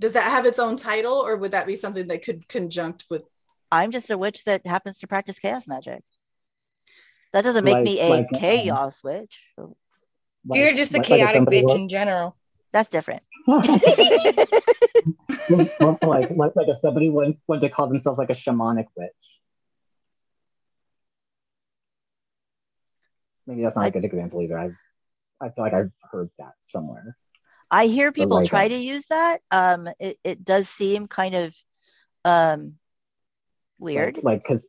does 0.00 0.12
that 0.12 0.24
have 0.24 0.46
its 0.46 0.58
own 0.58 0.76
title 0.76 1.14
or 1.14 1.36
would 1.36 1.50
that 1.52 1.66
be 1.66 1.76
something 1.76 2.06
that 2.08 2.24
could 2.24 2.48
conjunct 2.48 3.04
with 3.10 3.22
I'm 3.70 3.90
just 3.90 4.10
a 4.10 4.16
witch 4.18 4.44
that 4.44 4.66
happens 4.66 4.98
to 5.00 5.06
practice 5.06 5.38
chaos 5.38 5.66
magic. 5.68 6.02
That 7.34 7.44
doesn't 7.44 7.64
make 7.64 7.74
Like- 7.74 7.84
me 7.84 8.00
a 8.00 8.08
like, 8.08 8.26
um, 8.32 8.40
chaos 8.40 9.02
witch. 9.04 9.42
Like- 9.58 9.68
You're 10.58 10.72
just 10.72 10.92
a 10.92 10.98
like- 10.98 11.08
like 11.10 11.18
chaotic 11.18 11.36
somebody 11.36 11.62
bitch 11.62 11.68
were- 11.68 11.76
in 11.76 11.88
general. 11.88 12.36
That's 12.72 12.88
different. 12.88 13.22
Like, 15.50 15.70
like 16.30 16.30
like 16.56 16.68
if 16.68 16.80
somebody 16.80 17.08
went, 17.08 17.38
went 17.46 17.62
to 17.62 17.70
call 17.70 17.86
themselves 17.88 18.18
like 18.18 18.28
a 18.28 18.34
shamanic 18.34 18.86
witch. 18.94 19.10
Maybe 23.46 23.62
that's 23.62 23.76
not 23.76 23.84
I- 23.84 23.88
a 23.88 23.90
good 23.90 24.04
example 24.04 24.42
either. 24.42 24.58
I 24.58 24.70
I 25.40 25.48
feel 25.50 25.64
like 25.64 25.72
I've 25.72 25.90
heard 26.10 26.30
that 26.38 26.52
somewhere. 26.58 27.16
I 27.70 27.86
hear 27.86 28.12
people 28.12 28.40
like 28.40 28.42
try 28.42 28.68
that. 28.68 28.68
to 28.68 28.74
use 28.76 29.06
that. 29.06 29.40
Um, 29.50 29.88
it, 29.98 30.18
it 30.24 30.44
does 30.44 30.68
seem 30.68 31.06
kind 31.08 31.34
of 31.34 31.56
um, 32.24 32.74
weird 33.78 34.22
Like 34.22 34.42
because 34.44 34.64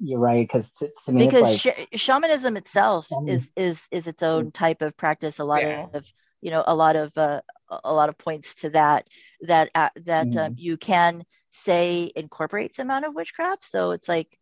you're 0.00 0.18
right. 0.20 0.46
Because 0.46 0.70
to, 0.78 0.90
to 1.04 1.12
me, 1.12 1.32
because 1.32 1.38
like 1.38 1.60
sh- 1.60 1.86
shamanism 1.94 2.56
itself 2.56 3.08
Um, 3.12 3.26
is 3.26 3.50
is 3.56 3.86
is 3.90 4.06
its 4.06 4.22
own 4.22 4.50
type 4.52 4.82
of 4.82 4.96
practice. 4.96 5.38
A 5.38 5.44
lot 5.44 5.62
Yeah. 5.62 5.86
of 5.92 6.06
you 6.40 6.50
know 6.50 6.64
a 6.66 6.74
lot 6.74 6.96
of 6.96 7.16
uh, 7.16 7.40
a 7.84 7.92
lot 7.94 8.08
of 8.08 8.18
points 8.18 8.56
to 8.56 8.70
that 8.70 9.08
that 9.42 9.70
uh, 9.74 9.90
that 10.04 10.36
Mhm. 10.36 10.36
um, 10.36 10.54
you 10.56 10.76
can 10.76 11.24
say 11.50 12.10
incorporates 12.16 12.78
amount 12.78 13.04
of 13.06 13.14
witchcraft. 13.14 13.64
So 13.64 13.92
it's 13.92 14.08
like, 14.08 14.36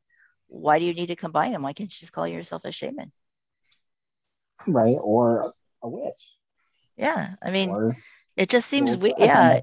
why 0.49 0.79
do 0.79 0.85
you 0.85 0.95
need 0.95 1.09
to 1.09 1.17
combine 1.17 1.53
them? 1.53 1.63
Why 1.63 1.73
can't 1.75 1.91
you 1.91 2.01
just 2.01 2.13
call 2.13 2.27
yourself 2.29 2.65
a 2.65 2.73
shaman? 2.73 3.13
right? 4.67 4.97
Or 5.01 5.55
a 5.83 5.89
witch. 5.89 6.31
Yeah, 7.03 7.37
I 7.43 7.51
mean, 7.51 7.69
or 7.71 7.97
it 8.37 8.49
just 8.51 8.69
seems 8.69 8.97
weird. 8.97 9.17
I 9.21 9.27
don't 9.27 9.29
Yeah, 9.29 9.49
know. 9.49 9.63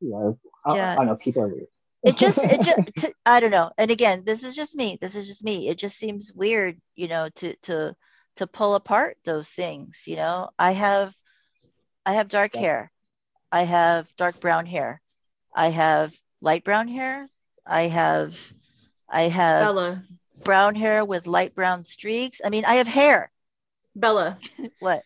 you 0.00 0.10
know, 0.10 0.38
I, 0.64 0.72
Yeah. 0.76 0.92
I 0.92 0.96
don't 0.96 1.06
know. 1.06 1.16
People 1.16 1.42
are 1.42 1.48
weird. 1.48 1.66
it 2.04 2.16
just 2.16 2.44
it 2.48 2.62
just 2.62 2.78
to, 2.96 3.14
i 3.26 3.40
don't 3.40 3.50
know 3.50 3.70
and 3.78 3.90
again 3.90 4.22
this 4.24 4.42
is 4.44 4.54
just 4.54 4.74
me 4.74 4.98
this 5.00 5.14
is 5.16 5.26
just 5.26 5.42
me 5.44 5.68
it 5.68 5.78
just 5.78 5.96
seems 5.98 6.32
weird 6.34 6.80
you 6.96 7.08
know 7.08 7.28
to 7.34 7.54
to 7.62 7.94
to 8.36 8.46
pull 8.46 8.74
apart 8.74 9.16
those 9.24 9.48
things 9.48 10.02
you 10.06 10.16
know 10.16 10.50
i 10.58 10.72
have 10.72 11.14
i 12.06 12.14
have 12.14 12.28
dark 12.28 12.54
Yeah. 12.54 12.60
hair 12.60 12.92
i 13.52 13.62
have 13.64 14.14
dark 14.16 14.40
brown 14.40 14.66
hair 14.66 15.00
i 15.54 15.68
have 15.68 16.14
light 16.40 16.64
brown 16.64 16.88
hair 16.88 17.28
i 17.66 17.82
have 17.82 18.38
i 19.08 19.22
have 19.24 19.60
Bella, 19.60 20.04
brown 20.44 20.74
hair 20.74 21.04
with 21.04 21.26
light 21.26 21.54
brown 21.54 21.84
streaks 21.84 22.40
i 22.44 22.50
mean 22.50 22.64
i 22.64 22.76
have 22.76 22.88
hair 22.88 23.30
Bella, 23.96 24.38
what 24.80 25.02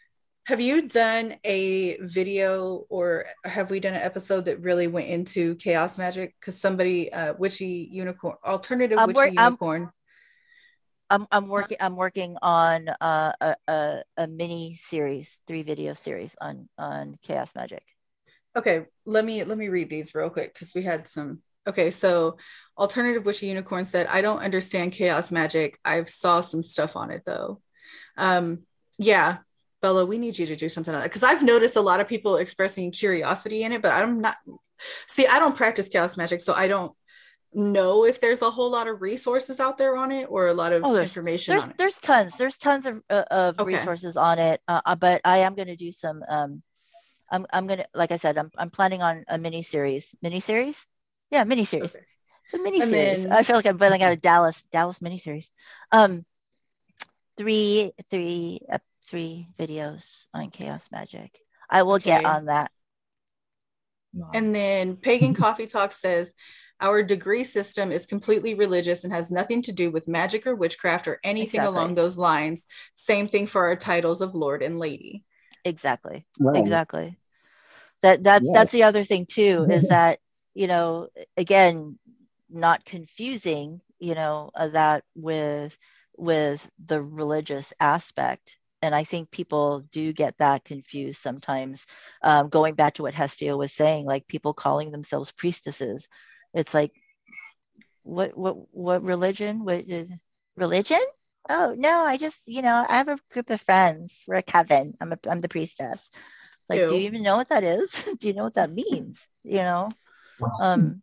have 0.48 0.62
you 0.62 0.88
done 0.88 1.34
a 1.44 1.98
video 2.00 2.86
or 2.88 3.26
have 3.44 3.70
we 3.70 3.80
done 3.80 3.92
an 3.92 4.00
episode 4.00 4.46
that 4.46 4.62
really 4.62 4.86
went 4.86 5.06
into 5.06 5.54
chaos 5.56 5.98
magic? 5.98 6.34
Because 6.40 6.58
somebody, 6.58 7.12
uh, 7.12 7.34
witchy 7.34 7.86
unicorn, 7.92 8.36
alternative 8.42 8.98
I'm 8.98 9.08
witchy 9.08 9.20
work- 9.20 9.32
unicorn. 9.34 9.90
i'm, 11.10 11.26
I'm 11.30 11.48
working 11.48 11.76
i'm 11.80 11.96
working 11.96 12.38
on 12.40 12.88
uh, 12.88 13.32
a, 13.42 13.56
a 13.68 14.02
a 14.16 14.26
mini 14.26 14.78
series 14.80 15.38
three 15.46 15.62
video 15.62 15.92
series 15.92 16.34
on 16.40 16.66
on 16.78 17.16
chaos 17.22 17.54
magic 17.54 17.82
Okay, 18.56 18.86
let 19.04 19.24
me 19.24 19.44
let 19.44 19.58
me 19.58 19.68
read 19.68 19.90
these 19.90 20.14
real 20.14 20.30
quick 20.30 20.52
because 20.54 20.74
we 20.74 20.82
had 20.82 21.06
some. 21.06 21.42
Okay, 21.68 21.90
so 21.90 22.38
alternative 22.76 23.24
witchy 23.24 23.46
unicorn 23.46 23.84
said, 23.84 24.06
"I 24.08 24.20
don't 24.20 24.40
understand 24.42 24.92
chaos 24.92 25.30
magic. 25.30 25.78
I've 25.84 26.08
saw 26.08 26.40
some 26.40 26.62
stuff 26.62 26.96
on 26.96 27.10
it 27.10 27.22
though." 27.24 27.60
Um, 28.16 28.64
yeah, 28.98 29.38
Bella, 29.80 30.04
we 30.06 30.18
need 30.18 30.38
you 30.38 30.46
to 30.46 30.56
do 30.56 30.68
something 30.68 30.92
on 30.94 31.00
that 31.00 31.06
because 31.06 31.22
I've 31.22 31.42
noticed 31.42 31.76
a 31.76 31.80
lot 31.80 32.00
of 32.00 32.08
people 32.08 32.36
expressing 32.36 32.90
curiosity 32.90 33.62
in 33.62 33.72
it, 33.72 33.82
but 33.82 33.92
I'm 33.92 34.20
not. 34.20 34.36
See, 35.06 35.26
I 35.26 35.38
don't 35.38 35.56
practice 35.56 35.88
chaos 35.88 36.16
magic, 36.16 36.40
so 36.40 36.52
I 36.52 36.68
don't 36.68 36.92
know 37.52 38.04
if 38.04 38.20
there's 38.20 38.42
a 38.42 38.50
whole 38.50 38.70
lot 38.70 38.88
of 38.88 39.00
resources 39.00 39.58
out 39.60 39.78
there 39.78 39.96
on 39.96 40.12
it 40.12 40.26
or 40.28 40.48
a 40.48 40.54
lot 40.54 40.72
of 40.72 40.84
Oh, 40.84 40.92
there's- 40.92 41.08
information 41.08 41.52
there's 41.52 41.62
on 41.64 41.70
it. 41.70 41.78
there's 41.78 41.96
tons 41.96 42.36
there's 42.36 42.58
tons 42.58 42.84
of 42.86 43.00
uh, 43.08 43.24
of 43.30 43.58
Okay. 43.58 43.72
resources 43.76 44.16
on 44.18 44.38
it 44.38 44.60
uh, 44.68 44.82
uh, 44.84 44.94
but 44.94 45.22
i 45.24 45.38
am 45.38 45.54
going 45.54 45.66
to 45.68 45.74
do 45.74 45.90
some 45.90 46.22
um 46.28 46.62
i'm 47.30 47.46
i'm 47.50 47.66
going 47.66 47.78
to 47.78 47.86
like 47.94 48.12
i 48.12 48.18
said 48.18 48.36
i'm 48.36 48.50
i'm 48.58 48.68
planning 48.68 49.00
on 49.00 49.24
a 49.28 49.38
mini 49.38 49.62
series 49.62 50.14
mini 50.20 50.40
series 50.40 50.76
yeah 51.30 51.42
mini 51.44 51.64
series 51.64 51.94
Okay. 51.96 52.04
the 52.52 52.58
mini 52.58 52.80
series 52.82 53.24
i 53.30 53.42
feel 53.42 53.56
like 53.56 53.64
i'm 53.66 53.78
bailing 53.78 54.02
out 54.02 54.12
a 54.12 54.16
dallas 54.16 54.62
dallas 54.70 55.00
mini 55.00 55.16
series 55.18 55.50
um 55.90 56.22
three 57.38 57.92
three 58.10 58.60
three 59.08 59.48
videos 59.58 60.26
on 60.34 60.50
chaos 60.50 60.88
magic 60.92 61.38
i 61.70 61.82
will 61.82 61.98
get 61.98 62.24
on 62.24 62.46
that 62.46 62.70
And 64.34 64.54
then 64.54 64.96
Pagan 64.96 65.34
Coffee 65.42 65.66
Talk 65.66 65.92
says, 65.92 66.30
Our 66.80 67.02
degree 67.02 67.44
system 67.44 67.92
is 67.92 68.06
completely 68.06 68.54
religious 68.54 69.04
and 69.04 69.12
has 69.12 69.30
nothing 69.30 69.62
to 69.62 69.72
do 69.72 69.90
with 69.90 70.08
magic 70.08 70.46
or 70.46 70.54
witchcraft 70.54 71.08
or 71.08 71.18
anything 71.24 71.60
Exactly. 71.60 71.78
along 71.78 71.94
those 71.94 72.16
lines. 72.16 72.64
Same 72.94 73.28
thing 73.28 73.46
for 73.46 73.66
our 73.66 73.76
titles 73.76 74.20
of 74.20 74.34
Lord 74.34 74.62
and 74.62 74.78
Lady. 74.78 75.24
exactly 75.64 76.24
Right. 76.38 76.58
exactly 76.58 77.18
that 78.02 78.22
that 78.24 78.42
Yes. 78.42 78.54
that's 78.54 78.72
the 78.72 78.84
other 78.84 79.02
thing 79.04 79.26
too 79.26 79.66
is 79.70 79.88
that 79.88 80.20
you 80.54 80.66
know 80.66 81.08
again 81.36 81.98
not 82.48 82.84
confusing 82.84 83.80
you 83.98 84.14
know 84.14 84.50
uh, 84.54 84.68
that 84.68 85.04
with 85.14 85.76
with 86.16 86.68
the 86.84 87.02
religious 87.02 87.72
aspect 87.80 88.56
and 88.82 88.94
i 88.94 89.04
think 89.04 89.30
people 89.30 89.80
do 89.92 90.12
get 90.12 90.36
that 90.38 90.64
confused 90.64 91.20
sometimes 91.20 91.86
um, 92.22 92.48
going 92.48 92.74
back 92.74 92.94
to 92.94 93.02
what 93.02 93.14
hestia 93.14 93.56
was 93.56 93.72
saying 93.72 94.04
like 94.04 94.26
people 94.28 94.52
calling 94.54 94.90
themselves 94.90 95.32
priestesses. 95.32 96.08
It's 96.54 96.74
like 96.74 96.92
what 98.02 98.36
what 98.36 98.56
what 98.74 99.02
religion? 99.02 99.64
What 99.64 99.88
is 99.88 100.10
religion? 100.56 101.00
Oh 101.48 101.74
no 101.76 102.04
i 102.04 102.16
just 102.16 102.38
you 102.46 102.62
know 102.62 102.84
i 102.88 102.96
have 102.96 103.08
a 103.08 103.18
group 103.32 103.50
of 103.50 103.60
friends. 103.60 104.22
We're 104.26 104.36
a 104.36 104.42
coven. 104.42 104.94
I'm 105.00 105.12
a, 105.12 105.18
i'm 105.28 105.38
the 105.38 105.48
priestess. 105.48 106.08
Like 106.68 106.86
do 106.86 106.96
you 106.96 107.02
even 107.06 107.22
know 107.22 107.36
what 107.36 107.48
that 107.48 107.64
is? 107.64 107.90
Do 108.18 108.26
you 108.26 108.34
know 108.34 108.44
what 108.44 108.54
that 108.54 108.70
means? 108.72 109.28
You 109.44 109.58
know? 109.58 109.90
Um 110.60 111.02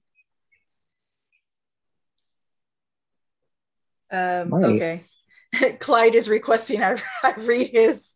Um, 4.11 4.57
Right. 4.57 4.63
Okay. 4.63 5.05
Clyde 5.79 6.15
is 6.15 6.29
requesting 6.29 6.83
I, 6.83 6.97
I 7.23 7.33
read 7.37 7.69
his 7.69 8.09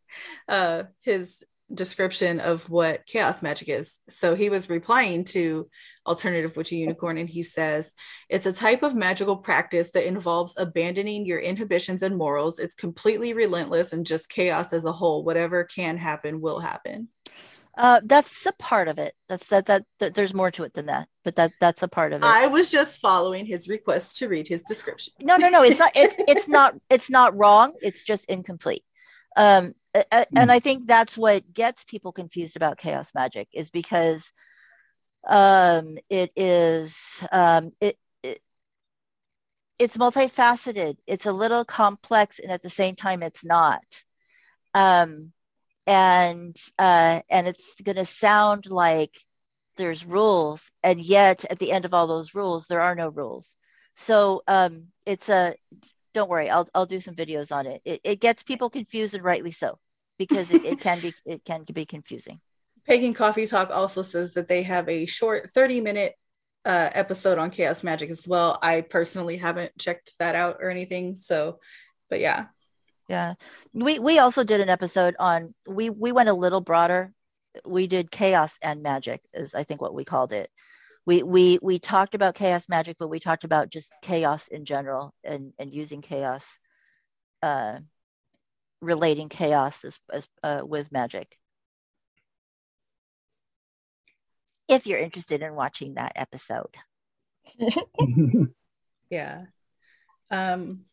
uh, 0.48 0.84
his 1.02 1.44
description 1.74 2.40
of 2.40 2.68
what 2.70 3.06
chaos 3.06 3.42
magic 3.42 3.70
is. 3.70 3.98
So 4.10 4.36
he 4.36 4.50
was 4.50 4.70
replying 4.70 5.24
to 5.26 5.70
Alternative 6.08 6.56
Witchy 6.56 6.78
Unicorn, 6.78 7.20
and 7.20 7.30
he 7.30 7.44
says 7.44 7.94
it's 8.28 8.48
a 8.48 8.54
type 8.54 8.82
of 8.82 8.96
magical 8.96 9.38
practice 9.38 9.92
that 9.92 10.08
involves 10.08 10.56
abandoning 10.58 11.26
your 11.26 11.40
inhibitions 11.40 12.02
and 12.02 12.18
morals. 12.18 12.58
It's 12.58 12.74
completely 12.74 13.34
relentless 13.34 13.94
and 13.94 14.06
just 14.06 14.30
chaos 14.30 14.74
as 14.74 14.86
a 14.86 14.92
whole. 14.92 15.24
Whatever 15.24 15.64
can 15.64 15.98
happen 15.98 16.42
will 16.42 16.60
happen. 16.60 17.10
Uh 17.80 18.02
that's 18.04 18.46
a 18.46 18.52
part 18.54 18.88
of 18.88 19.00
it. 19.00 19.16
That's 19.28 19.48
that, 19.48 19.66
that 19.68 19.86
that 20.00 20.14
there's 20.14 20.34
more 20.34 20.52
to 20.52 20.64
it 20.64 20.74
than 20.74 20.86
that 20.88 21.08
but 21.24 21.36
that 21.38 21.52
that's 21.60 21.82
a 21.84 21.88
part 21.88 22.14
of 22.14 22.22
it. 22.22 22.26
I 22.28 22.48
was 22.48 22.70
just 22.70 23.00
following 23.00 23.46
his 23.46 23.68
request 23.68 24.18
to 24.18 24.28
read 24.28 24.48
his 24.48 24.62
description. 24.64 25.14
no 25.22 25.38
no 25.38 25.50
no 25.50 25.64
it's 25.64 25.80
not 25.80 25.92
it's 25.96 26.16
it's 26.28 26.48
not 26.48 26.76
it's 26.90 27.10
not 27.10 27.36
wrong. 27.36 27.74
It's 27.82 28.04
just 28.04 28.26
incomplete. 28.26 28.84
Um 29.36 29.74
a- 29.96 30.06
a- 30.12 30.28
and 30.36 30.52
i 30.52 30.60
think 30.60 30.86
that's 30.86 31.18
what 31.18 31.52
gets 31.52 31.84
people 31.84 32.12
confused 32.12 32.56
about 32.56 32.78
chaos 32.78 33.12
magic 33.16 33.48
is 33.54 33.72
because 33.72 34.32
um 35.28 35.98
it 36.10 36.32
is 36.36 36.96
um 37.32 37.72
it, 37.82 37.98
it 38.24 38.42
it's 39.80 39.98
multifaceted. 39.98 40.98
It's 41.08 41.26
a 41.26 41.32
little 41.32 41.64
complex 41.66 42.40
and 42.40 42.52
at 42.52 42.62
the 42.62 42.70
same 42.70 42.96
time 42.96 43.24
it's 43.24 43.44
not. 43.46 43.84
Um 44.74 45.32
and 45.90 46.56
uh 46.78 47.20
and 47.32 47.48
it's 47.48 47.82
going 47.82 47.96
to 47.96 48.06
sound 48.06 48.68
like 48.68 49.18
there's 49.76 50.06
rules 50.06 50.70
and 50.84 51.02
yet 51.02 51.46
at 51.50 51.58
the 51.58 51.72
end 51.72 51.84
of 51.84 51.96
all 51.96 52.06
those 52.06 52.36
rules 52.36 52.68
there 52.68 52.82
are 52.82 52.94
no 52.94 53.10
rules 53.10 53.56
so 53.96 54.44
um 54.48 54.84
it's 55.08 55.30
a 55.30 55.56
don't 56.14 56.30
worry 56.30 56.48
i'll 56.48 56.70
i'll 56.76 56.86
do 56.86 57.00
some 57.00 57.16
videos 57.16 57.52
on 57.52 57.66
it 57.66 57.82
it, 57.86 58.02
it 58.04 58.20
gets 58.20 58.44
people 58.44 58.70
confused 58.70 59.16
and 59.16 59.24
rightly 59.24 59.52
so 59.52 59.80
because 60.20 60.54
it, 60.54 60.64
it 60.64 60.80
can 60.80 61.00
be 61.00 61.12
it 61.26 61.44
can 61.44 61.64
be 61.74 61.86
confusing 61.86 62.40
Pagan 62.86 63.14
Coffee 63.14 63.46
Talk 63.46 63.70
also 63.72 64.02
says 64.02 64.34
that 64.34 64.48
they 64.48 64.64
have 64.64 64.90
a 64.90 65.06
short 65.06 65.52
30 65.54 65.82
minute 65.82 66.16
uh, 66.66 66.90
episode 66.94 67.38
on 67.38 67.52
chaos 67.52 67.84
magic 67.84 68.10
as 68.10 68.28
well. 68.28 68.58
I 68.62 68.82
personally 68.82 69.38
haven't 69.38 69.78
checked 69.78 70.14
that 70.18 70.34
out 70.34 70.58
or 70.60 70.70
anything. 70.70 71.16
So, 71.16 71.60
but 72.10 72.20
yeah. 72.20 72.48
Yeah. 73.10 73.34
We 73.74 74.00
we 74.00 74.20
also 74.20 74.44
did 74.44 74.62
an 74.62 74.70
episode 74.70 75.16
on 75.20 75.54
we 75.68 75.90
we 75.90 76.12
went 76.12 76.30
a 76.30 76.34
little 76.34 76.62
broader. 76.62 77.14
We 77.66 77.88
did 77.88 78.12
chaos 78.12 78.54
and 78.64 78.84
magic 78.84 79.22
is 79.34 79.56
i 79.56 79.64
think 79.64 79.82
what 79.82 79.94
we 79.96 80.06
called 80.06 80.32
it. 80.34 80.50
We 81.06 81.24
we 81.24 81.60
we 81.62 81.80
talked 81.80 82.16
about 82.16 82.36
chaos 82.36 82.70
magic 82.70 82.98
but 83.00 83.10
we 83.10 83.20
talked 83.20 83.44
about 83.46 83.70
just 83.70 83.92
chaos 84.04 84.48
in 84.50 84.66
general 84.66 85.14
and 85.24 85.54
and 85.60 85.74
using 85.74 86.02
chaos 86.02 86.60
uh 87.44 87.80
relating 88.82 89.30
chaos 89.30 89.84
as, 89.86 90.00
as 90.12 90.28
uh, 90.44 90.62
with 90.66 90.92
magic. 90.92 91.38
If 94.70 94.88
you're 94.88 95.00
interested 95.00 95.42
in 95.42 95.56
watching 95.56 95.96
that 95.96 96.14
episode. 96.16 96.76
Yeah. 99.10 99.46
Um, 100.32 100.86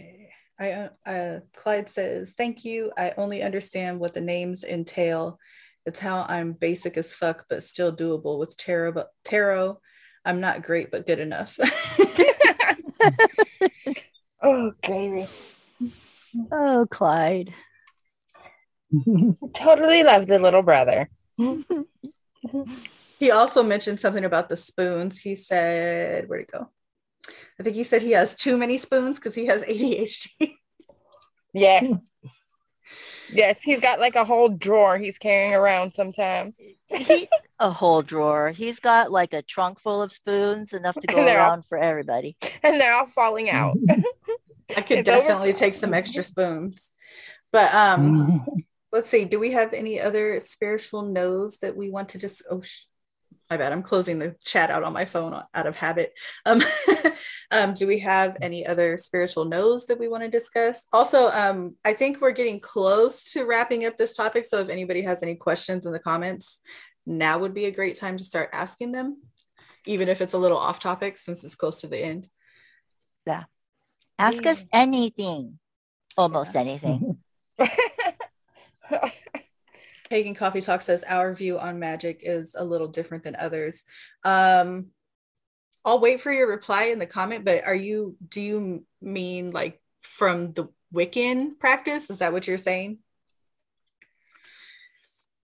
okay. 0.00 0.28
I, 0.58 0.72
uh, 0.72 0.88
uh, 1.06 1.40
Clyde 1.54 1.88
says, 1.88 2.34
thank 2.36 2.64
you. 2.64 2.92
I 2.96 3.14
only 3.16 3.42
understand 3.42 3.98
what 3.98 4.14
the 4.14 4.20
names 4.20 4.62
entail. 4.64 5.38
It's 5.86 6.00
how 6.00 6.26
I'm 6.28 6.52
basic 6.52 6.98
as 6.98 7.12
fuck, 7.12 7.46
but 7.48 7.64
still 7.64 7.94
doable 7.94 8.38
with 8.38 8.56
tarot. 8.58 8.92
But 8.92 9.08
tarot, 9.24 9.80
I'm 10.24 10.40
not 10.40 10.62
great, 10.62 10.90
but 10.90 11.06
good 11.06 11.18
enough. 11.18 11.58
oh, 14.42 14.72
gravy. 14.84 15.26
oh 16.52 16.86
clyde 16.90 17.52
Totally 19.54 20.02
love 20.02 20.26
the 20.26 20.38
little 20.38 20.62
brother. 20.62 21.08
He 23.20 23.30
also 23.32 23.62
mentioned 23.62 24.00
something 24.00 24.24
about 24.24 24.48
the 24.48 24.56
spoons. 24.56 25.20
He 25.20 25.36
said, 25.36 26.26
where'd 26.26 26.44
it 26.44 26.50
go? 26.50 26.70
I 27.60 27.62
think 27.62 27.76
he 27.76 27.84
said 27.84 28.00
he 28.00 28.12
has 28.12 28.34
too 28.34 28.56
many 28.56 28.78
spoons 28.78 29.16
because 29.18 29.34
he 29.34 29.44
has 29.46 29.62
ADHD. 29.64 30.54
Yes. 31.52 31.92
Yes, 33.32 33.60
he's 33.62 33.80
got 33.80 34.00
like 34.00 34.16
a 34.16 34.24
whole 34.24 34.48
drawer 34.48 34.98
he's 34.98 35.18
carrying 35.18 35.52
around 35.54 35.92
sometimes. 35.94 36.56
he, 36.88 37.28
a 37.60 37.70
whole 37.70 38.02
drawer. 38.02 38.50
He's 38.50 38.80
got 38.80 39.12
like 39.12 39.34
a 39.34 39.42
trunk 39.42 39.78
full 39.78 40.02
of 40.02 40.10
spoons, 40.12 40.72
enough 40.72 40.96
to 40.96 41.06
go 41.06 41.18
And 41.18 41.26
they're 41.28 41.40
all- 41.40 41.50
around 41.50 41.64
for 41.66 41.78
everybody. 41.78 42.36
And 42.62 42.80
they're 42.80 42.94
all 42.94 43.06
falling 43.06 43.50
out. 43.50 43.76
I 44.76 44.80
could 44.80 44.98
It's 45.00 45.06
definitely 45.06 45.50
over- 45.50 45.58
take 45.58 45.74
some 45.74 45.92
extra 45.94 46.22
spoons. 46.22 46.90
But 47.52 47.72
um 47.74 48.46
let's 48.92 49.08
see, 49.08 49.24
do 49.24 49.38
we 49.38 49.52
have 49.52 49.74
any 49.74 50.00
other 50.00 50.40
spiritual 50.40 51.02
no's 51.02 51.58
that 51.58 51.76
we 51.76 51.90
want 51.90 52.08
to 52.10 52.18
just 52.18 52.42
oh 52.50 52.62
sh- 52.62 52.84
my 53.50 53.56
bad, 53.56 53.72
I'm 53.72 53.82
closing 53.82 54.20
the 54.20 54.36
chat 54.44 54.70
out 54.70 54.84
on 54.84 54.92
my 54.92 55.04
phone 55.04 55.34
out 55.52 55.66
of 55.66 55.74
habit. 55.74 56.16
Um, 56.46 56.62
um 57.50 57.74
do 57.74 57.86
we 57.86 57.98
have 57.98 58.36
any 58.40 58.64
other 58.64 58.96
spiritual 58.96 59.44
no's 59.44 59.86
that 59.86 59.98
we 59.98 60.08
want 60.08 60.22
to 60.22 60.30
discuss? 60.30 60.84
Also, 60.92 61.28
um 61.30 61.74
I 61.84 61.92
think 61.92 62.20
we're 62.20 62.30
getting 62.30 62.60
close 62.60 63.32
to 63.32 63.44
wrapping 63.44 63.84
up 63.84 63.96
this 63.96 64.14
topic. 64.14 64.46
So 64.46 64.60
if 64.60 64.68
anybody 64.68 65.02
has 65.02 65.22
any 65.22 65.34
questions 65.34 65.84
in 65.84 65.92
the 65.92 65.98
comments, 65.98 66.60
now 67.06 67.38
would 67.38 67.54
be 67.54 67.66
a 67.66 67.72
great 67.72 67.96
time 67.96 68.16
to 68.18 68.24
start 68.24 68.50
asking 68.52 68.92
them, 68.92 69.20
even 69.84 70.08
if 70.08 70.20
it's 70.20 70.34
a 70.34 70.38
little 70.38 70.58
off 70.58 70.78
topic 70.78 71.18
since 71.18 71.42
it's 71.42 71.56
close 71.56 71.80
to 71.80 71.88
the 71.88 71.98
end. 71.98 72.28
Yeah. 73.26 73.44
Ask 74.18 74.46
us 74.46 74.64
anything, 74.72 75.58
almost 76.16 76.54
anything. 76.54 77.18
Pagan 80.10 80.34
Coffee 80.34 80.60
Talk 80.60 80.82
says 80.82 81.04
our 81.04 81.32
view 81.32 81.58
on 81.58 81.78
magic 81.78 82.20
is 82.24 82.56
a 82.58 82.64
little 82.64 82.88
different 82.88 83.22
than 83.22 83.36
others. 83.36 83.84
Um, 84.24 84.88
I'll 85.84 86.00
wait 86.00 86.20
for 86.20 86.32
your 86.32 86.48
reply 86.48 86.84
in 86.86 86.98
the 86.98 87.06
comment, 87.06 87.44
but 87.44 87.64
are 87.64 87.74
you, 87.74 88.16
do 88.28 88.40
you 88.40 88.84
mean 89.00 89.52
like 89.52 89.80
from 90.00 90.52
the 90.52 90.68
Wiccan 90.92 91.58
practice? 91.58 92.10
Is 92.10 92.18
that 92.18 92.32
what 92.32 92.46
you're 92.46 92.58
saying? 92.58 92.98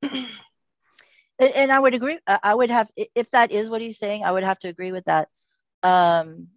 And, 0.02 0.28
and 1.40 1.72
I 1.72 1.80
would 1.80 1.94
agree. 1.94 2.18
I 2.28 2.56
would 2.56 2.72
have, 2.72 2.90
if 2.96 3.30
that 3.32 3.52
is 3.52 3.70
what 3.70 3.82
he's 3.82 4.00
saying, 4.00 4.24
I 4.26 4.32
would 4.32 4.44
have 4.44 4.60
to 4.60 4.70
agree 4.70 4.92
with 4.92 5.06
that. 5.06 5.30
Um, 5.84 6.48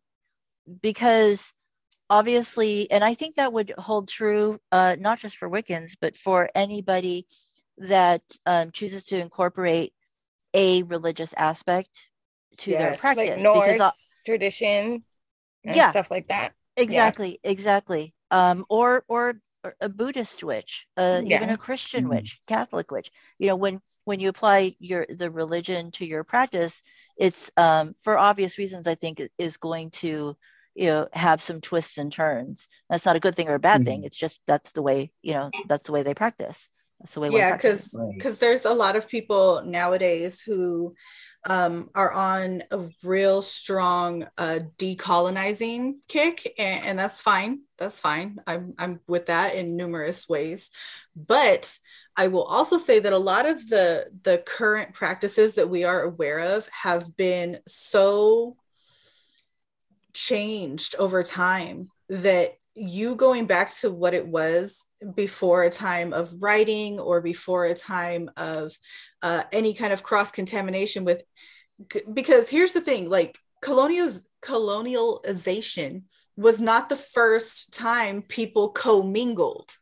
because 0.81 1.53
obviously, 2.09 2.91
and 2.91 3.05
I 3.05 3.13
think 3.15 3.37
that 3.37 3.53
would 3.53 3.75
hold 3.77 4.09
true, 4.09 4.59
uh, 4.73 4.97
not 4.99 5.19
just 5.19 5.37
for 5.37 5.51
Wiccans, 5.51 5.97
but 6.01 6.17
for 6.17 6.49
anybody 6.55 7.27
that 7.81 8.23
um, 8.47 8.73
chooses 8.73 9.05
to 9.07 9.21
incorporate 9.21 9.95
a 10.55 10.83
religious 10.85 11.35
aspect 11.37 11.91
to 12.59 12.77
their 12.77 12.95
Yes, 12.95 13.03
like 13.17 13.37
practice. 13.37 13.37
like 13.37 13.43
because 13.53 13.81
Norse 13.81 13.81
uh, 13.81 13.93
tradition 14.25 15.05
and 15.65 15.75
Yeah. 15.75 15.87
stuff 15.87 16.11
like 16.11 16.29
that. 16.29 16.55
exactly 16.77 17.39
exactly 17.45 18.15
um 18.31 18.65
or 18.71 19.05
or 19.09 19.35
or 19.65 19.75
a 19.81 19.89
buddhist 19.89 20.43
witch 20.45 20.87
uh 20.97 21.23
even 21.27 21.51
a 21.51 21.57
christian 21.57 22.09
Mhm. 22.09 22.09
witch 22.09 22.41
catholic 22.47 22.91
witch 22.91 23.11
you 23.39 23.49
know 23.49 23.57
when 23.57 23.81
when 24.05 24.21
you 24.21 24.29
apply 24.31 24.75
your 24.81 25.07
the 25.11 25.31
religion 25.31 25.91
to 25.93 26.07
your 26.07 26.25
practice 26.25 26.83
it's 27.17 27.51
um 27.59 27.95
for 28.03 28.19
obvious 28.19 28.59
reasons 28.59 28.87
i 28.87 28.95
think 28.95 29.21
it 29.21 29.33
is 29.39 29.57
going 29.59 29.91
to 29.91 30.37
you 30.75 30.87
know 30.87 31.09
have 31.13 31.43
some 31.43 31.61
twists 31.61 31.99
and 31.99 32.13
turns 32.13 32.69
that's 32.89 33.05
not 33.05 33.17
a 33.17 33.21
good 33.21 33.37
thing 33.37 33.49
or 33.49 33.55
a 33.55 33.61
bad 33.61 33.85
thing 33.85 34.03
Mhm. 34.03 34.05
it's 34.05 34.17
just 34.17 34.41
that's 34.47 34.73
the 34.73 34.83
way 34.83 35.13
you 35.23 35.35
know 35.35 35.53
that's 35.67 35.87
the 35.87 35.93
way 35.93 36.03
they 36.03 36.15
practice 36.15 36.69
that's 37.01 37.15
the 37.15 37.21
way 37.21 37.29
yeah 37.31 37.57
because 37.57 37.95
because 38.15 38.39
there's 38.39 38.65
a 38.65 38.73
lot 38.73 38.97
of 38.97 39.09
people 39.09 39.63
nowadays 39.65 40.41
who 40.41 40.95
um, 41.49 41.89
are 41.95 42.13
on 42.13 42.63
a 42.71 42.91
real 43.03 43.41
strong 43.41 44.27
uh, 44.37 44.59
decolonizing 44.77 45.95
kick 46.07 46.53
and, 46.59 46.87
and 46.87 46.99
that's 46.99 47.23
fine 47.23 47.61
that's 47.81 47.99
fine. 47.99 48.39
I'm, 48.47 48.75
I'm 48.79 49.01
with 49.09 49.27
that 49.27 49.55
in 49.55 49.77
numerous 49.77 50.29
ways. 50.29 50.71
But 51.17 51.77
i 52.17 52.27
will 52.27 52.43
also 52.43 52.77
say 52.77 52.99
that 52.99 53.13
a 53.13 53.19
lot 53.19 53.47
of 53.47 53.69
the 53.69 54.05
the 54.23 54.39
current 54.39 54.93
practices 54.93 55.55
that 55.55 55.71
we 55.71 55.85
are 55.85 56.03
aware 56.03 56.41
of 56.41 56.69
have 56.73 57.17
been 57.17 57.57
so 57.69 58.57
changed 60.13 60.97
over 60.99 61.23
time 61.23 61.89
that 62.09 62.51
you 62.75 63.15
going 63.15 63.47
back 63.47 63.71
to 63.71 63.93
what 63.93 64.13
it 64.13 64.27
was 64.27 64.85
before 65.15 65.63
a 65.63 65.71
time 65.71 66.13
of 66.13 66.43
writing 66.43 67.01
or 67.01 67.21
before 67.21 67.65
a 67.65 67.75
time 67.75 68.31
of 68.37 68.77
uh, 69.23 69.43
any 69.53 69.75
kind 69.75 69.93
of 69.93 70.03
cross 70.03 70.31
contamination 70.31 71.05
with 71.05 71.23
because 72.13 72.49
here's 72.51 72.73
the 72.73 72.81
thing 72.81 73.09
like 73.09 73.39
colonials 73.63 74.23
colonialization 74.43 76.03
was 76.37 76.61
not 76.61 76.89
the 76.89 76.97
first 76.97 77.73
time 77.73 78.23
people 78.23 78.69
commingled 78.71 79.77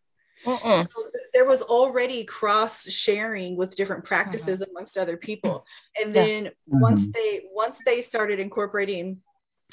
so 0.45 1.03
th- 1.03 1.25
there 1.33 1.45
was 1.45 1.63
already 1.63 2.25
cross 2.25 2.89
sharing 2.89 3.57
with 3.57 3.75
different 3.77 4.05
practices 4.05 4.63
amongst 4.63 4.97
other 4.97 5.17
people 5.17 5.67
and 6.01 6.15
Yeah. 6.15 6.23
then 6.25 6.51
once 6.69 7.07
Mhm. 7.07 7.13
they 7.13 7.43
once 7.53 7.79
they 7.85 8.01
started 8.03 8.39
incorporating 8.39 9.21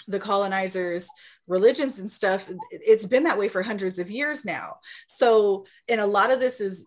the 0.08 0.20
colonizers 0.20 1.08
religions 1.48 2.00
and 2.00 2.12
stuff 2.12 2.50
it- 2.50 2.58
it's 2.72 3.06
been 3.06 3.24
that 3.24 3.38
way 3.38 3.48
for 3.48 3.62
hundreds 3.62 4.00
of 4.00 4.10
years 4.10 4.46
now. 4.46 4.76
So 5.08 5.66
and 5.88 6.02
a 6.02 6.06
lot 6.08 6.32
of 6.32 6.40
this 6.40 6.60
is 6.60 6.86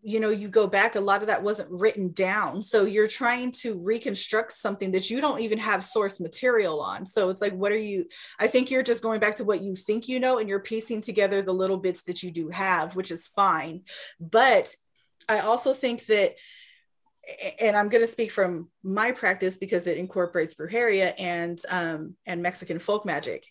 you 0.00 0.20
know 0.20 0.30
you 0.30 0.48
go 0.48 0.68
back 0.68 0.94
a 0.94 1.00
lot 1.00 1.22
of 1.22 1.26
that 1.26 1.42
wasn't 1.42 1.70
written 1.70 2.12
down. 2.12 2.62
So 2.62 2.84
you're 2.84 3.08
trying 3.08 3.50
to 3.62 3.74
reconstruct 3.74 4.52
something 4.52 4.92
that 4.92 5.10
you 5.10 5.20
don't 5.20 5.40
even 5.40 5.58
have 5.58 5.82
source 5.84 6.20
material 6.20 6.80
on. 6.80 7.04
So 7.04 7.28
it's 7.30 7.40
like 7.40 7.54
what 7.54 7.72
are 7.72 7.76
you 7.76 8.06
i 8.38 8.46
think 8.46 8.70
you're 8.70 8.82
just 8.84 9.02
going 9.02 9.20
back 9.20 9.34
to 9.36 9.44
what 9.44 9.62
you 9.62 9.74
think 9.74 10.08
you 10.08 10.20
know 10.20 10.38
and 10.38 10.48
you're 10.48 10.60
piecing 10.60 11.00
together 11.00 11.42
the 11.42 11.52
little 11.52 11.76
bits 11.78 12.02
that 12.02 12.22
you 12.22 12.30
do 12.30 12.48
have 12.48 12.94
which 12.96 13.10
is 13.10 13.26
fine. 13.28 13.82
But 14.20 14.74
i 15.28 15.40
also 15.40 15.74
think 15.74 16.06
that 16.06 16.34
and 17.60 17.76
I'm 17.76 17.88
going 17.88 18.04
to 18.04 18.10
speak 18.10 18.30
from 18.30 18.68
my 18.82 19.12
practice 19.12 19.56
because 19.56 19.86
it 19.86 19.98
incorporates 19.98 20.54
brujeria 20.54 21.12
and 21.18 21.60
um, 21.68 22.14
and 22.26 22.42
Mexican 22.42 22.78
folk 22.78 23.04
magic. 23.04 23.46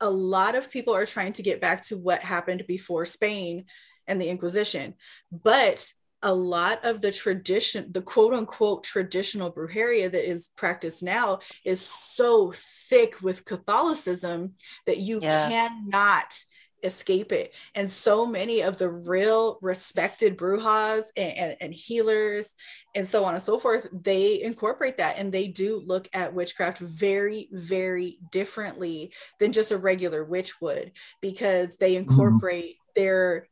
A 0.00 0.10
lot 0.10 0.54
of 0.54 0.70
people 0.70 0.94
are 0.94 1.06
trying 1.06 1.32
to 1.34 1.42
get 1.42 1.60
back 1.60 1.82
to 1.86 1.96
what 1.98 2.22
happened 2.22 2.64
before 2.66 3.04
Spain 3.04 3.66
and 4.06 4.20
the 4.20 4.28
Inquisition, 4.28 4.94
but 5.30 5.86
a 6.22 6.34
lot 6.34 6.84
of 6.84 7.00
the 7.00 7.10
tradition, 7.12 7.90
the 7.92 8.02
quote 8.02 8.34
unquote 8.34 8.84
traditional 8.84 9.50
brujeria 9.52 10.10
that 10.10 10.28
is 10.28 10.50
practiced 10.56 11.02
now, 11.02 11.38
is 11.64 11.80
so 11.80 12.52
thick 12.54 13.22
with 13.22 13.44
Catholicism 13.44 14.54
that 14.86 14.98
you 14.98 15.20
Yeah. 15.22 15.48
cannot 15.48 16.34
escape 16.82 17.32
it. 17.32 17.52
And 17.74 17.88
so 17.88 18.26
many 18.26 18.62
of 18.62 18.76
the 18.76 18.88
real 18.88 19.58
respected 19.62 20.36
brujas 20.36 21.02
and, 21.16 21.36
and, 21.36 21.56
and 21.60 21.74
healers 21.74 22.54
and 22.94 23.06
so 23.06 23.24
on 23.24 23.34
and 23.34 23.42
so 23.42 23.58
forth, 23.58 23.88
they 23.92 24.42
incorporate 24.42 24.96
that 24.98 25.18
and 25.18 25.32
they 25.32 25.46
do 25.46 25.82
look 25.86 26.08
at 26.12 26.34
witchcraft 26.34 26.78
very, 26.78 27.48
very 27.52 28.18
differently 28.32 29.12
than 29.38 29.52
just 29.52 29.72
a 29.72 29.78
regular 29.78 30.24
witch 30.24 30.60
would 30.60 30.92
because 31.20 31.76
they 31.76 31.94
mm-hmm. 31.94 32.10
incorporate 32.10 32.76
their 32.96 33.46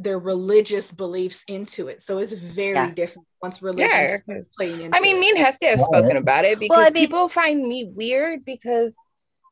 their 0.00 0.18
religious 0.18 0.92
beliefs 0.92 1.42
into 1.48 1.88
it. 1.88 2.00
So 2.00 2.18
it's 2.18 2.32
very 2.32 2.74
Yeah. 2.74 2.90
different 2.92 3.26
once 3.42 3.60
religion 3.60 3.90
Yeah. 3.90 4.20
starts 4.22 4.48
playing 4.56 4.80
into 4.82 4.96
I 4.96 5.00
mean, 5.00 5.16
it. 5.16 5.20
me 5.20 5.30
and 5.30 5.38
Hestia 5.38 5.70
have 5.70 5.80
spoken 5.80 6.16
about 6.16 6.44
it 6.44 6.58
because 6.60 6.78
I 6.78 6.90
mean- 6.90 7.04
people 7.06 7.28
find 7.28 7.62
me 7.62 7.90
weird 7.94 8.44
because, 8.44 8.92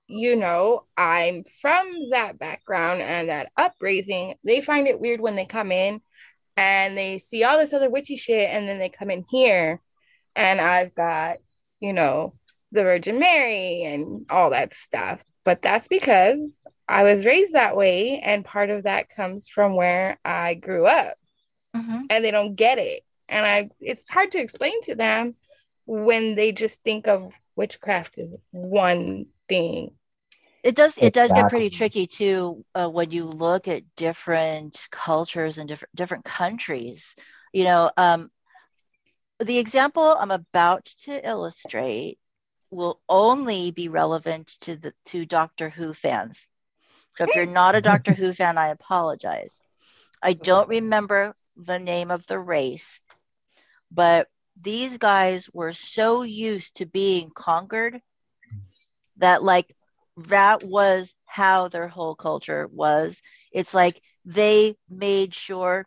you 0.08 0.36
know, 0.36 0.84
I'm 0.96 1.44
from 1.60 2.10
that 2.10 2.38
background 2.38 3.02
and 3.02 3.28
that 3.28 3.50
upraising. 3.56 4.34
They 4.44 4.60
find 4.60 4.86
it 4.86 5.00
weird 5.00 5.20
when 5.20 5.36
they 5.36 5.46
come 5.46 5.72
in 5.72 6.00
and 6.56 6.96
they 6.96 7.18
see 7.18 7.44
all 7.44 7.58
this 7.58 7.72
other 7.72 7.90
witchy 7.90 8.16
shit 8.16 8.48
and 8.50 8.68
then 8.68 8.78
they 8.78 8.88
come 8.88 9.10
in 9.10 9.24
here 9.30 9.80
and 10.34 10.60
I've 10.60 10.94
got, 10.94 11.38
you 11.80 11.92
know, 11.92 12.32
the 12.72 12.82
Virgin 12.82 13.18
Mary 13.18 13.82
and 13.84 14.26
all 14.30 14.50
that 14.50 14.74
stuff. 14.74 15.24
But 15.44 15.62
that's 15.62 15.88
because 15.88 16.38
I 16.88 17.02
was 17.02 17.24
raised 17.24 17.54
that 17.54 17.76
way 17.76 18.20
and 18.20 18.44
part 18.44 18.70
of 18.70 18.84
that 18.84 19.08
comes 19.08 19.48
from 19.48 19.74
where 19.74 20.18
I 20.24 20.54
grew 20.54 20.86
up 20.86 21.16
Mhm. 21.74 22.06
and 22.10 22.24
they 22.24 22.30
don't 22.30 22.54
get 22.54 22.78
it. 22.78 23.02
And 23.28 23.44
I 23.44 23.70
it's 23.80 24.08
hard 24.08 24.32
to 24.32 24.40
explain 24.40 24.80
to 24.82 24.94
them 24.94 25.34
when 25.84 26.36
they 26.36 26.52
just 26.52 26.82
think 26.82 27.08
of 27.08 27.32
witchcraft 27.56 28.18
as 28.18 28.36
one 28.50 29.26
thing. 29.48 29.95
It 30.66 30.76
does. 30.76 30.98
It 30.98 31.14
does 31.14 31.32
get 31.32 31.48
pretty 31.48 31.70
tricky 31.70 32.06
too 32.06 32.64
uh, 32.74 32.88
when 32.88 33.10
you 33.12 33.24
look 33.26 33.68
at 33.68 33.82
different 33.96 34.78
cultures 34.90 35.58
and 35.58 35.68
different 35.68 35.94
different 35.96 36.24
countries. 36.24 37.16
You 37.52 37.64
know, 37.64 37.90
um, 37.96 38.30
the 39.40 39.58
example 39.58 40.04
I'm 40.04 40.30
about 40.32 40.86
to 41.04 41.28
illustrate 41.28 42.18
will 42.70 43.00
only 43.08 43.70
be 43.72 43.88
relevant 43.88 44.48
to 44.62 44.76
the 44.76 44.94
to 45.06 45.24
Doctor 45.26 45.70
Who 45.70 45.94
fans. 45.94 46.46
So 47.16 47.24
if 47.24 47.34
you're 47.34 47.46
not 47.46 47.76
a 47.76 47.80
Doctor 47.82 48.14
Who 48.14 48.32
fan, 48.32 48.58
I 48.58 48.68
apologize. 48.68 49.60
I 50.22 50.34
don't 50.34 50.68
remember 50.68 51.34
the 51.56 51.78
name 51.78 52.10
of 52.10 52.26
the 52.26 52.38
race, 52.38 53.00
but 53.90 54.28
these 54.60 54.98
guys 54.98 55.48
were 55.52 55.72
so 55.72 56.22
used 56.22 56.76
to 56.76 56.86
being 56.86 57.30
conquered 57.30 58.00
that 59.16 59.42
like 59.42 59.75
that 60.16 60.62
was 60.62 61.14
how 61.26 61.68
their 61.68 61.88
whole 61.88 62.14
culture 62.14 62.68
was. 62.72 63.20
It's 63.52 63.74
like 63.74 64.00
they 64.24 64.76
made 64.88 65.34
sure 65.34 65.86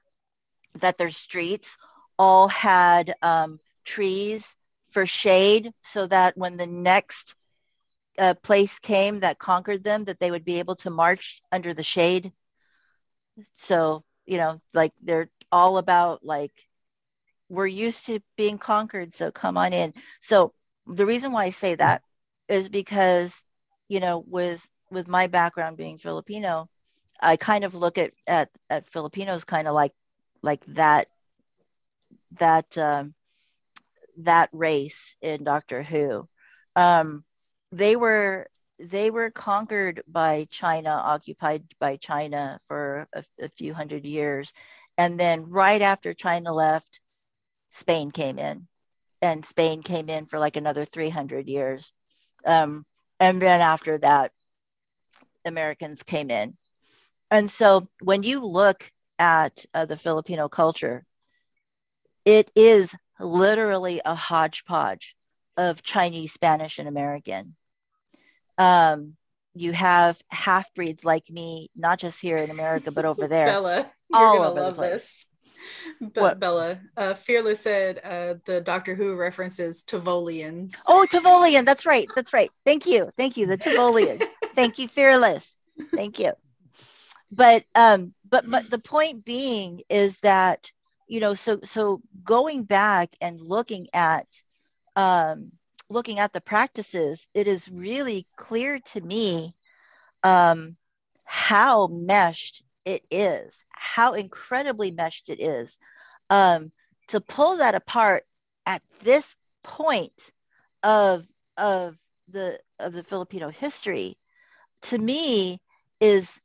that 0.79 0.97
their 0.97 1.09
streets 1.09 1.77
all 2.17 2.47
had 2.47 3.15
um, 3.21 3.59
trees 3.85 4.55
for 4.91 5.05
shade 5.05 5.73
so 5.83 6.05
that 6.07 6.37
when 6.37 6.57
the 6.57 6.67
next 6.67 7.35
uh, 8.17 8.33
place 8.35 8.79
came 8.79 9.21
that 9.21 9.39
conquered 9.39 9.83
them 9.83 10.05
that 10.05 10.19
they 10.19 10.31
would 10.31 10.45
be 10.45 10.59
able 10.59 10.75
to 10.75 10.89
march 10.89 11.41
under 11.51 11.73
the 11.73 11.83
shade 11.83 12.31
so 13.55 14.03
you 14.25 14.37
know 14.37 14.59
like 14.73 14.93
they're 15.01 15.29
all 15.51 15.77
about 15.77 16.23
like 16.23 16.51
we're 17.49 17.67
used 17.67 18.05
to 18.07 18.19
being 18.37 18.57
conquered 18.57 19.13
so 19.13 19.31
come 19.31 19.57
on 19.57 19.73
in 19.73 19.93
so 20.21 20.53
the 20.87 21.05
reason 21.05 21.31
why 21.31 21.45
i 21.45 21.49
say 21.49 21.75
that 21.75 22.01
is 22.47 22.69
because 22.69 23.43
you 23.89 23.99
know 23.99 24.23
with 24.25 24.65
with 24.89 25.07
my 25.07 25.27
background 25.27 25.75
being 25.75 25.97
filipino 25.97 26.69
i 27.19 27.35
kind 27.35 27.65
of 27.65 27.75
look 27.75 27.97
at 27.97 28.11
at, 28.27 28.49
at 28.69 28.85
filipinos 28.85 29.43
kind 29.43 29.67
of 29.67 29.73
like 29.73 29.91
like 30.41 30.65
that 30.67 31.07
that 32.33 32.77
um 32.77 33.13
that 34.17 34.49
race 34.53 35.15
in 35.21 35.43
doctor 35.43 35.83
who 35.83 36.27
um 36.75 37.23
they 37.71 37.95
were 37.95 38.47
they 38.79 39.11
were 39.11 39.29
conquered 39.29 40.01
by 40.07 40.47
China, 40.49 40.91
occupied 40.91 41.63
by 41.79 41.97
China 41.97 42.59
for 42.67 43.07
a, 43.13 43.23
a, 43.41 43.49
few 43.49 43.73
hundred 43.73 44.05
years. 44.05 44.53
And 44.97 45.19
then 45.19 45.49
right 45.49 45.81
after 45.81 46.13
China 46.13 46.53
left, 46.53 47.01
Spain 47.71 48.11
came 48.11 48.39
in. 48.39 48.67
And 49.21 49.43
Spain 49.43 49.83
came 49.83 50.09
in 50.09 50.27
for 50.27 50.39
like 50.39 50.55
another 50.55 50.85
300 50.85 51.47
years. 51.49 51.91
Um, 52.45 52.85
and 53.19 53.41
then 53.41 53.61
after 53.61 53.97
that, 53.99 54.31
Americans 55.45 56.03
came 56.03 56.29
in. 56.31 56.55
And 57.31 57.49
so 57.49 57.87
when 58.01 58.23
you 58.23 58.45
look 58.45 58.91
at 59.17 59.65
uh, 59.73 59.85
the 59.85 59.97
Filipino 59.97 60.49
culture, 60.49 61.05
it 62.25 62.51
is 62.55 62.95
literally 63.19 64.01
a 64.03 64.15
hodgepodge 64.15 65.15
of 65.57 65.83
Chinese, 65.83 66.33
Spanish, 66.33 66.79
and 66.79 66.87
American. 66.87 67.55
Um, 68.57 69.15
you 69.53 69.73
have 69.73 70.19
half 70.29 70.73
breeds 70.73 71.03
like 71.03 71.29
me, 71.29 71.69
not 71.75 71.99
just 71.99 72.21
here 72.21 72.37
in 72.37 72.49
America, 72.49 72.91
but 72.91 73.05
over 73.05 73.27
there. 73.27 73.47
Bella, 73.47 73.91
you're 74.09 74.21
all 74.21 74.37
gonna 74.37 74.61
love 74.61 74.77
this. 74.77 75.25
But 75.99 76.21
what? 76.21 76.39
Bella, 76.39 76.79
uh, 76.95 77.13
Fearless 77.13 77.61
said 77.61 77.99
uh, 78.03 78.35
the 78.45 78.61
Doctor 78.61 78.95
Who 78.95 79.15
references 79.15 79.83
Tivolians. 79.83 80.75
Oh, 80.87 81.05
Tivolian. 81.09 81.65
That's 81.65 81.85
right. 81.85 82.07
That's 82.15 82.33
right. 82.33 82.51
Thank 82.65 82.85
you. 82.85 83.11
Thank 83.17 83.37
you. 83.37 83.45
The 83.45 83.57
Tivolians. 83.65 84.23
Thank 84.55 84.79
you, 84.79 84.87
Fearless. 84.87 85.55
Thank 85.95 86.19
you. 86.19 86.33
But 87.31 87.65
um, 87.75 88.13
but 88.29 88.49
but 88.49 88.69
the 88.69 88.79
point 88.79 89.25
being 89.25 89.81
is 89.89 90.19
that 90.21 90.71
you 91.07 91.19
know 91.19 91.33
so 91.33 91.59
so 91.63 92.01
going 92.23 92.63
back 92.63 93.15
and 93.21 93.41
looking 93.41 93.87
at 93.93 94.27
um 94.95 95.51
looking 95.89 96.19
at 96.19 96.33
the 96.33 96.41
practices, 96.41 97.27
it 97.33 97.47
is 97.47 97.69
really 97.69 98.27
clear 98.35 98.79
to 98.79 99.01
me 99.01 99.55
um, 100.23 100.77
how 101.23 101.87
meshed 101.87 102.63
it 102.85 103.03
is, 103.11 103.53
how 103.71 104.13
incredibly 104.13 104.91
meshed 104.91 105.29
it 105.29 105.39
is. 105.39 105.77
Um, 106.29 106.71
to 107.09 107.21
pull 107.21 107.57
that 107.57 107.75
apart 107.75 108.23
at 108.65 108.81
this 108.99 109.35
point 109.63 110.31
of 110.83 111.25
of 111.57 111.97
the 112.29 112.59
of 112.79 112.93
the 112.93 113.03
Filipino 113.03 113.49
history, 113.49 114.17
to 114.83 114.97
me, 114.97 115.59
is 115.99 116.39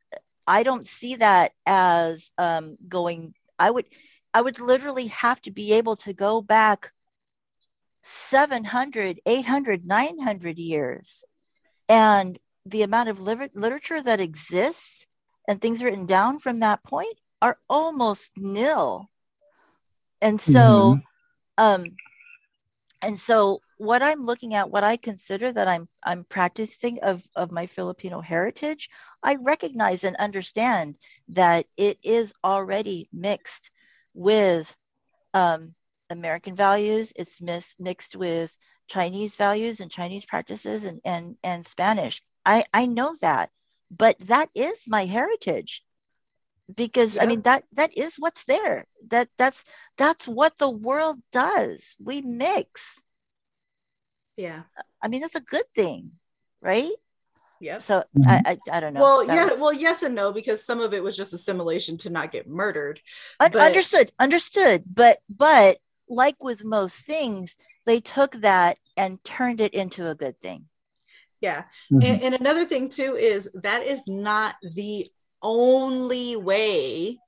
I 0.47 0.63
don't 0.63 0.87
see 0.87 1.17
that 1.17 1.53
as 1.67 2.31
um, 2.39 2.77
going. 2.89 3.35
I 3.59 3.71
would 3.71 3.87
I 4.33 4.41
would 4.41 4.59
literally 4.59 5.09
have 5.09 5.41
to 5.43 5.51
be 5.51 5.75
able 5.75 5.97
to 5.97 6.13
go 6.13 6.41
back 6.41 6.91
700, 8.03 9.21
800, 9.25 9.87
900 9.87 10.59
years. 10.59 11.25
And 11.89 12.39
the 12.67 12.83
amount 12.83 13.11
of 13.11 13.21
literature 13.21 14.03
that 14.03 14.21
exists 14.21 15.04
and 15.49 15.61
things 15.61 15.83
written 15.83 16.07
down 16.07 16.39
from 16.39 16.61
that 16.61 16.83
point 16.83 17.19
are 17.43 17.59
almost 17.69 18.31
nil. 18.37 19.09
And 20.21 20.41
so, 20.41 20.97
mm-hmm. 20.97 21.03
um, 21.59 21.85
and 23.03 23.21
so 23.21 23.61
what 23.77 24.03
I'm 24.03 24.25
looking 24.25 24.55
at, 24.55 24.71
what 24.71 24.85
I 24.85 24.97
consider 24.97 25.53
that 25.53 25.69
I'm 25.69 25.89
I'm 26.03 26.25
practicing 26.25 27.01
of 27.03 27.23
of 27.37 27.53
my 27.53 27.67
Filipino 27.67 28.21
heritage, 28.21 28.89
I 29.23 29.37
recognize 29.37 30.05
and 30.05 30.17
understand 30.17 30.97
that 31.29 31.67
it 31.77 31.99
is 32.03 32.33
already 32.43 33.09
mixed 33.13 33.71
with 34.15 34.75
um, 35.35 35.75
American 36.09 36.55
values. 36.55 37.13
It's 37.17 37.41
mis- 37.43 37.75
mixed 37.79 38.17
with 38.17 38.57
Chinese 38.87 39.37
values 39.37 39.81
and 39.81 39.91
Chinese 39.91 40.25
practices 40.25 40.85
and, 40.85 41.01
and, 41.05 41.37
and 41.43 41.67
Spanish. 41.67 42.23
I, 42.45 42.65
I 42.73 42.87
know 42.87 43.17
that, 43.21 43.51
but 43.91 44.19
that 44.21 44.49
is 44.55 44.79
my 44.87 45.05
heritage 45.05 45.83
because 46.75 47.17
yeah. 47.17 47.23
I 47.23 47.27
mean 47.27 47.43
that 47.43 47.65
that 47.73 47.97
is 47.97 48.17
what's 48.19 48.45
there. 48.45 48.87
That 49.09 49.29
that's 49.37 49.65
that's 49.99 50.27
what 50.27 50.57
the 50.59 50.71
world 50.71 51.19
does. 51.33 51.95
We 52.03 52.23
mix. 52.23 52.99
Yeah. 54.37 54.63
I 55.03 55.09
mean 55.09 55.21
that's 55.21 55.35
a 55.37 55.41
good 55.41 55.65
thing, 55.75 56.13
right? 56.61 56.93
Yeah. 57.61 57.79
So 57.79 58.05
mm-hmm. 58.17 58.29
I, 58.29 58.43
I, 58.47 58.59
I 58.77 58.81
don't 58.81 58.95
know. 58.95 59.01
Well, 59.01 59.27
that 59.27 59.35
yeah. 59.35 59.45
Was... 59.47 59.61
Well, 59.61 59.73
yes 59.73 60.03
and 60.03 60.15
no 60.15 60.33
because 60.33 60.65
some 60.65 60.81
of 60.81 60.95
it 60.95 61.03
was 61.03 61.17
just 61.17 61.33
assimilation 61.33 61.97
to 61.99 62.11
not 62.11 62.33
get 62.33 62.49
murdered. 62.49 63.01
but... 63.39 63.55
Understood. 63.57 64.13
Understood. 64.19 64.85
But 64.93 65.19
but 65.29 65.79
like 66.09 66.43
with 66.43 66.65
most 66.65 67.07
things, 67.07 67.55
they 67.87 68.01
took 68.01 68.33
that 68.37 68.79
and 68.97 69.23
turned 69.25 69.61
it 69.61 69.75
into 69.75 70.11
a 70.11 70.15
good 70.15 70.41
thing. 70.41 70.67
Yeah. 71.45 71.65
Mm-hmm. 71.93 72.07
And, 72.07 72.23
and 72.23 72.35
another 72.35 72.65
thing, 72.65 72.89
too, 72.89 73.17
is 73.17 73.51
that 73.55 73.87
is 73.87 74.01
not 74.07 74.55
the 74.63 75.07
only 75.43 76.37
way 76.37 77.19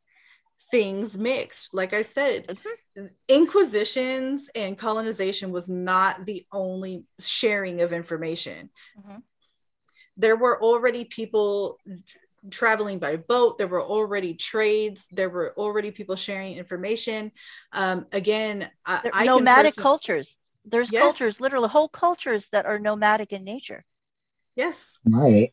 things 0.70 1.18
mixed. 1.18 1.74
Like 1.74 1.92
I 1.92 2.02
said, 2.02 2.46
mm-hmm. 2.46 3.06
inquisitions 3.28 4.50
and 4.54 4.78
colonization 4.78 5.52
was 5.52 5.68
not 5.68 6.24
the 6.24 6.46
only 6.50 7.04
sharing 7.20 7.82
of 7.82 7.92
information. 7.92 8.70
Mm-hmm. 8.98 9.18
There 10.16 10.36
were 10.36 10.56
already 10.62 11.04
people 11.04 11.78
traveling 12.50 12.98
by 12.98 13.16
boat. 13.16 13.58
There 13.58 13.68
were 13.68 13.82
already 13.82 14.32
trades. 14.32 15.06
There 15.12 15.28
were 15.28 15.52
already 15.58 15.90
people 15.90 16.16
sharing 16.16 16.56
information. 16.56 17.32
Um, 17.72 18.06
again, 18.12 18.70
I, 18.86 19.10
I 19.12 19.24
nomadic 19.26 19.74
person- 19.74 19.82
cultures. 19.82 20.36
There's 20.68 20.90
yes. 20.90 21.02
cultures, 21.02 21.38
literally 21.38 21.68
whole 21.68 21.88
cultures 21.88 22.48
that 22.50 22.66
are 22.66 22.80
nomadic 22.80 23.32
in 23.32 23.44
nature. 23.44 23.84
Yes. 24.56 24.94
Right. 25.04 25.52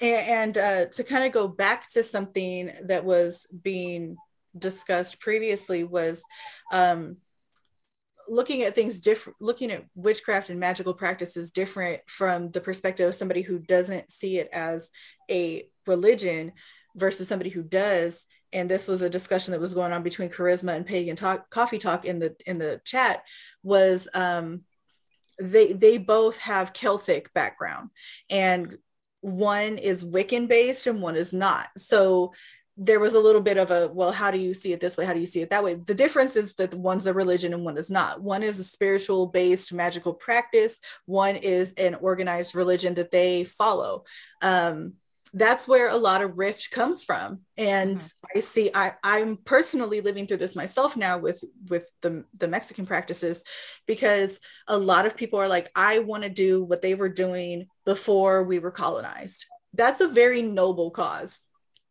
And, 0.00 0.56
and 0.56 0.58
uh, 0.58 0.86
to 0.92 1.04
kind 1.04 1.26
of 1.26 1.32
go 1.32 1.48
back 1.48 1.90
to 1.92 2.02
something 2.02 2.70
that 2.86 3.04
was 3.04 3.46
being 3.62 4.16
discussed 4.56 5.20
previously 5.20 5.84
was 5.84 6.22
um, 6.72 7.16
looking 8.28 8.62
at 8.62 8.74
things 8.74 9.00
different 9.00 9.36
looking 9.40 9.70
at 9.70 9.84
witchcraft 9.94 10.50
and 10.50 10.58
magical 10.58 10.94
practices 10.94 11.50
different 11.50 12.00
from 12.06 12.50
the 12.52 12.60
perspective 12.60 13.08
of 13.08 13.14
somebody 13.14 13.42
who 13.42 13.58
doesn't 13.58 14.10
see 14.10 14.38
it 14.38 14.48
as 14.52 14.88
a 15.30 15.64
religion 15.86 16.52
versus 16.96 17.28
somebody 17.28 17.50
who 17.50 17.62
does 17.62 18.26
and 18.52 18.70
this 18.70 18.86
was 18.86 19.02
a 19.02 19.10
discussion 19.10 19.52
that 19.52 19.60
was 19.60 19.74
going 19.74 19.92
on 19.92 20.02
between 20.02 20.30
charisma 20.30 20.74
and 20.74 20.86
pagan 20.86 21.16
talk 21.16 21.50
coffee 21.50 21.78
talk 21.78 22.04
in 22.04 22.18
the 22.18 22.34
in 22.46 22.58
the 22.58 22.80
chat 22.84 23.22
was 23.62 24.08
um 24.14 24.62
they 25.40 25.72
they 25.72 25.98
both 25.98 26.38
have 26.38 26.72
celtic 26.72 27.32
background 27.34 27.90
and 28.30 28.78
one 29.20 29.78
is 29.78 30.04
wiccan 30.04 30.46
based 30.46 30.86
and 30.86 31.00
one 31.00 31.16
is 31.16 31.32
not. 31.32 31.68
So 31.78 32.32
there 32.76 32.98
was 32.98 33.14
a 33.14 33.20
little 33.20 33.40
bit 33.40 33.56
of 33.56 33.70
a 33.70 33.88
well 33.88 34.12
how 34.12 34.30
do 34.30 34.38
you 34.38 34.52
see 34.52 34.72
it 34.72 34.80
this 34.80 34.96
way? 34.96 35.04
How 35.04 35.14
do 35.14 35.20
you 35.20 35.26
see 35.26 35.40
it 35.40 35.50
that 35.50 35.64
way? 35.64 35.74
The 35.74 35.94
difference 35.94 36.36
is 36.36 36.54
that 36.54 36.74
one's 36.74 37.06
a 37.06 37.14
religion 37.14 37.54
and 37.54 37.64
one 37.64 37.78
is 37.78 37.90
not. 37.90 38.20
One 38.20 38.42
is 38.42 38.58
a 38.58 38.64
spiritual 38.64 39.28
based 39.28 39.72
magical 39.72 40.12
practice. 40.12 40.78
One 41.06 41.36
is 41.36 41.72
an 41.74 41.94
organized 41.94 42.54
religion 42.54 42.94
that 42.94 43.10
they 43.10 43.44
follow. 43.44 44.04
Um, 44.42 44.94
that's 45.36 45.66
where 45.66 45.90
a 45.90 45.96
lot 45.96 46.22
of 46.22 46.38
rift 46.38 46.70
comes 46.70 47.02
from. 47.02 47.40
And 47.58 47.98
mm-hmm. 47.98 48.38
i 48.38 48.40
see 48.40 48.70
I, 48.74 48.92
i'm 49.02 49.36
personally 49.36 50.00
living 50.00 50.26
through 50.26 50.38
this 50.38 50.56
myself 50.56 50.96
now 50.96 51.18
with 51.18 51.42
with 51.68 51.88
the, 52.02 52.24
the 52.38 52.48
mexican 52.48 52.86
practices 52.86 53.42
because 53.86 54.40
a 54.68 54.78
lot 54.78 55.06
of 55.06 55.16
people 55.16 55.38
are 55.38 55.48
like 55.48 55.70
i 55.76 55.98
want 55.98 56.22
to 56.22 56.28
do 56.28 56.64
what 56.64 56.82
they 56.82 56.94
were 56.94 57.08
doing 57.08 57.66
before 57.84 58.44
we 58.44 58.58
were 58.58 58.70
colonized. 58.70 59.46
That's 59.74 60.00
a 60.00 60.08
very 60.08 60.42
noble 60.42 60.90
cause. 60.90 61.40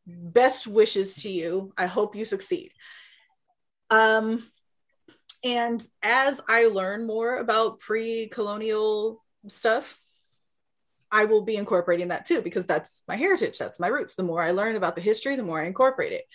Best 0.07 0.65
wishes 0.65 1.13
to 1.15 1.29
you. 1.29 1.73
I 1.77 1.85
hope 1.85 2.15
you 2.15 2.25
succeed. 2.25 2.71
Um 3.89 4.49
and 5.45 5.85
as 6.01 6.39
i 6.47 6.67
learn 6.67 7.05
more 7.05 7.37
about 7.37 7.79
pre-colonial 7.79 9.21
stuff 9.47 9.99
I 11.13 11.25
will 11.25 11.43
be 11.43 11.55
incorporating 11.55 12.07
that 12.07 12.25
too 12.25 12.41
because 12.41 12.65
that's 12.65 13.03
my 13.07 13.15
heritage, 13.15 13.59
that's 13.59 13.79
my 13.79 13.87
roots. 13.87 14.15
The 14.15 14.23
more 14.23 14.41
I 14.41 14.51
learn 14.51 14.75
about 14.75 14.95
the 14.95 15.01
history, 15.01 15.35
the 15.35 15.43
more 15.43 15.61
I 15.61 15.67
incorporate 15.67 16.11
it. 16.11 16.25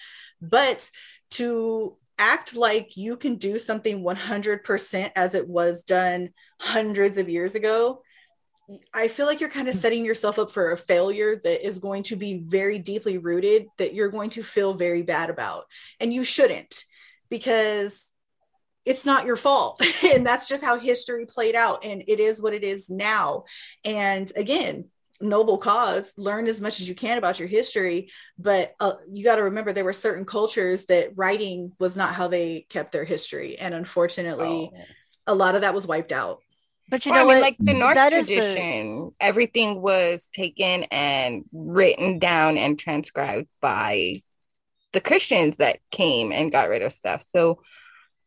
But 0.41 0.89
to 1.33 1.97
act 2.17 2.55
like 2.55 2.97
you 2.97 3.17
can 3.17 3.37
do 3.37 3.59
something 3.59 4.03
100% 4.03 5.11
as 5.17 5.35
it 5.35 5.49
was 5.49 5.83
done 5.83 6.31
hundreds 6.61 7.19
of 7.19 7.29
years 7.29 7.57
ago, 7.57 8.03
I 8.95 9.09
feel 9.09 9.27
like 9.27 9.41
you're 9.41 9.51
kind 9.51 9.67
of 9.67 9.75
hmm. 9.75 9.81
setting 9.81 10.05
yourself 10.05 10.39
up 10.39 10.53
for 10.53 10.71
a 10.71 10.77
failure 10.77 11.41
that 11.43 11.67
is 11.67 11.81
going 11.81 12.05
to 12.05 12.17
be 12.17 12.39
very 12.47 12.79
deeply 12.79 13.19
rooted 13.19 13.67
that 13.79 13.95
you're 13.95 14.11
going 14.11 14.31
to 14.31 14.43
feel 14.45 14.75
very 14.75 15.03
bad 15.03 15.29
about. 15.29 15.65
And 15.99 16.15
you 16.15 16.23
shouldn't 16.23 16.85
because 17.29 18.08
it's 18.89 19.05
not 19.05 19.27
your 19.27 19.36
fault. 19.36 19.82
and 20.05 20.27
that's 20.27 20.48
just 20.48 20.65
how 20.65 20.78
history 20.78 21.27
played 21.27 21.55
out. 21.55 21.85
And 21.85 22.02
it 22.09 22.19
is 22.19 22.40
what 22.40 22.55
it 22.55 22.65
is 22.65 22.89
now. 22.89 23.44
And 23.85 24.32
again, 24.35 24.86
noble 25.20 25.59
cause 25.59 26.12
learn 26.16 26.47
as 26.47 26.60
much 26.60 26.81
as 26.81 26.89
you 26.89 26.94
can 26.94 27.19
about 27.19 27.40
your 27.40 27.48
history 27.48 28.09
but 28.39 28.73
uh, 28.78 28.93
you 29.10 29.24
got 29.24 29.35
to 29.35 29.43
remember 29.43 29.73
there 29.73 29.85
were 29.85 29.93
certain 29.93 30.24
cultures 30.24 30.85
that 30.85 31.10
writing 31.16 31.73
was 31.81 31.97
not 31.97 32.15
how 32.15 32.28
they 32.28 32.65
kept 32.69 32.93
their 32.93 33.05
history 33.05 33.59
and 33.59 33.74
unfortunately 33.74 34.70
oh. 34.73 34.81
a 35.27 35.35
lot 35.35 35.56
of 35.56 35.62
that 35.62 35.74
was 35.74 35.89
wiped 35.89 36.12
out 36.12 36.39
but 36.89 37.05
you 37.05 37.10
well, 37.10 37.24
know 37.24 37.31
I 37.32 37.35
mean, 37.35 37.43
like 37.43 37.56
the 37.59 37.74
Norse 37.74 37.97
that 37.97 38.12
tradition, 38.12 39.10
the... 39.10 39.12
everything 39.20 39.82
was 39.82 40.27
taken 40.32 40.85
and 40.85 41.44
written 41.52 42.20
down 42.20 42.56
and 42.56 42.78
transcribed 42.78 43.48
by 43.60 44.23
the 44.93 45.01
Christians 45.01 45.59
that 45.59 45.81
came 45.90 46.32
and 46.32 46.51
got 46.51 46.69
rid 46.69 46.82
of 46.82 46.93
stuff. 46.93 47.27
So 47.28 47.60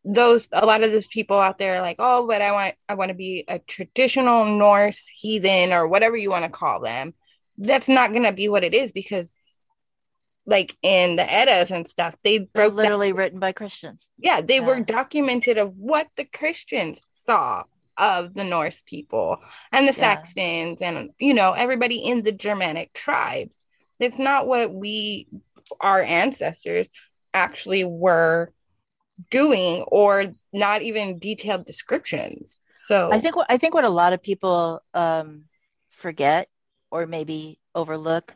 those 0.04 0.48
a 0.52 0.66
lot 0.66 0.82
of 0.82 0.90
those 0.90 1.06
people 1.06 1.38
out 1.38 1.58
there 1.58 1.76
are 1.76 1.82
like, 1.82 1.96
oh, 1.98 2.26
but 2.26 2.42
I 2.42 2.52
want 2.52 2.74
I 2.88 2.94
want 2.94 3.10
to 3.10 3.14
be 3.14 3.44
a 3.46 3.58
traditional 3.58 4.44
Norse 4.44 5.02
heathen 5.14 5.72
or 5.72 5.86
whatever 5.86 6.16
you 6.16 6.30
want 6.30 6.44
to 6.44 6.50
call 6.50 6.80
them. 6.80 7.14
That's 7.58 7.88
not 7.88 8.12
gonna 8.12 8.32
be 8.32 8.48
what 8.48 8.64
it 8.64 8.74
is 8.74 8.92
because 8.92 9.32
like 10.44 10.76
in 10.82 11.16
the 11.16 11.32
Eddas 11.32 11.70
and 11.70 11.86
stuff, 11.86 12.16
they 12.24 12.38
broke 12.38 12.74
literally 12.74 13.08
down, 13.08 13.16
written 13.16 13.38
by 13.38 13.52
Christians. 13.52 14.08
Yeah, 14.18 14.40
they 14.40 14.56
yeah. 14.56 14.66
were 14.66 14.80
documented 14.80 15.58
of 15.58 15.76
what 15.76 16.08
the 16.16 16.24
Christians 16.24 17.00
saw 17.26 17.62
of 17.96 18.34
the 18.34 18.44
Norse 18.44 18.82
people 18.84 19.36
and 19.70 19.86
the 19.86 19.92
yeah. 19.92 19.98
Saxons 19.98 20.82
and 20.82 21.10
you 21.18 21.34
know 21.34 21.52
everybody 21.52 21.98
in 21.98 22.22
the 22.22 22.32
Germanic 22.32 22.92
tribes. 22.92 23.56
It's 24.00 24.18
not 24.18 24.48
what 24.48 24.74
we 24.74 25.28
our 25.80 26.02
ancestors 26.02 26.88
actually 27.32 27.84
were 27.84 28.52
doing 29.30 29.82
or 29.82 30.32
not 30.52 30.82
even 30.82 31.18
detailed 31.18 31.66
descriptions. 31.66 32.58
So 32.86 33.10
I 33.12 33.20
think 33.20 33.36
I 33.48 33.56
think 33.56 33.74
what 33.74 33.84
a 33.84 33.88
lot 33.88 34.12
of 34.12 34.22
people 34.22 34.82
um, 34.94 35.44
forget 35.90 36.48
or 36.90 37.06
maybe 37.06 37.58
overlook, 37.74 38.34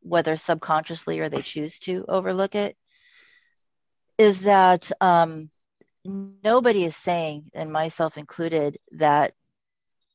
whether 0.00 0.36
subconsciously 0.36 1.20
or 1.20 1.28
they 1.28 1.42
choose 1.42 1.78
to 1.80 2.04
overlook 2.08 2.54
it, 2.54 2.76
is 4.18 4.42
that 4.42 4.90
um, 5.00 5.50
nobody 6.04 6.84
is 6.84 6.96
saying, 6.96 7.50
and 7.54 7.72
myself 7.72 8.18
included, 8.18 8.78
that 8.92 9.34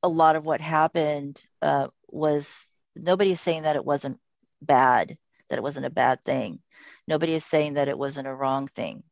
a 0.02 0.08
lot 0.08 0.36
of 0.36 0.46
what 0.46 0.62
happened 0.62 1.42
uh, 1.62 1.88
was 2.10 2.68
nobody 2.96 3.32
is 3.32 3.42
saying 3.42 3.64
that 3.64 3.76
it 3.76 3.86
wasn't 3.86 4.20
bad, 4.62 5.18
that 5.50 5.58
it 5.58 5.64
wasn't 5.64 5.86
a 5.86 5.90
bad 5.90 6.24
thing. 6.24 6.60
Nobody 7.08 7.34
is 7.34 7.46
saying 7.46 7.76
that 7.76 7.88
it 7.88 7.98
wasn't 7.98 8.28
a 8.28 8.34
wrong 8.34 8.68
thing. 8.68 9.04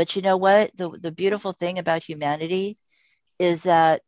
But 0.00 0.16
you 0.16 0.22
know 0.22 0.38
what? 0.38 0.74
The, 0.74 0.88
the 0.88 1.12
beautiful 1.12 1.52
thing 1.52 1.78
about 1.78 2.02
humanity 2.02 2.78
is 3.38 3.64
that 3.64 4.00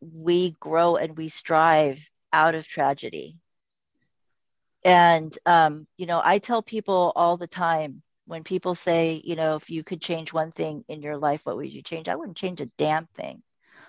we 0.00 0.52
grow 0.58 0.96
and 0.96 1.18
we 1.18 1.28
strive 1.28 2.02
out 2.32 2.54
of 2.54 2.66
tragedy. 2.66 3.36
And, 4.86 5.38
um, 5.44 5.86
you 5.98 6.06
know, 6.06 6.22
I 6.24 6.38
tell 6.38 6.62
people 6.62 7.12
all 7.14 7.36
the 7.36 7.46
time 7.46 8.00
when 8.24 8.42
people 8.42 8.74
say, 8.74 9.20
you 9.22 9.36
know, 9.36 9.56
if 9.56 9.68
you 9.68 9.84
could 9.84 10.00
change 10.00 10.32
one 10.32 10.50
thing 10.50 10.82
in 10.88 11.02
your 11.02 11.18
life, 11.18 11.44
what 11.44 11.58
would 11.58 11.74
you 11.74 11.82
change? 11.82 12.08
I 12.08 12.16
wouldn't 12.16 12.38
change 12.38 12.62
a 12.62 12.70
damn 12.78 13.04
thing. 13.08 13.42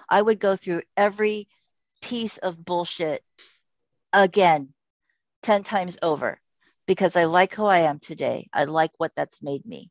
I 0.10 0.22
would 0.22 0.41
go 0.41 0.57
through 0.57 0.82
every 0.98 1.48
piece 2.02 2.38
of 2.38 2.66
bullshit 2.66 3.24
again 4.11 4.74
10 5.44 5.64
times 5.64 5.98
over 6.02 6.41
because 6.86 7.16
I 7.16 7.24
like 7.24 7.53
who 7.53 7.66
I 7.66 7.78
am 7.84 7.99
today. 7.99 8.49
I 8.52 8.66
like 8.66 8.91
what 8.98 9.14
that's 9.16 9.41
made 9.41 9.66
me. 9.66 9.90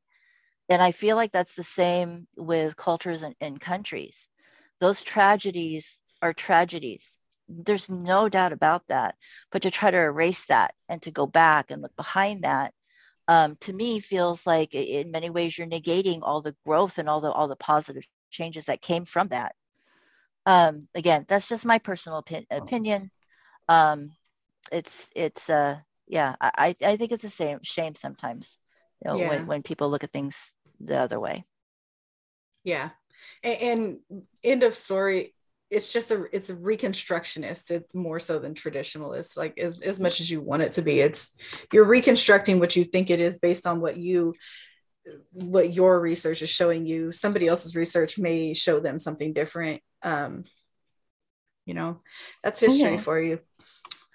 And 0.69 0.83
I 0.83 0.93
feel 0.93 1.17
like 1.17 1.33
that's 1.33 1.55
the 1.55 1.65
same 1.65 2.27
with 2.37 2.77
cultures 2.77 3.23
and, 3.23 3.35
and 3.41 3.61
countries. 3.61 4.29
Those 4.81 5.03
tragedies 5.03 6.01
are 6.23 6.33
tragedies. 6.33 7.11
There's 7.49 7.89
no 7.89 8.29
doubt 8.29 8.53
about 8.53 8.87
that. 8.89 9.15
But 9.51 9.63
to 9.63 9.71
try 9.71 9.91
to 9.91 9.97
erase 9.97 10.45
that 10.47 10.75
and 10.89 11.01
to 11.03 11.11
go 11.11 11.27
back 11.27 11.71
and 11.71 11.81
look 11.81 11.97
behind 11.97 12.45
that, 12.45 12.75
um, 13.29 13.57
to 13.61 13.73
me 13.73 14.01
feels 14.01 14.47
like 14.47 14.75
in 14.75 15.11
many 15.11 15.31
ways 15.31 15.57
you're 15.57 15.67
negating 15.67 16.21
all 16.23 16.41
the 16.41 16.57
growth 16.67 16.99
and 16.99 17.09
all 17.09 17.21
the 17.21 17.31
all 17.31 17.49
the 17.49 17.57
positive 17.57 18.05
changes 18.31 18.67
that 18.67 18.83
came 18.83 19.05
from 19.05 19.29
that. 19.29 19.55
Um, 20.47 20.81
again, 20.95 21.25
that's 21.29 21.49
just 21.49 21.67
my 21.67 21.79
personal 21.79 22.19
opin- 22.19 22.47
opinion. 22.51 23.11
Um, 23.69 24.13
it's 24.73 25.07
it's 25.15 25.49
uh 25.51 25.77
yeah, 26.07 26.35
I 26.41 26.75
I 26.83 26.97
think 26.97 27.13
it's 27.13 27.25
a 27.25 27.31
same 27.31 27.61
shame 27.63 27.95
sometimes. 27.95 28.59
You 29.05 29.11
know, 29.11 29.19
yeah. 29.19 29.29
when, 29.29 29.47
when 29.47 29.63
people 29.63 29.91
look 29.91 30.05
at 30.05 30.13
things 30.13 30.37
the 30.81 30.97
other 30.99 31.21
way. 31.21 31.45
Yeah. 32.65 32.91
And, 33.43 33.63
and 34.11 34.23
end 34.43 34.63
of 34.63 34.75
story, 34.75 35.35
it's 35.71 35.93
just 35.93 36.11
a 36.11 36.25
it's 36.33 36.51
a 36.51 36.55
reconstructionist 36.55 37.71
it's 37.71 37.95
more 37.95 38.19
so 38.19 38.39
than 38.39 38.55
traditionalist 38.55 39.37
like 39.37 39.59
as, 39.59 39.81
as 39.81 40.01
much 40.01 40.21
as 40.21 40.31
you 40.31 40.41
want 40.41 40.63
it 40.63 40.73
to 40.73 40.83
be 40.83 41.01
it's 41.01 41.31
you're 41.73 41.85
reconstructing 41.85 42.59
what 42.59 42.75
you 42.75 42.85
think 42.85 43.11
it 43.11 43.21
is 43.21 43.39
based 43.39 43.67
on 43.67 43.81
what 43.81 43.97
you 43.97 44.35
what 45.33 45.73
your 45.73 46.01
research 46.01 46.43
is 46.43 46.51
showing 46.51 46.87
you 46.87 47.13
somebody 47.13 47.47
else's 47.47 47.77
research 47.77 48.19
may 48.19 48.55
show 48.55 48.81
them 48.81 48.99
something 48.99 49.33
different 49.33 49.83
um 50.03 50.45
you 51.67 51.75
know 51.75 52.01
that's 52.43 52.61
history 52.61 52.93
yeah. 52.93 52.97
for 52.99 53.21
you 53.21 53.39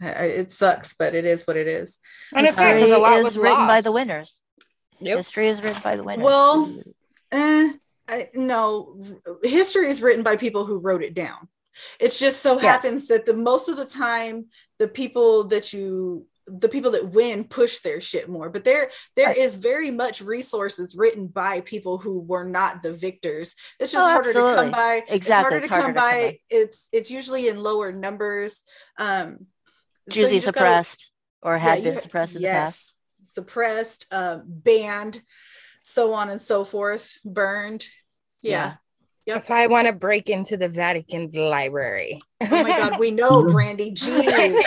it 0.02 0.52
sucks 0.52 0.96
but 0.98 1.16
it 1.16 1.26
is 1.26 1.46
what 1.46 1.58
it 1.58 1.68
is 1.68 1.98
and 2.34 2.48
it's 2.48 2.58
a 2.58 2.98
lot 2.98 3.20
is 3.20 3.38
written 3.38 3.60
lost. 3.60 3.68
by 3.68 3.82
the 3.82 3.92
winners 3.92 4.42
Yep. 5.04 5.18
History 5.18 5.48
is 5.48 5.62
written 5.62 5.82
by 5.82 5.96
the 5.96 6.04
winners. 6.04 6.24
Well, 6.24 6.74
eh, 7.32 7.74
I, 8.08 8.30
no, 8.34 9.22
history 9.44 9.88
is 9.88 10.02
written 10.02 10.24
by 10.24 10.36
people 10.36 10.66
who 10.66 10.78
wrote 10.78 11.04
it 11.04 11.14
down. 11.14 11.48
It 12.00 12.10
just 12.10 12.42
so 12.42 12.54
yes. 12.54 12.64
happens 12.64 13.08
that 13.08 13.26
the 13.26 13.34
most 13.34 13.70
of 13.70 13.78
the 13.78 13.86
time, 13.86 14.46
the 14.80 14.88
people 14.88 15.46
that 15.46 15.74
you 15.74 16.28
the 16.46 16.70
people 16.70 16.92
that 16.92 17.10
win 17.10 17.46
push 17.46 17.80
their 17.80 18.02
shit 18.02 18.28
more 18.28 18.50
but 18.50 18.64
there 18.64 18.90
there 19.16 19.28
right. 19.28 19.38
is 19.38 19.56
very 19.56 19.90
much 19.90 20.22
resources 20.22 20.96
written 20.96 21.28
by 21.28 21.62
people 21.62 21.98
who 21.98 22.20
were 22.20 22.44
not 22.44 22.84
the 22.84 22.92
victors 22.92 23.56
it's 23.80 23.94
just 23.94 24.06
oh, 24.06 24.10
harder 24.10 24.30
absolutely. 24.30 24.56
to 24.56 24.62
come 24.62 24.72
by 24.72 25.02
exactly 25.08 25.16
it's 25.16 25.28
harder, 25.30 25.60
to, 25.62 25.68
harder 25.70 25.86
come, 25.86 25.94
to 25.94 26.00
by. 26.00 26.12
come, 26.12 26.22
by. 26.22 26.40
it's 26.50 26.90
it's 26.92 27.10
usually 27.10 27.48
in 27.48 27.58
lower 27.58 27.92
numbers 27.92 28.62
um 29.00 29.46
usually 30.08 30.40
so 30.40 30.48
suppressed 30.48 31.12
gotta, 31.44 31.56
or 31.56 31.58
had 31.58 31.82
yeah, 31.82 31.92
been 31.92 32.02
suppressed 32.02 32.36
in 32.36 32.42
yes. 32.42 32.52
the 32.52 32.66
past 32.66 32.93
suppressed, 33.34 34.06
uh, 34.12 34.40
banned, 34.46 35.22
so 35.84 36.14
on 36.14 36.30
and 36.30 36.40
so 36.40 36.64
forth, 36.64 37.18
burned. 37.26 37.86
Yeah. 38.42 38.52
yeah. 38.52 38.74
Yep. 39.26 39.36
That's 39.36 39.50
why 39.50 39.64
I 39.64 39.68
want 39.68 39.88
to 39.88 39.94
break 39.94 40.30
into 40.30 40.58
the 40.58 40.68
Vatican's 40.68 41.34
library. 41.34 42.22
Oh 42.42 42.64
my 42.64 42.78
God, 42.78 43.00
we 43.00 43.12
know, 43.12 43.42
Brandy. 43.52 43.92
Jeez. 43.92 44.26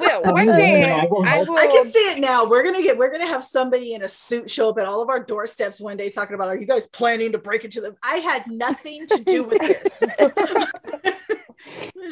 well, 0.00 0.34
one 0.34 0.46
day 0.46 0.90
I, 0.90 1.04
will, 1.04 1.24
I, 1.24 1.44
will... 1.44 1.56
I, 1.56 1.68
can 1.68 1.88
see 1.88 2.10
it 2.10 2.18
now. 2.18 2.48
We're 2.48 2.64
gonna 2.64 2.82
get. 2.82 2.98
We're 2.98 3.12
gonna 3.12 3.28
have 3.28 3.44
somebody 3.44 3.94
in 3.94 4.02
a 4.02 4.08
suit 4.08 4.50
show 4.50 4.70
up 4.70 4.78
at 4.78 4.86
all 4.86 5.02
of 5.02 5.08
our 5.08 5.22
doorsteps 5.22 5.80
one 5.80 5.96
day 5.96 6.10
talking 6.10 6.34
about, 6.34 6.48
"Are 6.48 6.56
you 6.56 6.66
guys 6.66 6.88
planning 6.88 7.30
to 7.30 7.38
break 7.38 7.64
into 7.64 7.80
the 7.80 7.94
I 8.02 8.16
had 8.16 8.42
nothing 8.48 9.06
to 9.06 9.22
do 9.22 9.44
with 9.44 9.60
this. 9.60 10.02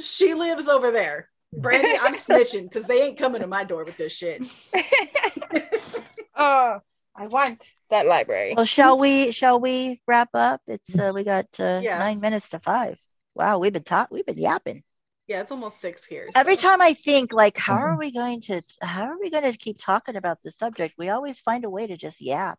she 0.06 0.34
lives 0.34 0.68
over 0.68 0.92
there. 0.92 1.28
Brandy, 1.56 1.96
I'm 2.02 2.14
snitching 2.14 2.64
because 2.64 2.86
they 2.86 3.02
ain't 3.02 3.18
coming 3.18 3.40
to 3.40 3.46
my 3.46 3.64
door 3.64 3.84
with 3.84 3.96
this 3.96 4.12
shit. 4.12 4.42
oh, 6.36 6.80
I 7.16 7.26
want 7.26 7.62
that 7.90 8.06
library. 8.06 8.54
Well, 8.54 8.66
shall 8.66 8.98
we? 8.98 9.32
Shall 9.32 9.58
we 9.58 10.00
wrap 10.06 10.28
up? 10.34 10.60
It's 10.66 10.98
uh, 10.98 11.12
we 11.14 11.24
got 11.24 11.46
uh, 11.58 11.80
yeah. 11.82 11.98
nine 11.98 12.20
minutes 12.20 12.50
to 12.50 12.58
five. 12.58 12.98
Wow, 13.34 13.58
we've 13.58 13.72
been 13.72 13.82
talking. 13.82 14.14
We've 14.14 14.26
been 14.26 14.38
yapping. 14.38 14.82
Yeah, 15.26 15.40
it's 15.40 15.50
almost 15.50 15.80
six 15.80 16.04
here. 16.04 16.28
So. 16.32 16.40
Every 16.40 16.56
time 16.56 16.80
I 16.80 16.94
think, 16.94 17.32
like, 17.32 17.56
how 17.56 17.74
are 17.74 17.96
we 17.96 18.12
going 18.12 18.42
to? 18.42 18.62
How 18.82 19.04
are 19.04 19.18
we 19.18 19.30
going 19.30 19.50
to 19.50 19.56
keep 19.56 19.78
talking 19.78 20.16
about 20.16 20.38
the 20.44 20.50
subject? 20.50 20.94
We 20.98 21.08
always 21.08 21.40
find 21.40 21.64
a 21.64 21.70
way 21.70 21.86
to 21.86 21.96
just 21.96 22.20
yap 22.20 22.58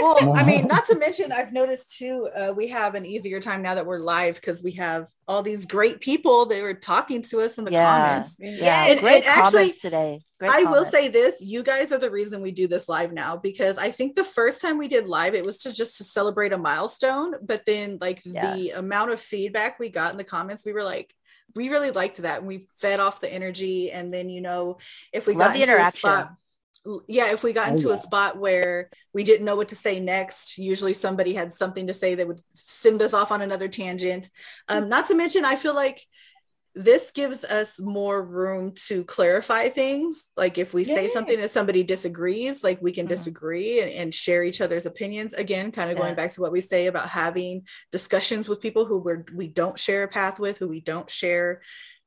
well, 0.00 0.32
I 0.36 0.44
mean, 0.44 0.66
not 0.66 0.86
to 0.86 0.98
mention, 0.98 1.32
I've 1.32 1.52
noticed 1.52 1.96
too, 1.96 2.28
uh, 2.34 2.52
we 2.56 2.68
have 2.68 2.94
an 2.94 3.04
easier 3.04 3.40
time 3.40 3.62
now 3.62 3.74
that 3.74 3.84
we're 3.84 3.98
live 3.98 4.36
because 4.36 4.62
we 4.62 4.72
have 4.72 5.08
all 5.26 5.42
these 5.42 5.66
great 5.66 6.00
people 6.00 6.46
that 6.46 6.62
are 6.62 6.74
talking 6.74 7.22
to 7.22 7.40
us 7.40 7.58
in 7.58 7.64
the 7.64 7.72
yeah. 7.72 7.86
comments. 7.86 8.36
Yeah, 8.38 8.86
and, 8.86 9.00
great 9.00 9.26
and 9.26 9.26
actually, 9.26 9.72
today. 9.72 10.20
Great 10.38 10.50
I 10.50 10.62
comments. 10.64 10.80
will 10.80 10.90
say 10.90 11.08
this: 11.08 11.36
you 11.40 11.62
guys 11.62 11.92
are 11.92 11.98
the 11.98 12.10
reason 12.10 12.40
we 12.40 12.50
do 12.50 12.66
this 12.66 12.88
live 12.88 13.12
now 13.12 13.36
because 13.36 13.76
I 13.78 13.90
think 13.90 14.14
the 14.14 14.24
first 14.24 14.62
time 14.62 14.78
we 14.78 14.88
did 14.88 15.08
live, 15.08 15.34
it 15.34 15.44
was 15.44 15.58
to 15.58 15.72
just 15.72 15.98
to 15.98 16.04
celebrate 16.04 16.52
a 16.52 16.58
milestone. 16.58 17.34
But 17.42 17.66
then, 17.66 17.98
like 18.00 18.22
yeah. 18.24 18.54
the 18.54 18.70
amount 18.70 19.12
of 19.12 19.20
feedback 19.20 19.78
we 19.78 19.88
got 19.90 20.12
in 20.12 20.16
the 20.16 20.24
comments, 20.24 20.64
we 20.64 20.72
were 20.72 20.84
like, 20.84 21.12
we 21.54 21.68
really 21.68 21.90
liked 21.90 22.18
that, 22.18 22.38
and 22.38 22.48
we 22.48 22.66
fed 22.76 23.00
off 23.00 23.20
the 23.20 23.32
energy. 23.32 23.90
And 23.90 24.12
then, 24.12 24.28
you 24.28 24.40
know, 24.40 24.78
if 25.12 25.26
we 25.26 25.34
Love 25.34 25.48
got 25.48 25.54
the 25.54 25.62
interaction. 25.62 26.10
Spot, 26.10 26.32
yeah, 27.08 27.32
if 27.32 27.42
we 27.42 27.52
got 27.52 27.68
Oh, 27.68 27.72
into 27.72 27.88
yeah. 27.88 27.94
a 27.94 27.98
spot 27.98 28.38
where 28.38 28.90
we 29.12 29.24
didn't 29.24 29.44
know 29.46 29.56
what 29.56 29.68
to 29.68 29.76
say 29.76 30.00
next, 30.00 30.58
usually 30.58 30.94
somebody 30.94 31.34
had 31.34 31.52
something 31.52 31.86
to 31.88 31.94
say 31.94 32.14
that 32.14 32.28
would 32.28 32.42
send 32.52 33.02
us 33.02 33.12
off 33.12 33.32
on 33.32 33.42
another 33.42 33.68
tangent. 33.68 34.30
Um, 34.68 34.88
not 34.88 35.06
to 35.08 35.14
mention, 35.14 35.44
I 35.44 35.56
feel 35.56 35.74
like 35.74 36.00
this 36.74 37.10
gives 37.10 37.42
us 37.44 37.80
more 37.80 38.22
room 38.22 38.72
to 38.86 39.02
clarify 39.04 39.68
things. 39.68 40.30
Like 40.36 40.58
if 40.58 40.72
we 40.72 40.84
say 40.84 41.08
something 41.08 41.40
and 41.40 41.50
somebody 41.50 41.82
disagrees, 41.82 42.62
like 42.62 42.80
we 42.80 42.92
can 42.92 43.06
Mhm. 43.06 43.10
disagree 43.10 43.80
and, 43.80 43.90
and 43.90 44.14
share 44.14 44.44
each 44.44 44.60
other's 44.60 44.86
opinions. 44.86 45.32
Again, 45.32 45.72
kind 45.72 45.90
of 45.90 45.96
Yeah. 45.96 46.04
going 46.04 46.14
back 46.14 46.30
to 46.32 46.40
what 46.40 46.52
we 46.52 46.60
say 46.60 46.86
about 46.86 47.08
having 47.08 47.66
discussions 47.90 48.48
with 48.48 48.60
people 48.60 48.84
who 48.84 48.98
we're 48.98 49.24
we 49.34 49.48
don't 49.48 49.78
share 49.78 50.04
a 50.04 50.08
path 50.08 50.38
with, 50.38 50.58
who 50.58 50.68
we 50.68 50.80
don't 50.80 51.10
share, 51.10 51.62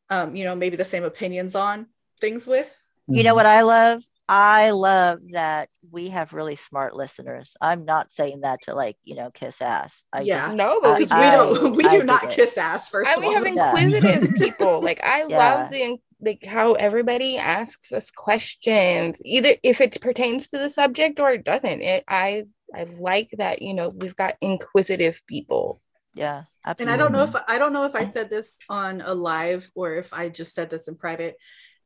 um, 0.10 0.36
you 0.36 0.46
know, 0.46 0.56
maybe 0.56 0.78
the 0.78 0.86
same 0.86 1.04
opinions 1.04 1.54
on 1.56 1.88
things 2.22 2.48
with. 2.48 2.80
You 3.08 3.24
know 3.24 3.36
what 3.36 3.48
I 3.48 3.62
love? 3.64 4.02
I 4.34 4.70
love 4.72 5.20
that 5.32 5.68
we 5.92 6.08
have 6.08 6.32
really 6.34 6.56
smart 6.56 6.96
listeners. 6.96 7.54
I'm 7.60 7.84
not 7.84 8.10
saying 8.14 8.42
that 8.42 8.62
to 8.62 8.74
like, 8.74 8.96
you 9.04 9.16
know, 9.16 9.30
kiss 9.30 9.62
ass. 9.62 10.04
I 10.14 10.22
Yeah. 10.22 10.46
just- 10.46 10.56
No, 10.56 10.80
but 10.80 10.98
we, 10.98 11.04
Because 11.04 11.20
we 11.20 11.30
don't 11.32 11.76
we 11.80 11.84
I 11.86 11.92
do 11.92 11.98
dig 11.98 12.08
not 12.08 12.30
kiss 12.30 12.58
ass 12.58 12.88
first 12.88 13.10
and 13.10 13.18
of 13.18 13.24
we 13.24 13.36
all. 13.36 13.44
have 13.44 13.54
Yeah. 13.54 13.70
inquisitive 13.78 14.34
people. 14.38 14.82
Like 14.82 15.04
I 15.04 15.26
Yeah. 15.28 15.38
love 15.38 15.72
the 15.72 15.98
like 16.22 16.46
how 16.46 16.74
everybody 16.76 17.38
asks 17.38 17.92
us 17.92 18.10
questions, 18.12 19.20
either 19.26 19.50
if 19.64 19.82
it 19.82 20.00
pertains 20.00 20.48
to 20.50 20.60
the 20.60 20.70
subject 20.70 21.20
or 21.20 21.32
it 21.32 21.44
doesn't. 21.44 21.82
It, 21.82 22.06
I 22.08 22.46
I 22.74 22.86
like 22.86 23.32
that 23.38 23.62
you 23.62 23.74
know 23.74 23.90
we've 23.90 24.16
got 24.16 24.38
inquisitive 24.40 25.20
people. 25.28 25.82
yeah, 26.16 26.44
absolutely. 26.66 26.94
and. 26.94 27.02
I 27.02 27.04
don't 27.04 27.12
know 27.12 27.24
if 27.24 27.36
I 27.50 27.58
don't 27.60 27.74
know 27.74 27.86
if 27.86 27.96
I 27.96 28.10
said 28.10 28.30
this 28.30 28.56
on 28.70 29.02
a 29.02 29.14
live 29.14 29.70
or 29.76 29.96
if 29.96 30.14
I 30.14 30.30
just 30.30 30.56
said 30.56 30.70
this 30.70 30.88
in 30.88 30.96
private, 30.96 31.36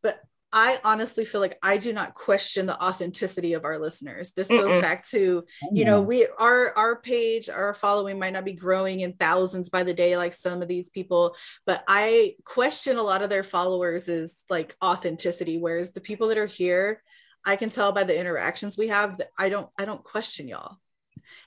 but 0.03 0.19
I 0.55 0.79
honestly 0.85 1.25
feel 1.25 1.41
like 1.41 1.57
I 1.61 1.75
do 1.75 1.91
not 1.91 2.13
question 2.13 2.65
the 2.65 2.81
authenticity 2.81 3.53
of 3.53 3.65
our 3.65 3.77
listeners. 3.77 4.31
This 4.31 4.47
goes 4.47 4.71
Mm-mm. 4.71 4.81
back 4.81 5.05
to 5.09 5.43
you 5.73 5.83
know 5.83 6.01
we 6.01 6.27
our 6.39 6.71
our 6.77 6.95
page 7.01 7.49
our 7.49 7.73
following 7.73 8.17
might 8.17 8.31
not 8.33 8.45
be 8.45 8.53
growing 8.53 9.01
in 9.01 9.13
thousands 9.13 9.69
by 9.69 9.83
the 9.83 9.93
day 9.93 10.15
like 10.17 10.33
some 10.33 10.61
of 10.61 10.67
these 10.67 10.89
people 10.89 11.35
but 11.65 11.83
i 11.87 12.33
question 12.45 12.97
a 12.97 13.03
lot 13.03 13.21
of 13.21 13.29
their 13.29 13.43
followers 13.43 14.07
is 14.07 14.43
like 14.49 14.75
authenticity 14.83 15.57
whereas 15.57 15.91
the 15.91 16.01
people 16.01 16.29
that 16.29 16.37
are 16.37 16.45
here 16.45 17.01
i 17.45 17.55
can 17.55 17.69
tell 17.69 17.91
by 17.91 18.03
the 18.03 18.17
interactions 18.17 18.77
we 18.77 18.87
have 18.87 19.17
that 19.17 19.27
i 19.37 19.49
don't 19.49 19.69
i 19.77 19.85
don't 19.85 20.03
question 20.03 20.47
y'all 20.47 20.77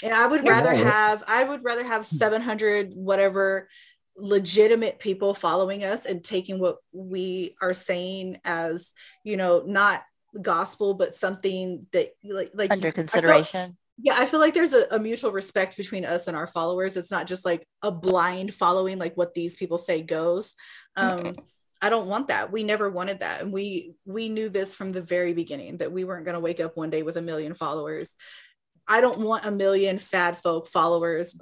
and 0.03 0.13
i 0.13 0.27
would 0.27 0.45
rather 0.45 0.71
Right. 0.71 0.85
have 0.85 1.23
i 1.27 1.43
would 1.45 1.65
rather 1.65 1.85
have 1.85 2.07
hmm. 2.07 2.17
700 2.17 2.93
whatever 2.95 3.69
legitimate 4.19 4.99
people 4.99 5.33
following 5.33 5.85
us 5.85 6.05
and 6.05 6.25
taking 6.25 6.59
what 6.59 6.77
we 6.93 7.55
are 7.63 7.73
saying 7.75 8.37
as 8.45 8.93
you 9.25 9.37
know 9.37 9.63
not 9.65 10.03
gospel 10.43 10.95
but 10.95 11.15
something 11.15 11.87
that 11.93 12.09
like 12.25 12.51
like 12.55 12.71
under 12.73 12.89
I 12.89 12.91
feel- 12.91 13.05
consideration. 13.05 13.77
yeah 13.97 14.15
i 14.19 14.27
feel 14.27 14.41
like 14.41 14.55
there's 14.55 14.73
a, 14.73 14.87
a 14.91 14.99
mutual 14.99 15.31
respect 15.33 15.77
between 15.77 16.05
us 16.05 16.27
and 16.29 16.37
our 16.37 16.47
followers. 16.47 16.97
It's 16.97 17.11
not 17.11 17.27
just 17.27 17.45
like 17.45 17.67
a 17.83 17.91
blind 17.91 18.53
following 18.55 18.99
like 18.99 19.15
what 19.17 19.35
these 19.35 19.55
people 19.57 19.79
say 19.79 20.03
goes. 20.03 20.53
Um 20.97 21.19
Okay. 21.19 21.35
i 21.81 21.89
don't 21.91 22.09
want 22.09 22.29
that. 22.29 22.51
We 22.51 22.65
never 22.65 22.91
wanted 22.91 23.21
that. 23.21 23.41
And 23.41 23.53
we 23.53 23.95
we 24.05 24.29
knew 24.29 24.49
this 24.49 24.75
from 24.75 24.91
the 24.93 25.03
very 25.03 25.33
beginning 25.33 25.79
that 25.79 25.93
we 25.93 26.03
weren't 26.05 26.25
going 26.27 26.35
to 26.35 26.41
wake 26.41 26.61
up 26.61 26.77
one 26.77 26.91
day 26.91 27.03
with 27.05 27.17
a 27.17 27.23
million 27.23 27.55
followers. 27.55 28.11
I 28.89 29.01
don't 29.01 29.21
want 29.21 29.45
a 29.47 29.51
million 29.53 29.99
fad 29.99 30.39
folk 30.39 30.67
followers 30.69 31.35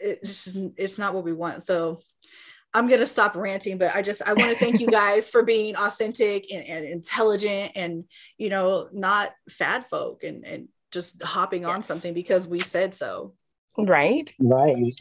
it's 0.00 0.44
just, 0.44 0.56
it's 0.76 0.98
not 0.98 1.14
what 1.14 1.24
we 1.24 1.32
want 1.32 1.62
so 1.62 2.00
i'm 2.74 2.88
going 2.88 3.00
to 3.00 3.06
stop 3.06 3.34
ranting 3.34 3.78
but 3.78 3.94
i 3.94 4.02
just 4.02 4.22
i 4.26 4.32
want 4.32 4.50
to 4.50 4.58
thank 4.58 4.80
you 4.80 4.88
guys 4.88 5.28
for 5.30 5.42
being 5.42 5.74
authentic 5.76 6.52
and, 6.52 6.64
and 6.64 6.84
intelligent 6.84 7.72
and 7.74 8.04
you 8.38 8.48
know 8.48 8.88
not 8.92 9.30
fad 9.48 9.86
folk 9.86 10.24
and 10.24 10.44
and 10.46 10.68
just 10.90 11.22
hopping 11.22 11.64
on 11.64 11.82
something 11.82 12.12
because 12.12 12.46
we 12.46 12.60
said 12.60 12.94
so 12.94 13.34
Right? 13.78 14.32
Right. 14.38 14.98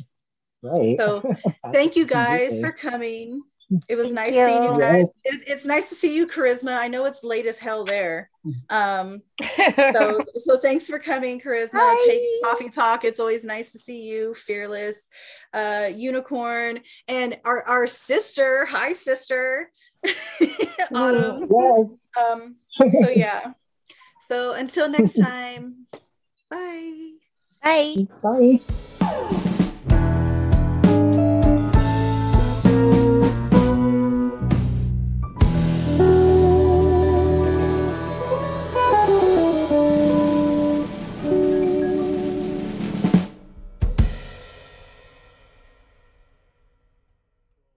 Right. 0.63 0.97
so 0.97 1.23
thank 1.73 1.95
you 1.95 2.05
guys 2.05 2.59
for 2.59 2.71
coming 2.71 3.41
it 3.87 3.95
was 3.95 4.07
Thank 4.07 4.15
nice 4.15 4.33
seeing 4.33 4.63
you 4.63 4.73
you. 4.73 4.79
guys. 4.79 5.05
It, 5.23 5.43
it's 5.47 5.65
nice 5.65 5.89
to 5.89 5.95
see 5.95 6.15
you 6.15 6.27
charisma. 6.27 6.77
I 6.77 6.87
know 6.87 7.05
it's 7.05 7.23
late 7.23 7.45
as 7.45 7.57
hell 7.57 7.83
there. 7.83 8.29
Um 8.71 9.21
so 9.93 10.23
so 10.39 10.57
thanks 10.57 10.87
for 10.87 10.97
coming 10.97 11.39
charisma. 11.39 11.95
Take 12.07 12.21
coffee 12.43 12.69
talk. 12.69 13.03
It's 13.05 13.19
always 13.19 13.43
nice 13.43 13.71
to 13.73 13.77
see 13.79 14.01
you 14.01 14.33
fearless 14.33 14.95
uh 15.53 15.89
unicorn 15.93 16.79
and 17.07 17.37
our 17.45 17.63
our 17.67 17.85
sister 17.85 18.65
hi 18.65 18.93
sister. 18.93 19.71
Autumn. 20.95 21.47
Yes. 21.55 21.85
um 22.19 22.55
so 22.79 23.09
yeah. 23.09 23.53
So 24.27 24.53
until 24.53 24.89
next 24.89 25.19
time. 25.19 25.85
Bye. 26.49 27.11
Bye. 27.63 28.07
Bye. 28.23 29.37